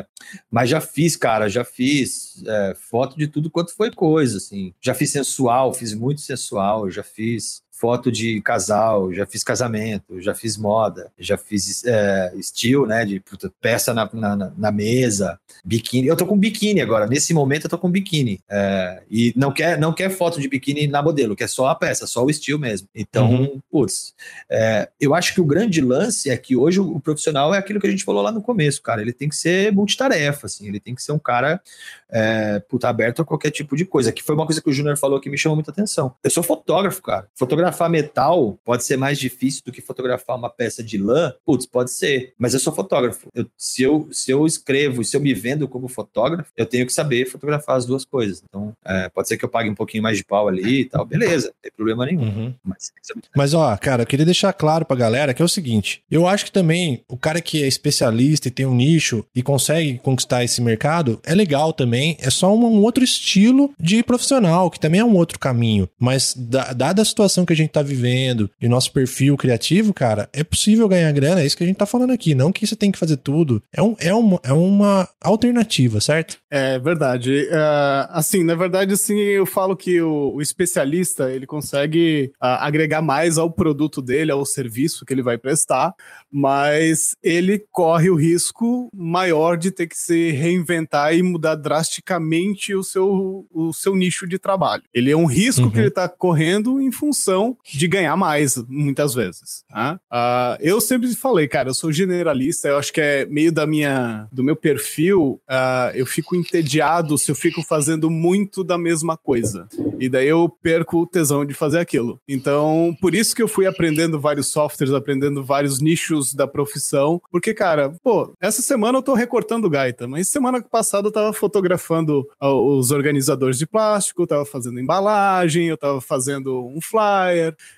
é, 0.00 0.06
mas 0.50 0.68
já 0.68 0.80
fiz, 0.80 1.16
cara, 1.16 1.48
já 1.48 1.64
fiz 1.64 2.42
é, 2.46 2.74
foto 2.74 3.16
de 3.16 3.26
tudo 3.26 3.50
quanto 3.50 3.74
foi 3.74 3.90
coisa, 3.90 4.36
assim. 4.36 4.74
Já 4.80 4.92
fiz 4.92 5.10
sensual, 5.10 5.72
fiz 5.72 5.94
muito 5.94 6.20
sensual, 6.20 6.90
já 6.90 7.02
fiz 7.02 7.61
foto 7.82 8.12
de 8.12 8.40
casal, 8.42 9.12
já 9.12 9.26
fiz 9.26 9.42
casamento, 9.42 10.20
já 10.20 10.32
fiz 10.36 10.56
moda, 10.56 11.10
já 11.18 11.36
fiz 11.36 11.84
é, 11.84 12.32
estilo, 12.36 12.86
né, 12.86 13.04
de 13.04 13.18
puta, 13.18 13.52
peça 13.60 13.92
na, 13.92 14.08
na, 14.12 14.52
na, 14.56 14.70
mesa, 14.70 15.36
biquíni. 15.64 16.06
Eu 16.06 16.16
tô 16.16 16.24
com 16.24 16.38
biquíni 16.38 16.80
agora, 16.80 17.08
nesse 17.08 17.34
momento 17.34 17.64
eu 17.64 17.70
tô 17.70 17.76
com 17.76 17.90
biquíni. 17.90 18.38
É, 18.48 19.02
e 19.10 19.32
não 19.34 19.50
quer, 19.50 19.76
não 19.80 19.92
quer 19.92 20.10
foto 20.10 20.40
de 20.40 20.48
biquíni 20.48 20.86
na 20.86 21.02
modelo, 21.02 21.34
quer 21.34 21.48
só 21.48 21.66
a 21.66 21.74
peça, 21.74 22.06
só 22.06 22.24
o 22.24 22.30
estilo 22.30 22.56
mesmo. 22.56 22.86
Então, 22.94 23.32
uhum. 23.32 23.60
putz, 23.68 24.14
é, 24.48 24.88
eu 25.00 25.12
acho 25.12 25.34
que 25.34 25.40
o 25.40 25.44
grande 25.44 25.80
lance 25.80 26.30
é 26.30 26.36
que 26.36 26.54
hoje 26.54 26.78
o, 26.78 26.88
o 26.88 27.00
profissional 27.00 27.52
é 27.52 27.58
aquilo 27.58 27.80
que 27.80 27.88
a 27.88 27.90
gente 27.90 28.04
falou 28.04 28.22
lá 28.22 28.30
no 28.30 28.40
começo, 28.40 28.80
cara. 28.80 29.02
Ele 29.02 29.12
tem 29.12 29.28
que 29.28 29.34
ser 29.34 29.72
multitarefa, 29.72 30.46
assim, 30.46 30.68
ele 30.68 30.78
tem 30.78 30.94
que 30.94 31.02
ser 31.02 31.10
um 31.10 31.18
cara 31.18 31.60
é, 32.08 32.60
puta, 32.60 32.88
aberto 32.88 33.22
a 33.22 33.24
qualquer 33.24 33.50
tipo 33.50 33.74
de 33.74 33.84
coisa. 33.84 34.12
Que 34.12 34.22
foi 34.22 34.36
uma 34.36 34.46
coisa 34.46 34.62
que 34.62 34.70
o 34.70 34.72
Júnior 34.72 34.96
falou 34.96 35.18
que 35.18 35.28
me 35.28 35.36
chamou 35.36 35.56
muita 35.56 35.72
atenção. 35.72 36.14
Eu 36.22 36.30
sou 36.30 36.44
fotógrafo, 36.44 37.02
cara. 37.02 37.26
Fotografia 37.34 37.71
fotografar 37.72 37.90
metal 37.90 38.58
pode 38.64 38.84
ser 38.84 38.96
mais 38.96 39.18
difícil 39.18 39.62
do 39.64 39.72
que 39.72 39.80
fotografar 39.80 40.36
uma 40.36 40.50
peça 40.50 40.82
de 40.82 40.98
lã? 40.98 41.34
Putz, 41.44 41.66
pode 41.66 41.90
ser. 41.90 42.34
Mas 42.38 42.54
eu 42.54 42.60
sou 42.60 42.72
fotógrafo. 42.72 43.28
Eu, 43.34 43.46
se, 43.56 43.82
eu, 43.82 44.08
se 44.12 44.30
eu 44.30 44.46
escrevo, 44.46 45.02
se 45.02 45.16
eu 45.16 45.20
me 45.20 45.34
vendo 45.34 45.66
como 45.66 45.88
fotógrafo, 45.88 46.50
eu 46.56 46.66
tenho 46.66 46.86
que 46.86 46.92
saber 46.92 47.26
fotografar 47.26 47.76
as 47.76 47.86
duas 47.86 48.04
coisas. 48.04 48.42
Então, 48.48 48.72
é, 48.84 49.08
pode 49.08 49.28
ser 49.28 49.36
que 49.36 49.44
eu 49.44 49.48
pague 49.48 49.70
um 49.70 49.74
pouquinho 49.74 50.02
mais 50.02 50.18
de 50.18 50.24
pau 50.24 50.48
ali 50.48 50.80
e 50.80 50.84
tal. 50.84 51.04
Beleza, 51.04 51.48
não 51.48 51.54
tem 51.62 51.72
problema 51.74 52.06
nenhum. 52.06 52.22
Uhum. 52.22 52.54
Mas, 52.62 52.92
Mas, 53.34 53.54
ó, 53.54 53.76
cara, 53.76 54.02
eu 54.02 54.06
queria 54.06 54.26
deixar 54.26 54.52
claro 54.52 54.84
pra 54.84 54.96
galera 54.96 55.34
que 55.34 55.42
é 55.42 55.44
o 55.44 55.48
seguinte: 55.48 56.02
eu 56.10 56.26
acho 56.26 56.44
que 56.44 56.52
também 56.52 57.02
o 57.08 57.16
cara 57.16 57.40
que 57.40 57.62
é 57.62 57.66
especialista 57.66 58.48
e 58.48 58.50
tem 58.50 58.66
um 58.66 58.74
nicho 58.74 59.24
e 59.34 59.42
consegue 59.42 59.98
conquistar 59.98 60.44
esse 60.44 60.60
mercado 60.60 61.20
é 61.24 61.34
legal 61.34 61.72
também. 61.72 62.16
É 62.20 62.30
só 62.30 62.54
um, 62.54 62.64
um 62.64 62.82
outro 62.82 63.02
estilo 63.02 63.72
de 63.78 64.02
profissional, 64.02 64.70
que 64.70 64.80
também 64.80 65.00
é 65.00 65.04
um 65.04 65.16
outro 65.16 65.38
caminho. 65.38 65.88
Mas, 65.98 66.34
da, 66.36 66.72
dada 66.72 67.02
a 67.02 67.04
situação 67.04 67.44
que 67.44 67.52
a 67.52 67.56
gente 67.56 67.61
tá 67.68 67.82
vivendo 67.82 68.50
e 68.60 68.68
nosso 68.68 68.92
perfil 68.92 69.36
criativo, 69.36 69.92
cara, 69.92 70.28
é 70.32 70.42
possível 70.42 70.88
ganhar 70.88 71.12
grana. 71.12 71.40
É 71.40 71.46
isso 71.46 71.56
que 71.56 71.64
a 71.64 71.66
gente 71.66 71.76
tá 71.76 71.86
falando 71.86 72.12
aqui. 72.12 72.34
Não 72.34 72.52
que 72.52 72.66
você 72.66 72.76
tem 72.76 72.90
que 72.90 72.98
fazer 72.98 73.16
tudo. 73.16 73.62
É, 73.72 73.82
um, 73.82 73.96
é, 73.98 74.14
uma, 74.14 74.40
é 74.42 74.52
uma 74.52 75.08
alternativa, 75.20 76.00
certo? 76.00 76.38
É 76.50 76.78
verdade. 76.78 77.48
Uh, 77.50 78.08
assim, 78.10 78.44
na 78.44 78.54
verdade, 78.54 78.94
assim, 78.94 79.18
eu 79.18 79.46
falo 79.46 79.76
que 79.76 80.00
o, 80.00 80.34
o 80.34 80.42
especialista 80.42 81.30
ele 81.30 81.46
consegue 81.46 82.32
uh, 82.36 82.60
agregar 82.60 83.02
mais 83.02 83.38
ao 83.38 83.50
produto 83.50 84.02
dele, 84.02 84.32
ao 84.32 84.44
serviço 84.44 85.04
que 85.04 85.12
ele 85.12 85.22
vai 85.22 85.38
prestar, 85.38 85.94
mas 86.30 87.16
ele 87.22 87.64
corre 87.70 88.10
o 88.10 88.14
risco 88.14 88.90
maior 88.94 89.56
de 89.56 89.70
ter 89.70 89.86
que 89.86 89.96
se 89.96 90.30
reinventar 90.30 91.14
e 91.14 91.22
mudar 91.22 91.54
drasticamente 91.54 92.74
o 92.74 92.82
seu, 92.82 93.46
o 93.50 93.72
seu 93.72 93.94
nicho 93.94 94.26
de 94.26 94.38
trabalho. 94.38 94.82
Ele 94.92 95.10
é 95.10 95.16
um 95.16 95.26
risco 95.26 95.64
uhum. 95.64 95.70
que 95.70 95.78
ele 95.78 95.88
está 95.88 96.08
correndo 96.08 96.80
em 96.80 96.90
função 96.90 97.51
de 97.64 97.88
ganhar 97.88 98.16
mais, 98.16 98.56
muitas 98.68 99.14
vezes. 99.14 99.64
Tá? 99.68 100.00
Uh, 100.12 100.58
eu 100.60 100.80
sempre 100.80 101.14
falei, 101.14 101.48
cara, 101.48 101.70
eu 101.70 101.74
sou 101.74 101.92
generalista, 101.92 102.68
eu 102.68 102.78
acho 102.78 102.92
que 102.92 103.00
é 103.00 103.26
meio 103.26 103.52
da 103.52 103.66
minha, 103.66 104.28
do 104.32 104.42
meu 104.42 104.56
perfil, 104.56 105.40
uh, 105.48 105.94
eu 105.94 106.06
fico 106.06 106.36
entediado 106.36 107.16
se 107.18 107.30
eu 107.30 107.34
fico 107.34 107.62
fazendo 107.62 108.10
muito 108.10 108.62
da 108.64 108.76
mesma 108.78 109.16
coisa. 109.16 109.68
E 109.98 110.08
daí 110.08 110.28
eu 110.28 110.48
perco 110.48 111.02
o 111.02 111.06
tesão 111.06 111.44
de 111.44 111.54
fazer 111.54 111.78
aquilo. 111.78 112.20
Então, 112.28 112.94
por 113.00 113.14
isso 113.14 113.34
que 113.34 113.42
eu 113.42 113.48
fui 113.48 113.66
aprendendo 113.66 114.20
vários 114.20 114.48
softwares, 114.48 114.94
aprendendo 114.94 115.44
vários 115.44 115.80
nichos 115.80 116.34
da 116.34 116.46
profissão, 116.46 117.20
porque, 117.30 117.54
cara, 117.54 117.94
pô, 118.02 118.32
essa 118.40 118.62
semana 118.62 118.98
eu 118.98 119.02
tô 119.02 119.14
recortando 119.14 119.70
gaita, 119.70 120.06
mas 120.06 120.28
semana 120.28 120.62
passada 120.62 121.08
eu 121.08 121.12
tava 121.12 121.32
fotografando 121.32 122.26
os 122.40 122.90
organizadores 122.90 123.58
de 123.58 123.66
plástico, 123.66 124.22
eu 124.22 124.26
tava 124.26 124.44
fazendo 124.44 124.80
embalagem, 124.80 125.66
eu 125.66 125.76
tava 125.76 126.00
fazendo 126.00 126.66
um 126.66 126.80
flyer, 126.80 127.31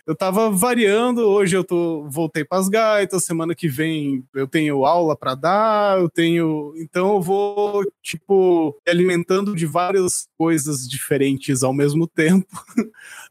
eu 0.07 0.15
tava 0.15 0.51
variando, 0.51 1.21
hoje 1.21 1.57
eu 1.57 1.65
tô 1.65 2.07
voltei 2.09 2.45
para 2.45 2.59
as 2.59 2.69
gaitas, 2.69 3.25
semana 3.25 3.55
que 3.55 3.69
vem 3.69 4.25
eu 4.35 4.47
tenho 4.47 4.85
aula 4.85 5.17
para 5.17 5.35
dar, 5.35 5.99
eu 5.99 6.09
tenho, 6.09 6.73
então 6.77 7.15
eu 7.15 7.23
vou 7.23 7.83
tipo 8.03 8.77
alimentando 8.87 9.55
de 9.55 9.67
várias 9.67 10.27
coisas 10.37 10.89
diferentes 10.89 11.63
ao 11.63 11.73
mesmo 11.73 12.07
tempo. 12.15 12.47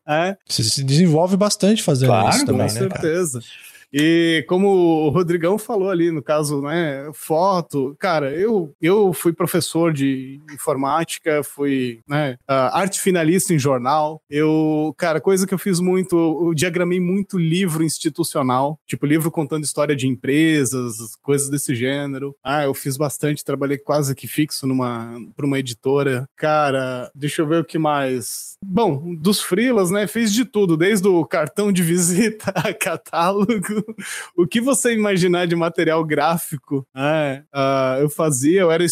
é. 0.08 0.38
Você 0.48 0.64
se 0.64 0.84
desenvolve 0.84 1.38
bastante 1.38 1.84
fazendo 1.84 2.10
claro, 2.10 2.30
isso 2.30 2.46
também, 2.46 2.68
com 2.68 2.74
né? 2.74 2.80
Com 2.80 2.90
certeza. 2.92 3.40
Cara? 3.40 3.73
E 3.94 4.44
como 4.48 4.68
o 4.68 5.10
Rodrigão 5.10 5.58
falou 5.58 5.90
ali, 5.90 6.12
no 6.12 6.24
caso, 6.24 6.62
né, 6.62 7.12
foto, 7.14 7.96
cara, 8.00 8.32
eu, 8.32 8.74
eu 8.82 9.14
fui 9.14 9.32
professor 9.32 9.94
de 9.94 10.42
informática, 10.52 11.44
fui 11.44 12.00
né, 12.08 12.36
arte 12.48 13.00
finalista 13.00 13.54
em 13.54 13.60
jornal. 13.60 14.22
Eu, 14.30 14.96
cara, 14.98 15.22
coisa 15.22 15.46
que 15.46 15.54
eu 15.54 15.60
fiz 15.60 15.80
muito, 15.80 16.16
eu 16.48 16.54
diagramei 16.54 17.00
muito 17.00 17.38
livro 17.38 17.84
institucional, 17.84 18.80
tipo 18.88 19.06
livro 19.06 19.30
contando 19.30 19.64
história 19.64 19.96
de 19.96 20.08
empresas, 20.08 21.16
coisas 21.22 21.50
desse 21.50 21.76
gênero. 21.76 22.36
Ah, 22.44 22.64
eu 22.64 22.74
fiz 22.74 22.98
bastante, 22.98 23.46
trabalhei 23.46 23.78
quase 23.78 24.16
que 24.16 24.28
fixo 24.28 24.66
numa 24.66 25.14
para 25.36 25.46
uma 25.46 25.60
editora. 25.60 26.28
Cara, 26.36 27.12
deixa 27.14 27.42
eu 27.42 27.48
ver 27.48 27.62
o 27.62 27.66
que 27.66 27.78
mais. 27.78 28.56
Bom, 28.66 29.16
dos 29.16 29.40
freelas, 29.40 29.92
né, 29.92 30.08
fiz 30.08 30.34
de 30.34 30.46
tudo, 30.46 30.76
desde 30.76 31.08
o 31.08 31.24
cartão 31.26 31.72
de 31.72 31.84
visita 31.84 32.52
a 32.56 32.74
catálogo 32.74 33.83
o 34.38 34.48
que 34.48 34.62
você 34.62 34.94
imaginar 34.94 35.48
de 35.48 35.56
material 35.56 36.04
gráfico, 36.04 36.86
né? 36.94 37.44
Uh, 37.54 38.02
eu 38.02 38.10
fazia, 38.10 38.62
eu 38.62 38.72
era, 38.72 38.86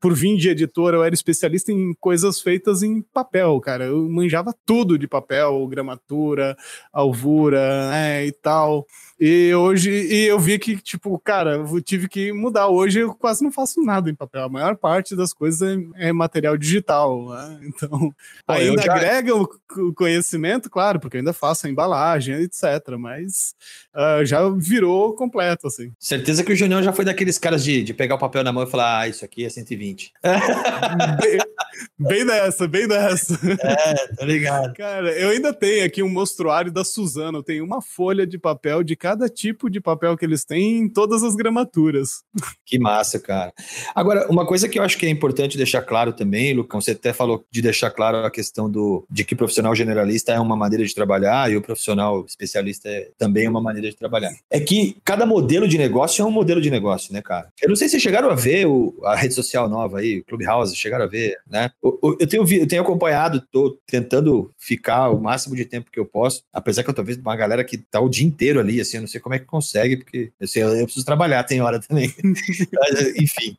por 0.00 0.14
vir 0.14 0.36
de 0.36 0.48
editora, 0.48 0.96
eu 0.96 1.04
era 1.04 1.14
especialista 1.14 1.72
em 1.72 1.94
coisas 2.00 2.40
feitas 2.40 2.82
em 2.82 3.02
papel, 3.02 3.60
cara. 3.60 3.84
Eu 3.84 4.08
manjava 4.08 4.54
tudo 4.64 4.98
de 4.98 5.06
papel, 5.06 5.66
gramatura, 5.68 6.56
alvura, 6.92 7.90
né, 7.90 8.26
e 8.26 8.32
tal. 8.32 8.86
E 9.18 9.54
hoje, 9.54 9.90
e 9.90 10.26
eu 10.26 10.38
vi 10.38 10.58
que, 10.58 10.76
tipo, 10.76 11.18
cara, 11.18 11.56
eu 11.56 11.80
tive 11.80 12.06
que 12.06 12.32
mudar. 12.32 12.68
Hoje 12.68 13.00
eu 13.00 13.14
quase 13.14 13.42
não 13.42 13.50
faço 13.50 13.82
nada 13.82 14.10
em 14.10 14.14
papel. 14.14 14.44
A 14.44 14.48
maior 14.48 14.76
parte 14.76 15.16
das 15.16 15.32
coisas 15.32 15.62
é, 15.96 16.08
é 16.08 16.12
material 16.12 16.56
digital. 16.56 17.30
Né? 17.30 17.60
Então, 17.76 18.14
Pô, 18.46 18.52
ainda 18.52 18.82
já... 18.82 18.94
agrega 18.94 19.34
o 19.34 19.94
conhecimento, 19.94 20.70
claro, 20.70 20.98
porque 20.98 21.16
eu 21.16 21.20
ainda 21.20 21.32
faço 21.32 21.66
a 21.66 21.70
embalagem, 21.70 22.34
etc. 22.36 22.96
Mas 22.98 23.54
uh, 23.94 24.24
já 24.24 24.48
virou 24.48 25.14
completo, 25.14 25.66
assim. 25.66 25.92
Certeza 25.98 26.42
que 26.42 26.52
o 26.52 26.56
Junião 26.56 26.82
já 26.82 26.92
foi 26.92 27.04
daqueles 27.04 27.38
caras 27.38 27.62
de, 27.62 27.82
de 27.82 27.92
pegar 27.92 28.14
o 28.14 28.18
papel 28.18 28.42
na 28.42 28.52
mão 28.52 28.62
e 28.62 28.70
falar: 28.70 29.00
ah, 29.00 29.08
isso 29.08 29.24
aqui 29.24 29.44
é 29.44 29.48
120. 29.48 30.12
bem, 31.98 32.26
dessa, 32.26 32.68
bem 32.68 32.88
dessa. 32.88 33.38
É, 33.62 34.14
tá 34.14 34.24
ligado. 34.24 34.74
Cara, 34.74 35.12
eu 35.12 35.30
ainda 35.30 35.52
tenho 35.52 35.84
aqui 35.84 36.02
um 36.02 36.08
mostruário 36.08 36.72
da 36.72 36.84
Suzano. 36.84 37.38
Eu 37.38 37.42
tenho 37.42 37.64
uma 37.64 37.80
folha 37.82 38.26
de 38.26 38.38
papel 38.38 38.82
de 38.82 38.96
cada 38.96 39.28
tipo 39.28 39.68
de 39.70 39.80
papel 39.80 40.16
que 40.16 40.24
eles 40.24 40.44
têm 40.44 40.78
em 40.78 40.88
todas 40.88 41.22
as 41.22 41.34
gramaturas. 41.34 42.22
Que 42.64 42.78
massa, 42.78 43.18
cara. 43.18 43.52
Agora, 43.94 44.26
uma 44.28 44.46
coisa 44.46 44.68
que 44.68 44.78
eu 44.78 44.82
acho 44.82 44.98
que 44.98 45.06
é 45.06 45.10
importante 45.10 45.56
deixar 45.56 45.82
claro 45.82 46.12
também, 46.12 46.54
Lucão, 46.54 46.80
você 46.80 46.92
até 46.92 47.12
falou 47.12 47.44
de 47.50 47.62
deixar 47.62 47.90
claro 47.90 48.18
a 48.18 48.30
questão 48.30 48.70
do 48.70 49.06
de 49.10 49.24
que 49.24 49.34
o 49.34 49.36
profissional 49.36 49.74
generalista 49.74 50.32
é 50.32 50.40
uma 50.40 50.56
maneira 50.56 50.84
de 50.84 50.94
trabalhar 50.94 51.50
e 51.50 51.56
o 51.56 51.62
profissional 51.62 52.24
especialista 52.24 52.88
é 52.88 53.10
também 53.18 53.48
uma 53.48 53.60
maneira 53.60 53.88
de 53.88 53.96
trabalhar. 53.96 54.32
É 54.50 54.60
que 54.60 54.96
cada 55.04 55.26
modelo 55.26 55.68
de 55.68 55.78
negócio 55.78 56.22
é 56.22 56.24
um 56.24 56.30
modelo 56.30 56.60
de 56.60 56.70
negócio, 56.70 57.12
né, 57.12 57.22
cara? 57.22 57.48
Eu 57.60 57.68
não 57.68 57.76
sei 57.76 57.88
se 57.88 57.92
vocês 57.92 58.02
chegaram 58.02 58.30
a 58.30 58.34
ver 58.34 58.66
o, 58.66 58.94
a 59.04 59.14
rede 59.14 59.34
social 59.34 59.68
nova 59.68 59.98
aí, 59.98 60.18
o 60.18 60.24
Clubhouse, 60.24 60.76
chegaram 60.76 61.04
a 61.04 61.08
ver, 61.08 61.36
né? 61.48 61.65
Eu, 61.82 62.16
eu, 62.20 62.26
tenho, 62.26 62.42
eu 62.60 62.66
tenho 62.66 62.82
acompanhado, 62.82 63.42
tô 63.50 63.78
tentando 63.86 64.52
ficar 64.58 65.10
o 65.10 65.20
máximo 65.20 65.56
de 65.56 65.64
tempo 65.64 65.90
que 65.90 65.98
eu 65.98 66.06
posso, 66.06 66.42
apesar 66.52 66.82
que 66.82 66.90
eu 66.90 66.94
tô 66.94 67.02
vendo 67.02 67.20
uma 67.20 67.36
galera 67.36 67.64
que 67.64 67.78
tá 67.78 68.00
o 68.00 68.08
dia 68.08 68.26
inteiro 68.26 68.60
ali, 68.60 68.80
assim, 68.80 68.96
eu 68.96 69.02
não 69.02 69.08
sei 69.08 69.20
como 69.20 69.34
é 69.34 69.38
que 69.38 69.44
consegue, 69.44 69.96
porque 69.96 70.32
eu, 70.38 70.48
sei, 70.48 70.62
eu 70.62 70.84
preciso 70.84 71.06
trabalhar, 71.06 71.44
tem 71.44 71.60
hora 71.60 71.80
também. 71.80 72.12
mas, 72.72 73.16
enfim. 73.16 73.56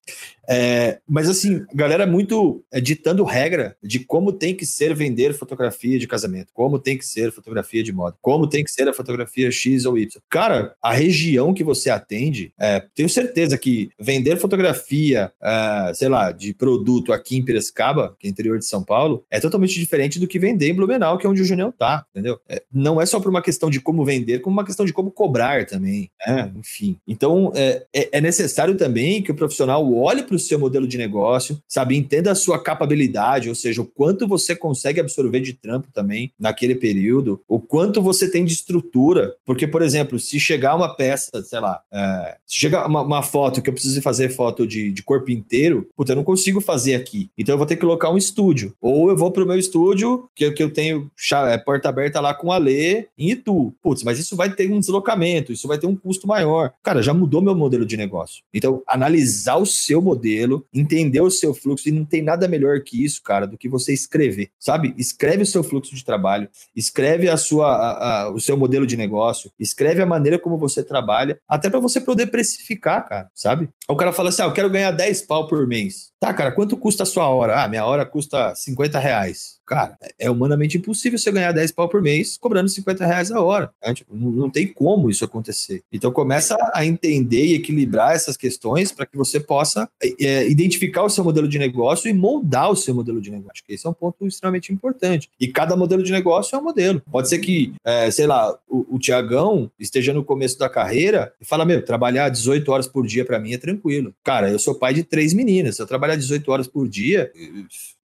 É, 0.47 0.99
mas 1.07 1.29
assim, 1.29 1.65
galera 1.73 2.07
muito 2.07 2.63
é, 2.71 2.79
ditando 2.79 3.23
regra 3.23 3.75
de 3.83 3.99
como 3.99 4.31
tem 4.31 4.55
que 4.55 4.65
ser 4.65 4.95
vender 4.95 5.33
fotografia 5.33 5.99
de 5.99 6.07
casamento, 6.07 6.51
como 6.53 6.79
tem 6.79 6.97
que 6.97 7.05
ser 7.05 7.31
fotografia 7.31 7.83
de 7.83 7.91
moda, 7.91 8.15
como 8.21 8.47
tem 8.47 8.63
que 8.63 8.71
ser 8.71 8.87
a 8.87 8.93
fotografia 8.93 9.51
X 9.51 9.85
ou 9.85 9.97
Y. 9.97 10.21
Cara, 10.29 10.73
a 10.81 10.93
região 10.93 11.53
que 11.53 11.63
você 11.63 11.89
atende, 11.89 12.53
é, 12.59 12.81
tenho 12.95 13.09
certeza 13.09 13.57
que 13.57 13.89
vender 13.99 14.37
fotografia, 14.37 15.31
é, 15.41 15.91
sei 15.93 16.07
lá, 16.07 16.31
de 16.31 16.53
produto 16.53 17.11
aqui 17.11 17.35
em 17.35 17.43
Piracicaba, 17.43 18.15
que 18.17 18.27
é 18.27 18.29
interior 18.29 18.57
de 18.57 18.65
São 18.65 18.83
Paulo, 18.83 19.25
é 19.29 19.39
totalmente 19.39 19.77
diferente 19.77 20.19
do 20.19 20.27
que 20.27 20.39
vender 20.39 20.69
em 20.69 20.73
Blumenau, 20.73 21.17
que 21.17 21.27
é 21.27 21.29
onde 21.29 21.41
o 21.41 21.45
Junião 21.45 21.71
tá, 21.71 22.05
entendeu? 22.11 22.39
É, 22.47 22.63
não 22.71 23.01
é 23.01 23.05
só 23.05 23.19
por 23.19 23.29
uma 23.29 23.41
questão 23.41 23.69
de 23.69 23.81
como 23.81 24.05
vender, 24.05 24.39
como 24.39 24.55
uma 24.55 24.65
questão 24.65 24.85
de 24.85 24.93
como 24.93 25.11
cobrar 25.11 25.65
também, 25.65 26.09
né? 26.25 26.51
Enfim. 26.55 26.97
Então, 27.07 27.51
é, 27.55 27.85
é, 27.93 28.17
é 28.17 28.21
necessário 28.21 28.75
também 28.75 29.21
que 29.21 29.31
o 29.31 29.35
profissional 29.35 29.93
olhe 29.93 30.23
para 30.23 30.36
o 30.37 30.39
seu 30.39 30.57
modelo 30.57 30.87
de 30.87 30.97
negócio, 30.97 31.61
sabe? 31.67 31.97
Entenda 31.97 32.31
a 32.31 32.35
sua 32.35 32.57
capacidade, 32.57 33.49
ou 33.49 33.55
seja, 33.55 33.81
o 33.81 33.85
quanto 33.85 34.27
você 34.27 34.55
consegue 34.55 34.99
absorver 34.99 35.39
de 35.39 35.53
trampo 35.53 35.89
também 35.93 36.31
naquele 36.39 36.75
período, 36.75 37.41
o 37.47 37.59
quanto 37.59 38.01
você 38.01 38.29
tem 38.29 38.45
de 38.45 38.53
estrutura. 38.53 39.35
Porque, 39.45 39.67
por 39.67 39.81
exemplo, 39.81 40.19
se 40.19 40.39
chegar 40.39 40.75
uma 40.75 40.95
peça, 40.95 41.43
sei 41.43 41.59
lá, 41.59 41.81
é, 41.91 42.37
se 42.45 42.55
chegar 42.55 42.87
uma, 42.87 43.01
uma, 43.01 43.23
foto 43.23 43.61
que 43.61 43.69
eu 43.69 43.73
preciso 43.73 44.01
fazer 44.01 44.29
foto 44.29 44.65
de, 44.65 44.91
de 44.91 45.03
corpo 45.03 45.31
inteiro, 45.31 45.89
puta, 45.95 46.13
eu 46.13 46.15
não 46.15 46.23
consigo 46.23 46.61
fazer 46.61 46.95
aqui. 46.95 47.29
Então 47.37 47.53
eu 47.53 47.57
vou 47.57 47.67
ter 47.67 47.75
que 47.75 47.81
colocar 47.81 48.09
um 48.09 48.17
estúdio. 48.17 48.73
Ou 48.81 49.09
eu 49.09 49.17
vou 49.17 49.31
pro 49.31 49.45
meu 49.45 49.57
estúdio, 49.57 50.29
que, 50.35 50.49
que 50.51 50.63
eu 50.63 50.71
tenho 50.71 51.11
é, 51.49 51.57
porta 51.57 51.89
aberta 51.89 52.21
lá 52.21 52.33
com 52.33 52.51
a 52.51 52.57
Lê 52.57 53.07
em 53.17 53.31
Itu. 53.31 53.73
Putz, 53.81 54.03
mas 54.03 54.19
isso 54.19 54.35
vai 54.35 54.53
ter 54.53 54.71
um 54.71 54.79
deslocamento, 54.79 55.51
isso 55.51 55.67
vai 55.67 55.77
ter 55.77 55.87
um 55.87 55.95
custo 55.95 56.27
maior. 56.27 56.71
Cara, 56.83 57.01
já 57.01 57.13
mudou 57.13 57.41
meu 57.41 57.55
modelo 57.55 57.85
de 57.85 57.97
negócio. 57.97 58.43
Então, 58.53 58.81
analisar 58.87 59.57
o 59.57 59.65
seu 59.65 60.01
modelo, 60.01 60.26
entender 60.73 61.21
o 61.21 61.29
seu 61.29 61.53
fluxo, 61.53 61.87
e 61.87 61.91
não 61.91 62.05
tem 62.05 62.21
nada 62.21 62.47
melhor 62.47 62.81
que 62.81 63.03
isso, 63.03 63.21
cara, 63.23 63.47
do 63.47 63.57
que 63.57 63.69
você 63.69 63.93
escrever, 63.93 64.49
sabe? 64.59 64.93
Escreve 64.97 65.43
o 65.43 65.45
seu 65.45 65.63
fluxo 65.63 65.95
de 65.95 66.03
trabalho, 66.03 66.49
escreve 66.75 67.29
a 67.29 67.37
sua, 67.37 67.67
a, 67.67 68.21
a, 68.23 68.31
o 68.31 68.39
seu 68.39 68.57
modelo 68.57 68.85
de 68.85 68.97
negócio, 68.97 69.51
escreve 69.59 70.01
a 70.01 70.05
maneira 70.05 70.39
como 70.39 70.57
você 70.57 70.83
trabalha, 70.83 71.39
até 71.47 71.69
para 71.69 71.79
você 71.79 72.01
poder 72.01 72.27
precificar, 72.27 73.07
cara, 73.07 73.29
sabe? 73.33 73.69
O 73.87 73.95
cara 73.95 74.11
fala 74.11 74.29
assim: 74.29 74.41
ah, 74.41 74.45
eu 74.45 74.53
quero 74.53 74.69
ganhar 74.69 74.91
10 74.91 75.21
pau 75.23 75.47
por 75.47 75.65
mês. 75.67 76.11
Tá, 76.19 76.33
cara, 76.33 76.51
quanto 76.51 76.75
custa 76.75 77.03
a 77.03 77.05
sua 77.05 77.27
hora? 77.29 77.63
Ah, 77.63 77.67
minha 77.67 77.85
hora 77.85 78.05
custa 78.05 78.55
50 78.55 78.97
reais. 78.97 79.57
Cara, 79.67 79.97
é 80.17 80.31
humanamente 80.31 80.77
impossível 80.77 81.19
você 81.19 81.29
ganhar 81.29 81.51
10 81.51 81.73
pau 81.73 81.89
por 81.89 82.01
mês 82.01 82.37
cobrando 82.37 82.69
50 82.69 83.05
reais 83.05 83.31
a 83.31 83.41
hora. 83.41 83.69
Né? 83.85 83.93
Tipo, 83.93 84.15
não, 84.15 84.49
tem 84.49 84.65
como 84.65 85.09
isso 85.09 85.25
acontecer. 85.25 85.83
Então 85.91 86.09
começa 86.09 86.57
a 86.73 86.85
entender 86.85 87.45
e 87.47 87.55
equilibrar 87.55 88.15
essas 88.15 88.37
questões 88.37 88.93
para 88.93 89.05
que 89.05 89.17
você 89.17 89.41
possa 89.41 89.89
é, 90.19 90.47
identificar 90.49 91.03
o 91.03 91.09
seu 91.09 91.21
modelo 91.21 91.49
de 91.49 91.59
negócio 91.59 92.09
e 92.09 92.13
moldar 92.13 92.71
o 92.71 92.77
seu 92.77 92.95
modelo 92.95 93.19
de 93.19 93.29
negócio. 93.29 93.61
Esse 93.67 93.85
é 93.85 93.89
um 93.89 93.93
ponto 93.93 94.25
extremamente 94.25 94.71
importante. 94.71 95.29
E 95.37 95.49
cada 95.49 95.75
modelo 95.75 96.01
de 96.01 96.13
negócio 96.13 96.55
é 96.55 96.59
um 96.59 96.63
modelo. 96.63 97.01
Pode 97.11 97.27
ser 97.27 97.39
que, 97.39 97.73
é, 97.83 98.09
sei 98.09 98.25
lá, 98.25 98.57
o, 98.69 98.95
o 98.95 98.99
Tiagão 98.99 99.69
esteja 99.77 100.13
no 100.13 100.23
começo 100.23 100.57
da 100.57 100.69
carreira 100.69 101.33
e 101.41 101.45
fala: 101.45 101.65
Meu, 101.65 101.83
trabalhar 101.83 102.29
18 102.29 102.71
horas 102.71 102.87
por 102.87 103.05
dia 103.05 103.25
para 103.25 103.37
mim 103.37 103.51
é 103.51 103.57
tranquilo. 103.57 104.13
Cara, 104.23 104.49
eu 104.49 104.57
sou 104.57 104.73
pai 104.73 104.93
de 104.93 105.03
três 105.03 105.33
meninas. 105.33 105.77
Eu 105.77 105.85
trabalhar 106.07 106.17
18 106.17 106.51
horas 106.51 106.67
por 106.67 106.87
dia, 106.87 107.31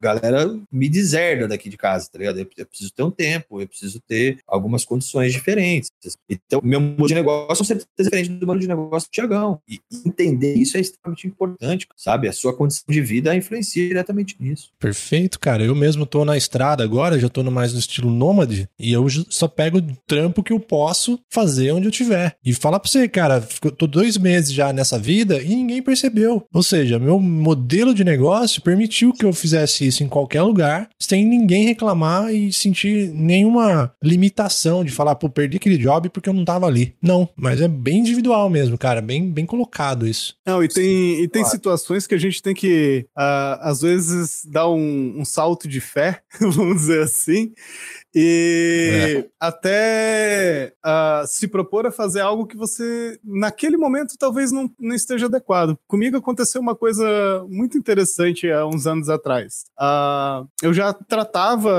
galera 0.04 0.60
me 0.72 0.90
deserda 0.90 1.48
daqui 1.48 1.70
de 1.70 1.78
casa, 1.78 2.10
tá 2.12 2.20
ligado? 2.20 2.40
Eu 2.40 2.66
preciso 2.66 2.92
ter 2.92 3.04
um 3.04 3.12
tempo, 3.12 3.62
eu 3.62 3.68
preciso 3.68 4.00
ter 4.08 4.40
algumas 4.48 4.84
condições 4.84 5.32
diferentes. 5.32 5.90
Então, 6.30 6.60
meu 6.64 6.82
modelo 6.82 7.08
de 7.08 7.16
negócio 7.16 7.64
é 7.64 7.66
certeza 7.66 7.88
diferente 8.00 8.30
do 8.30 8.46
modelo 8.46 8.60
de 8.60 8.68
negócio 8.68 9.10
do 9.10 9.12
Tiagão. 9.12 9.60
E 9.68 9.80
entender 10.06 10.56
isso 10.56 10.78
é 10.78 10.80
extremamente 10.82 11.28
importante, 11.28 11.88
sabe? 11.96 12.28
A 12.28 12.34
sua 12.34 12.54
condição 12.56 12.86
de 12.90 13.02
vida 13.02 13.36
influencia 13.36 13.88
diretamente 13.88 14.36
nisso. 14.40 14.72
Perfeito, 14.80 15.40
cara. 15.40 15.64
Eu 15.64 15.76
mesmo 15.76 16.06
tô 16.06 16.26
na 16.26 16.36
estrada 16.36 16.84
agora, 16.84 17.20
já 17.20 17.30
tô 17.30 17.44
mais 17.44 17.74
no 17.74 17.80
estilo 17.80 18.10
nômade, 18.10 18.68
e 18.80 18.92
eu 18.92 19.06
só 19.30 19.48
pego 19.48 19.78
o 19.78 19.96
trampo 20.08 20.42
que 20.42 20.52
eu 20.52 20.60
posso 20.60 21.20
fazer 21.30 21.72
onde 21.72 21.88
eu 21.88 21.92
tiver. 21.92 22.36
E 22.44 22.54
falar 22.54 22.80
pra 22.80 22.90
você, 22.90 23.08
cara, 23.08 23.48
eu 23.64 23.72
tô 23.72 23.86
dois 23.86 24.18
meses 24.18 24.52
já 24.52 24.74
nessa 24.74 24.98
vida 24.98 25.42
e 25.42 25.50
ninguém 25.50 25.82
percebeu. 25.82 26.46
Ou 26.52 26.64
seja, 26.64 26.98
meu 26.98 27.20
modelo 27.20 27.94
de 27.94 28.04
negócio 28.04 28.62
permitiu 28.62 29.14
que 29.14 29.26
eu 29.26 29.34
fizesse 29.34 29.86
isso 29.86 29.93
em 30.02 30.08
qualquer 30.08 30.42
lugar, 30.44 30.90
sem 30.98 31.26
ninguém 31.26 31.66
reclamar 31.66 32.34
e 32.34 32.54
sentir 32.54 33.10
nenhuma 33.10 33.94
limitação 34.02 34.84
de 34.84 34.92
falar, 34.92 35.16
pô, 35.16 35.30
perdi 35.30 35.58
aquele 35.58 35.78
job 35.78 36.10
porque 36.10 36.30
eu 36.30 36.34
não 36.34 36.46
tava 36.46 36.66
ali. 36.66 36.96
Não, 37.02 37.28
mas 37.36 37.60
é 37.60 37.68
bem 37.68 38.00
individual 38.00 38.50
mesmo, 38.50 38.78
cara, 38.78 39.02
bem, 39.02 39.30
bem 39.30 39.46
colocado 39.46 40.08
isso. 40.08 40.36
Não, 40.46 40.64
e 40.64 40.68
tem, 40.68 41.22
e 41.22 41.28
tem 41.28 41.42
claro. 41.42 41.56
situações 41.56 42.08
que 42.08 42.16
a 42.16 42.20
gente 42.20 42.42
tem 42.42 42.54
que, 42.54 43.06
uh, 43.18 43.60
às 43.62 43.82
vezes, 43.82 44.46
dar 44.46 44.70
um, 44.70 45.20
um 45.20 45.26
salto 45.26 45.68
de 45.68 45.82
fé, 45.82 46.22
vamos 46.40 46.78
dizer 46.78 47.04
assim, 47.04 47.52
e 48.16 49.24
é. 49.26 49.30
até 49.40 50.74
uh, 50.86 51.26
se 51.26 51.48
propor 51.48 51.88
a 51.88 51.92
fazer 51.92 52.22
algo 52.22 52.46
que 52.46 52.56
você, 52.56 53.20
naquele 53.24 53.76
momento, 53.76 54.16
talvez 54.20 54.52
não, 54.52 54.70
não 54.80 54.96
esteja 54.96 55.26
adequado. 55.26 55.76
Comigo 55.88 56.18
aconteceu 56.18 56.62
uma 56.62 56.76
coisa 56.76 57.04
muito 57.50 57.76
interessante 57.78 58.50
há 58.52 58.68
uns 58.68 58.86
anos 58.86 59.10
atrás. 59.10 59.66
Uh, 59.84 60.48
eu 60.62 60.74
já 60.74 60.94
tratava 60.94 61.74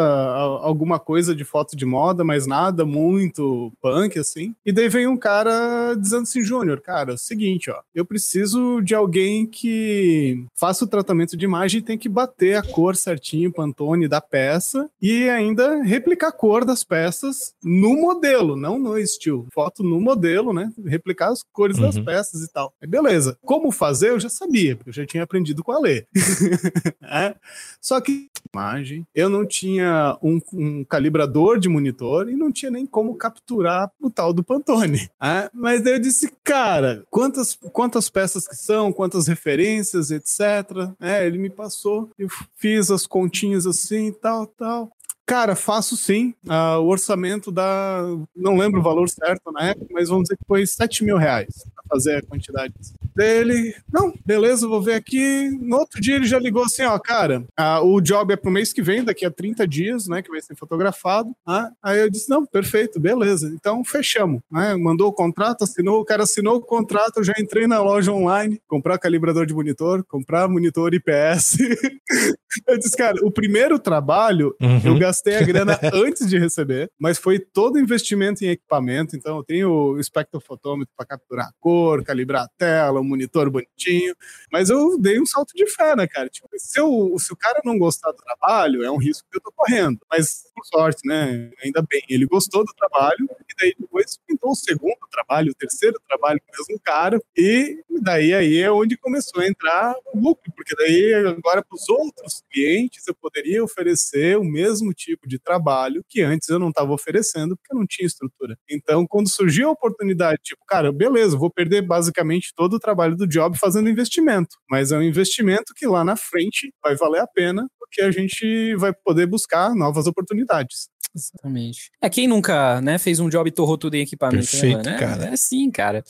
alguma 0.60 0.98
coisa 0.98 1.34
de 1.34 1.42
foto 1.42 1.74
de 1.74 1.86
moda, 1.86 2.22
mas 2.22 2.46
nada 2.46 2.84
muito 2.84 3.72
punk, 3.80 4.18
assim. 4.18 4.54
E 4.64 4.72
daí 4.72 4.88
vem 4.90 5.06
um 5.06 5.16
cara 5.16 5.94
dizendo 5.94 6.24
assim, 6.24 6.44
Júnior, 6.44 6.82
cara, 6.82 7.12
é 7.12 7.14
o 7.14 7.18
seguinte, 7.18 7.70
ó, 7.70 7.80
eu 7.94 8.04
preciso 8.04 8.82
de 8.82 8.94
alguém 8.94 9.46
que 9.46 10.44
faça 10.54 10.84
o 10.84 10.88
tratamento 10.88 11.34
de 11.36 11.44
imagem 11.44 11.80
e 11.80 11.82
tem 11.82 11.96
que 11.96 12.08
bater 12.08 12.56
a 12.56 12.62
cor 12.62 12.94
certinho, 12.94 13.52
Pantone 13.52 14.06
da 14.06 14.20
peça 14.20 14.90
e 15.00 15.28
ainda 15.30 15.82
replicar 15.82 16.28
a 16.28 16.32
cor 16.32 16.64
das 16.64 16.84
peças 16.84 17.54
no 17.62 17.94
modelo, 17.96 18.56
não 18.56 18.78
no 18.78 18.98
estilo. 18.98 19.46
Foto 19.52 19.82
no 19.82 20.00
modelo, 20.00 20.52
né? 20.52 20.70
Replicar 20.84 21.30
as 21.30 21.42
cores 21.52 21.78
uhum. 21.78 21.84
das 21.84 21.98
peças 21.98 22.42
e 22.42 22.52
tal. 22.52 22.74
Aí 22.82 22.88
beleza. 22.88 23.38
Como 23.42 23.70
fazer, 23.70 24.10
eu 24.10 24.20
já 24.20 24.28
sabia, 24.28 24.76
porque 24.76 24.90
eu 24.90 24.94
já 24.94 25.06
tinha 25.06 25.22
aprendido 25.22 25.62
com 25.62 25.72
a 25.72 25.78
Lê. 25.78 26.04
é. 27.02 27.34
Só 27.80 27.93
que 28.00 28.28
imagem, 28.54 29.06
eu 29.14 29.28
não 29.28 29.44
tinha 29.44 30.16
um, 30.22 30.40
um, 30.52 30.84
calibrador 30.84 31.58
de 31.58 31.68
monitor 31.68 32.28
e 32.28 32.36
não 32.36 32.52
tinha 32.52 32.70
nem 32.70 32.86
como 32.86 33.16
capturar 33.16 33.90
o 34.00 34.08
tal 34.08 34.32
do 34.32 34.44
Pantone. 34.44 35.10
É. 35.20 35.50
Mas 35.52 35.84
eu 35.84 35.98
disse, 35.98 36.32
cara, 36.44 37.04
quantas, 37.10 37.58
quantas 37.72 38.08
peças 38.08 38.46
que 38.46 38.54
são, 38.54 38.92
quantas 38.92 39.26
referências, 39.26 40.10
etc. 40.10 40.92
É, 41.00 41.26
ele 41.26 41.38
me 41.38 41.50
passou, 41.50 42.10
eu 42.18 42.28
fiz 42.56 42.90
as 42.90 43.06
continhas 43.06 43.66
assim, 43.66 44.12
tal, 44.12 44.46
tal. 44.46 44.90
Cara, 45.26 45.56
faço 45.56 45.96
sim. 45.96 46.34
Uh, 46.46 46.80
o 46.80 46.88
orçamento 46.88 47.50
dá. 47.50 48.02
Não 48.36 48.58
lembro 48.58 48.80
o 48.80 48.82
valor 48.82 49.08
certo 49.08 49.50
na 49.50 49.70
época, 49.70 49.86
mas 49.90 50.10
vamos 50.10 50.24
dizer 50.24 50.36
que 50.36 50.44
foi 50.46 50.66
7 50.66 51.02
mil 51.02 51.16
reais 51.16 51.64
para 51.74 51.84
fazer 51.88 52.16
a 52.16 52.22
quantidade 52.22 52.74
dele. 53.16 53.74
Não, 53.90 54.12
beleza, 54.24 54.68
vou 54.68 54.82
ver 54.82 54.94
aqui. 54.94 55.48
No 55.62 55.78
outro 55.78 55.98
dia 55.98 56.16
ele 56.16 56.26
já 56.26 56.38
ligou 56.38 56.64
assim: 56.64 56.82
ó, 56.82 56.98
cara, 56.98 57.42
uh, 57.58 57.86
o 57.86 58.02
job 58.02 58.34
é 58.34 58.36
pro 58.36 58.50
mês 58.50 58.70
que 58.70 58.82
vem, 58.82 59.02
daqui 59.02 59.24
a 59.24 59.30
30 59.30 59.66
dias, 59.66 60.06
né? 60.06 60.20
Que 60.20 60.30
vai 60.30 60.42
ser 60.42 60.56
fotografado. 60.56 61.30
Uh, 61.48 61.72
aí 61.82 62.00
eu 62.00 62.10
disse: 62.10 62.28
não, 62.28 62.44
perfeito, 62.44 63.00
beleza. 63.00 63.50
Então 63.54 63.82
fechamos. 63.82 64.42
Né? 64.50 64.74
Mandou 64.76 65.08
o 65.08 65.12
contrato, 65.12 65.64
assinou, 65.64 66.00
o 66.00 66.04
cara 66.04 66.24
assinou 66.24 66.56
o 66.56 66.60
contrato, 66.60 67.18
eu 67.18 67.24
já 67.24 67.34
entrei 67.38 67.66
na 67.66 67.80
loja 67.80 68.12
online, 68.12 68.60
comprar 68.68 68.98
calibrador 68.98 69.46
de 69.46 69.54
monitor, 69.54 70.04
comprar 70.04 70.46
monitor 70.48 70.92
IPS. 70.92 71.56
eu 72.68 72.78
disse, 72.78 72.96
cara, 72.96 73.16
o 73.24 73.30
primeiro 73.30 73.78
trabalho 73.78 74.54
uhum. 74.60 74.80
eu 74.84 74.98
gastei 74.98 75.13
gastei 75.14 75.36
a 75.36 75.42
grana 75.46 75.78
antes 75.92 76.28
de 76.28 76.38
receber, 76.38 76.90
mas 76.98 77.18
foi 77.18 77.38
todo 77.38 77.78
investimento 77.78 78.44
em 78.44 78.48
equipamento. 78.48 79.16
Então, 79.16 79.36
eu 79.36 79.44
tenho 79.44 79.70
o 79.70 80.00
espectrofotômetro 80.00 80.92
para 80.96 81.06
capturar 81.06 81.46
a 81.46 81.52
cor, 81.60 82.02
calibrar 82.02 82.44
a 82.44 82.48
tela, 82.58 83.00
o 83.00 83.04
monitor 83.04 83.48
bonitinho. 83.48 84.14
Mas 84.52 84.70
eu 84.70 84.98
dei 84.98 85.20
um 85.20 85.26
salto 85.26 85.52
de 85.54 85.66
fé, 85.66 85.94
né, 85.94 86.06
cara? 86.06 86.28
Tipo, 86.28 86.48
se, 86.56 86.80
eu, 86.80 87.14
se 87.18 87.32
o 87.32 87.36
cara 87.36 87.60
não 87.64 87.78
gostar 87.78 88.10
do 88.10 88.18
trabalho, 88.18 88.82
é 88.82 88.90
um 88.90 88.96
risco 88.96 89.26
que 89.30 89.38
eu 89.38 89.42
tô 89.42 89.52
correndo. 89.52 89.98
Mas, 90.10 90.44
por 90.54 90.64
sorte, 90.66 91.06
né? 91.06 91.50
Ainda 91.62 91.82
bem, 91.82 92.02
ele 92.08 92.26
gostou 92.26 92.64
do 92.64 92.72
trabalho, 92.74 93.28
e 93.48 93.54
daí 93.60 93.74
depois 93.78 94.18
pintou 94.26 94.50
o 94.50 94.56
segundo 94.56 94.98
trabalho, 95.10 95.52
o 95.52 95.54
terceiro 95.54 96.00
trabalho 96.08 96.40
com 96.40 96.52
o 96.52 96.56
mesmo 96.58 96.82
cara, 96.82 97.20
e 97.36 97.82
daí 98.02 98.34
aí 98.34 98.58
é 98.58 98.70
onde 98.70 98.96
começou 98.96 99.42
a 99.42 99.46
entrar 99.46 99.94
o 100.12 100.18
lucro, 100.18 100.52
porque 100.54 100.74
daí 100.76 101.14
agora 101.14 101.62
para 101.62 101.74
os 101.74 101.88
outros 101.88 102.42
clientes 102.50 103.06
eu 103.06 103.14
poderia 103.14 103.62
oferecer 103.62 104.36
o 104.38 104.44
mesmo 104.44 104.92
tipo 104.92 105.03
de 105.26 105.38
trabalho 105.38 106.02
que 106.08 106.22
antes 106.22 106.48
eu 106.48 106.58
não 106.58 106.68
estava 106.68 106.92
oferecendo 106.92 107.56
porque 107.56 107.74
eu 107.74 107.78
não 107.78 107.86
tinha 107.88 108.06
estrutura. 108.06 108.56
Então, 108.70 109.06
quando 109.08 109.28
surgiu 109.28 109.68
a 109.68 109.72
oportunidade, 109.72 110.40
tipo, 110.42 110.62
cara, 110.66 110.92
beleza, 110.92 111.36
vou 111.36 111.50
perder 111.50 111.82
basicamente 111.82 112.52
todo 112.56 112.74
o 112.74 112.78
trabalho 112.78 113.16
do 113.16 113.26
job 113.26 113.58
fazendo 113.58 113.88
investimento, 113.88 114.56
mas 114.70 114.92
é 114.92 114.98
um 114.98 115.02
investimento 115.02 115.72
que 115.74 115.86
lá 115.86 116.04
na 116.04 116.16
frente 116.16 116.72
vai 116.82 116.96
valer 116.96 117.20
a 117.20 117.26
pena 117.26 117.66
porque 117.78 118.02
a 118.02 118.10
gente 118.10 118.74
vai 118.76 118.92
poder 118.92 119.26
buscar 119.26 119.74
novas 119.74 120.06
oportunidades. 120.06 120.88
Exatamente. 121.14 121.90
É 122.02 122.10
quem 122.10 122.26
nunca, 122.26 122.80
né, 122.80 122.98
fez 122.98 123.20
um 123.20 123.28
job 123.28 123.48
e 123.48 123.52
torrou 123.52 123.78
tudo 123.78 123.94
em 123.94 124.00
equipamento, 124.00 124.44
né, 124.44 124.50
Perfeito, 124.50 124.90
né? 124.90 124.98
cara. 124.98 125.26
É 125.26 125.36
sim, 125.36 125.70
cara. 125.70 126.02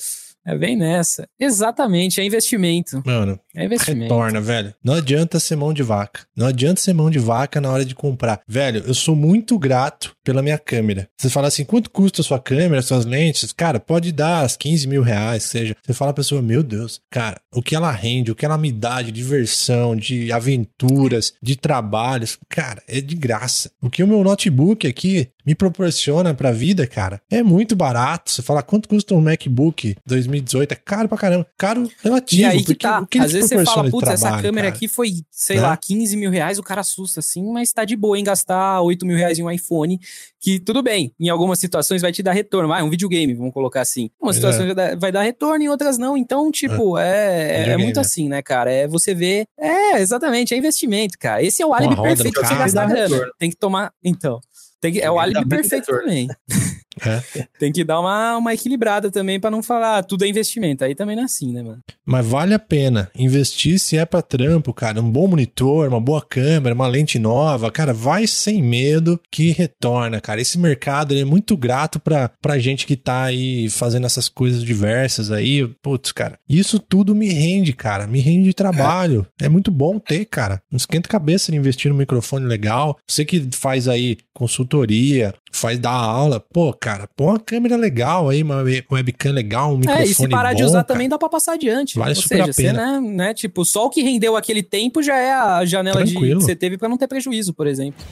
É 0.47 0.57
bem 0.57 0.77
nessa. 0.77 1.27
Exatamente, 1.39 2.21
é 2.21 2.25
investimento. 2.25 3.03
Mano, 3.05 3.39
é 3.55 3.65
investimento. 3.65 4.03
retorna, 4.03 4.41
velho. 4.41 4.75
Não 4.83 4.95
adianta 4.95 5.39
ser 5.39 5.57
mão 5.57 5.73
de 5.73 5.83
vaca. 5.83 6.23
Não 6.37 6.47
adianta 6.47 6.81
ser 6.81 6.93
mão 6.93 7.11
de 7.11 7.19
vaca 7.19 7.61
na 7.61 7.71
hora 7.71 7.85
de 7.85 7.95
comprar. 7.95 8.41
Velho, 8.47 8.83
eu 8.87 8.95
sou 8.95 9.15
muito 9.15 9.59
grato 9.59 10.15
pela 10.25 10.43
minha 10.43 10.59
câmera. 10.59 11.09
Você 11.17 11.29
fala 11.29 11.49
assim, 11.49 11.65
quanto 11.65 11.91
custa 11.91 12.21
a 12.21 12.25
sua 12.25 12.41
câmera, 12.41 12.83
suas 12.83 13.05
lentes? 13.05 13.53
Cara, 13.53 13.79
pode 13.79 14.11
dar 14.11 14.41
as 14.41 14.57
15 14.57 14.89
mil 14.89 15.03
reais, 15.03 15.45
seja. 15.45 15.77
Você 15.83 15.93
fala 15.93 16.13
pra 16.13 16.23
pessoa, 16.23 16.43
meu 16.43 16.63
Deus, 16.63 17.01
cara, 17.11 17.41
o 17.55 17.63
que 17.63 17.77
ela 17.77 17.91
rende, 17.91 18.31
o 18.31 18.35
que 18.35 18.45
ela 18.45 18.59
me 18.59 18.73
dá 18.73 19.03
de 19.03 19.13
diversão, 19.13 19.95
de 19.95 20.33
aventuras, 20.33 21.35
de 21.43 21.57
trabalhos, 21.57 22.39
cara, 22.49 22.83
é 22.89 23.01
de 23.01 23.15
graça. 23.15 23.71
O 23.81 23.91
que 23.91 24.03
o 24.03 24.09
meu 24.09 24.25
notebook 24.25 24.87
aqui 24.87 25.29
me 25.47 25.55
proporciona 25.55 26.33
pra 26.33 26.53
vida, 26.53 26.87
cara, 26.87 27.21
é 27.31 27.43
muito 27.43 27.77
barato. 27.77 28.31
Você 28.31 28.43
fala, 28.43 28.63
quanto 28.63 28.89
custa 28.89 29.15
um 29.15 29.21
MacBook 29.21 29.97
2018? 30.07 30.73
É 30.73 30.75
caro 30.75 31.09
pra 31.09 31.19
caramba. 31.19 31.47
Caro 31.59 31.89
relativo. 32.03 32.43
E 32.43 32.45
aí 32.45 32.65
que 32.65 32.75
tá. 32.75 33.07
Às 33.21 33.33
vezes 33.33 33.44
você 33.49 33.65
fala, 33.65 33.91
putz, 33.91 34.09
essa 34.09 34.31
câmera 34.41 34.67
cara? 34.67 34.69
aqui 34.69 34.89
foi, 34.89 35.13
sei 35.31 35.59
é? 35.59 35.61
lá, 35.61 35.77
15 35.77 36.17
mil 36.17 36.31
reais, 36.31 36.59
o 36.59 36.63
cara 36.63 36.81
assusta 36.81 37.21
assim, 37.21 37.45
mas 37.53 37.73
tá 37.73 37.85
de 37.85 37.97
boa 37.97 38.19
em 38.19 38.25
gastar 38.25 38.81
8 38.83 39.07
mil 39.07 39.17
reais 39.17 39.39
em 39.39 39.43
um 39.43 39.51
iPhone, 39.51 39.99
que 40.41 40.61
tudo 40.61 40.83
bem, 40.83 41.15
em 41.19 41.29
algumas 41.29 41.59
situações 41.59 42.03
vai 42.03 42.13
te 42.13 42.23
dar 42.23 42.33
retorno. 42.33 42.69
Vai, 42.69 42.83
um 42.83 42.91
videogame, 42.91 43.33
vamos 43.35 43.53
colocar 43.53 43.81
assim. 43.81 44.11
Uma 44.21 44.33
situação 44.33 44.67
é. 44.67 44.97
vai, 44.97 45.11
dar, 45.11 45.23
retorno, 45.23 45.65
em 45.65 45.69
outras 45.69 45.97
não. 45.97 46.17
Então, 46.17 46.51
tipo, 46.51 46.99
é, 46.99 47.67
é, 47.67 47.71
é 47.71 47.77
muito 47.77 47.99
assim, 47.99 48.29
né, 48.29 48.43
cara? 48.43 48.71
É 48.71 48.87
você 48.87 49.15
ver. 49.15 49.47
É, 49.59 50.01
exatamente, 50.01 50.53
é 50.53 50.57
investimento, 50.59 51.19
cara. 51.19 51.43
Esse 51.43 51.63
é 51.63 51.67
o 51.67 51.73
álibi 51.73 51.97
perfeito 51.97 52.41
pra 52.41 52.49
você 52.49 52.55
gastar 52.57 52.87
grana. 52.87 53.31
Tem 53.39 53.51
que 53.51 53.57
tomar. 53.57 53.93
Então. 54.03 54.41
Tem 54.81 54.93
que, 54.93 55.01
é 55.01 55.11
o 55.11 55.19
álibi 55.19 55.49
perfeito 55.49 55.87
também. 55.87 56.29
É. 57.05 57.47
Tem 57.59 57.73
que 57.73 57.85
dar 57.85 58.01
uma, 58.01 58.37
uma 58.37 58.55
equilibrada 58.55 59.11
também 59.11 59.41
pra 59.41 59.51
não 59.51 59.63
falar 59.63 60.03
tudo 60.03 60.25
é 60.25 60.29
investimento. 60.29 60.85
Aí 60.85 60.95
também 60.95 61.17
não 61.17 61.23
é 61.23 61.27
assim, 61.27 61.53
né, 61.53 61.63
mano? 61.63 61.81
Mas 62.05 62.27
vale 62.27 62.55
a 62.55 62.59
pena 62.59 63.11
investir 63.17 63.79
se 63.79 63.97
é 63.97 64.05
pra 64.05 64.23
trampo, 64.23 64.73
cara. 64.73 65.01
Um 65.01 65.11
bom 65.11 65.27
monitor, 65.27 65.89
uma 65.89 66.01
boa 66.01 66.23
câmera, 66.23 66.75
uma 66.75 66.87
lente 66.87 67.19
nova. 67.19 67.71
Cara, 67.71 67.93
vai 67.93 68.27
sem 68.27 68.63
medo 68.63 69.21
que 69.31 69.51
retorna, 69.51 70.21
cara. 70.21 70.41
Esse 70.41 70.59
mercado 70.59 71.17
é 71.17 71.25
muito 71.25 71.57
grato 71.57 71.99
pra, 71.99 72.31
pra 72.41 72.59
gente 72.59 72.87
que 72.87 72.97
tá 72.97 73.25
aí 73.25 73.69
fazendo 73.71 74.07
essas 74.07 74.29
coisas 74.29 74.63
diversas 74.63 75.31
aí. 75.31 75.67
Putz, 75.83 76.13
cara, 76.13 76.39
isso 76.49 76.79
tudo 76.79 77.15
me 77.15 77.33
rende, 77.33 77.73
cara. 77.73 78.07
Me 78.07 78.21
rende 78.21 78.53
trabalho. 78.53 79.27
É, 79.41 79.49
muito 79.49 79.71
bom 79.71 79.99
ter, 79.99 80.25
cara. 80.27 80.61
Não 80.71 80.77
esquenta 80.77 81.09
a 81.09 81.11
cabeça 81.11 81.51
de 81.51 81.59
investir 81.59 81.91
num 81.91 81.99
microfone 81.99 82.47
legal. 82.47 82.99
Você 83.07 83.25
que 83.25 83.49
faz 83.53 83.89
aí 83.89 84.17
consultoria, 84.33 85.33
faz 85.55 85.79
dar 85.79 85.93
aula. 85.93 86.41
Pô, 86.41 86.73
cara, 86.73 87.09
põe 87.17 87.29
uma 87.29 87.41
câmera 87.41 87.77
legal 87.77 88.29
aí, 88.29 88.43
uma 88.43 88.63
webcam 88.91 89.33
legal, 89.33 89.73
um 89.73 89.79
microfone 89.79 90.07
É, 90.07 90.11
e 90.11 90.15
se 90.15 90.29
parar 90.29 90.51
bom, 90.51 90.57
de 90.57 90.65
usar 90.65 90.73
cara. 90.73 90.85
também 90.85 91.09
dá 91.09 91.19
pra 91.19 91.29
passar 91.29 91.55
adiante. 91.55 91.99
Vale 91.99 92.11
Ou 92.11 92.17
super 92.17 92.29
seja, 92.29 92.43
a 92.43 92.53
você, 92.53 92.63
pena. 92.63 93.01
né, 93.01 93.09
né, 93.09 93.35
tipo, 93.35 93.65
só 93.65 93.87
o 93.87 93.91
que 93.91 94.03
rendeu 94.03 94.37
aquele 94.37 94.63
tempo 94.63 95.03
já 95.03 95.17
é 95.17 95.33
a 95.33 95.65
janela 95.65 96.05
de, 96.05 96.15
que 96.15 96.35
você 96.35 96.57
teve 96.57 96.77
pra 96.77 96.89
não 96.89 96.99
ter 96.99 97.07
prejuízo, 97.09 97.55
por 97.55 97.67
exemplo. 97.67 98.05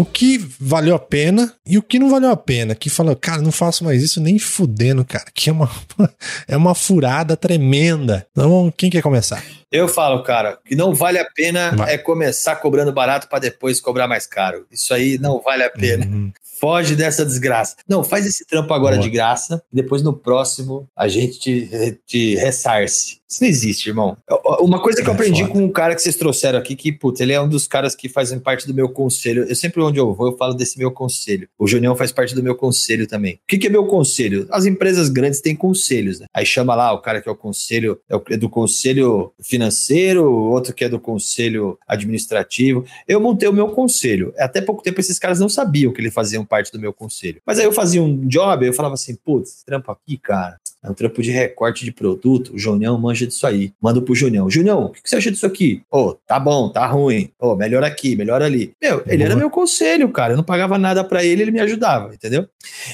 O 0.00 0.04
que 0.06 0.38
valeu 0.58 0.94
a 0.94 0.98
pena 0.98 1.52
e 1.66 1.76
o 1.76 1.82
que 1.82 1.98
não 1.98 2.08
valeu 2.08 2.30
a 2.30 2.36
pena. 2.36 2.74
Que 2.74 2.88
falou, 2.88 3.14
cara, 3.14 3.42
não 3.42 3.52
faço 3.52 3.84
mais 3.84 4.02
isso 4.02 4.18
nem 4.18 4.38
fudendo, 4.38 5.04
cara. 5.04 5.26
Que 5.34 5.50
é 5.50 5.52
uma, 5.52 5.70
é 6.48 6.56
uma 6.56 6.74
furada 6.74 7.36
tremenda. 7.36 8.26
Então, 8.30 8.72
quem 8.74 8.88
quer 8.88 9.02
começar? 9.02 9.44
Eu 9.70 9.86
falo, 9.88 10.22
cara, 10.22 10.58
que 10.64 10.74
não 10.74 10.94
vale 10.94 11.18
a 11.18 11.30
pena 11.34 11.76
Vai. 11.76 11.92
é 11.92 11.98
começar 11.98 12.56
cobrando 12.56 12.90
barato 12.90 13.28
pra 13.28 13.38
depois 13.38 13.78
cobrar 13.78 14.08
mais 14.08 14.26
caro. 14.26 14.64
Isso 14.70 14.94
aí 14.94 15.18
não 15.18 15.38
vale 15.42 15.64
a 15.64 15.70
pena. 15.70 16.06
Uhum. 16.06 16.32
Foge 16.58 16.96
dessa 16.96 17.22
desgraça. 17.22 17.76
Não, 17.86 18.02
faz 18.02 18.24
esse 18.24 18.46
trampo 18.46 18.72
agora 18.72 18.96
Boa. 18.96 19.06
de 19.06 19.10
graça, 19.10 19.62
depois 19.70 20.02
no 20.02 20.14
próximo 20.14 20.88
a 20.96 21.08
gente 21.08 21.38
te, 21.38 22.00
te 22.06 22.36
ressarce. 22.36 23.19
Isso 23.30 23.42
não 23.42 23.48
existe, 23.48 23.88
irmão. 23.88 24.16
Uma 24.58 24.80
coisa 24.80 25.00
que 25.00 25.08
eu 25.08 25.12
É 25.12 25.14
aprendi 25.14 25.46
com 25.46 25.62
um 25.64 25.70
cara 25.70 25.94
que 25.94 26.02
vocês 26.02 26.16
trouxeram 26.16 26.58
aqui, 26.58 26.74
que, 26.74 26.90
puta, 26.90 27.22
ele 27.22 27.32
é 27.32 27.40
um 27.40 27.48
dos 27.48 27.68
caras 27.68 27.94
que 27.94 28.08
fazem 28.08 28.40
parte 28.40 28.66
do 28.66 28.74
meu 28.74 28.88
conselho. 28.88 29.44
Eu 29.44 29.54
sempre, 29.54 29.80
onde 29.82 30.00
eu 30.00 30.12
vou, 30.12 30.28
eu 30.28 30.36
falo 30.36 30.52
desse 30.54 30.76
meu 30.76 30.90
conselho. 30.90 31.48
O 31.58 31.68
Junião 31.68 31.94
faz 31.94 32.10
parte 32.10 32.34
do 32.34 32.42
meu 32.42 32.56
conselho 32.56 33.06
também. 33.06 33.34
O 33.34 33.38
que, 33.46 33.58
que 33.58 33.68
é 33.68 33.70
meu 33.70 33.86
conselho? 33.86 34.48
As 34.50 34.66
empresas 34.66 35.08
grandes 35.08 35.40
têm 35.40 35.54
conselhos, 35.54 36.18
né? 36.18 36.26
Aí 36.34 36.44
chama 36.44 36.74
lá 36.74 36.92
o 36.92 36.98
cara 37.00 37.20
que 37.20 37.28
é 37.28 37.32
o 37.32 37.36
conselho, 37.36 38.00
é 38.08 38.20
é 38.30 38.36
do 38.36 38.48
conselho 38.48 39.32
financeiro, 39.40 40.24
o 40.24 40.50
outro 40.50 40.74
que 40.74 40.84
é 40.84 40.88
do 40.88 40.98
conselho 40.98 41.78
administrativo. 41.86 42.84
Eu 43.06 43.20
montei 43.20 43.48
o 43.48 43.52
meu 43.52 43.68
conselho. 43.68 44.32
Até 44.38 44.60
pouco 44.60 44.82
tempo 44.82 45.00
esses 45.00 45.18
caras 45.18 45.38
não 45.38 45.48
sabiam 45.48 45.92
que 45.92 46.00
eles 46.00 46.12
faziam 46.12 46.44
parte 46.44 46.72
do 46.72 46.80
meu 46.80 46.92
conselho. 46.92 47.40
Mas 47.46 47.58
aí 47.58 47.64
eu 47.64 47.72
fazia 47.72 48.02
um 48.02 48.26
job, 48.26 48.66
eu 48.66 48.72
falava 48.72 48.94
assim, 48.94 49.14
putz, 49.14 49.50
esse 49.50 49.64
trampo 49.64 49.90
aqui, 49.90 50.16
cara, 50.18 50.58
é 50.82 50.90
um 50.90 50.94
trampo 50.94 51.22
de 51.22 51.30
recorte 51.30 51.84
de 51.84 51.92
produto. 51.92 52.54
O 52.54 52.58
Junião 52.58 52.98
manja 52.98 53.19
disso 53.26 53.46
aí. 53.46 53.72
Manda 53.80 54.00
pro 54.00 54.14
Junião. 54.14 54.50
Junião, 54.50 54.84
o 54.84 54.88
que 54.90 55.02
que 55.02 55.08
você 55.08 55.16
acha 55.16 55.30
disso 55.30 55.46
aqui? 55.46 55.82
Ô, 55.90 56.14
tá 56.26 56.38
bom, 56.38 56.68
tá 56.68 56.86
ruim. 56.86 57.30
Ô, 57.38 57.54
melhor 57.54 57.82
aqui, 57.84 58.16
melhor 58.16 58.42
ali. 58.42 58.72
Meu, 58.80 59.02
ele 59.06 59.22
era 59.22 59.36
meu 59.36 59.50
conselho, 59.50 60.08
cara. 60.10 60.32
Eu 60.32 60.36
não 60.36 60.44
pagava 60.44 60.78
nada 60.78 61.02
pra 61.04 61.24
ele, 61.24 61.42
ele 61.42 61.50
me 61.50 61.60
ajudava, 61.60 62.14
entendeu? 62.14 62.46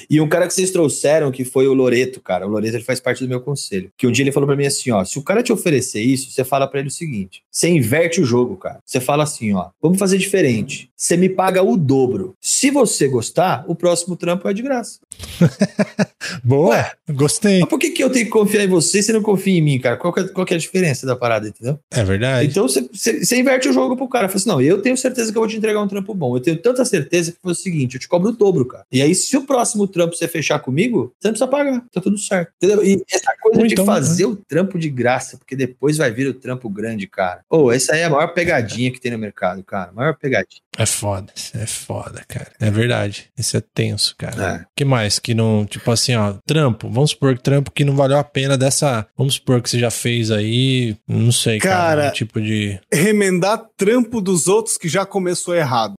E 0.08 0.20
um 0.20 0.28
cara 0.28 0.46
que 0.46 0.54
vocês 0.54 0.70
trouxeram, 0.70 1.30
que 1.30 1.44
foi 1.44 1.66
o 1.66 1.74
Loreto, 1.74 2.20
cara. 2.20 2.46
O 2.46 2.50
Loreto 2.50 2.76
ele 2.76 2.84
faz 2.84 3.00
parte 3.00 3.22
do 3.22 3.28
meu 3.28 3.40
conselho. 3.40 3.90
Que 3.96 4.06
um 4.06 4.12
dia 4.12 4.22
ele 4.22 4.32
falou 4.32 4.46
pra 4.46 4.56
mim 4.56 4.66
assim: 4.66 4.90
ó, 4.90 5.04
se 5.04 5.18
o 5.18 5.22
cara 5.22 5.42
te 5.42 5.52
oferecer 5.52 6.00
isso, 6.00 6.30
você 6.30 6.44
fala 6.44 6.66
pra 6.66 6.80
ele 6.80 6.88
o 6.88 6.92
seguinte: 6.92 7.42
você 7.50 7.68
inverte 7.68 8.20
o 8.20 8.24
jogo, 8.24 8.56
cara. 8.56 8.78
Você 8.84 9.00
fala 9.00 9.24
assim: 9.24 9.52
ó, 9.54 9.68
vamos 9.80 9.98
fazer 9.98 10.18
diferente. 10.18 10.90
Você 10.96 11.16
me 11.16 11.28
paga 11.28 11.62
o 11.62 11.76
dobro. 11.76 12.34
Se 12.40 12.70
você 12.70 13.08
gostar, 13.08 13.64
o 13.66 13.74
próximo 13.74 14.16
trampo 14.16 14.48
é 14.48 14.54
de 14.54 14.62
graça. 14.62 14.98
Boa, 16.42 16.70
Ué. 16.70 16.92
gostei. 17.10 17.60
Mas 17.60 17.68
por 17.68 17.78
que, 17.78 17.90
que 17.90 18.02
eu 18.02 18.10
tenho 18.10 18.26
que 18.26 18.30
confiar 18.30 18.64
em 18.64 18.68
você 18.68 18.98
e 18.98 19.02
você 19.02 19.12
não 19.12 19.22
confia 19.22 19.58
em 19.58 19.62
mim, 19.62 19.78
cara? 19.78 19.96
Qual 19.96 20.12
que, 20.16 20.20
é, 20.20 20.28
qual 20.28 20.46
que 20.46 20.54
é 20.54 20.56
a 20.56 20.60
diferença 20.60 21.06
da 21.06 21.14
parada, 21.14 21.48
entendeu? 21.48 21.78
É 21.90 22.02
verdade. 22.02 22.48
Então 22.48 22.66
você, 22.68 23.38
inverte 23.38 23.68
o 23.68 23.72
jogo 23.72 23.96
pro 23.96 24.08
cara. 24.08 24.28
Fala 24.28 24.36
assim: 24.36 24.48
não, 24.48 24.60
eu 24.60 24.80
tenho 24.80 24.96
certeza 24.96 25.30
que 25.30 25.38
eu 25.38 25.42
vou 25.42 25.48
te 25.48 25.56
entregar 25.56 25.80
um 25.80 25.88
trampo 25.88 26.14
bom. 26.14 26.36
Eu 26.36 26.40
tenho 26.40 26.56
tanta 26.56 26.84
certeza 26.84 27.32
que 27.32 27.38
foi 27.42 27.52
o 27.52 27.54
seguinte: 27.54 27.94
eu 27.94 28.00
te 28.00 28.08
cobro 28.08 28.30
o 28.30 28.32
dobro, 28.32 28.64
cara. 28.64 28.84
E 28.90 29.02
aí, 29.02 29.14
se 29.14 29.36
o 29.36 29.42
próximo 29.42 29.86
trampo 29.86 30.16
você 30.16 30.26
fechar 30.26 30.58
comigo, 30.58 31.14
você 31.18 31.28
não 31.28 31.32
precisa 31.32 31.48
pagar. 31.48 31.84
Tá 31.92 32.00
tudo 32.00 32.18
certo. 32.18 32.52
Entendeu? 32.56 32.84
E 32.84 33.02
essa 33.10 33.32
coisa 33.40 33.60
Ou 33.60 33.66
de 33.66 33.74
então, 33.74 33.84
fazer 33.84 34.26
o 34.26 34.36
trampo 34.36 34.78
de 34.78 34.88
graça, 34.88 35.36
porque 35.36 35.54
depois 35.54 35.96
vai 35.96 36.10
vir 36.10 36.28
o 36.28 36.34
trampo 36.34 36.68
grande, 36.68 37.06
cara. 37.06 37.40
Ô, 37.50 37.70
essa 37.70 37.94
aí 37.94 38.00
é 38.00 38.04
a 38.04 38.10
maior 38.10 38.28
pegadinha 38.28 38.90
que 38.90 39.00
tem 39.00 39.12
no 39.12 39.18
mercado, 39.18 39.62
cara. 39.62 39.92
Maior 39.92 40.16
pegadinha. 40.16 40.62
É 40.78 40.84
foda, 40.84 41.32
é 41.54 41.66
foda, 41.66 42.22
cara. 42.28 42.52
É 42.60 42.70
verdade. 42.70 43.30
Isso 43.36 43.56
é 43.56 43.60
tenso, 43.60 44.14
cara. 44.16 44.60
É. 44.62 44.66
que 44.76 44.84
mais 44.84 45.18
que 45.18 45.34
não, 45.34 45.64
tipo 45.64 45.90
assim, 45.90 46.14
ó, 46.14 46.34
trampo. 46.46 46.88
Vamos 46.90 47.10
supor 47.10 47.34
que 47.36 47.42
trampo 47.42 47.70
que 47.70 47.84
não 47.84 47.96
valeu 47.96 48.18
a 48.18 48.24
pena 48.24 48.58
dessa. 48.58 49.06
Vamos 49.16 49.34
supor 49.34 49.62
que 49.62 49.70
você 49.70 49.78
já 49.78 49.90
fez 49.90 50.30
aí, 50.30 50.96
não 51.08 51.32
sei, 51.32 51.58
cara, 51.58 52.02
Cara, 52.02 52.10
tipo 52.10 52.40
de. 52.40 52.78
Remendar 52.92 53.62
trampo 53.76 54.20
dos 54.20 54.48
outros 54.48 54.76
que 54.76 54.88
já 54.88 55.06
começou 55.06 55.54
errado. 55.54 55.94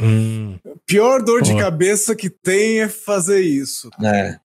Hum, 0.00 0.58
Pior 0.86 1.22
dor 1.22 1.42
de 1.42 1.52
Boa. 1.52 1.62
cabeça 1.64 2.16
que 2.16 2.30
tem 2.30 2.80
é 2.80 2.88
fazer 2.88 3.40
isso. 3.40 3.90
É. 4.02 4.36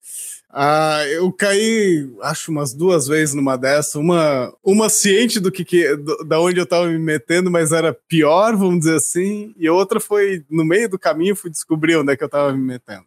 Ah, 0.58 1.01
eu 1.10 1.30
caí, 1.34 2.10
acho, 2.22 2.49
umas 2.49 2.74
duas 2.74 3.08
vezes 3.08 3.36
numa 3.36 3.58
dessa. 3.58 3.99
Uma, 3.99 4.53
uma 4.64 4.88
ciente 4.88 5.38
do 5.38 5.51
que, 5.51 5.66
que 5.66 5.97
do- 5.97 6.24
da 6.24 6.39
onde 6.39 6.58
eu 6.58 6.66
tava 6.66 6.88
me 6.88 6.97
metendo, 6.97 7.51
mas 7.51 7.74
era 7.74 7.93
pior, 8.08 8.56
vamos 8.56 8.80
dizer 8.80 8.95
assim. 8.95 9.53
E 9.58 9.70
outra 9.70 9.99
foi 9.99 10.45
no 10.49 10.64
meio 10.64 10.88
do 10.88 10.97
caminho, 10.97 11.36
fui 11.36 11.51
descobrir 11.51 11.97
onde 11.97 12.14
é 12.14 12.16
que 12.16 12.24
eu 12.24 12.30
tava 12.30 12.53
me 12.53 12.64
metendo. 12.64 13.03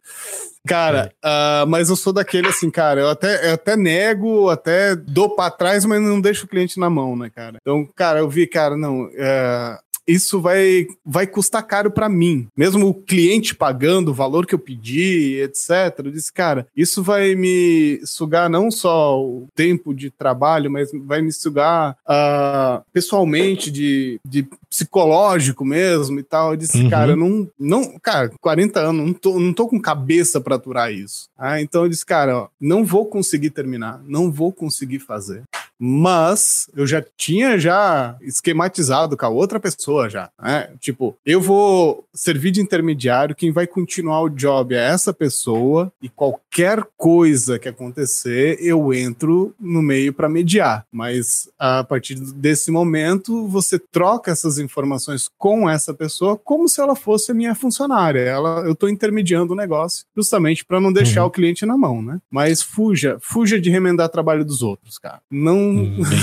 Cara, 0.67 1.11
ah, 1.23 1.65
mas 1.67 1.89
eu 1.89 1.95
sou 1.95 2.13
daquele 2.13 2.49
assim, 2.49 2.69
cara, 2.69 3.01
eu 3.01 3.09
até, 3.09 3.49
eu 3.49 3.53
até 3.55 3.75
nego, 3.75 4.49
até 4.49 4.95
dou 4.95 5.35
pra 5.35 5.49
trás, 5.49 5.85
mas 5.85 5.99
não 6.01 6.21
deixo 6.21 6.45
o 6.45 6.47
cliente 6.49 6.79
na 6.79 6.89
mão, 6.89 7.15
né, 7.15 7.31
cara? 7.33 7.57
Então, 7.61 7.83
cara, 7.95 8.19
eu 8.19 8.29
vi, 8.29 8.45
cara, 8.45 8.77
não, 8.77 9.09
é, 9.13 9.79
isso 10.09 10.41
vai, 10.41 10.87
vai 11.05 11.27
custar 11.27 11.63
caro 11.65 11.91
pra 11.91 12.09
mim. 12.09 12.47
Mesmo 12.57 12.87
o 12.87 12.93
cliente 12.93 13.53
pagando 13.55 14.09
o 14.09 14.13
valor 14.13 14.45
que 14.45 14.55
eu 14.55 14.59
pedi, 14.59 15.39
etc. 15.41 15.99
Eu 15.99 16.11
disse, 16.11 16.31
cara, 16.33 16.67
isso 16.75 17.03
vai 17.03 17.35
me 17.35 17.99
sugar 18.05 18.49
não 18.49 18.71
só 18.71 19.21
o 19.21 19.47
tempo 19.55 19.93
de 19.93 20.09
trabalho, 20.09 20.71
mas 20.71 20.89
vai 21.05 21.21
me 21.21 21.31
sugar 21.31 21.95
ah, 22.07 22.81
pessoalmente, 22.91 23.69
de, 23.71 24.19
de 24.25 24.47
psicológico 24.69 25.63
mesmo 25.63 26.19
e 26.19 26.23
tal. 26.23 26.51
Eu 26.51 26.57
disse, 26.57 26.79
Uhum. 26.83 26.89
cara, 26.89 27.11
eu 27.11 27.17
não, 27.17 27.47
não, 27.59 27.99
cara, 27.99 28.31
40 28.41 28.79
anos, 28.79 29.05
não 29.05 29.13
tô, 29.13 29.39
não 29.39 29.53
tô 29.53 29.67
com 29.67 29.79
cabeça 29.79 30.39
pra 30.41 30.55
aturar 30.55 30.91
isso. 30.93 31.27
Ah, 31.37 31.61
então 31.61 31.83
eu 31.83 31.89
disse, 31.89 32.05
cara, 32.05 32.37
ó, 32.37 32.47
não 32.59 32.83
vou 32.83 33.05
conseguir 33.05 33.49
terminar, 33.51 34.01
não 34.07 34.31
vou 34.31 34.51
conseguir 34.51 34.99
fazer. 34.99 35.43
Mas 35.79 36.69
eu 36.75 36.85
já 36.85 37.03
tinha 37.17 37.57
já 37.57 38.15
esquematizado 38.21 39.15
com 39.15 39.25
a 39.25 39.29
outra 39.29 39.59
pessoa 39.59 40.09
já, 40.09 40.29
né? 40.41 40.69
Tipo, 40.79 41.15
eu 41.25 41.39
vou 41.41 42.05
servir 42.13 42.51
de 42.51 42.61
intermediário, 42.61 43.35
quem 43.35 43.51
vai 43.51 43.65
continuar 43.65 44.21
o 44.21 44.29
job 44.29 44.75
é 44.75 44.89
essa 44.89 45.13
pessoa 45.13 45.91
e 46.01 46.09
qualquer 46.09 46.83
coisa 46.97 47.57
que 47.57 47.69
acontecer, 47.69 48.57
eu 48.59 48.93
entro 48.93 49.53
no 49.59 49.81
meio 49.81 50.11
para 50.13 50.27
mediar. 50.27 50.85
Mas 50.91 51.49
a 51.57 51.83
partir 51.83 52.15
desse 52.15 52.71
momento, 52.71 53.47
você 53.47 53.79
troca 53.79 54.31
essas 54.31 54.57
informações 54.59 55.29
com 55.37 55.69
essa 55.69 55.93
pessoa 55.93 56.35
como 56.37 56.67
se 56.67 56.81
ela 56.81 56.95
fosse 56.95 57.31
a 57.31 57.35
minha 57.35 57.55
funcionária. 57.55 58.19
Ela, 58.19 58.61
eu 58.65 58.75
tô 58.75 58.87
intermediando 58.89 59.53
o 59.53 59.55
negócio 59.55 60.05
justamente 60.15 60.65
para 60.65 60.79
não 60.81 60.91
deixar 60.91 61.21
Uhum. 61.21 61.27
o 61.27 61.31
cliente 61.31 61.65
na 61.65 61.77
mão, 61.77 62.01
né? 62.01 62.19
Mas 62.29 62.61
fuja, 62.61 63.17
fuja 63.21 63.59
de 63.59 63.69
remendar 63.69 64.09
trabalho 64.09 64.43
dos 64.43 64.61
outros, 64.61 64.97
cara. 64.97 65.21
Não 65.31 65.68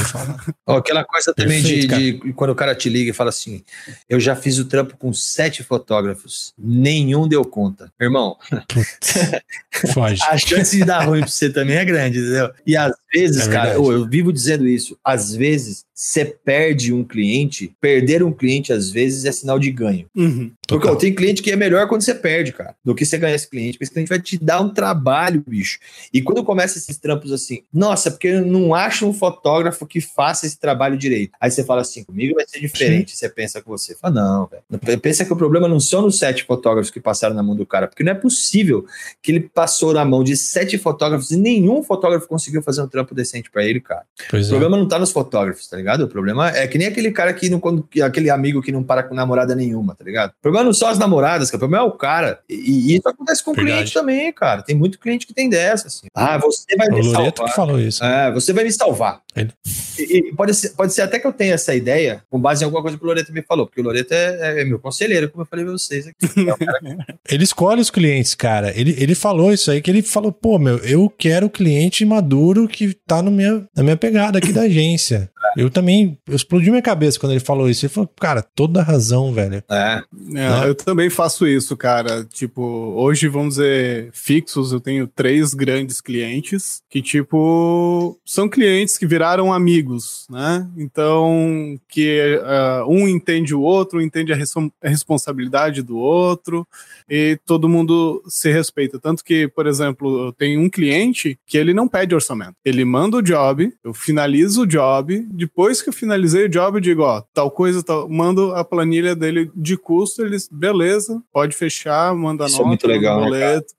falado. 0.05 0.55
Ó, 0.67 0.77
aquela 0.77 1.05
coisa 1.05 1.35
também 1.35 1.63
de, 1.63 1.87
Perfeito, 1.87 2.27
de 2.27 2.33
quando 2.33 2.51
o 2.51 2.55
cara 2.55 2.75
te 2.75 2.89
liga 2.89 3.11
e 3.11 3.15
fala 3.15 3.31
assim: 3.31 3.63
eu 4.09 4.19
já 4.21 4.35
fiz 4.37 4.59
o 4.59 4.65
trampo 4.65 4.97
com 4.97 5.13
sete 5.13 5.63
fotógrafos, 5.63 6.53
nenhum 6.59 7.29
deu 7.29 7.45
conta. 7.45 7.93
Irmão, 8.01 8.37
Foge. 9.93 10.23
a 10.23 10.37
chance 10.37 10.77
de 10.77 10.85
dar 10.85 11.05
ruim 11.05 11.21
pra 11.21 11.29
você 11.29 11.51
também 11.51 11.77
é 11.77 11.85
grande, 11.85 12.19
entendeu? 12.19 12.51
E 12.67 12.77
às 12.77 12.93
vezes, 13.17 13.49
É 13.49 13.51
cara, 13.51 13.81
ô, 13.81 13.93
eu 13.93 14.07
vivo 14.07 14.33
dizendo 14.33 14.67
isso, 14.67 14.97
às 15.05 15.35
vezes 15.35 15.85
você 15.95 16.27
perde 16.27 16.93
um 16.93 17.03
cliente, 17.03 17.75
perder 17.81 18.23
um 18.23 18.31
cliente 18.31 18.71
às 18.71 18.91
vezes 18.91 19.25
é 19.25 19.33
sinal 19.33 19.59
de 19.59 19.71
ganho. 19.71 20.07
Uhum. 20.15 20.53
Porque 20.69 20.87
ó, 20.87 20.95
tem 20.95 21.15
cliente 21.15 21.43
que 21.43 21.51
é 21.51 21.57
melhor 21.57 21.89
quando 21.89 22.03
você 22.03 22.15
perde, 22.15 22.53
cara, 22.53 22.75
do 22.85 22.95
que 22.95 23.07
você 23.07 23.17
ganhar 23.17 23.35
esse 23.35 23.49
cliente, 23.49 23.73
porque 23.73 23.85
esse 23.85 23.93
cliente 23.93 24.09
vai 24.09 24.21
te 24.21 24.37
dar 24.37 24.61
um 24.61 24.69
trabalho, 24.69 25.43
bicho. 25.47 25.79
E 26.13 26.21
quando 26.21 26.45
começa 26.45 26.77
esses 26.77 26.99
trampos 26.99 27.33
assim, 27.33 27.63
nossa, 27.73 28.11
porque 28.11 28.29
eu 28.29 28.45
não 28.45 28.75
acho 28.75 29.07
um 29.07 29.13
fotógrafo 29.13 29.87
que 29.87 30.01
faça 30.01 30.45
esse 30.45 30.59
trabalho 30.59 30.99
direito. 30.99 31.33
Aí 31.41 31.51
você 31.51 31.65
fala 31.65 31.81
assim, 31.81 32.05
comigo 32.05 32.35
vai 32.35 32.45
ser 32.47 32.61
diferente. 32.61 33.17
Você 33.17 33.29
pensa 33.31 33.63
com 33.63 33.71
você, 33.71 33.95
fala, 33.95 34.15
não, 34.15 34.47
velho. 34.47 35.01
Pensa 35.01 35.25
que 35.25 35.33
o 35.33 35.37
problema 35.37 35.67
não 35.67 35.81
são 35.81 36.07
os 36.07 36.19
sete 36.19 36.45
fotógrafos 36.45 36.91
que 36.91 37.01
passaram 37.01 37.35
na 37.35 37.43
mão 37.43 37.57
do 37.57 37.65
cara, 37.65 37.87
porque 37.87 38.05
não 38.05 38.13
é 38.13 38.15
possível 38.15 38.85
que 39.23 39.33
ele 39.33 39.41
passou 39.41 39.95
na 39.95 40.05
mão 40.05 40.23
de 40.23 40.37
sete 40.37 40.77
fotógrafos 40.77 41.31
e 41.31 41.37
nenhum 41.37 41.83
fotógrafo 41.83 42.29
conseguiu 42.29 42.63
fazer 42.63 42.83
um 42.83 42.89
trampo 42.89 43.06
trampo 43.07 43.15
decente 43.15 43.51
pra 43.51 43.65
ele, 43.65 43.81
cara. 43.81 44.03
Pois 44.31 44.47
O 44.51 44.57
é. 44.57 44.59
problema 44.59 44.77
não 44.77 44.89
tá 44.89 44.99
nos 44.99 45.13
fotógrafos, 45.13 45.67
tá 45.69 45.77
ligado? 45.77 46.03
O 46.03 46.09
problema 46.09 46.51
é 46.51 46.67
que 46.67 46.77
nem 46.79 46.89
aquele 46.89 47.11
cara 47.13 47.33
que 47.33 47.49
não, 47.49 47.61
quando, 47.61 47.83
que- 47.83 48.03
aquele 48.03 48.29
amigo 48.31 48.61
que 48.63 48.73
não 48.73 48.83
para 48.83 49.03
com 49.03 49.15
namorada 49.15 49.55
nenhuma, 49.55 49.95
tá 49.95 50.05
ligado? 50.05 50.31
O 50.31 50.43
problema 50.43 50.65
não 50.65 50.73
são 50.75 50.89
as 50.89 50.99
namoradas, 50.99 51.51
cara. 51.51 51.57
O 51.57 51.61
problema 51.61 51.85
é 51.85 51.87
o 51.89 51.93
cara. 51.93 52.41
E, 52.49 52.55
e 52.93 52.97
isso 52.97 53.09
acontece 53.09 53.43
com 53.45 53.53
o 53.53 53.55
Verdade. 53.55 53.77
cliente 53.77 53.95
também, 53.95 54.33
cara. 54.33 54.63
Tem 54.63 54.75
muito 54.77 54.99
cliente 54.99 55.27
que 55.27 55.35
tem 55.35 55.49
dessa, 55.49 55.87
assim. 55.89 56.07
Ah, 56.15 56.39
você 56.39 56.77
vai 56.77 56.89
O 56.89 56.95
me 56.95 57.03
Loreto 57.03 57.39
salvar. 57.39 57.47
que 57.47 57.55
falou 57.57 57.81
isso. 57.81 58.05
É, 58.05 58.33
você 58.33 58.53
vai 58.53 58.65
me 58.65 58.73
salvar. 58.73 59.21
Ele- 59.35 59.53
E, 59.99 60.19
e 60.31 60.35
pode, 60.35 60.55
ser, 60.55 60.71
pode 60.71 60.93
ser 60.93 61.03
até 61.03 61.19
que 61.19 61.27
eu 61.27 61.33
tenha 61.33 61.55
essa 61.55 61.75
ideia 61.75 62.23
com 62.31 62.39
base 62.41 62.63
em 62.63 62.65
alguma 62.65 62.83
coisa 62.83 62.97
que 62.99 63.05
o 63.05 63.07
Loreto 63.07 63.33
me 63.33 63.43
falou, 63.43 63.67
porque 63.67 63.81
o 63.81 63.85
Loreto 63.85 64.13
é, 64.13 64.61
é 64.63 64.65
meu 64.65 64.79
conselheiro, 64.79 65.29
como 65.31 65.43
eu 65.43 65.47
falei 65.47 65.65
pra 65.65 65.73
vocês 65.73 66.07
aqui. 66.07 66.17
É 67.29 67.35
Ele 67.35 67.45
escolhe 67.45 67.81
os 67.81 67.91
clientes, 67.91 68.35
cara. 68.35 68.73
Ele, 68.79 68.95
ele 68.99 69.15
falou 69.15 69.53
isso 69.53 69.71
aí, 69.71 69.81
que 69.83 69.91
ele 69.91 70.03
falou, 70.03 70.33
pô, 70.33 70.59
meu, 70.59 70.79
eu 70.79 71.09
quero 71.11 71.51
cliente 71.51 72.05
maduro 72.05 72.67
que 72.69 72.86
tá 72.95 73.23
no 73.23 73.31
minha, 73.31 73.67
na 73.77 73.83
minha 73.83 73.97
pegada 73.97 74.39
aqui 74.39 74.53
da 74.53 74.63
agência. 74.69 75.31
Eu 75.57 75.71
também, 75.71 76.19
eu 76.29 76.37
explodi 76.37 76.69
minha 76.69 76.83
cabeça 76.83 77.19
quando 77.19 77.33
ele 77.33 77.41
falou 77.41 77.71
isso. 77.71 77.87
Ele 77.87 77.93
falou, 77.93 78.11
cara, 78.21 78.43
toda 78.43 78.83
razão, 78.83 79.33
velho. 79.33 79.55
é, 79.55 79.63
É, 79.71 80.03
Né? 80.13 80.69
Eu 80.69 80.75
também 80.75 81.09
faço 81.09 81.47
isso, 81.47 81.75
cara. 81.79 82.25
Tipo, 82.25 82.61
hoje, 82.95 83.27
vamos 83.27 83.55
dizer, 83.55 84.11
fixos, 84.13 84.73
eu 84.73 84.81
tenho 84.81 85.07
três 85.07 85.55
grandes 85.55 86.03
clientes 86.03 86.83
que, 86.91 87.01
tipo, 87.01 88.19
são 88.23 88.51
clientes 88.51 88.99
que 88.99 89.07
viraram 89.07 89.51
amigos, 89.51 90.27
né? 90.29 90.69
Então, 90.77 91.79
que 91.89 92.39
ah, 92.45 92.85
um 92.87 93.09
entende 93.09 93.55
o 93.55 93.63
outro, 93.63 94.03
entende 94.03 94.35
a, 94.35 94.37
res- 94.37 94.53
a 94.57 94.89
responsabilidade 94.89 95.81
do 95.83 95.97
outro 95.97 96.67
e 97.09 97.39
todo 97.45 97.69
mundo 97.69 98.23
se 98.27 98.51
respeita. 98.51 98.99
Tanto 98.99 99.25
que, 99.25 99.49
por 99.49 99.67
exemplo, 99.67 100.27
eu 100.27 100.33
tenho 100.33 100.61
um 100.61 100.69
cliente 100.69 101.39
que 101.47 101.57
ele 101.57 101.73
não 101.73 101.89
pede 101.89 102.15
orçamento. 102.15 102.55
Ele 102.65 102.85
manda 102.85 103.19
o 103.19 103.23
job, 103.23 103.73
eu 103.85 103.95
finalizo 103.95 104.63
o 104.63 104.67
job, 104.67 105.27
depois 105.31 105.81
que 105.81 105.89
eu 105.89 105.93
finalizei 105.93 106.45
o 106.45 106.49
job, 106.49 106.77
eu 106.77 106.81
digo, 106.81 107.03
ó, 107.03 107.23
tal 107.33 107.51
coisa, 107.51 107.83
tal, 107.83 108.09
mando 108.09 108.55
a 108.55 108.65
planilha 108.65 109.15
dele 109.15 109.51
de 109.55 109.77
custo, 109.77 110.23
eles, 110.23 110.49
beleza, 110.51 111.23
pode 111.33 111.57
fechar, 111.57 112.15
manda 112.15 112.45
a 112.45 112.49
é 112.49 112.51
nota, 112.51 112.65
muito 112.65 112.87
legal, 112.87 113.21
né, 113.21 113.27
boleto. 113.27 113.75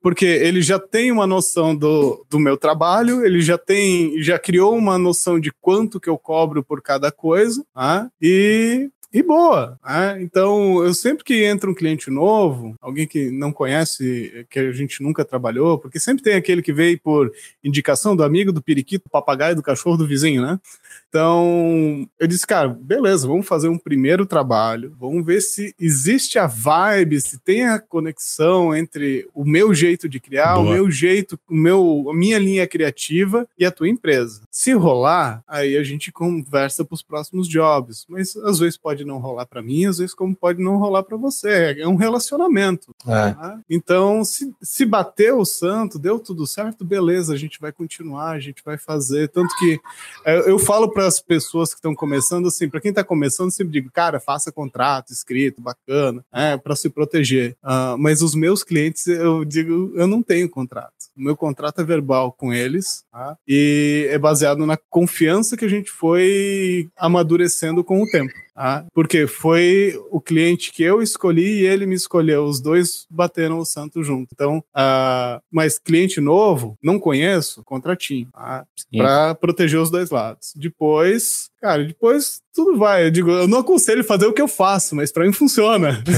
Porque 0.00 0.24
ele 0.24 0.62
já 0.62 0.78
tem 0.78 1.10
uma 1.10 1.26
noção 1.26 1.74
do, 1.74 2.24
do 2.30 2.38
meu 2.38 2.56
trabalho, 2.56 3.26
ele 3.26 3.40
já 3.40 3.58
tem, 3.58 4.22
já 4.22 4.38
criou 4.38 4.76
uma 4.76 4.96
noção 4.96 5.40
de 5.40 5.50
quanto 5.60 5.98
que 5.98 6.08
eu 6.08 6.16
cobro 6.16 6.62
por 6.62 6.80
cada 6.80 7.10
coisa, 7.10 7.64
tá? 7.74 8.08
e 8.22 8.88
e 9.18 9.22
boa. 9.22 9.78
né? 9.82 10.20
Então, 10.20 10.84
eu 10.84 10.92
sempre 10.92 11.24
que 11.24 11.42
entra 11.44 11.70
um 11.70 11.74
cliente 11.74 12.10
novo, 12.10 12.74
alguém 12.80 13.06
que 13.06 13.30
não 13.30 13.50
conhece, 13.50 14.46
que 14.50 14.58
a 14.58 14.72
gente 14.72 15.02
nunca 15.02 15.24
trabalhou, 15.24 15.78
porque 15.78 15.98
sempre 15.98 16.22
tem 16.22 16.34
aquele 16.34 16.60
que 16.60 16.72
veio 16.72 17.00
por 17.00 17.32
indicação 17.64 18.14
do 18.14 18.22
amigo, 18.22 18.52
do 18.52 18.62
periquito, 18.62 19.04
do 19.04 19.10
papagaio, 19.10 19.56
do 19.56 19.62
cachorro 19.62 19.96
do 19.96 20.06
vizinho, 20.06 20.42
né? 20.42 20.60
Então, 21.08 22.06
eu 22.18 22.26
disse, 22.26 22.46
cara, 22.46 22.68
beleza, 22.68 23.26
vamos 23.26 23.46
fazer 23.46 23.68
um 23.68 23.78
primeiro 23.78 24.26
trabalho, 24.26 24.94
vamos 24.98 25.24
ver 25.24 25.40
se 25.40 25.74
existe 25.78 26.38
a 26.38 26.46
vibe, 26.46 27.20
se 27.20 27.38
tem 27.38 27.66
a 27.66 27.78
conexão 27.78 28.74
entre 28.74 29.28
o 29.32 29.44
meu 29.44 29.72
jeito 29.72 30.08
de 30.08 30.20
criar, 30.20 30.54
Boa. 30.54 30.66
o 30.66 30.72
meu 30.72 30.90
jeito, 30.90 31.38
o 31.48 31.54
meu, 31.54 32.06
a 32.10 32.14
minha 32.14 32.38
linha 32.38 32.66
criativa 32.66 33.48
e 33.58 33.64
a 33.64 33.70
tua 33.70 33.88
empresa. 33.88 34.42
Se 34.50 34.72
rolar, 34.72 35.42
aí 35.46 35.76
a 35.76 35.82
gente 35.82 36.12
conversa 36.12 36.84
para 36.84 36.94
os 36.94 37.02
próximos 37.02 37.48
jobs, 37.48 38.04
mas 38.08 38.36
às 38.36 38.58
vezes 38.58 38.76
pode 38.76 39.04
não 39.04 39.18
rolar 39.18 39.46
para 39.46 39.62
mim, 39.62 39.86
às 39.86 39.98
vezes 39.98 40.14
como 40.14 40.34
pode 40.34 40.62
não 40.62 40.76
rolar 40.76 41.02
para 41.02 41.16
você. 41.16 41.76
É 41.78 41.86
um 41.86 41.96
relacionamento. 41.96 42.94
é. 43.06 43.32
tá? 43.32 43.60
Então, 43.70 44.24
se, 44.24 44.52
se 44.60 44.84
bateu 44.84 45.38
o 45.38 45.46
santo, 45.46 45.98
deu 45.98 46.18
tudo 46.18 46.46
certo, 46.46 46.84
beleza, 46.84 47.32
a 47.32 47.36
gente 47.36 47.60
vai 47.60 47.72
continuar, 47.72 48.30
a 48.30 48.40
gente 48.40 48.62
vai 48.64 48.76
fazer. 48.76 49.28
Tanto 49.28 49.56
que 49.56 49.80
é, 50.24 50.50
eu 50.50 50.58
falo 50.58 50.90
para 50.96 51.06
as 51.06 51.20
pessoas 51.20 51.68
que 51.68 51.76
estão 51.76 51.94
começando, 51.94 52.48
assim, 52.48 52.70
para 52.70 52.80
quem 52.80 52.88
está 52.88 53.04
começando, 53.04 53.50
sempre 53.50 53.74
digo, 53.74 53.90
cara, 53.92 54.18
faça 54.18 54.50
contrato 54.50 55.12
escrito, 55.12 55.60
bacana, 55.60 56.24
é, 56.32 56.56
para 56.56 56.74
se 56.74 56.88
proteger. 56.88 57.54
Ah, 57.62 57.96
mas 57.98 58.22
os 58.22 58.34
meus 58.34 58.64
clientes, 58.64 59.06
eu 59.06 59.44
digo, 59.44 59.92
eu 59.94 60.06
não 60.06 60.22
tenho 60.22 60.48
contrato. 60.48 60.94
O 61.14 61.22
meu 61.22 61.36
contrato 61.36 61.82
é 61.82 61.84
verbal 61.84 62.32
com 62.32 62.50
eles, 62.50 63.04
tá? 63.12 63.36
e 63.46 64.08
é 64.10 64.18
baseado 64.18 64.64
na 64.64 64.78
confiança 64.88 65.54
que 65.54 65.66
a 65.66 65.68
gente 65.68 65.90
foi 65.90 66.88
amadurecendo 66.96 67.84
com 67.84 68.02
o 68.02 68.06
tempo. 68.06 68.32
Tá? 68.56 68.86
Porque 68.94 69.26
foi 69.26 69.94
o 70.10 70.20
cliente 70.20 70.72
que 70.72 70.82
eu 70.82 71.02
escolhi 71.02 71.60
e 71.60 71.66
ele 71.66 71.86
me 71.86 71.94
escolheu. 71.94 72.44
Os 72.44 72.60
dois 72.60 73.06
bateram 73.10 73.58
o 73.58 73.64
santo 73.64 74.02
junto. 74.02 74.28
Então, 74.32 74.64
ah, 74.74 75.40
mas 75.50 75.78
cliente 75.78 76.20
novo, 76.20 76.76
não 76.82 76.98
conheço, 76.98 77.62
contratinho. 77.64 78.28
Sim. 78.76 78.98
Para 78.98 79.34
proteger 79.34 79.78
os 79.78 79.90
dois 79.90 80.10
lados. 80.10 80.52
Depois, 80.56 81.50
cara, 81.60 81.84
depois 81.84 82.40
tudo 82.54 82.78
vai. 82.78 83.04
Eu 83.06 83.10
digo, 83.10 83.30
eu 83.30 83.46
não 83.46 83.58
aconselho 83.58 84.02
fazer 84.02 84.26
o 84.26 84.32
que 84.32 84.40
eu 84.40 84.48
faço, 84.48 84.96
mas 84.96 85.12
para 85.12 85.24
mim 85.26 85.32
funciona. 85.32 86.02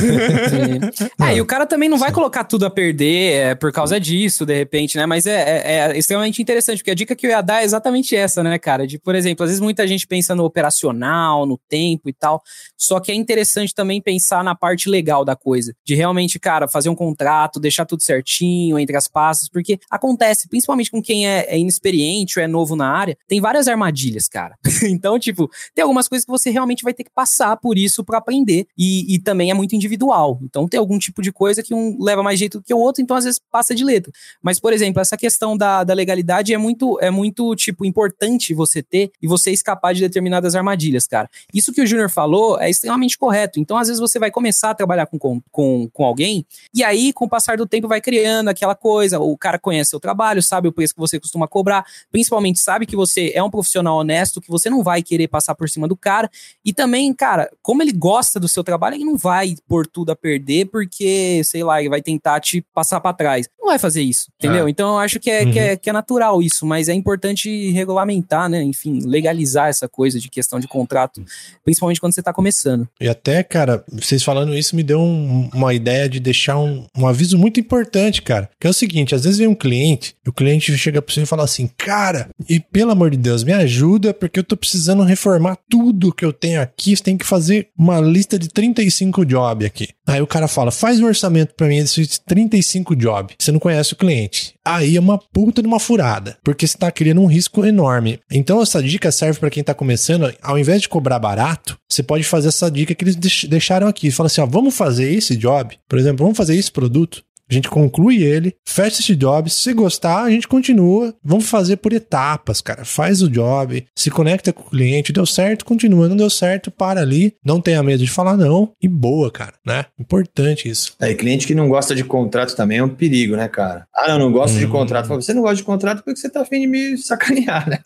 É, 1.20 1.34
e 1.36 1.40
o 1.40 1.46
cara 1.46 1.66
também 1.66 1.88
não 1.88 1.98
vai 1.98 2.12
colocar 2.12 2.44
tudo 2.44 2.64
a 2.66 2.70
perder 2.70 3.32
é, 3.32 3.54
por 3.54 3.72
causa 3.72 3.98
disso, 3.98 4.44
de 4.46 4.54
repente, 4.54 4.96
né? 4.96 5.06
Mas 5.06 5.26
é, 5.26 5.32
é- 5.32 5.90
é 5.92 5.98
extremamente 5.98 6.40
interessante, 6.40 6.78
porque 6.78 6.90
a 6.90 6.94
dica 6.94 7.16
que 7.16 7.26
eu 7.26 7.30
ia 7.30 7.40
dar 7.40 7.62
é 7.62 7.64
exatamente 7.64 8.14
essa, 8.14 8.42
né, 8.42 8.58
cara? 8.58 8.86
De, 8.86 8.98
por 8.98 9.14
exemplo, 9.14 9.44
às 9.44 9.50
vezes 9.50 9.60
muita 9.60 9.86
gente 9.86 10.06
pensa 10.06 10.34
no 10.34 10.44
operacional, 10.44 11.46
no 11.46 11.58
tempo 11.68 12.08
e 12.08 12.12
tal, 12.12 12.27
só 12.76 13.00
que 13.00 13.12
é 13.12 13.14
interessante 13.14 13.74
também 13.74 14.00
pensar 14.00 14.42
na 14.44 14.54
parte 14.54 14.88
legal 14.88 15.24
da 15.24 15.36
coisa. 15.36 15.74
De 15.84 15.94
realmente, 15.94 16.38
cara, 16.38 16.68
fazer 16.68 16.88
um 16.88 16.94
contrato, 16.94 17.60
deixar 17.60 17.86
tudo 17.86 18.02
certinho 18.02 18.78
entre 18.78 18.96
as 18.96 19.08
pastas, 19.08 19.48
porque 19.48 19.78
acontece, 19.90 20.48
principalmente 20.48 20.90
com 20.90 21.02
quem 21.02 21.28
é, 21.28 21.46
é 21.48 21.58
inexperiente 21.58 22.38
ou 22.38 22.44
é 22.44 22.46
novo 22.46 22.76
na 22.76 22.90
área, 22.90 23.16
tem 23.26 23.40
várias 23.40 23.68
armadilhas, 23.68 24.28
cara. 24.28 24.56
então, 24.84 25.18
tipo, 25.18 25.50
tem 25.74 25.82
algumas 25.82 26.08
coisas 26.08 26.24
que 26.24 26.30
você 26.30 26.50
realmente 26.50 26.82
vai 26.82 26.92
ter 26.92 27.04
que 27.04 27.10
passar 27.14 27.56
por 27.56 27.78
isso 27.78 28.04
pra 28.04 28.18
aprender. 28.18 28.66
E, 28.76 29.14
e 29.14 29.18
também 29.18 29.50
é 29.50 29.54
muito 29.54 29.74
individual. 29.74 30.38
Então 30.42 30.68
tem 30.68 30.78
algum 30.78 30.98
tipo 30.98 31.22
de 31.22 31.32
coisa 31.32 31.62
que 31.62 31.74
um 31.74 31.96
leva 32.02 32.22
mais 32.22 32.38
jeito 32.38 32.58
do 32.58 32.64
que 32.64 32.74
o 32.74 32.78
outro, 32.78 33.02
então 33.02 33.16
às 33.16 33.24
vezes 33.24 33.40
passa 33.50 33.74
de 33.74 33.84
letra. 33.84 34.12
Mas, 34.42 34.58
por 34.58 34.72
exemplo, 34.72 35.00
essa 35.00 35.16
questão 35.16 35.56
da, 35.56 35.84
da 35.84 35.94
legalidade 35.94 36.52
é 36.52 36.58
muito, 36.58 36.98
é 37.00 37.10
muito, 37.10 37.54
tipo, 37.56 37.84
importante 37.84 38.54
você 38.54 38.82
ter 38.82 39.10
e 39.22 39.26
você 39.26 39.50
escapar 39.50 39.94
de 39.94 40.00
determinadas 40.00 40.54
armadilhas, 40.54 41.06
cara. 41.06 41.28
Isso 41.52 41.72
que 41.72 41.80
o 41.80 41.86
Júnior 41.86 42.10
falou 42.18 42.60
é 42.60 42.68
extremamente 42.68 43.16
correto. 43.16 43.60
Então, 43.60 43.76
às 43.76 43.86
vezes, 43.86 44.00
você 44.00 44.18
vai 44.18 44.28
começar 44.28 44.70
a 44.70 44.74
trabalhar 44.74 45.06
com, 45.06 45.40
com, 45.52 45.88
com, 45.88 46.04
alguém, 46.04 46.44
e 46.74 46.82
aí, 46.82 47.12
com 47.12 47.26
o 47.26 47.28
passar 47.28 47.56
do 47.56 47.64
tempo, 47.64 47.86
vai 47.86 48.00
criando 48.00 48.48
aquela 48.48 48.74
coisa. 48.74 49.20
O 49.20 49.38
cara 49.38 49.56
conhece 49.56 49.90
seu 49.90 50.00
trabalho, 50.00 50.42
sabe 50.42 50.66
o 50.66 50.72
preço 50.72 50.94
que 50.94 51.00
você 51.00 51.20
costuma 51.20 51.46
cobrar, 51.46 51.86
principalmente 52.10 52.58
sabe 52.58 52.86
que 52.86 52.96
você 52.96 53.30
é 53.32 53.42
um 53.42 53.50
profissional 53.50 53.98
honesto, 53.98 54.40
que 54.40 54.50
você 54.50 54.68
não 54.68 54.82
vai 54.82 55.00
querer 55.00 55.28
passar 55.28 55.54
por 55.54 55.68
cima 55.68 55.86
do 55.86 55.96
cara. 55.96 56.28
E 56.64 56.72
também, 56.72 57.14
cara, 57.14 57.48
como 57.62 57.82
ele 57.82 57.92
gosta 57.92 58.40
do 58.40 58.48
seu 58.48 58.64
trabalho, 58.64 58.96
ele 58.96 59.04
não 59.04 59.16
vai 59.16 59.54
pôr 59.68 59.86
tudo 59.86 60.10
a 60.10 60.16
perder 60.16 60.66
porque, 60.66 61.42
sei 61.44 61.62
lá, 61.62 61.78
ele 61.78 61.88
vai 61.88 62.02
tentar 62.02 62.40
te 62.40 62.64
passar 62.74 63.00
pra 63.00 63.12
trás. 63.12 63.48
Não 63.60 63.68
vai 63.68 63.78
fazer 63.78 64.02
isso, 64.02 64.30
entendeu? 64.38 64.68
Então 64.68 64.94
eu 64.94 64.98
acho 64.98 65.20
que 65.20 65.30
é, 65.30 65.44
que, 65.44 65.58
é, 65.58 65.76
que 65.76 65.90
é 65.90 65.92
natural 65.92 66.42
isso, 66.42 66.66
mas 66.66 66.88
é 66.88 66.94
importante 66.94 67.70
regulamentar, 67.70 68.48
né? 68.48 68.62
Enfim, 68.62 69.00
legalizar 69.04 69.68
essa 69.68 69.88
coisa 69.88 70.18
de 70.18 70.28
questão 70.28 70.58
de 70.58 70.66
contrato, 70.66 71.22
principalmente 71.64 72.00
quando 72.00 72.07
você 72.12 72.22
tá 72.22 72.32
começando. 72.32 72.88
E 73.00 73.08
até, 73.08 73.42
cara, 73.42 73.84
vocês 73.92 74.22
falando 74.22 74.56
isso 74.56 74.74
me 74.76 74.82
deu 74.82 75.00
um- 75.00 75.48
uma 75.54 75.74
ideia 75.74 76.08
de 76.08 76.20
deixar 76.20 76.58
um, 76.58 76.86
um 76.96 77.06
aviso 77.06 77.36
muito 77.38 77.58
importante, 77.60 78.22
cara. 78.22 78.48
Que 78.60 78.66
é 78.66 78.70
o 78.70 78.74
seguinte: 78.74 79.14
às 79.14 79.24
vezes 79.24 79.38
vem 79.38 79.46
um 79.48 79.54
cliente, 79.54 80.14
e 80.24 80.28
o 80.28 80.32
cliente 80.32 80.76
chega 80.78 81.00
pra 81.02 81.12
você 81.14 81.22
e 81.22 81.26
fala 81.26 81.44
assim, 81.44 81.68
cara, 81.76 82.28
e 82.48 82.60
pelo 82.60 82.90
amor 82.92 83.10
de 83.10 83.16
Deus, 83.16 83.42
me 83.44 83.52
ajuda, 83.52 84.12
porque 84.14 84.38
eu 84.38 84.44
tô 84.44 84.56
precisando 84.56 85.02
reformar 85.02 85.56
tudo 85.68 86.12
que 86.12 86.24
eu 86.24 86.32
tenho 86.32 86.60
aqui. 86.60 86.96
Você 86.96 87.02
tem 87.02 87.16
que 87.16 87.26
fazer 87.26 87.68
uma 87.76 88.00
lista 88.00 88.38
de 88.38 88.48
35 88.48 89.24
job 89.24 89.64
aqui. 89.64 89.88
Aí 90.06 90.20
o 90.22 90.26
cara 90.26 90.48
fala, 90.48 90.70
faz 90.70 91.00
um 91.00 91.06
orçamento 91.06 91.54
pra 91.54 91.66
mim 91.68 91.80
desses 91.80 92.18
35 92.18 92.96
job. 92.96 93.34
Você 93.38 93.52
não 93.52 93.58
conhece 93.60 93.92
o 93.92 93.96
cliente. 93.96 94.54
Aí 94.74 94.96
é 94.96 95.00
uma 95.00 95.18
puta 95.18 95.62
de 95.62 95.68
uma 95.68 95.80
furada, 95.80 96.36
porque 96.44 96.66
você 96.66 96.76
tá 96.76 96.90
criando 96.90 97.20
um 97.22 97.26
risco 97.26 97.64
enorme. 97.64 98.18
Então 98.30 98.60
essa 98.60 98.82
dica 98.82 99.10
serve 99.10 99.40
pra 99.40 99.50
quem 99.50 99.62
tá 99.64 99.72
começando, 99.74 100.32
ao 100.42 100.58
invés 100.58 100.82
de 100.82 100.88
cobrar 100.88 101.18
barato, 101.18 101.78
você 101.88 102.02
pode 102.02 102.24
fazer 102.24 102.48
essa 102.48 102.70
dica 102.70 102.94
que 102.94 103.02
eles 103.04 103.16
deix- 103.16 103.44
deixaram 103.44 103.88
aqui. 103.88 104.10
Fala 104.10 104.26
assim, 104.26 104.40
ó, 104.40 104.46
vamos 104.46 104.76
fazer 104.76 105.12
esse 105.12 105.36
job, 105.36 105.76
por 105.88 105.98
exemplo, 105.98 106.24
vamos 106.24 106.36
fazer 106.36 106.54
esse 106.56 106.70
produto. 106.70 107.22
A 107.50 107.54
gente 107.54 107.68
conclui 107.70 108.22
ele, 108.22 108.54
fecha 108.66 109.00
esse 109.00 109.14
job. 109.16 109.48
Se 109.50 109.72
gostar, 109.72 110.24
a 110.24 110.30
gente 110.30 110.46
continua. 110.46 111.14
Vamos 111.24 111.48
fazer 111.48 111.76
por 111.78 111.92
etapas, 111.92 112.60
cara. 112.60 112.84
Faz 112.84 113.22
o 113.22 113.28
job, 113.30 113.86
se 113.96 114.10
conecta 114.10 114.52
com 114.52 114.62
o 114.62 114.70
cliente. 114.70 115.12
Deu 115.12 115.24
certo, 115.26 115.64
continua. 115.64 116.08
Não 116.08 116.16
deu 116.16 116.28
certo, 116.30 116.70
para 116.70 117.00
ali. 117.00 117.34
Não 117.44 117.60
tenha 117.60 117.82
medo 117.82 118.04
de 118.04 118.10
falar 118.10 118.36
não. 118.36 118.72
E 118.82 118.86
boa, 118.88 119.30
cara, 119.30 119.54
né? 119.66 119.86
Importante 119.98 120.68
isso. 120.68 120.94
É, 121.00 121.10
e 121.10 121.14
cliente 121.14 121.46
que 121.46 121.54
não 121.54 121.68
gosta 121.68 121.94
de 121.94 122.04
contrato 122.04 122.54
também 122.54 122.78
é 122.78 122.84
um 122.84 122.88
perigo, 122.88 123.36
né, 123.36 123.48
cara? 123.48 123.86
Ah, 123.94 124.08
não, 124.08 124.18
não 124.18 124.32
gosto 124.32 124.58
de 124.58 124.66
Hum. 124.66 124.70
contrato. 124.70 125.08
Você 125.08 125.32
não 125.32 125.42
gosta 125.42 125.56
de 125.56 125.62
contrato 125.64 126.02
porque 126.04 126.16
você 126.20 126.28
tá 126.28 126.42
afim 126.42 126.60
de 126.60 126.66
me 126.66 126.98
sacanear, 126.98 127.68
né? 127.68 127.78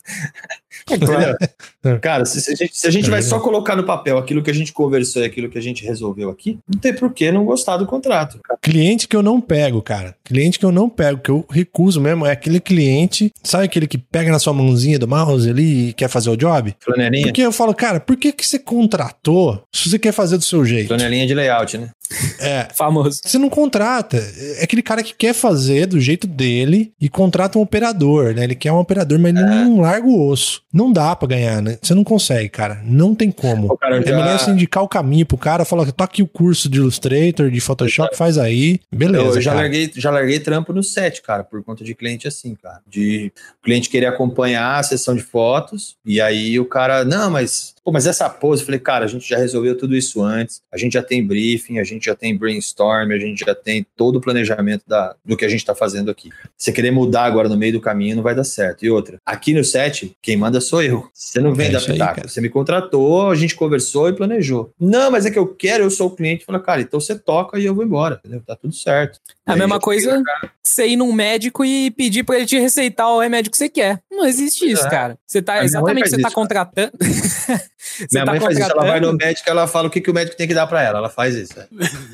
Entendeu? 0.89 1.99
Cara, 2.01 2.25
se, 2.25 2.41
se 2.41 2.51
a 2.51 2.55
gente, 2.55 2.77
se 2.77 2.87
a 2.87 2.91
gente 2.91 3.07
É 3.07 3.11
vai 3.11 3.21
só 3.21 3.39
colocar 3.39 3.75
no 3.75 3.83
papel 3.83 4.17
aquilo 4.17 4.41
que 4.41 4.51
a 4.51 4.53
gente 4.53 4.71
conversou 4.71 5.21
e 5.21 5.25
aquilo 5.25 5.49
que 5.49 5.57
a 5.57 5.61
gente 5.61 5.83
resolveu 5.83 6.29
aqui, 6.29 6.59
não 6.67 6.79
tem 6.79 6.93
por 6.93 7.13
que 7.13 7.31
não 7.31 7.45
gostar 7.45 7.77
do 7.77 7.85
contrato. 7.85 8.39
Cliente 8.61 9.07
que 9.07 9.15
eu 9.15 9.23
não 9.23 9.41
pego, 9.41 9.81
cara. 9.81 10.15
Cliente 10.23 10.57
que 10.57 10.65
eu 10.65 10.71
não 10.71 10.89
pego, 10.89 11.19
que 11.19 11.29
eu 11.29 11.45
recuso 11.49 11.99
mesmo, 11.99 12.25
é 12.25 12.31
aquele 12.31 12.59
cliente, 12.59 13.31
sabe 13.43 13.65
aquele 13.65 13.87
que 13.87 13.97
pega 13.97 14.31
na 14.31 14.39
sua 14.39 14.53
mãozinha 14.53 14.97
do 14.97 15.07
mouse 15.07 15.49
ali 15.49 15.89
e 15.89 15.93
quer 15.93 16.07
fazer 16.07 16.29
o 16.29 16.37
job? 16.37 16.75
Flanelinha? 16.79 17.23
Porque 17.27 17.41
eu 17.41 17.51
falo, 17.51 17.73
cara, 17.73 17.99
por 17.99 18.15
que, 18.15 18.31
que 18.31 18.45
você 18.45 18.59
contratou 18.59 19.63
se 19.71 19.89
você 19.89 19.99
quer 19.99 20.11
fazer 20.11 20.37
do 20.37 20.43
seu 20.43 20.65
jeito? 20.65 20.87
Flanelinha 20.87 21.27
de 21.27 21.33
layout, 21.33 21.77
né? 21.77 21.89
É. 22.39 22.67
Famoso. 22.75 23.19
Você 23.23 23.37
não 23.37 23.49
contrata. 23.49 24.17
É 24.17 24.63
aquele 24.63 24.81
cara 24.81 25.01
que 25.03 25.13
quer 25.13 25.33
fazer 25.33 25.85
do 25.87 25.99
jeito 25.99 26.27
dele 26.27 26.93
e 26.99 27.09
contrata 27.09 27.57
um 27.57 27.61
operador, 27.61 28.33
né? 28.33 28.43
Ele 28.43 28.55
quer 28.55 28.71
um 28.71 28.79
operador, 28.79 29.17
mas 29.19 29.35
ele 29.35 29.45
não 29.45 29.81
larga 29.81 30.07
o 30.07 30.27
osso. 30.27 30.61
Não 30.71 30.91
dá 30.91 31.15
pra 31.15 31.27
ganhar, 31.27 31.61
né? 31.61 31.77
Você 31.81 31.93
não 31.93 32.03
consegue, 32.03 32.49
cara. 32.49 32.81
Não 32.85 33.15
tem 33.15 33.31
como. 33.31 33.77
É 33.81 34.01
já- 34.01 34.15
melhor 34.17 34.39
você 34.39 34.51
indicar 34.51 34.83
o 34.83 34.87
caminho 34.87 35.25
pro 35.25 35.37
cara, 35.37 35.65
falar, 35.65 35.91
tá 35.91 36.03
aqui 36.03 36.21
o 36.21 36.27
curso 36.27 36.69
de 36.69 36.77
Illustrator, 36.79 37.49
de 37.49 37.59
Photoshop, 37.59 38.15
faz 38.15 38.37
aí. 38.37 38.79
Beleza, 38.91 39.37
eu 39.37 39.41
já 39.41 39.51
cara. 39.51 39.63
larguei, 39.63 39.91
já 39.95 40.11
larguei 40.11 40.39
trampo 40.39 40.73
no 40.73 40.83
set, 40.83 41.21
cara, 41.21 41.43
por 41.43 41.63
conta 41.63 41.83
de 41.83 41.93
cliente 41.95 42.27
assim, 42.27 42.55
cara. 42.55 42.81
De 42.87 43.31
cliente 43.63 43.89
querer 43.89 44.07
acompanhar 44.07 44.79
a 44.79 44.83
sessão 44.83 45.15
de 45.15 45.21
fotos, 45.21 45.95
e 46.05 46.19
aí 46.21 46.59
o 46.59 46.65
cara, 46.65 47.03
não, 47.05 47.29
mas, 47.29 47.72
pô, 47.83 47.91
mas 47.91 48.07
essa 48.07 48.29
pose, 48.29 48.61
eu 48.61 48.65
falei, 48.65 48.79
cara, 48.79 49.05
a 49.05 49.07
gente 49.07 49.27
já 49.27 49.37
resolveu 49.37 49.77
tudo 49.77 49.95
isso 49.95 50.23
antes, 50.23 50.61
a 50.71 50.77
gente 50.77 50.93
já 50.93 51.03
tem 51.03 51.25
briefing, 51.25 51.79
a 51.79 51.83
gente 51.83 52.05
já 52.05 52.15
tem 52.15 52.37
brainstorm, 52.37 53.11
a 53.11 53.19
gente 53.19 53.45
já 53.45 53.53
tem 53.53 53.85
todo 53.95 54.17
o 54.17 54.21
planejamento 54.21 54.83
da, 54.87 55.15
do 55.25 55.35
que 55.35 55.43
a 55.45 55.49
gente 55.49 55.65
tá 55.65 55.75
fazendo 55.75 56.09
aqui. 56.09 56.29
Você 56.57 56.71
querer 56.71 56.91
mudar 56.91 57.23
agora 57.25 57.49
no 57.49 57.57
meio 57.57 57.73
do 57.73 57.81
caminho 57.81 58.15
não 58.15 58.23
vai 58.23 58.33
dar 58.33 58.43
certo. 58.43 58.85
E 58.85 58.89
outra, 58.89 59.17
aqui 59.25 59.53
no 59.53 59.63
set, 59.63 60.15
quem 60.21 60.37
manda 60.37 60.61
sou 60.61 60.81
eu. 60.81 61.07
Você 61.13 61.39
não 61.39 61.53
vem 61.53 61.67
É 61.67 61.71
da 61.71 61.81
pitaco. 61.81 62.29
Você 62.29 62.39
me 62.39 62.49
contratou, 62.49 63.29
a 63.29 63.35
gente 63.35 63.55
conversou 63.55 64.09
e 64.09 64.13
planejou. 64.13 64.71
Não, 64.79 65.11
mas 65.11 65.25
é 65.25 65.31
que 65.31 65.39
eu 65.39 65.47
quero, 65.47 65.83
eu 65.83 65.91
sou 65.91 66.07
o 66.07 66.15
cliente. 66.15 66.45
Fala, 66.45 66.59
cara, 66.59 66.81
então 66.81 66.99
você 66.99 67.17
toca 67.17 67.59
e 67.59 67.65
eu 67.65 67.75
vou 67.75 67.83
embora, 67.83 68.19
entendeu? 68.19 68.41
Tá 68.45 68.55
tudo 68.55 68.73
certo. 68.73 69.19
É 69.45 69.51
a 69.51 69.55
mesma 69.55 69.79
coisa 69.79 70.21
você 70.61 70.87
ir 70.87 70.95
num 70.95 71.11
médico 71.11 71.65
e 71.65 71.91
pedir 71.91 72.23
pra 72.23 72.37
ele 72.37 72.45
te 72.45 72.57
receitar 72.57 73.09
o 73.09 73.19
remédio 73.19 73.51
que 73.51 73.57
você 73.57 73.67
quer. 73.67 74.01
Não 74.09 74.25
existe 74.25 74.69
isso, 74.69 74.87
É. 74.87 74.89
cara. 74.89 75.17
Você 75.27 75.41
tá, 75.41 75.63
exatamente, 75.63 76.09
você 76.09 76.21
tá 76.21 76.31
contratando. 76.31 76.91
Minha 78.11 78.25
tá 78.25 78.31
mãe 78.31 78.39
faz 78.39 78.57
isso, 78.57 78.71
ela 78.71 78.85
vai 78.85 78.99
no 78.99 79.13
médico 79.13 79.49
ela 79.49 79.67
fala 79.67 79.87
o 79.87 79.91
que, 79.91 79.99
que 80.01 80.09
o 80.09 80.13
médico 80.13 80.37
tem 80.37 80.47
que 80.47 80.53
dar 80.53 80.67
pra 80.67 80.81
ela. 80.81 80.99
Ela 80.99 81.09
faz 81.09 81.35
isso. 81.35 81.53
é. 81.59 81.67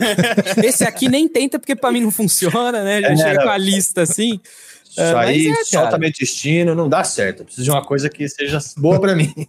Esse 0.66 0.84
aqui 0.84 1.08
nem 1.08 1.28
tenta, 1.28 1.60
porque 1.60 1.76
pra 1.76 1.92
mim 1.92 2.02
não 2.02 2.12
funciona, 2.12 2.84
né? 2.84 3.02
Já 3.02 3.08
É, 3.10 3.16
chega 3.16 3.34
não. 3.36 3.44
com 3.44 3.50
a 3.50 3.58
lista 3.58 4.02
assim. 4.02 4.40
Isso 4.90 5.00
É, 5.02 5.14
aí, 5.16 5.48
é, 5.48 5.52
cara. 5.54 5.66
solta 5.66 5.98
meu 6.00 6.10
intestino, 6.10 6.74
não 6.74 6.90
dá 6.90 7.04
certo. 7.04 7.40
Eu 7.42 7.46
preciso 7.46 7.64
de 7.66 7.70
uma 7.72 7.84
coisa 7.86 8.10
que 8.10 8.28
seja 8.28 8.58
boa 8.78 9.00
pra 9.00 9.16
mim. 9.16 9.32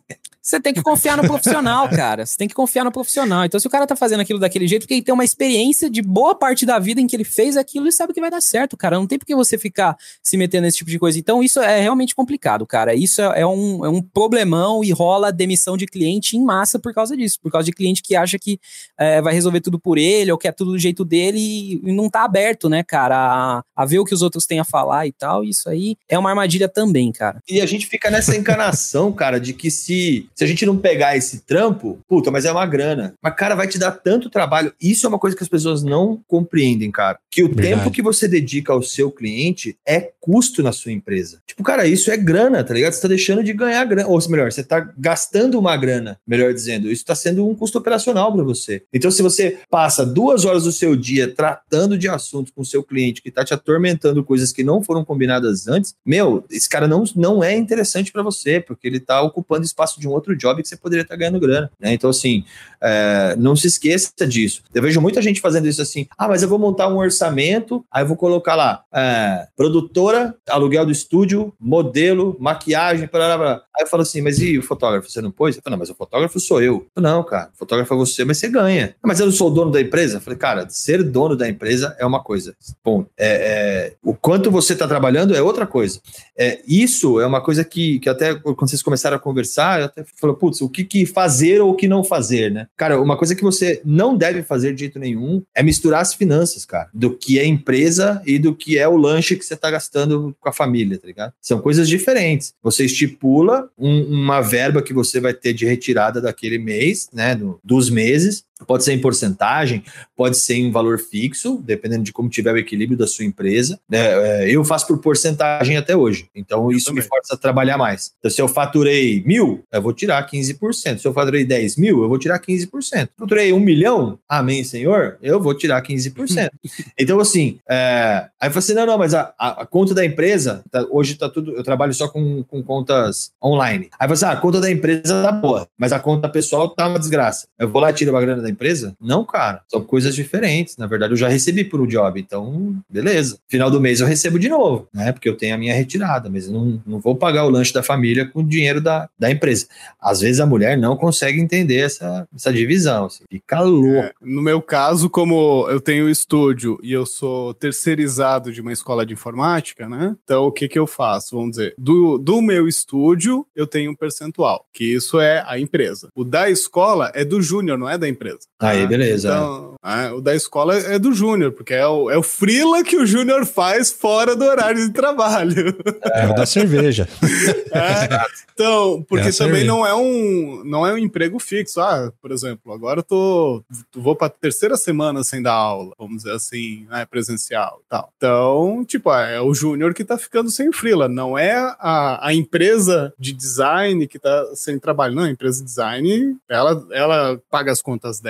Você 0.51 0.61
tem 0.61 0.75
que 0.75 0.83
confiar 0.83 1.17
no 1.17 1.23
profissional, 1.23 1.89
cara. 1.95 2.27
Você 2.27 2.37
tem 2.37 2.49
que 2.49 2.55
confiar 2.55 2.85
no 2.85 2.91
profissional. 2.91 3.45
Então, 3.45 3.61
se 3.61 3.67
o 3.67 3.71
cara 3.71 3.87
tá 3.87 3.95
fazendo 3.95 4.21
aquilo 4.21 4.39
daquele 4.39 4.67
jeito, 4.67 4.83
porque 4.83 4.95
ele 4.95 5.03
tem 5.03 5.15
uma 5.15 5.25
experiência 5.25 5.89
de 5.89 6.03
boa 6.03 6.35
parte 6.35 6.67
da 6.67 6.79
vida 6.79 7.01
em 7.01 7.07
que 7.07 7.15
ele 7.15 7.25
fez 7.25 7.57
aquilo 7.57 7.87
e 7.87 7.93
sabe 7.93 8.13
que 8.13 8.21
vai 8.21 8.31
dar 8.31 8.41
certo, 8.41 8.77
cara. 8.77 8.97
Não 8.97 9.07
tem 9.07 9.19
por 9.19 9.25
que 9.25 9.35
você 9.35 9.57
ficar 9.57 9.97
se 10.23 10.37
metendo 10.37 10.63
nesse 10.63 10.79
tipo 10.79 10.91
de 10.91 10.99
coisa. 10.99 11.19
Então, 11.19 11.43
isso 11.43 11.61
é 11.61 11.81
realmente 11.81 12.15
complicado, 12.15 12.67
cara. 12.67 12.95
Isso 12.95 13.23
é, 13.23 13.47
um, 13.47 13.85
é 13.85 13.89
um 13.89 14.03
problemão 14.03 14.83
e 14.83 14.91
rola 14.91 15.31
demissão 15.31 15.77
de 15.77 15.87
cliente 15.87 16.37
em 16.37 16.43
massa 16.43 16.79
por 16.79 16.93
causa 16.93 17.17
disso. 17.17 17.39
Por 17.41 17.53
causa 17.53 17.67
de 17.67 17.73
cliente 17.73 18.03
que 18.03 18.17
acha 18.17 18.37
que 18.37 18.59
é, 18.99 19.23
vai 19.23 19.33
resolver 19.33 19.61
tudo 19.61 19.79
por 19.79 19.99
ele 19.99 20.33
ou 20.33 20.39
quer 20.39 20.53
tudo 20.53 20.73
do 20.73 20.79
jeito 20.79 21.05
dele 21.05 21.39
e, 21.39 21.81
e 21.85 21.93
não 21.93 22.11
tá 22.11 22.25
aberto, 22.25 22.69
né, 22.69 22.83
cara, 22.83 23.17
a, 23.17 23.63
a 23.77 23.87
ver 23.87 24.01
o 24.01 24.05
que 24.05 24.15
os 24.15 24.23
outros 24.23 24.47
têm 24.47 24.59
a 24.59 24.65
falar 24.65 25.07
e 25.07 25.13
tal. 25.13 25.45
Isso 25.45 25.69
aí 25.69 25.97
é 26.09 26.19
uma 26.19 26.31
armadilha 26.31 26.69
também, 26.69 27.13
cara. 27.13 27.41
E 27.49 27.61
a 27.61 27.67
gente 27.67 27.87
fica 27.87 28.11
nessa 28.11 28.37
encanação, 28.37 29.13
cara, 29.13 29.39
de 29.39 29.53
que 29.53 29.71
se, 29.71 30.29
se 30.41 30.45
a 30.45 30.47
gente 30.47 30.65
não 30.65 30.79
pegar 30.79 31.19
esse 31.19 31.41
trampo, 31.41 31.99
puta, 32.09 32.31
mas 32.31 32.47
é 32.47 32.51
uma 32.51 32.65
grana. 32.65 33.13
Mas, 33.23 33.35
cara, 33.35 33.55
vai 33.55 33.69
te 33.69 33.79
dar 33.79 33.91
tanto 33.91 34.31
trabalho. 34.31 34.73
Isso 34.81 35.05
é 35.05 35.09
uma 35.11 35.19
coisa 35.19 35.37
que 35.37 35.43
as 35.43 35.49
pessoas 35.51 35.83
não 35.83 36.19
compreendem, 36.27 36.91
cara. 36.91 37.19
Que 37.31 37.43
o 37.43 37.49
Verdade. 37.49 37.69
tempo 37.69 37.91
que 37.91 38.01
você 38.01 38.27
dedica 38.27 38.73
ao 38.73 38.83
seu 38.83 39.11
cliente 39.11 39.77
é 39.87 40.13
custo 40.19 40.63
na 40.63 40.73
sua 40.73 40.93
empresa. 40.93 41.43
Tipo, 41.47 41.63
cara, 41.63 41.87
isso 41.87 42.11
é 42.11 42.17
grana, 42.17 42.65
tá 42.65 42.73
ligado? 42.73 42.95
Você 42.95 43.03
tá 43.03 43.09
deixando 43.09 43.45
de 43.45 43.53
ganhar 43.53 43.85
grana. 43.85 44.09
Ou 44.09 44.19
melhor, 44.31 44.51
você 44.51 44.65
tá 44.65 44.81
gastando 44.97 45.59
uma 45.59 45.77
grana, 45.77 46.19
melhor 46.27 46.55
dizendo. 46.55 46.91
Isso 46.91 47.05
tá 47.05 47.15
sendo 47.15 47.47
um 47.47 47.55
custo 47.55 47.77
operacional 47.77 48.33
para 48.33 48.43
você. 48.43 48.83
Então, 48.95 49.11
se 49.11 49.21
você 49.21 49.59
passa 49.69 50.07
duas 50.07 50.47
horas 50.47 50.65
do 50.65 50.73
seu 50.73 50.97
dia 50.97 51.29
tratando 51.29 51.99
de 51.99 52.09
assuntos 52.09 52.51
com 52.51 52.63
o 52.63 52.67
seu 52.67 52.83
cliente 52.83 53.21
que 53.21 53.31
tá 53.31 53.45
te 53.45 53.53
atormentando 53.53 54.25
coisas 54.25 54.53
que 54.53 54.65
não 54.65 54.83
foram 54.83 55.05
combinadas 55.05 55.69
antes, 55.69 55.95
meu, 56.03 56.47
esse 56.51 56.67
cara 56.67 56.89
não, 56.89 57.05
não 57.15 57.45
é 57.45 57.55
interessante 57.55 58.11
para 58.11 58.23
você, 58.23 58.59
porque 58.59 58.89
ele 58.89 59.01
tá 59.01 59.21
ocupando 59.21 59.67
espaço 59.67 60.01
de 60.01 60.09
um 60.09 60.13
outro 60.13 60.30
job 60.37 60.63
que 60.63 60.69
você 60.69 60.77
poderia 60.77 61.03
estar 61.03 61.17
ganhando 61.17 61.41
grana. 61.41 61.71
Né? 61.81 61.93
Então, 61.93 62.11
assim, 62.11 62.45
é, 62.83 63.35
não 63.37 63.55
se 63.55 63.67
esqueça 63.67 64.11
disso. 64.27 64.63
Eu 64.75 64.83
vejo 64.83 65.01
muita 65.01 65.21
gente 65.21 65.41
fazendo 65.41 65.69
isso 65.69 65.83
assim: 65.83 66.07
ah, 66.17 66.29
mas 66.29 66.43
eu 66.43 66.49
vou 66.49 66.59
montar 66.59 66.89
um 66.89 66.97
orçamento, 66.99 67.85
aí 67.91 68.03
eu 68.03 68.07
vou 68.09 68.17
colocar 68.17 68.55
lá, 68.55 68.83
é, 68.93 69.47
produtora, 69.57 70.35
aluguel 70.49 70.87
do 70.87 70.93
estúdio, 70.93 71.53
modelo, 71.61 72.37
maquiagem, 72.41 73.09
blá, 73.11 73.37
blá. 73.37 73.63
Aí 73.77 73.85
eu 73.85 73.87
falo 73.89 74.03
assim, 74.03 74.21
mas 74.21 74.41
e 74.41 74.59
o 74.59 74.63
fotógrafo? 74.63 75.11
Você 75.11 75.21
não 75.21 75.31
pôs? 75.31 75.57
Eu 75.57 75.63
falo, 75.63 75.73
não, 75.73 75.79
mas 75.79 75.91
o 75.91 75.95
fotógrafo 75.95 76.39
sou 76.41 76.63
eu. 76.63 76.87
eu 76.95 77.03
não, 77.03 77.23
cara, 77.23 77.51
o 77.55 77.59
fotógrafo 77.59 77.93
é 77.95 77.97
você, 77.97 78.25
mas 78.25 78.39
você 78.39 78.49
ganha. 78.49 78.95
"Ah, 79.03 79.07
Mas 79.07 79.21
eu 79.21 79.27
não 79.27 79.33
sou 79.33 79.49
o 79.49 79.55
dono 79.55 79.71
da 79.71 79.81
empresa? 79.81 80.17
Eu 80.17 80.21
falei, 80.21 80.39
cara, 80.39 80.67
ser 80.69 81.03
dono 81.03 81.37
da 81.37 81.49
empresa 81.49 81.97
é 81.99 82.05
uma 82.07 82.23
coisa. 82.23 82.55
Bom, 82.85 83.07
é, 83.17 83.29
é, 83.29 83.95
o 84.03 84.15
quanto 84.15 84.51
você 84.51 84.73
está 84.73 84.87
trabalhando 84.87 85.35
é 85.35 85.43
outra 85.43 85.67
coisa. 85.67 86.01
É, 86.37 86.61
isso 86.67 87.21
é 87.21 87.27
uma 87.27 87.41
coisa 87.41 87.65
que, 87.65 87.99
que 88.01 88.09
até 88.09 88.35
quando 88.35 88.69
vocês 88.69 88.83
começaram 88.83 89.17
a 89.17 89.21
conversar, 89.21 89.81
eu 89.81 89.87
até 89.87 90.05
falei, 90.21 90.37
putz, 90.37 90.61
o 90.61 90.69
que, 90.69 90.85
que 90.85 91.07
fazer 91.07 91.61
ou 91.61 91.71
o 91.71 91.75
que 91.75 91.89
não 91.89 92.05
fazer, 92.05 92.51
né? 92.51 92.67
Cara, 92.77 93.01
uma 93.01 93.17
coisa 93.17 93.35
que 93.35 93.43
você 93.43 93.81
não 93.85 94.17
deve 94.17 94.43
fazer 94.43 94.73
de 94.75 94.81
jeito 94.81 94.99
nenhum 94.99 95.43
é 95.55 95.63
misturar 95.63 96.01
as 96.03 96.15
finanças, 96.15 96.65
cara, 96.65 96.89
do 96.93 97.17
que 97.17 97.39
é 97.39 97.45
empresa 97.47 98.23
e 98.27 98.39
do 98.39 98.55
que 98.55 98.79
é 98.79 98.87
o 98.89 98.97
lanche 98.97 99.37
que 99.37 99.45
você 99.45 99.55
está 99.55 99.71
gastando 99.71 100.35
com 100.39 100.49
a 100.49 100.53
família, 100.53 100.99
tá 100.99 101.07
ligado? 101.07 101.33
São 101.41 101.61
coisas 101.61 101.89
diferentes. 101.89 102.53
Você 102.63 102.85
estipula 102.85 103.69
um- 103.79 104.05
uma 104.05 104.41
verba 104.41 104.83
que 104.83 104.93
você 104.93 105.21
vai 105.21 105.33
ter 105.35 105.53
de 105.53 105.67
retirada 105.67 106.21
daquele 106.21 106.59
mês, 106.59 107.09
né, 107.13 107.35
do- 107.35 107.59
dos 107.65 107.89
meses, 107.91 108.45
Pode 108.67 108.85
ser 108.85 108.93
em 108.93 109.01
porcentagem, 109.01 109.83
pode 110.17 110.37
ser 110.37 110.55
em 110.57 110.71
valor 110.71 110.99
fixo, 110.99 111.61
dependendo 111.65 112.05
de 112.05 112.13
como 112.13 112.29
tiver 112.29 112.53
o 112.53 112.59
equilíbrio 112.59 112.97
da 112.99 113.07
sua 113.07 113.25
empresa. 113.25 113.79
né? 113.89 114.45
É, 114.45 114.51
eu 114.51 114.65
faço 114.65 114.87
por 114.87 114.99
porcentagem 114.99 115.77
até 115.77 115.97
hoje, 115.97 116.29
então 116.35 116.71
isso 116.71 116.93
me 116.93 117.01
também. 117.01 117.09
força 117.09 117.35
a 117.35 117.37
trabalhar 117.39 117.79
mais. 117.79 118.13
Então, 118.19 118.31
se 118.31 118.41
eu 118.41 118.49
faturei 118.49 119.23
mil, 119.25 119.65
eu 119.73 119.83
vou 119.83 119.93
tirar 119.93 120.27
15%. 120.29 120.99
Se 120.99 121.07
eu 121.07 121.13
faturei 121.13 121.45
10 121.45 121.77
mil, 121.77 122.03
eu 122.03 122.09
vou 122.09 122.19
tirar 122.19 122.39
15%. 122.41 123.09
Faturei 123.19 123.53
um 123.53 123.61
milhão, 123.61 124.19
amém, 124.29 124.63
senhor, 124.65 125.19
eu 125.23 125.41
vou 125.41 125.55
tirar 125.55 125.83
15%. 125.83 126.51
então, 126.99 127.19
assim, 127.21 127.59
é, 127.69 128.27
aí 128.41 128.49
eu 128.49 128.53
falei 128.53 128.59
assim: 128.59 128.75
não, 128.75 128.87
não, 128.87 128.99
mas 128.99 129.15
a, 129.15 129.33
a- 129.39 129.63
a 129.63 129.67
conta 129.67 129.95
da 129.95 130.05
empresa, 130.05 130.63
tá- 130.71 130.87
hoje 130.91 131.15
tá 131.17 131.29
tudo, 131.29 131.53
eu 131.57 131.63
trabalho 131.63 131.95
só 131.95 132.09
com, 132.09 132.43
com 132.45 132.63
contas 132.63 133.33
online. 133.43 133.89
Aí 133.99 134.07
eu 134.09 134.09
falei 134.09 134.13
assim: 134.15 134.25
ah, 134.27 134.33
a 134.33 134.37
conta 134.37 134.61
da 134.61 134.71
empresa 134.71 135.23
tá 135.23 135.33
boa, 135.33 135.67
mas 135.79 135.93
a 135.93 135.99
conta 136.01 136.29
pessoal 136.29 136.69
tá 136.69 136.87
uma 136.89 136.99
desgraça. 136.99 137.47
Eu 137.59 137.69
vou 137.69 137.81
lá 137.81 137.91
e 137.91 137.95
tiro 137.95 138.11
uma 138.11 138.21
grana 138.21 138.43
da 138.43 138.50
empresa? 138.51 138.97
Não, 139.01 139.25
cara, 139.25 139.63
são 139.69 139.83
coisas 139.83 140.15
diferentes. 140.15 140.77
Na 140.77 140.87
verdade, 140.87 141.13
eu 141.13 141.17
já 141.17 141.29
recebi 141.29 141.65
por 141.65 141.81
um 141.81 141.87
job, 141.87 142.21
então, 142.21 142.77
beleza. 142.89 143.39
Final 143.49 143.71
do 143.71 143.81
mês 143.81 144.01
eu 144.01 144.07
recebo 144.07 144.39
de 144.39 144.49
novo, 144.49 144.89
né? 144.93 145.13
Porque 145.13 145.29
eu 145.29 145.37
tenho 145.37 145.55
a 145.55 145.59
minha 145.59 145.75
retirada, 145.75 146.29
mas 146.29 146.47
eu 146.47 146.53
não, 146.53 146.83
não 146.87 147.01
vou 147.01 147.17
pagar 147.17 147.45
o 147.45 147.51
lanche 147.51 147.73
da 147.73 147.83
família 147.83 148.27
com 148.27 148.41
o 148.41 148.47
dinheiro 148.47 148.81
da, 148.81 149.09
da 149.19 149.31
empresa. 149.31 149.67
Às 150.01 150.21
vezes 150.21 150.41
a 150.41 150.47
mulher 150.47 150.77
não 150.77 150.97
consegue 150.97 151.41
entender 151.41 151.79
essa, 151.79 152.29
essa 152.35 152.53
divisão, 152.53 153.07
assim, 153.07 153.25
fica 153.31 153.61
louco. 153.61 153.99
É, 153.99 154.13
no 154.21 154.43
meu 154.43 154.61
caso, 154.61 155.09
como 155.09 155.67
eu 155.69 155.81
tenho 155.81 156.09
estúdio 156.09 156.79
e 156.83 156.93
eu 156.93 157.07
sou 157.07 157.55
terceirizado 157.55 158.53
de 158.53 158.61
uma 158.61 158.73
escola 158.73 159.05
de 159.07 159.15
informática, 159.15 159.89
né? 159.89 160.17
Então, 160.25 160.45
o 160.45 160.53
que 160.53 160.69
que 160.69 160.79
eu 160.79 160.87
faço? 160.87 161.37
Vamos 161.37 161.53
dizer, 161.53 161.75
do, 161.79 162.19
do 162.19 162.41
meu 162.41 162.69
estúdio, 162.69 163.47
eu 163.55 163.67
tenho 163.67 163.91
um 163.91 163.95
percentual, 163.95 164.67
que 164.73 164.85
isso 164.85 165.21
é 165.21 165.45
a 165.47 165.59
empresa. 165.59 166.09
O 166.15 166.25
da 166.25 166.51
escola 166.51 167.11
é 167.15 167.25
do 167.25 167.41
júnior, 167.41 167.79
não 167.79 167.89
é 167.89 167.97
da 167.97 168.09
empresa. 168.09 168.40
Aí, 168.59 168.81
né? 168.81 168.87
beleza. 168.87 169.29
Então, 169.29 169.71
é, 169.83 170.13
o 170.13 170.21
da 170.21 170.35
escola 170.35 170.77
é 170.77 170.99
do 170.99 171.13
júnior, 171.15 171.53
porque 171.53 171.73
é 171.73 171.87
o, 171.87 172.11
é 172.11 172.17
o 172.19 172.23
freela 172.23 172.85
que 172.85 172.97
o 172.97 173.07
júnior 173.07 173.47
faz 173.47 173.91
fora 173.91 174.37
do 174.37 174.45
horário 174.45 174.87
de 174.87 174.93
trabalho. 174.93 175.75
É 176.13 176.27
o 176.27 176.35
da 176.35 176.47
cerveja. 176.47 177.09
É, 177.73 178.27
então, 178.53 179.05
porque 179.09 179.29
É, 179.29 179.33
também 179.33 179.65
não 179.65 179.87
é 179.87 179.95
um 179.95 180.65
não 180.65 180.85
é 180.85 180.93
um 180.93 180.99
emprego 180.99 181.39
fixo. 181.39 181.81
Ah, 181.81 182.13
por 182.21 182.33
exemplo, 182.33 182.73
agora 182.73 182.99
eu 182.99 183.05
tô 183.05 183.63
vou 183.95 184.17
para 184.17 184.29
terceira 184.29 184.77
semana 184.77 185.23
sem 185.23 185.41
dar 185.41 185.53
aula, 185.53 185.95
vamos 185.97 186.25
dizer 186.25 186.33
assim, 186.33 186.85
né, 186.91 187.07
presencial, 187.07 187.81
e 187.87 187.89
tal. 187.89 188.13
Então, 188.17 188.85
tipo, 188.85 189.09
ah, 189.09 189.23
é 189.23 189.41
o 189.41 189.55
júnior 189.55 189.95
que 189.95 190.05
tá 190.05 190.19
ficando 190.19 190.51
sem 190.51 190.73
freela, 190.73 191.09
não 191.09 191.39
é 191.39 191.55
a, 191.79 192.27
a 192.27 192.35
empresa 192.35 193.15
de 193.17 193.33
design 193.33 194.09
que 194.09 194.19
tá 194.19 194.45
sem 194.55 194.81
trabalho, 194.81 195.15
não, 195.15 195.23
a 195.23 195.31
empresa 195.31 195.61
de 195.61 195.67
design, 195.67 196.37
ela 196.49 196.85
ela 196.91 197.41
paga 197.49 197.71
as 197.71 197.81
contas 197.81 198.19
dela, 198.19 198.30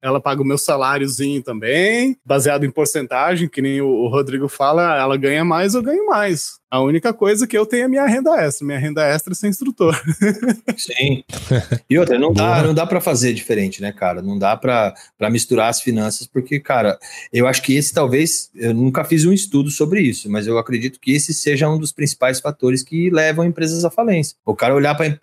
ela 0.00 0.20
paga 0.20 0.42
o 0.42 0.46
meu 0.46 0.58
saláriozinho 0.58 1.42
também, 1.42 2.16
baseado 2.24 2.64
em 2.64 2.70
porcentagem, 2.70 3.48
que 3.48 3.62
nem 3.62 3.80
o 3.80 4.06
Rodrigo 4.08 4.48
fala, 4.48 4.96
ela 4.96 5.16
ganha 5.16 5.44
mais, 5.44 5.74
eu 5.74 5.82
ganho 5.82 6.06
mais. 6.06 6.61
A 6.72 6.80
única 6.80 7.12
coisa 7.12 7.46
que 7.46 7.56
eu 7.56 7.66
tenho 7.66 7.84
é 7.84 7.88
minha 7.88 8.06
renda 8.06 8.34
extra. 8.42 8.66
Minha 8.66 8.78
renda 8.78 9.06
extra 9.06 9.34
é 9.34 9.36
ser 9.36 9.48
instrutor. 9.48 9.94
Sim. 10.74 11.22
E 11.88 11.98
outra, 11.98 12.18
não 12.18 12.32
dá, 12.32 12.62
não 12.62 12.72
dá 12.72 12.86
para 12.86 12.98
fazer 12.98 13.34
diferente, 13.34 13.82
né, 13.82 13.92
cara? 13.92 14.22
Não 14.22 14.38
dá 14.38 14.56
para 14.56 14.94
misturar 15.30 15.68
as 15.68 15.82
finanças, 15.82 16.26
porque, 16.26 16.58
cara, 16.58 16.98
eu 17.30 17.46
acho 17.46 17.60
que 17.60 17.76
esse 17.76 17.92
talvez, 17.92 18.50
eu 18.54 18.72
nunca 18.72 19.04
fiz 19.04 19.26
um 19.26 19.34
estudo 19.34 19.70
sobre 19.70 20.00
isso, 20.00 20.30
mas 20.30 20.46
eu 20.46 20.56
acredito 20.56 20.98
que 20.98 21.12
esse 21.12 21.34
seja 21.34 21.68
um 21.68 21.78
dos 21.78 21.92
principais 21.92 22.40
fatores 22.40 22.82
que 22.82 23.10
levam 23.10 23.44
empresas 23.44 23.84
à 23.84 23.90
falência. 23.90 24.34
O 24.42 24.56
cara 24.56 24.74
olhar 24.74 24.94
para 24.94 25.14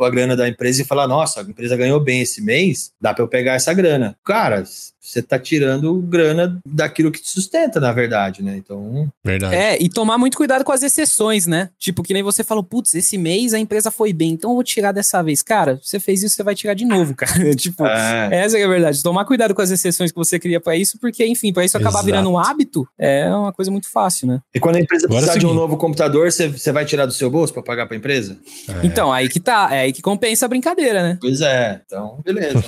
a 0.00 0.10
grana 0.10 0.34
da 0.34 0.48
empresa 0.48 0.82
e 0.82 0.84
falar, 0.84 1.06
nossa, 1.06 1.40
a 1.40 1.44
empresa 1.44 1.76
ganhou 1.76 2.00
bem 2.00 2.22
esse 2.22 2.42
mês, 2.42 2.90
dá 3.00 3.14
para 3.14 3.22
eu 3.22 3.28
pegar 3.28 3.54
essa 3.54 3.72
grana. 3.72 4.18
Cara, 4.24 4.64
você 5.06 5.22
tá 5.22 5.38
tirando 5.38 5.94
grana 6.02 6.58
daquilo 6.66 7.12
que 7.12 7.22
te 7.22 7.30
sustenta, 7.30 7.78
na 7.78 7.92
verdade, 7.92 8.42
né? 8.42 8.56
Então. 8.56 9.08
Verdade. 9.24 9.54
É, 9.54 9.80
e 9.80 9.88
tomar 9.88 10.18
muito 10.18 10.36
cuidado 10.36 10.64
com 10.64 10.72
as 10.72 10.82
exceções, 10.82 11.46
né? 11.46 11.70
Tipo, 11.78 12.02
que 12.02 12.12
nem 12.12 12.24
você 12.24 12.42
falou, 12.42 12.64
putz, 12.64 12.92
esse 12.94 13.16
mês 13.16 13.54
a 13.54 13.58
empresa 13.58 13.90
foi 13.92 14.12
bem, 14.12 14.32
então 14.32 14.50
eu 14.50 14.54
vou 14.54 14.64
tirar 14.64 14.90
dessa 14.90 15.22
vez. 15.22 15.42
Cara, 15.42 15.78
você 15.80 16.00
fez 16.00 16.24
isso, 16.24 16.34
você 16.34 16.42
vai 16.42 16.56
tirar 16.56 16.74
de 16.74 16.84
novo, 16.84 17.14
cara. 17.16 17.54
tipo, 17.54 17.86
é. 17.86 18.28
essa 18.32 18.58
é 18.58 18.64
a 18.64 18.68
verdade. 18.68 19.00
Tomar 19.00 19.24
cuidado 19.24 19.54
com 19.54 19.62
as 19.62 19.70
exceções 19.70 20.10
que 20.10 20.16
você 20.16 20.40
cria 20.40 20.60
para 20.60 20.76
isso, 20.76 20.98
porque, 20.98 21.24
enfim, 21.24 21.52
para 21.52 21.64
isso 21.64 21.76
acabar 21.76 22.00
Exato. 22.00 22.06
virando 22.06 22.30
um 22.30 22.38
hábito, 22.38 22.86
é 22.98 23.28
uma 23.28 23.52
coisa 23.52 23.70
muito 23.70 23.88
fácil, 23.88 24.26
né? 24.26 24.40
E 24.52 24.58
quando 24.58 24.76
a 24.76 24.80
empresa 24.80 25.06
Agora 25.06 25.20
precisar 25.20 25.38
é 25.38 25.40
de 25.40 25.46
um 25.46 25.54
novo 25.54 25.76
computador, 25.76 26.32
você, 26.32 26.48
você 26.48 26.72
vai 26.72 26.84
tirar 26.84 27.06
do 27.06 27.12
seu 27.12 27.30
bolso 27.30 27.52
para 27.52 27.62
pagar 27.62 27.86
pra 27.86 27.96
empresa? 27.96 28.38
É. 28.68 28.86
Então, 28.86 29.12
aí 29.12 29.28
que 29.28 29.38
tá, 29.38 29.68
é 29.70 29.82
aí 29.82 29.92
que 29.92 30.02
compensa 30.02 30.46
a 30.46 30.48
brincadeira, 30.48 31.02
né? 31.02 31.18
Pois 31.20 31.40
é, 31.40 31.80
então, 31.86 32.20
beleza. 32.24 32.64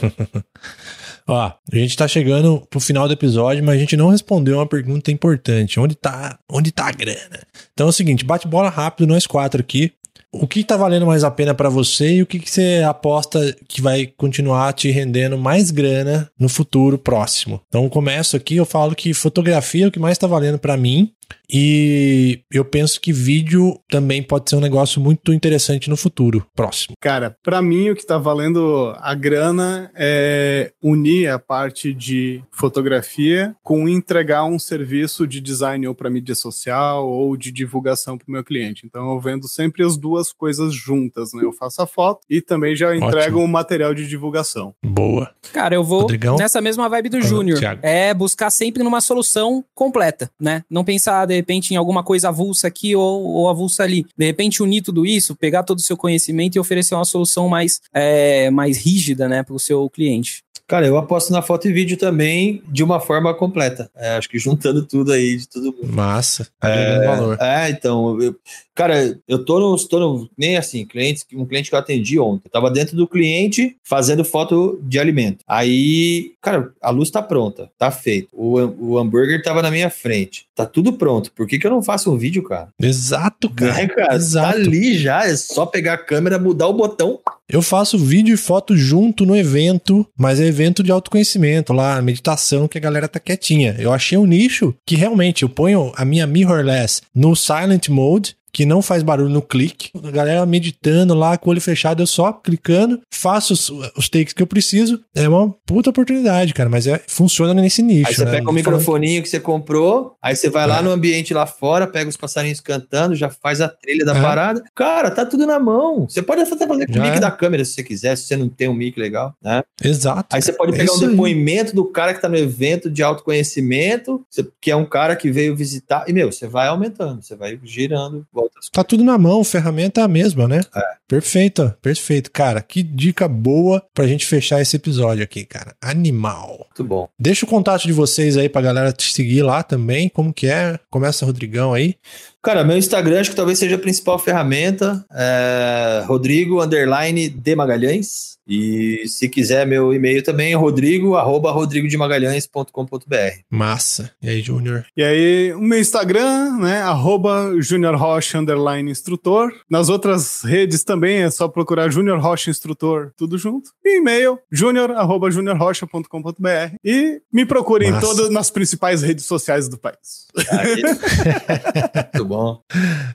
Ó, 1.29 1.53
a 1.73 1.77
gente 1.77 1.95
tá 1.95 2.09
chegando 2.09 2.67
pro 2.71 2.81
final 2.81 3.07
do 3.07 3.13
episódio, 3.13 3.63
mas 3.63 3.77
a 3.77 3.79
gente 3.79 3.97
não 3.99 4.09
respondeu 4.09 4.57
uma 4.57 4.67
pergunta 4.67 5.13
importante. 5.13 5.79
Onde 5.79 5.95
tá, 5.95 6.39
onde 6.51 6.73
tá 6.73 6.89
a 6.89 6.93
grana? 6.93 7.41
Então 7.75 7.87
é 7.87 7.91
o 7.91 7.93
seguinte, 7.93 8.25
bate 8.25 8.49
bola 8.49 8.71
rápido 8.71 9.07
nós 9.07 9.27
quatro 9.27 9.61
aqui. 9.61 9.93
O 10.33 10.47
que 10.47 10.65
tá 10.65 10.77
valendo 10.77 11.07
mais 11.07 11.25
a 11.25 11.31
pena 11.31 11.55
para 11.55 11.69
você 11.69 12.17
e 12.17 12.23
o 12.23 12.27
que, 12.27 12.39
que 12.39 12.51
você 12.51 12.83
aposta 12.87 13.55
que 13.67 13.81
vai 13.81 14.07
continuar 14.07 14.73
te 14.73 14.91
rendendo 14.91 15.39
mais 15.39 15.71
grana 15.71 16.31
no 16.39 16.49
futuro 16.49 16.99
próximo? 16.99 17.61
Então 17.69 17.89
começo 17.89 18.37
aqui, 18.37 18.57
eu 18.57 18.67
falo 18.67 18.95
que 18.95 19.15
fotografia 19.15 19.85
é 19.85 19.89
o 19.89 19.93
que 19.93 19.99
mais 19.99 20.19
tá 20.19 20.27
valendo 20.27 20.59
para 20.59 20.77
mim. 20.77 21.13
E 21.51 22.43
eu 22.53 22.65
penso 22.65 23.01
que 23.01 23.13
vídeo 23.13 23.81
também 23.89 24.23
pode 24.23 24.51
ser 24.51 24.57
um 24.57 24.61
negócio 24.61 25.01
muito 25.01 25.33
interessante 25.33 25.89
no 25.89 25.97
futuro 25.97 26.47
próximo. 26.55 26.95
Cara, 27.01 27.35
para 27.43 27.63
mim 27.63 27.91
o 27.91 27.97
que 27.97 28.05
tá 28.05 28.19
valendo 28.19 28.95
a 28.99 29.15
grana 29.15 29.91
é 29.95 30.73
unir 30.83 31.29
a 31.29 31.39
parte 31.39 31.95
de 31.95 32.43
fotografia 32.53 33.57
com 33.63 33.89
entregar 33.89 34.45
um 34.45 34.59
serviço 34.59 35.27
de 35.27 35.41
design 35.41 35.87
ou 35.87 35.95
para 35.95 36.11
mídia 36.11 36.35
social 36.35 37.09
ou 37.09 37.35
de 37.37 37.51
divulgação 37.51 38.19
para 38.19 38.29
o 38.29 38.33
meu 38.33 38.45
cliente. 38.45 38.87
Então 38.87 39.11
eu 39.11 39.21
vendo 39.21 39.49
sempre 39.49 39.83
as 39.83 39.97
duas 39.97 40.33
coisas 40.33 40.75
juntas, 40.75 41.33
né? 41.33 41.45
Eu 41.45 41.53
faço 41.53 41.81
a 41.81 41.87
foto 41.87 42.21
e 42.29 42.43
também 42.43 42.77
já 42.77 42.95
entrego 42.95 43.39
o 43.39 43.45
um 43.45 43.49
material 43.49 43.95
de 43.95 44.07
divulgação. 44.07 44.75
Boa. 44.85 45.31
Cara, 45.53 45.75
eu 45.75 45.83
vou 45.83 46.03
Rodrigão? 46.03 46.37
nessa 46.37 46.61
mesma 46.61 46.89
vibe 46.89 47.09
do 47.09 47.23
Júnior. 47.23 47.59
É 47.83 48.13
buscar 48.13 48.51
sempre 48.51 48.83
numa 48.83 49.01
solução 49.01 49.65
completa, 49.75 50.31
né? 50.39 50.63
Não 50.69 50.85
pensar 50.85 51.18
de 51.27 51.35
repente, 51.35 51.73
em 51.73 51.77
alguma 51.77 52.03
coisa 52.03 52.29
avulsa 52.29 52.67
aqui 52.67 52.95
ou, 52.95 53.25
ou 53.25 53.49
avulsa 53.49 53.83
ali. 53.83 54.07
De 54.17 54.27
repente, 54.27 54.63
unir 54.63 54.83
tudo 54.83 55.07
isso, 55.07 55.37
pegar 55.37 55.63
todo 55.63 55.79
o 55.79 55.83
seu 55.83 55.97
conhecimento 55.97 56.57
e 56.57 56.61
oferecer 56.61 56.95
uma 56.95 57.05
solução 57.05 57.49
mais, 57.49 57.81
é, 57.93 58.51
mais 58.51 58.79
rígida, 58.79 59.29
né, 59.29 59.43
para 59.43 59.55
o 59.55 59.59
seu 59.59 59.89
cliente. 59.91 60.43
Cara, 60.69 60.87
eu 60.87 60.99
aposto 60.99 61.33
na 61.33 61.41
foto 61.41 61.67
e 61.67 61.73
vídeo 61.73 61.97
também 61.97 62.63
de 62.69 62.85
uma 62.85 63.01
forma 63.01 63.33
completa. 63.33 63.91
É, 63.97 64.19
acho 64.19 64.29
que 64.29 64.39
juntando 64.39 64.85
tudo 64.85 65.13
aí 65.13 65.39
de 65.39 65.49
todo 65.49 65.73
mundo. 65.73 65.91
Massa. 65.91 66.47
É, 66.63 67.07
valor. 67.07 67.39
é 67.41 67.71
então, 67.71 68.21
eu, 68.21 68.37
cara, 68.75 69.19
eu 69.27 69.43
tô 69.43 69.59
no, 69.59 69.89
tô 69.89 69.99
no, 69.99 70.31
nem 70.37 70.59
assim, 70.59 70.85
clientes, 70.85 71.25
um 71.33 71.47
cliente 71.47 71.71
que 71.71 71.75
eu 71.75 71.79
atendi 71.79 72.19
ontem. 72.19 72.43
Eu 72.45 72.51
tava 72.51 72.71
dentro 72.71 72.95
do 72.95 73.09
cliente 73.09 73.79
fazendo 73.83 74.23
foto 74.23 74.79
de 74.83 74.99
alimento. 74.99 75.43
Aí, 75.49 76.33
cara, 76.43 76.71
a 76.83 76.91
luz 76.91 77.11
tá 77.11 77.23
pronta, 77.23 77.71
tá 77.79 77.91
feito. 77.91 78.29
O, 78.31 78.59
o 78.59 78.99
hambúrguer 78.99 79.43
tava 79.43 79.63
na 79.63 79.71
minha 79.71 79.89
frente. 79.89 80.47
Tá 80.55 80.67
tudo 80.67 80.93
pronto. 80.93 81.33
Por 81.33 81.47
que, 81.47 81.59
que 81.59 81.67
eu 81.67 81.71
não 81.71 81.83
faço 81.83 82.13
um 82.13 82.19
vídeo, 82.19 82.43
cara? 82.43 82.69
Exato, 82.79 83.49
cara. 83.49 83.81
É, 83.81 83.89
cara, 83.89 84.09
tá 84.09 84.15
Exato. 84.17 84.53
tá 84.53 84.55
ali 84.55 84.99
já. 84.99 85.25
É 85.25 85.35
só 85.35 85.65
pegar 85.65 85.95
a 85.95 85.99
câmera, 85.99 86.39
mudar 86.39 86.69
o 86.69 86.75
botão. 86.75 87.19
Eu 87.51 87.63
faço 87.63 87.99
vídeo 87.99 88.35
e 88.35 88.37
foto 88.37 88.77
junto 88.77 89.25
no 89.25 89.35
evento, 89.35 90.07
mas 90.15 90.39
é 90.39 90.45
evento 90.45 90.83
de 90.83 90.93
autoconhecimento 90.93 91.73
lá, 91.73 92.01
meditação, 92.03 92.69
que 92.69 92.77
a 92.77 92.81
galera 92.81 93.09
tá 93.09 93.19
quietinha. 93.19 93.75
Eu 93.79 93.91
achei 93.91 94.19
um 94.19 94.27
nicho 94.27 94.75
que 94.87 94.97
realmente 94.97 95.45
eu 95.45 95.49
ponho 95.49 95.91
a 95.97 96.05
minha 96.05 96.27
mirrorless 96.27 97.01
no 97.15 97.35
silent 97.35 97.89
mode 97.89 98.37
que 98.53 98.67
não 98.67 98.83
faz 98.83 99.03
barulho 99.03 99.29
no 99.29 99.43
clique. 99.43 99.91
A 100.03 100.11
galera 100.11 100.45
meditando 100.47 101.15
lá 101.15 101.37
com 101.37 101.49
o 101.49 101.53
olho 101.53 101.61
fechado, 101.61 102.03
eu 102.03 102.07
só 102.07 102.33
clicando, 102.33 103.01
faço 103.11 103.53
os, 103.53 103.71
os 103.97 104.09
takes 104.09 104.33
que 104.33 104.43
eu 104.43 104.47
preciso. 104.47 105.01
É 105.15 105.29
uma 105.29 105.55
puta 105.67 105.91
oportunidade, 105.91 106.55
cara, 106.55 106.69
mas 106.69 106.87
é, 106.87 107.01
funciona 107.07 107.55
nesse 107.55 107.83
nicho. 107.83 108.09
Aí 108.09 108.15
você 108.15 108.25
né? 108.25 108.31
pega 108.33 108.51
o 108.51 108.53
microfoninho 108.53 109.23
que 109.23 109.29
você 109.29 109.41
comprou, 109.41 110.17
aí 110.23 110.35
você 110.35 110.49
vai 110.49 110.65
é. 110.65 110.67
lá 110.67 110.83
no 110.83 110.91
ambiente 110.91 111.35
lá 111.35 111.47
fora, 111.47 111.87
pega 111.87 112.09
os 112.09 112.17
passarinhos 112.17 112.61
cantando, 112.61 113.15
já 113.15 113.29
faz 113.29 113.61
a 113.61 113.69
trilha 113.69 114.05
da 114.05 114.17
é. 114.17 114.23
parada. 114.23 114.63
Cara, 114.75 115.11
tá 115.11 115.25
tudo 115.25 115.47
na 115.47 115.59
mão. 115.59 116.07
Você 116.09 116.23
pode 116.23 116.43
até 116.43 116.67
fazer 116.67 116.87
com 116.87 116.99
o 116.99 117.03
mic 117.03 117.17
é. 117.17 117.21
da 117.21 117.31
câmera 117.31 117.65
se 117.65 117.73
você 117.73 117.83
quiser, 117.83 118.17
se 118.17 118.25
você 118.27 118.37
não 118.37 118.49
tem 118.49 118.69
um 118.69 118.75
mic 118.75 118.99
legal, 118.99 119.35
né? 119.43 119.63
Exato. 119.83 120.35
Aí 120.35 120.43
você 120.43 120.53
pode 120.53 120.73
pegar 120.73 120.93
um 120.93 120.99
depoimento 120.99 121.71
aí. 121.71 121.77
do 121.77 121.85
cara 121.85 122.15
que 122.15 122.21
tá 122.21 122.29
no 122.29 122.37
evento 122.37 122.91
de 122.91 123.03
autoconhecimento, 123.03 124.25
que 124.61 124.71
é 124.71 124.77
um 124.77 124.85
cara 124.85 125.17
que 125.17 125.31
veio 125.31 125.57
visitar, 125.57 126.05
e 126.09 126.13
meu, 126.13 126.31
você 126.31 126.47
vai 126.47 126.69
aumentando, 126.69 127.23
você 127.23 127.37
vai 127.37 127.59
girando, 127.63 128.27
outras 128.39 128.69
Tá 128.71 128.85
tudo 128.85 129.05
na 129.05 129.19
mão, 129.19 129.43
ferramenta 129.45 130.01
é 130.01 130.05
a 130.05 130.09
mesma, 130.09 130.47
né? 130.47 130.61
É. 130.75 130.83
Perfeito, 131.09 131.75
perfeito. 131.81 132.31
Cara, 132.31 132.61
que 132.61 132.83
dica 132.83 133.27
boa 133.27 133.83
pra 133.95 134.07
gente 134.07 134.27
fechar 134.27 134.61
esse 134.61 134.77
episódio 134.77 135.25
aqui, 135.25 135.45
cara. 135.45 135.75
Animal. 135.81 136.67
Muito 136.69 136.85
bom. 136.85 137.09
Deixa 137.19 137.47
o 137.47 137.49
contato 137.49 137.87
de 137.87 137.93
vocês 137.93 138.37
aí 138.37 138.49
pra 138.49 138.61
galera 138.61 138.93
te 138.93 139.13
seguir 139.13 139.43
lá 139.43 139.63
também. 139.63 140.09
Como 140.09 140.33
que 140.33 140.47
é? 140.47 140.79
Começa, 140.91 141.25
Rodrigão, 141.25 141.73
aí. 141.73 141.95
Cara, 142.43 142.65
meu 142.65 142.79
Instagram 142.79 143.21
acho 143.21 143.31
que 143.31 143.37
talvez 143.37 143.59
seja 143.59 143.77
a 143.77 143.79
principal 143.79 144.19
ferramenta. 144.19 145.05
É 145.13 146.05
Rodrigo 146.07 146.63
Underline 146.63 147.29
de 147.29 147.55
Magalhães. 147.55 148.39
E 148.49 149.07
se 149.07 149.29
quiser 149.29 149.67
meu 149.67 149.93
e-mail 149.93 150.23
também, 150.23 150.55
rodrigo, 150.55 151.17
arroba 151.17 151.51
rodrigodemagalhães.com.br. 151.51 153.41
Massa. 153.51 154.11
E 154.23 154.29
aí, 154.31 154.41
Júnior? 154.41 154.87
E 154.97 155.03
aí, 155.03 155.53
o 155.53 155.61
meu 155.61 155.79
Instagram, 155.79 156.57
né, 156.57 156.81
arroba 156.81 157.53
Junior 157.61 157.95
Rocha, 157.95 158.39
underline 158.39 158.91
instrutor. 158.91 159.53
Nas 159.69 159.91
outras 159.91 160.41
redes 160.41 160.83
também 160.83 161.25
é 161.25 161.31
só 161.31 161.47
procurar 161.47 161.91
Junior 161.91 162.19
Rocha 162.19 162.49
Instrutor, 162.51 163.13
tudo 163.19 163.37
junto. 163.37 163.71
E 163.85 163.99
e-mail, 163.99 164.39
junior, 164.51 164.93
arroba 164.93 165.31
juniorrocha.com.br. 165.31 166.77
E 166.83 167.21
me 167.31 167.45
procurem 167.45 167.91
em 167.91 168.01
todas 168.01 168.31
nas 168.31 168.51
principais 168.51 169.03
redes 169.03 169.27
sociais 169.27 169.69
do 169.69 169.77
país. 169.77 170.27
Muito 172.15 172.25
bom. 172.25 172.38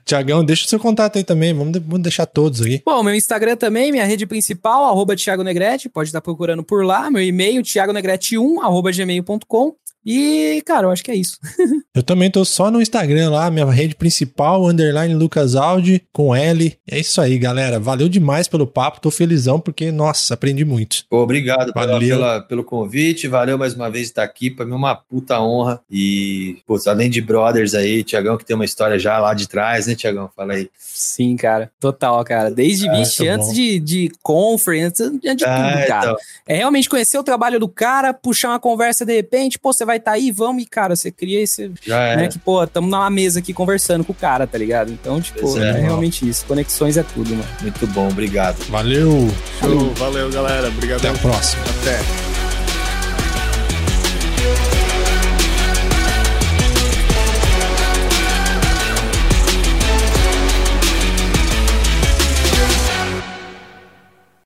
Tiagão, 0.04 0.44
deixa 0.44 0.64
o 0.64 0.68
seu 0.68 0.78
contato 0.78 1.16
aí 1.16 1.24
também, 1.24 1.52
vamos, 1.52 1.78
vamos 1.78 2.02
deixar 2.02 2.26
todos 2.26 2.62
aí. 2.62 2.82
Bom, 2.84 3.02
meu 3.02 3.14
Instagram 3.14 3.56
também, 3.56 3.90
minha 3.92 4.04
rede 4.04 4.26
principal, 4.26 4.84
arroba 4.84 5.16
Thiago 5.16 5.42
Negrete, 5.42 5.88
pode 5.88 6.08
estar 6.08 6.20
procurando 6.20 6.62
por 6.62 6.84
lá. 6.84 7.10
Meu 7.10 7.22
e-mail, 7.22 7.62
thiagonegrete1, 7.62 8.62
arroba 8.62 8.90
gmail.com. 8.92 9.76
E, 10.04 10.62
cara, 10.66 10.86
eu 10.86 10.90
acho 10.90 11.02
que 11.02 11.10
é 11.10 11.14
isso. 11.14 11.38
eu 11.94 12.02
também 12.02 12.30
tô 12.30 12.44
só 12.44 12.70
no 12.70 12.80
Instagram 12.80 13.30
lá, 13.30 13.50
minha 13.50 13.64
rede 13.70 13.94
principal, 13.94 14.66
underline 14.66 15.14
Lucas 15.14 15.54
Aldi, 15.54 16.02
com 16.12 16.34
L. 16.34 16.76
É 16.90 16.98
isso 16.98 17.20
aí, 17.20 17.38
galera. 17.38 17.80
Valeu 17.80 18.08
demais 18.08 18.46
pelo 18.46 18.66
papo, 18.66 19.00
tô 19.00 19.10
felizão 19.10 19.58
porque, 19.58 19.90
nossa, 19.90 20.34
aprendi 20.34 20.64
muito. 20.64 21.04
Pô, 21.08 21.22
obrigado 21.22 21.72
Valeu. 21.74 21.98
Pela, 21.98 22.16
pela, 22.16 22.40
pelo 22.42 22.64
convite, 22.64 23.28
valeu 23.28 23.56
mais 23.56 23.74
uma 23.74 23.90
vez 23.90 24.08
estar 24.08 24.22
aqui, 24.22 24.50
pra 24.50 24.66
mim 24.66 24.72
é 24.72 24.76
uma 24.76 24.94
puta 24.94 25.40
honra. 25.40 25.80
E, 25.90 26.58
pô, 26.66 26.78
além 26.86 27.08
de 27.08 27.20
brothers 27.20 27.74
aí, 27.74 28.04
Tiagão 28.04 28.36
que 28.36 28.44
tem 28.44 28.54
uma 28.54 28.64
história 28.64 28.98
já 28.98 29.18
lá 29.18 29.32
de 29.32 29.48
trás, 29.48 29.86
né, 29.86 29.94
Tiagão? 29.94 30.30
Fala 30.36 30.54
aí. 30.54 30.68
Sim, 30.78 31.36
cara, 31.36 31.70
total, 31.80 32.22
cara. 32.24 32.50
Desde 32.50 32.88
ah, 32.88 32.92
vixe, 32.96 33.26
antes 33.26 33.52
de, 33.52 33.80
de 33.80 34.12
conference, 34.22 35.02
antes 35.02 35.20
de 35.20 35.44
tudo, 35.44 35.46
ah, 35.46 35.84
cara. 35.86 36.04
Então. 36.04 36.16
É 36.46 36.56
realmente 36.56 36.88
conhecer 36.88 37.18
o 37.18 37.24
trabalho 37.24 37.58
do 37.58 37.68
cara, 37.68 38.12
puxar 38.12 38.50
uma 38.50 38.60
conversa 38.60 39.04
de 39.04 39.14
repente, 39.14 39.58
pô, 39.58 39.72
você 39.72 39.84
vai 39.84 39.93
vai 39.94 39.98
estar 39.98 40.10
tá 40.12 40.16
aí, 40.16 40.30
vamos, 40.30 40.62
e 40.62 40.66
cara, 40.66 40.96
você 40.96 41.10
cria 41.10 41.40
esse. 41.40 41.70
Já 41.82 42.16
né, 42.16 42.24
é. 42.24 42.28
que, 42.28 42.38
pô, 42.38 42.66
tamo 42.66 42.88
na 42.88 43.08
mesa 43.10 43.38
aqui 43.38 43.52
conversando 43.52 44.04
com 44.04 44.12
o 44.12 44.16
cara, 44.16 44.46
tá 44.46 44.58
ligado? 44.58 44.92
Então, 44.92 45.20
tipo, 45.20 45.58
é, 45.58 45.70
é 45.70 45.80
realmente 45.80 46.28
isso. 46.28 46.44
Conexões 46.46 46.96
é 46.96 47.02
tudo, 47.02 47.30
mano. 47.30 47.48
Muito 47.60 47.86
bom, 47.88 48.08
obrigado. 48.08 48.58
Valeu. 48.68 49.30
Show, 49.60 49.94
valeu, 49.94 50.30
galera. 50.30 50.68
Obrigado. 50.68 50.98
Até 50.98 51.08
a 51.08 51.14
próxima. 51.14 51.62
Até. 51.82 52.33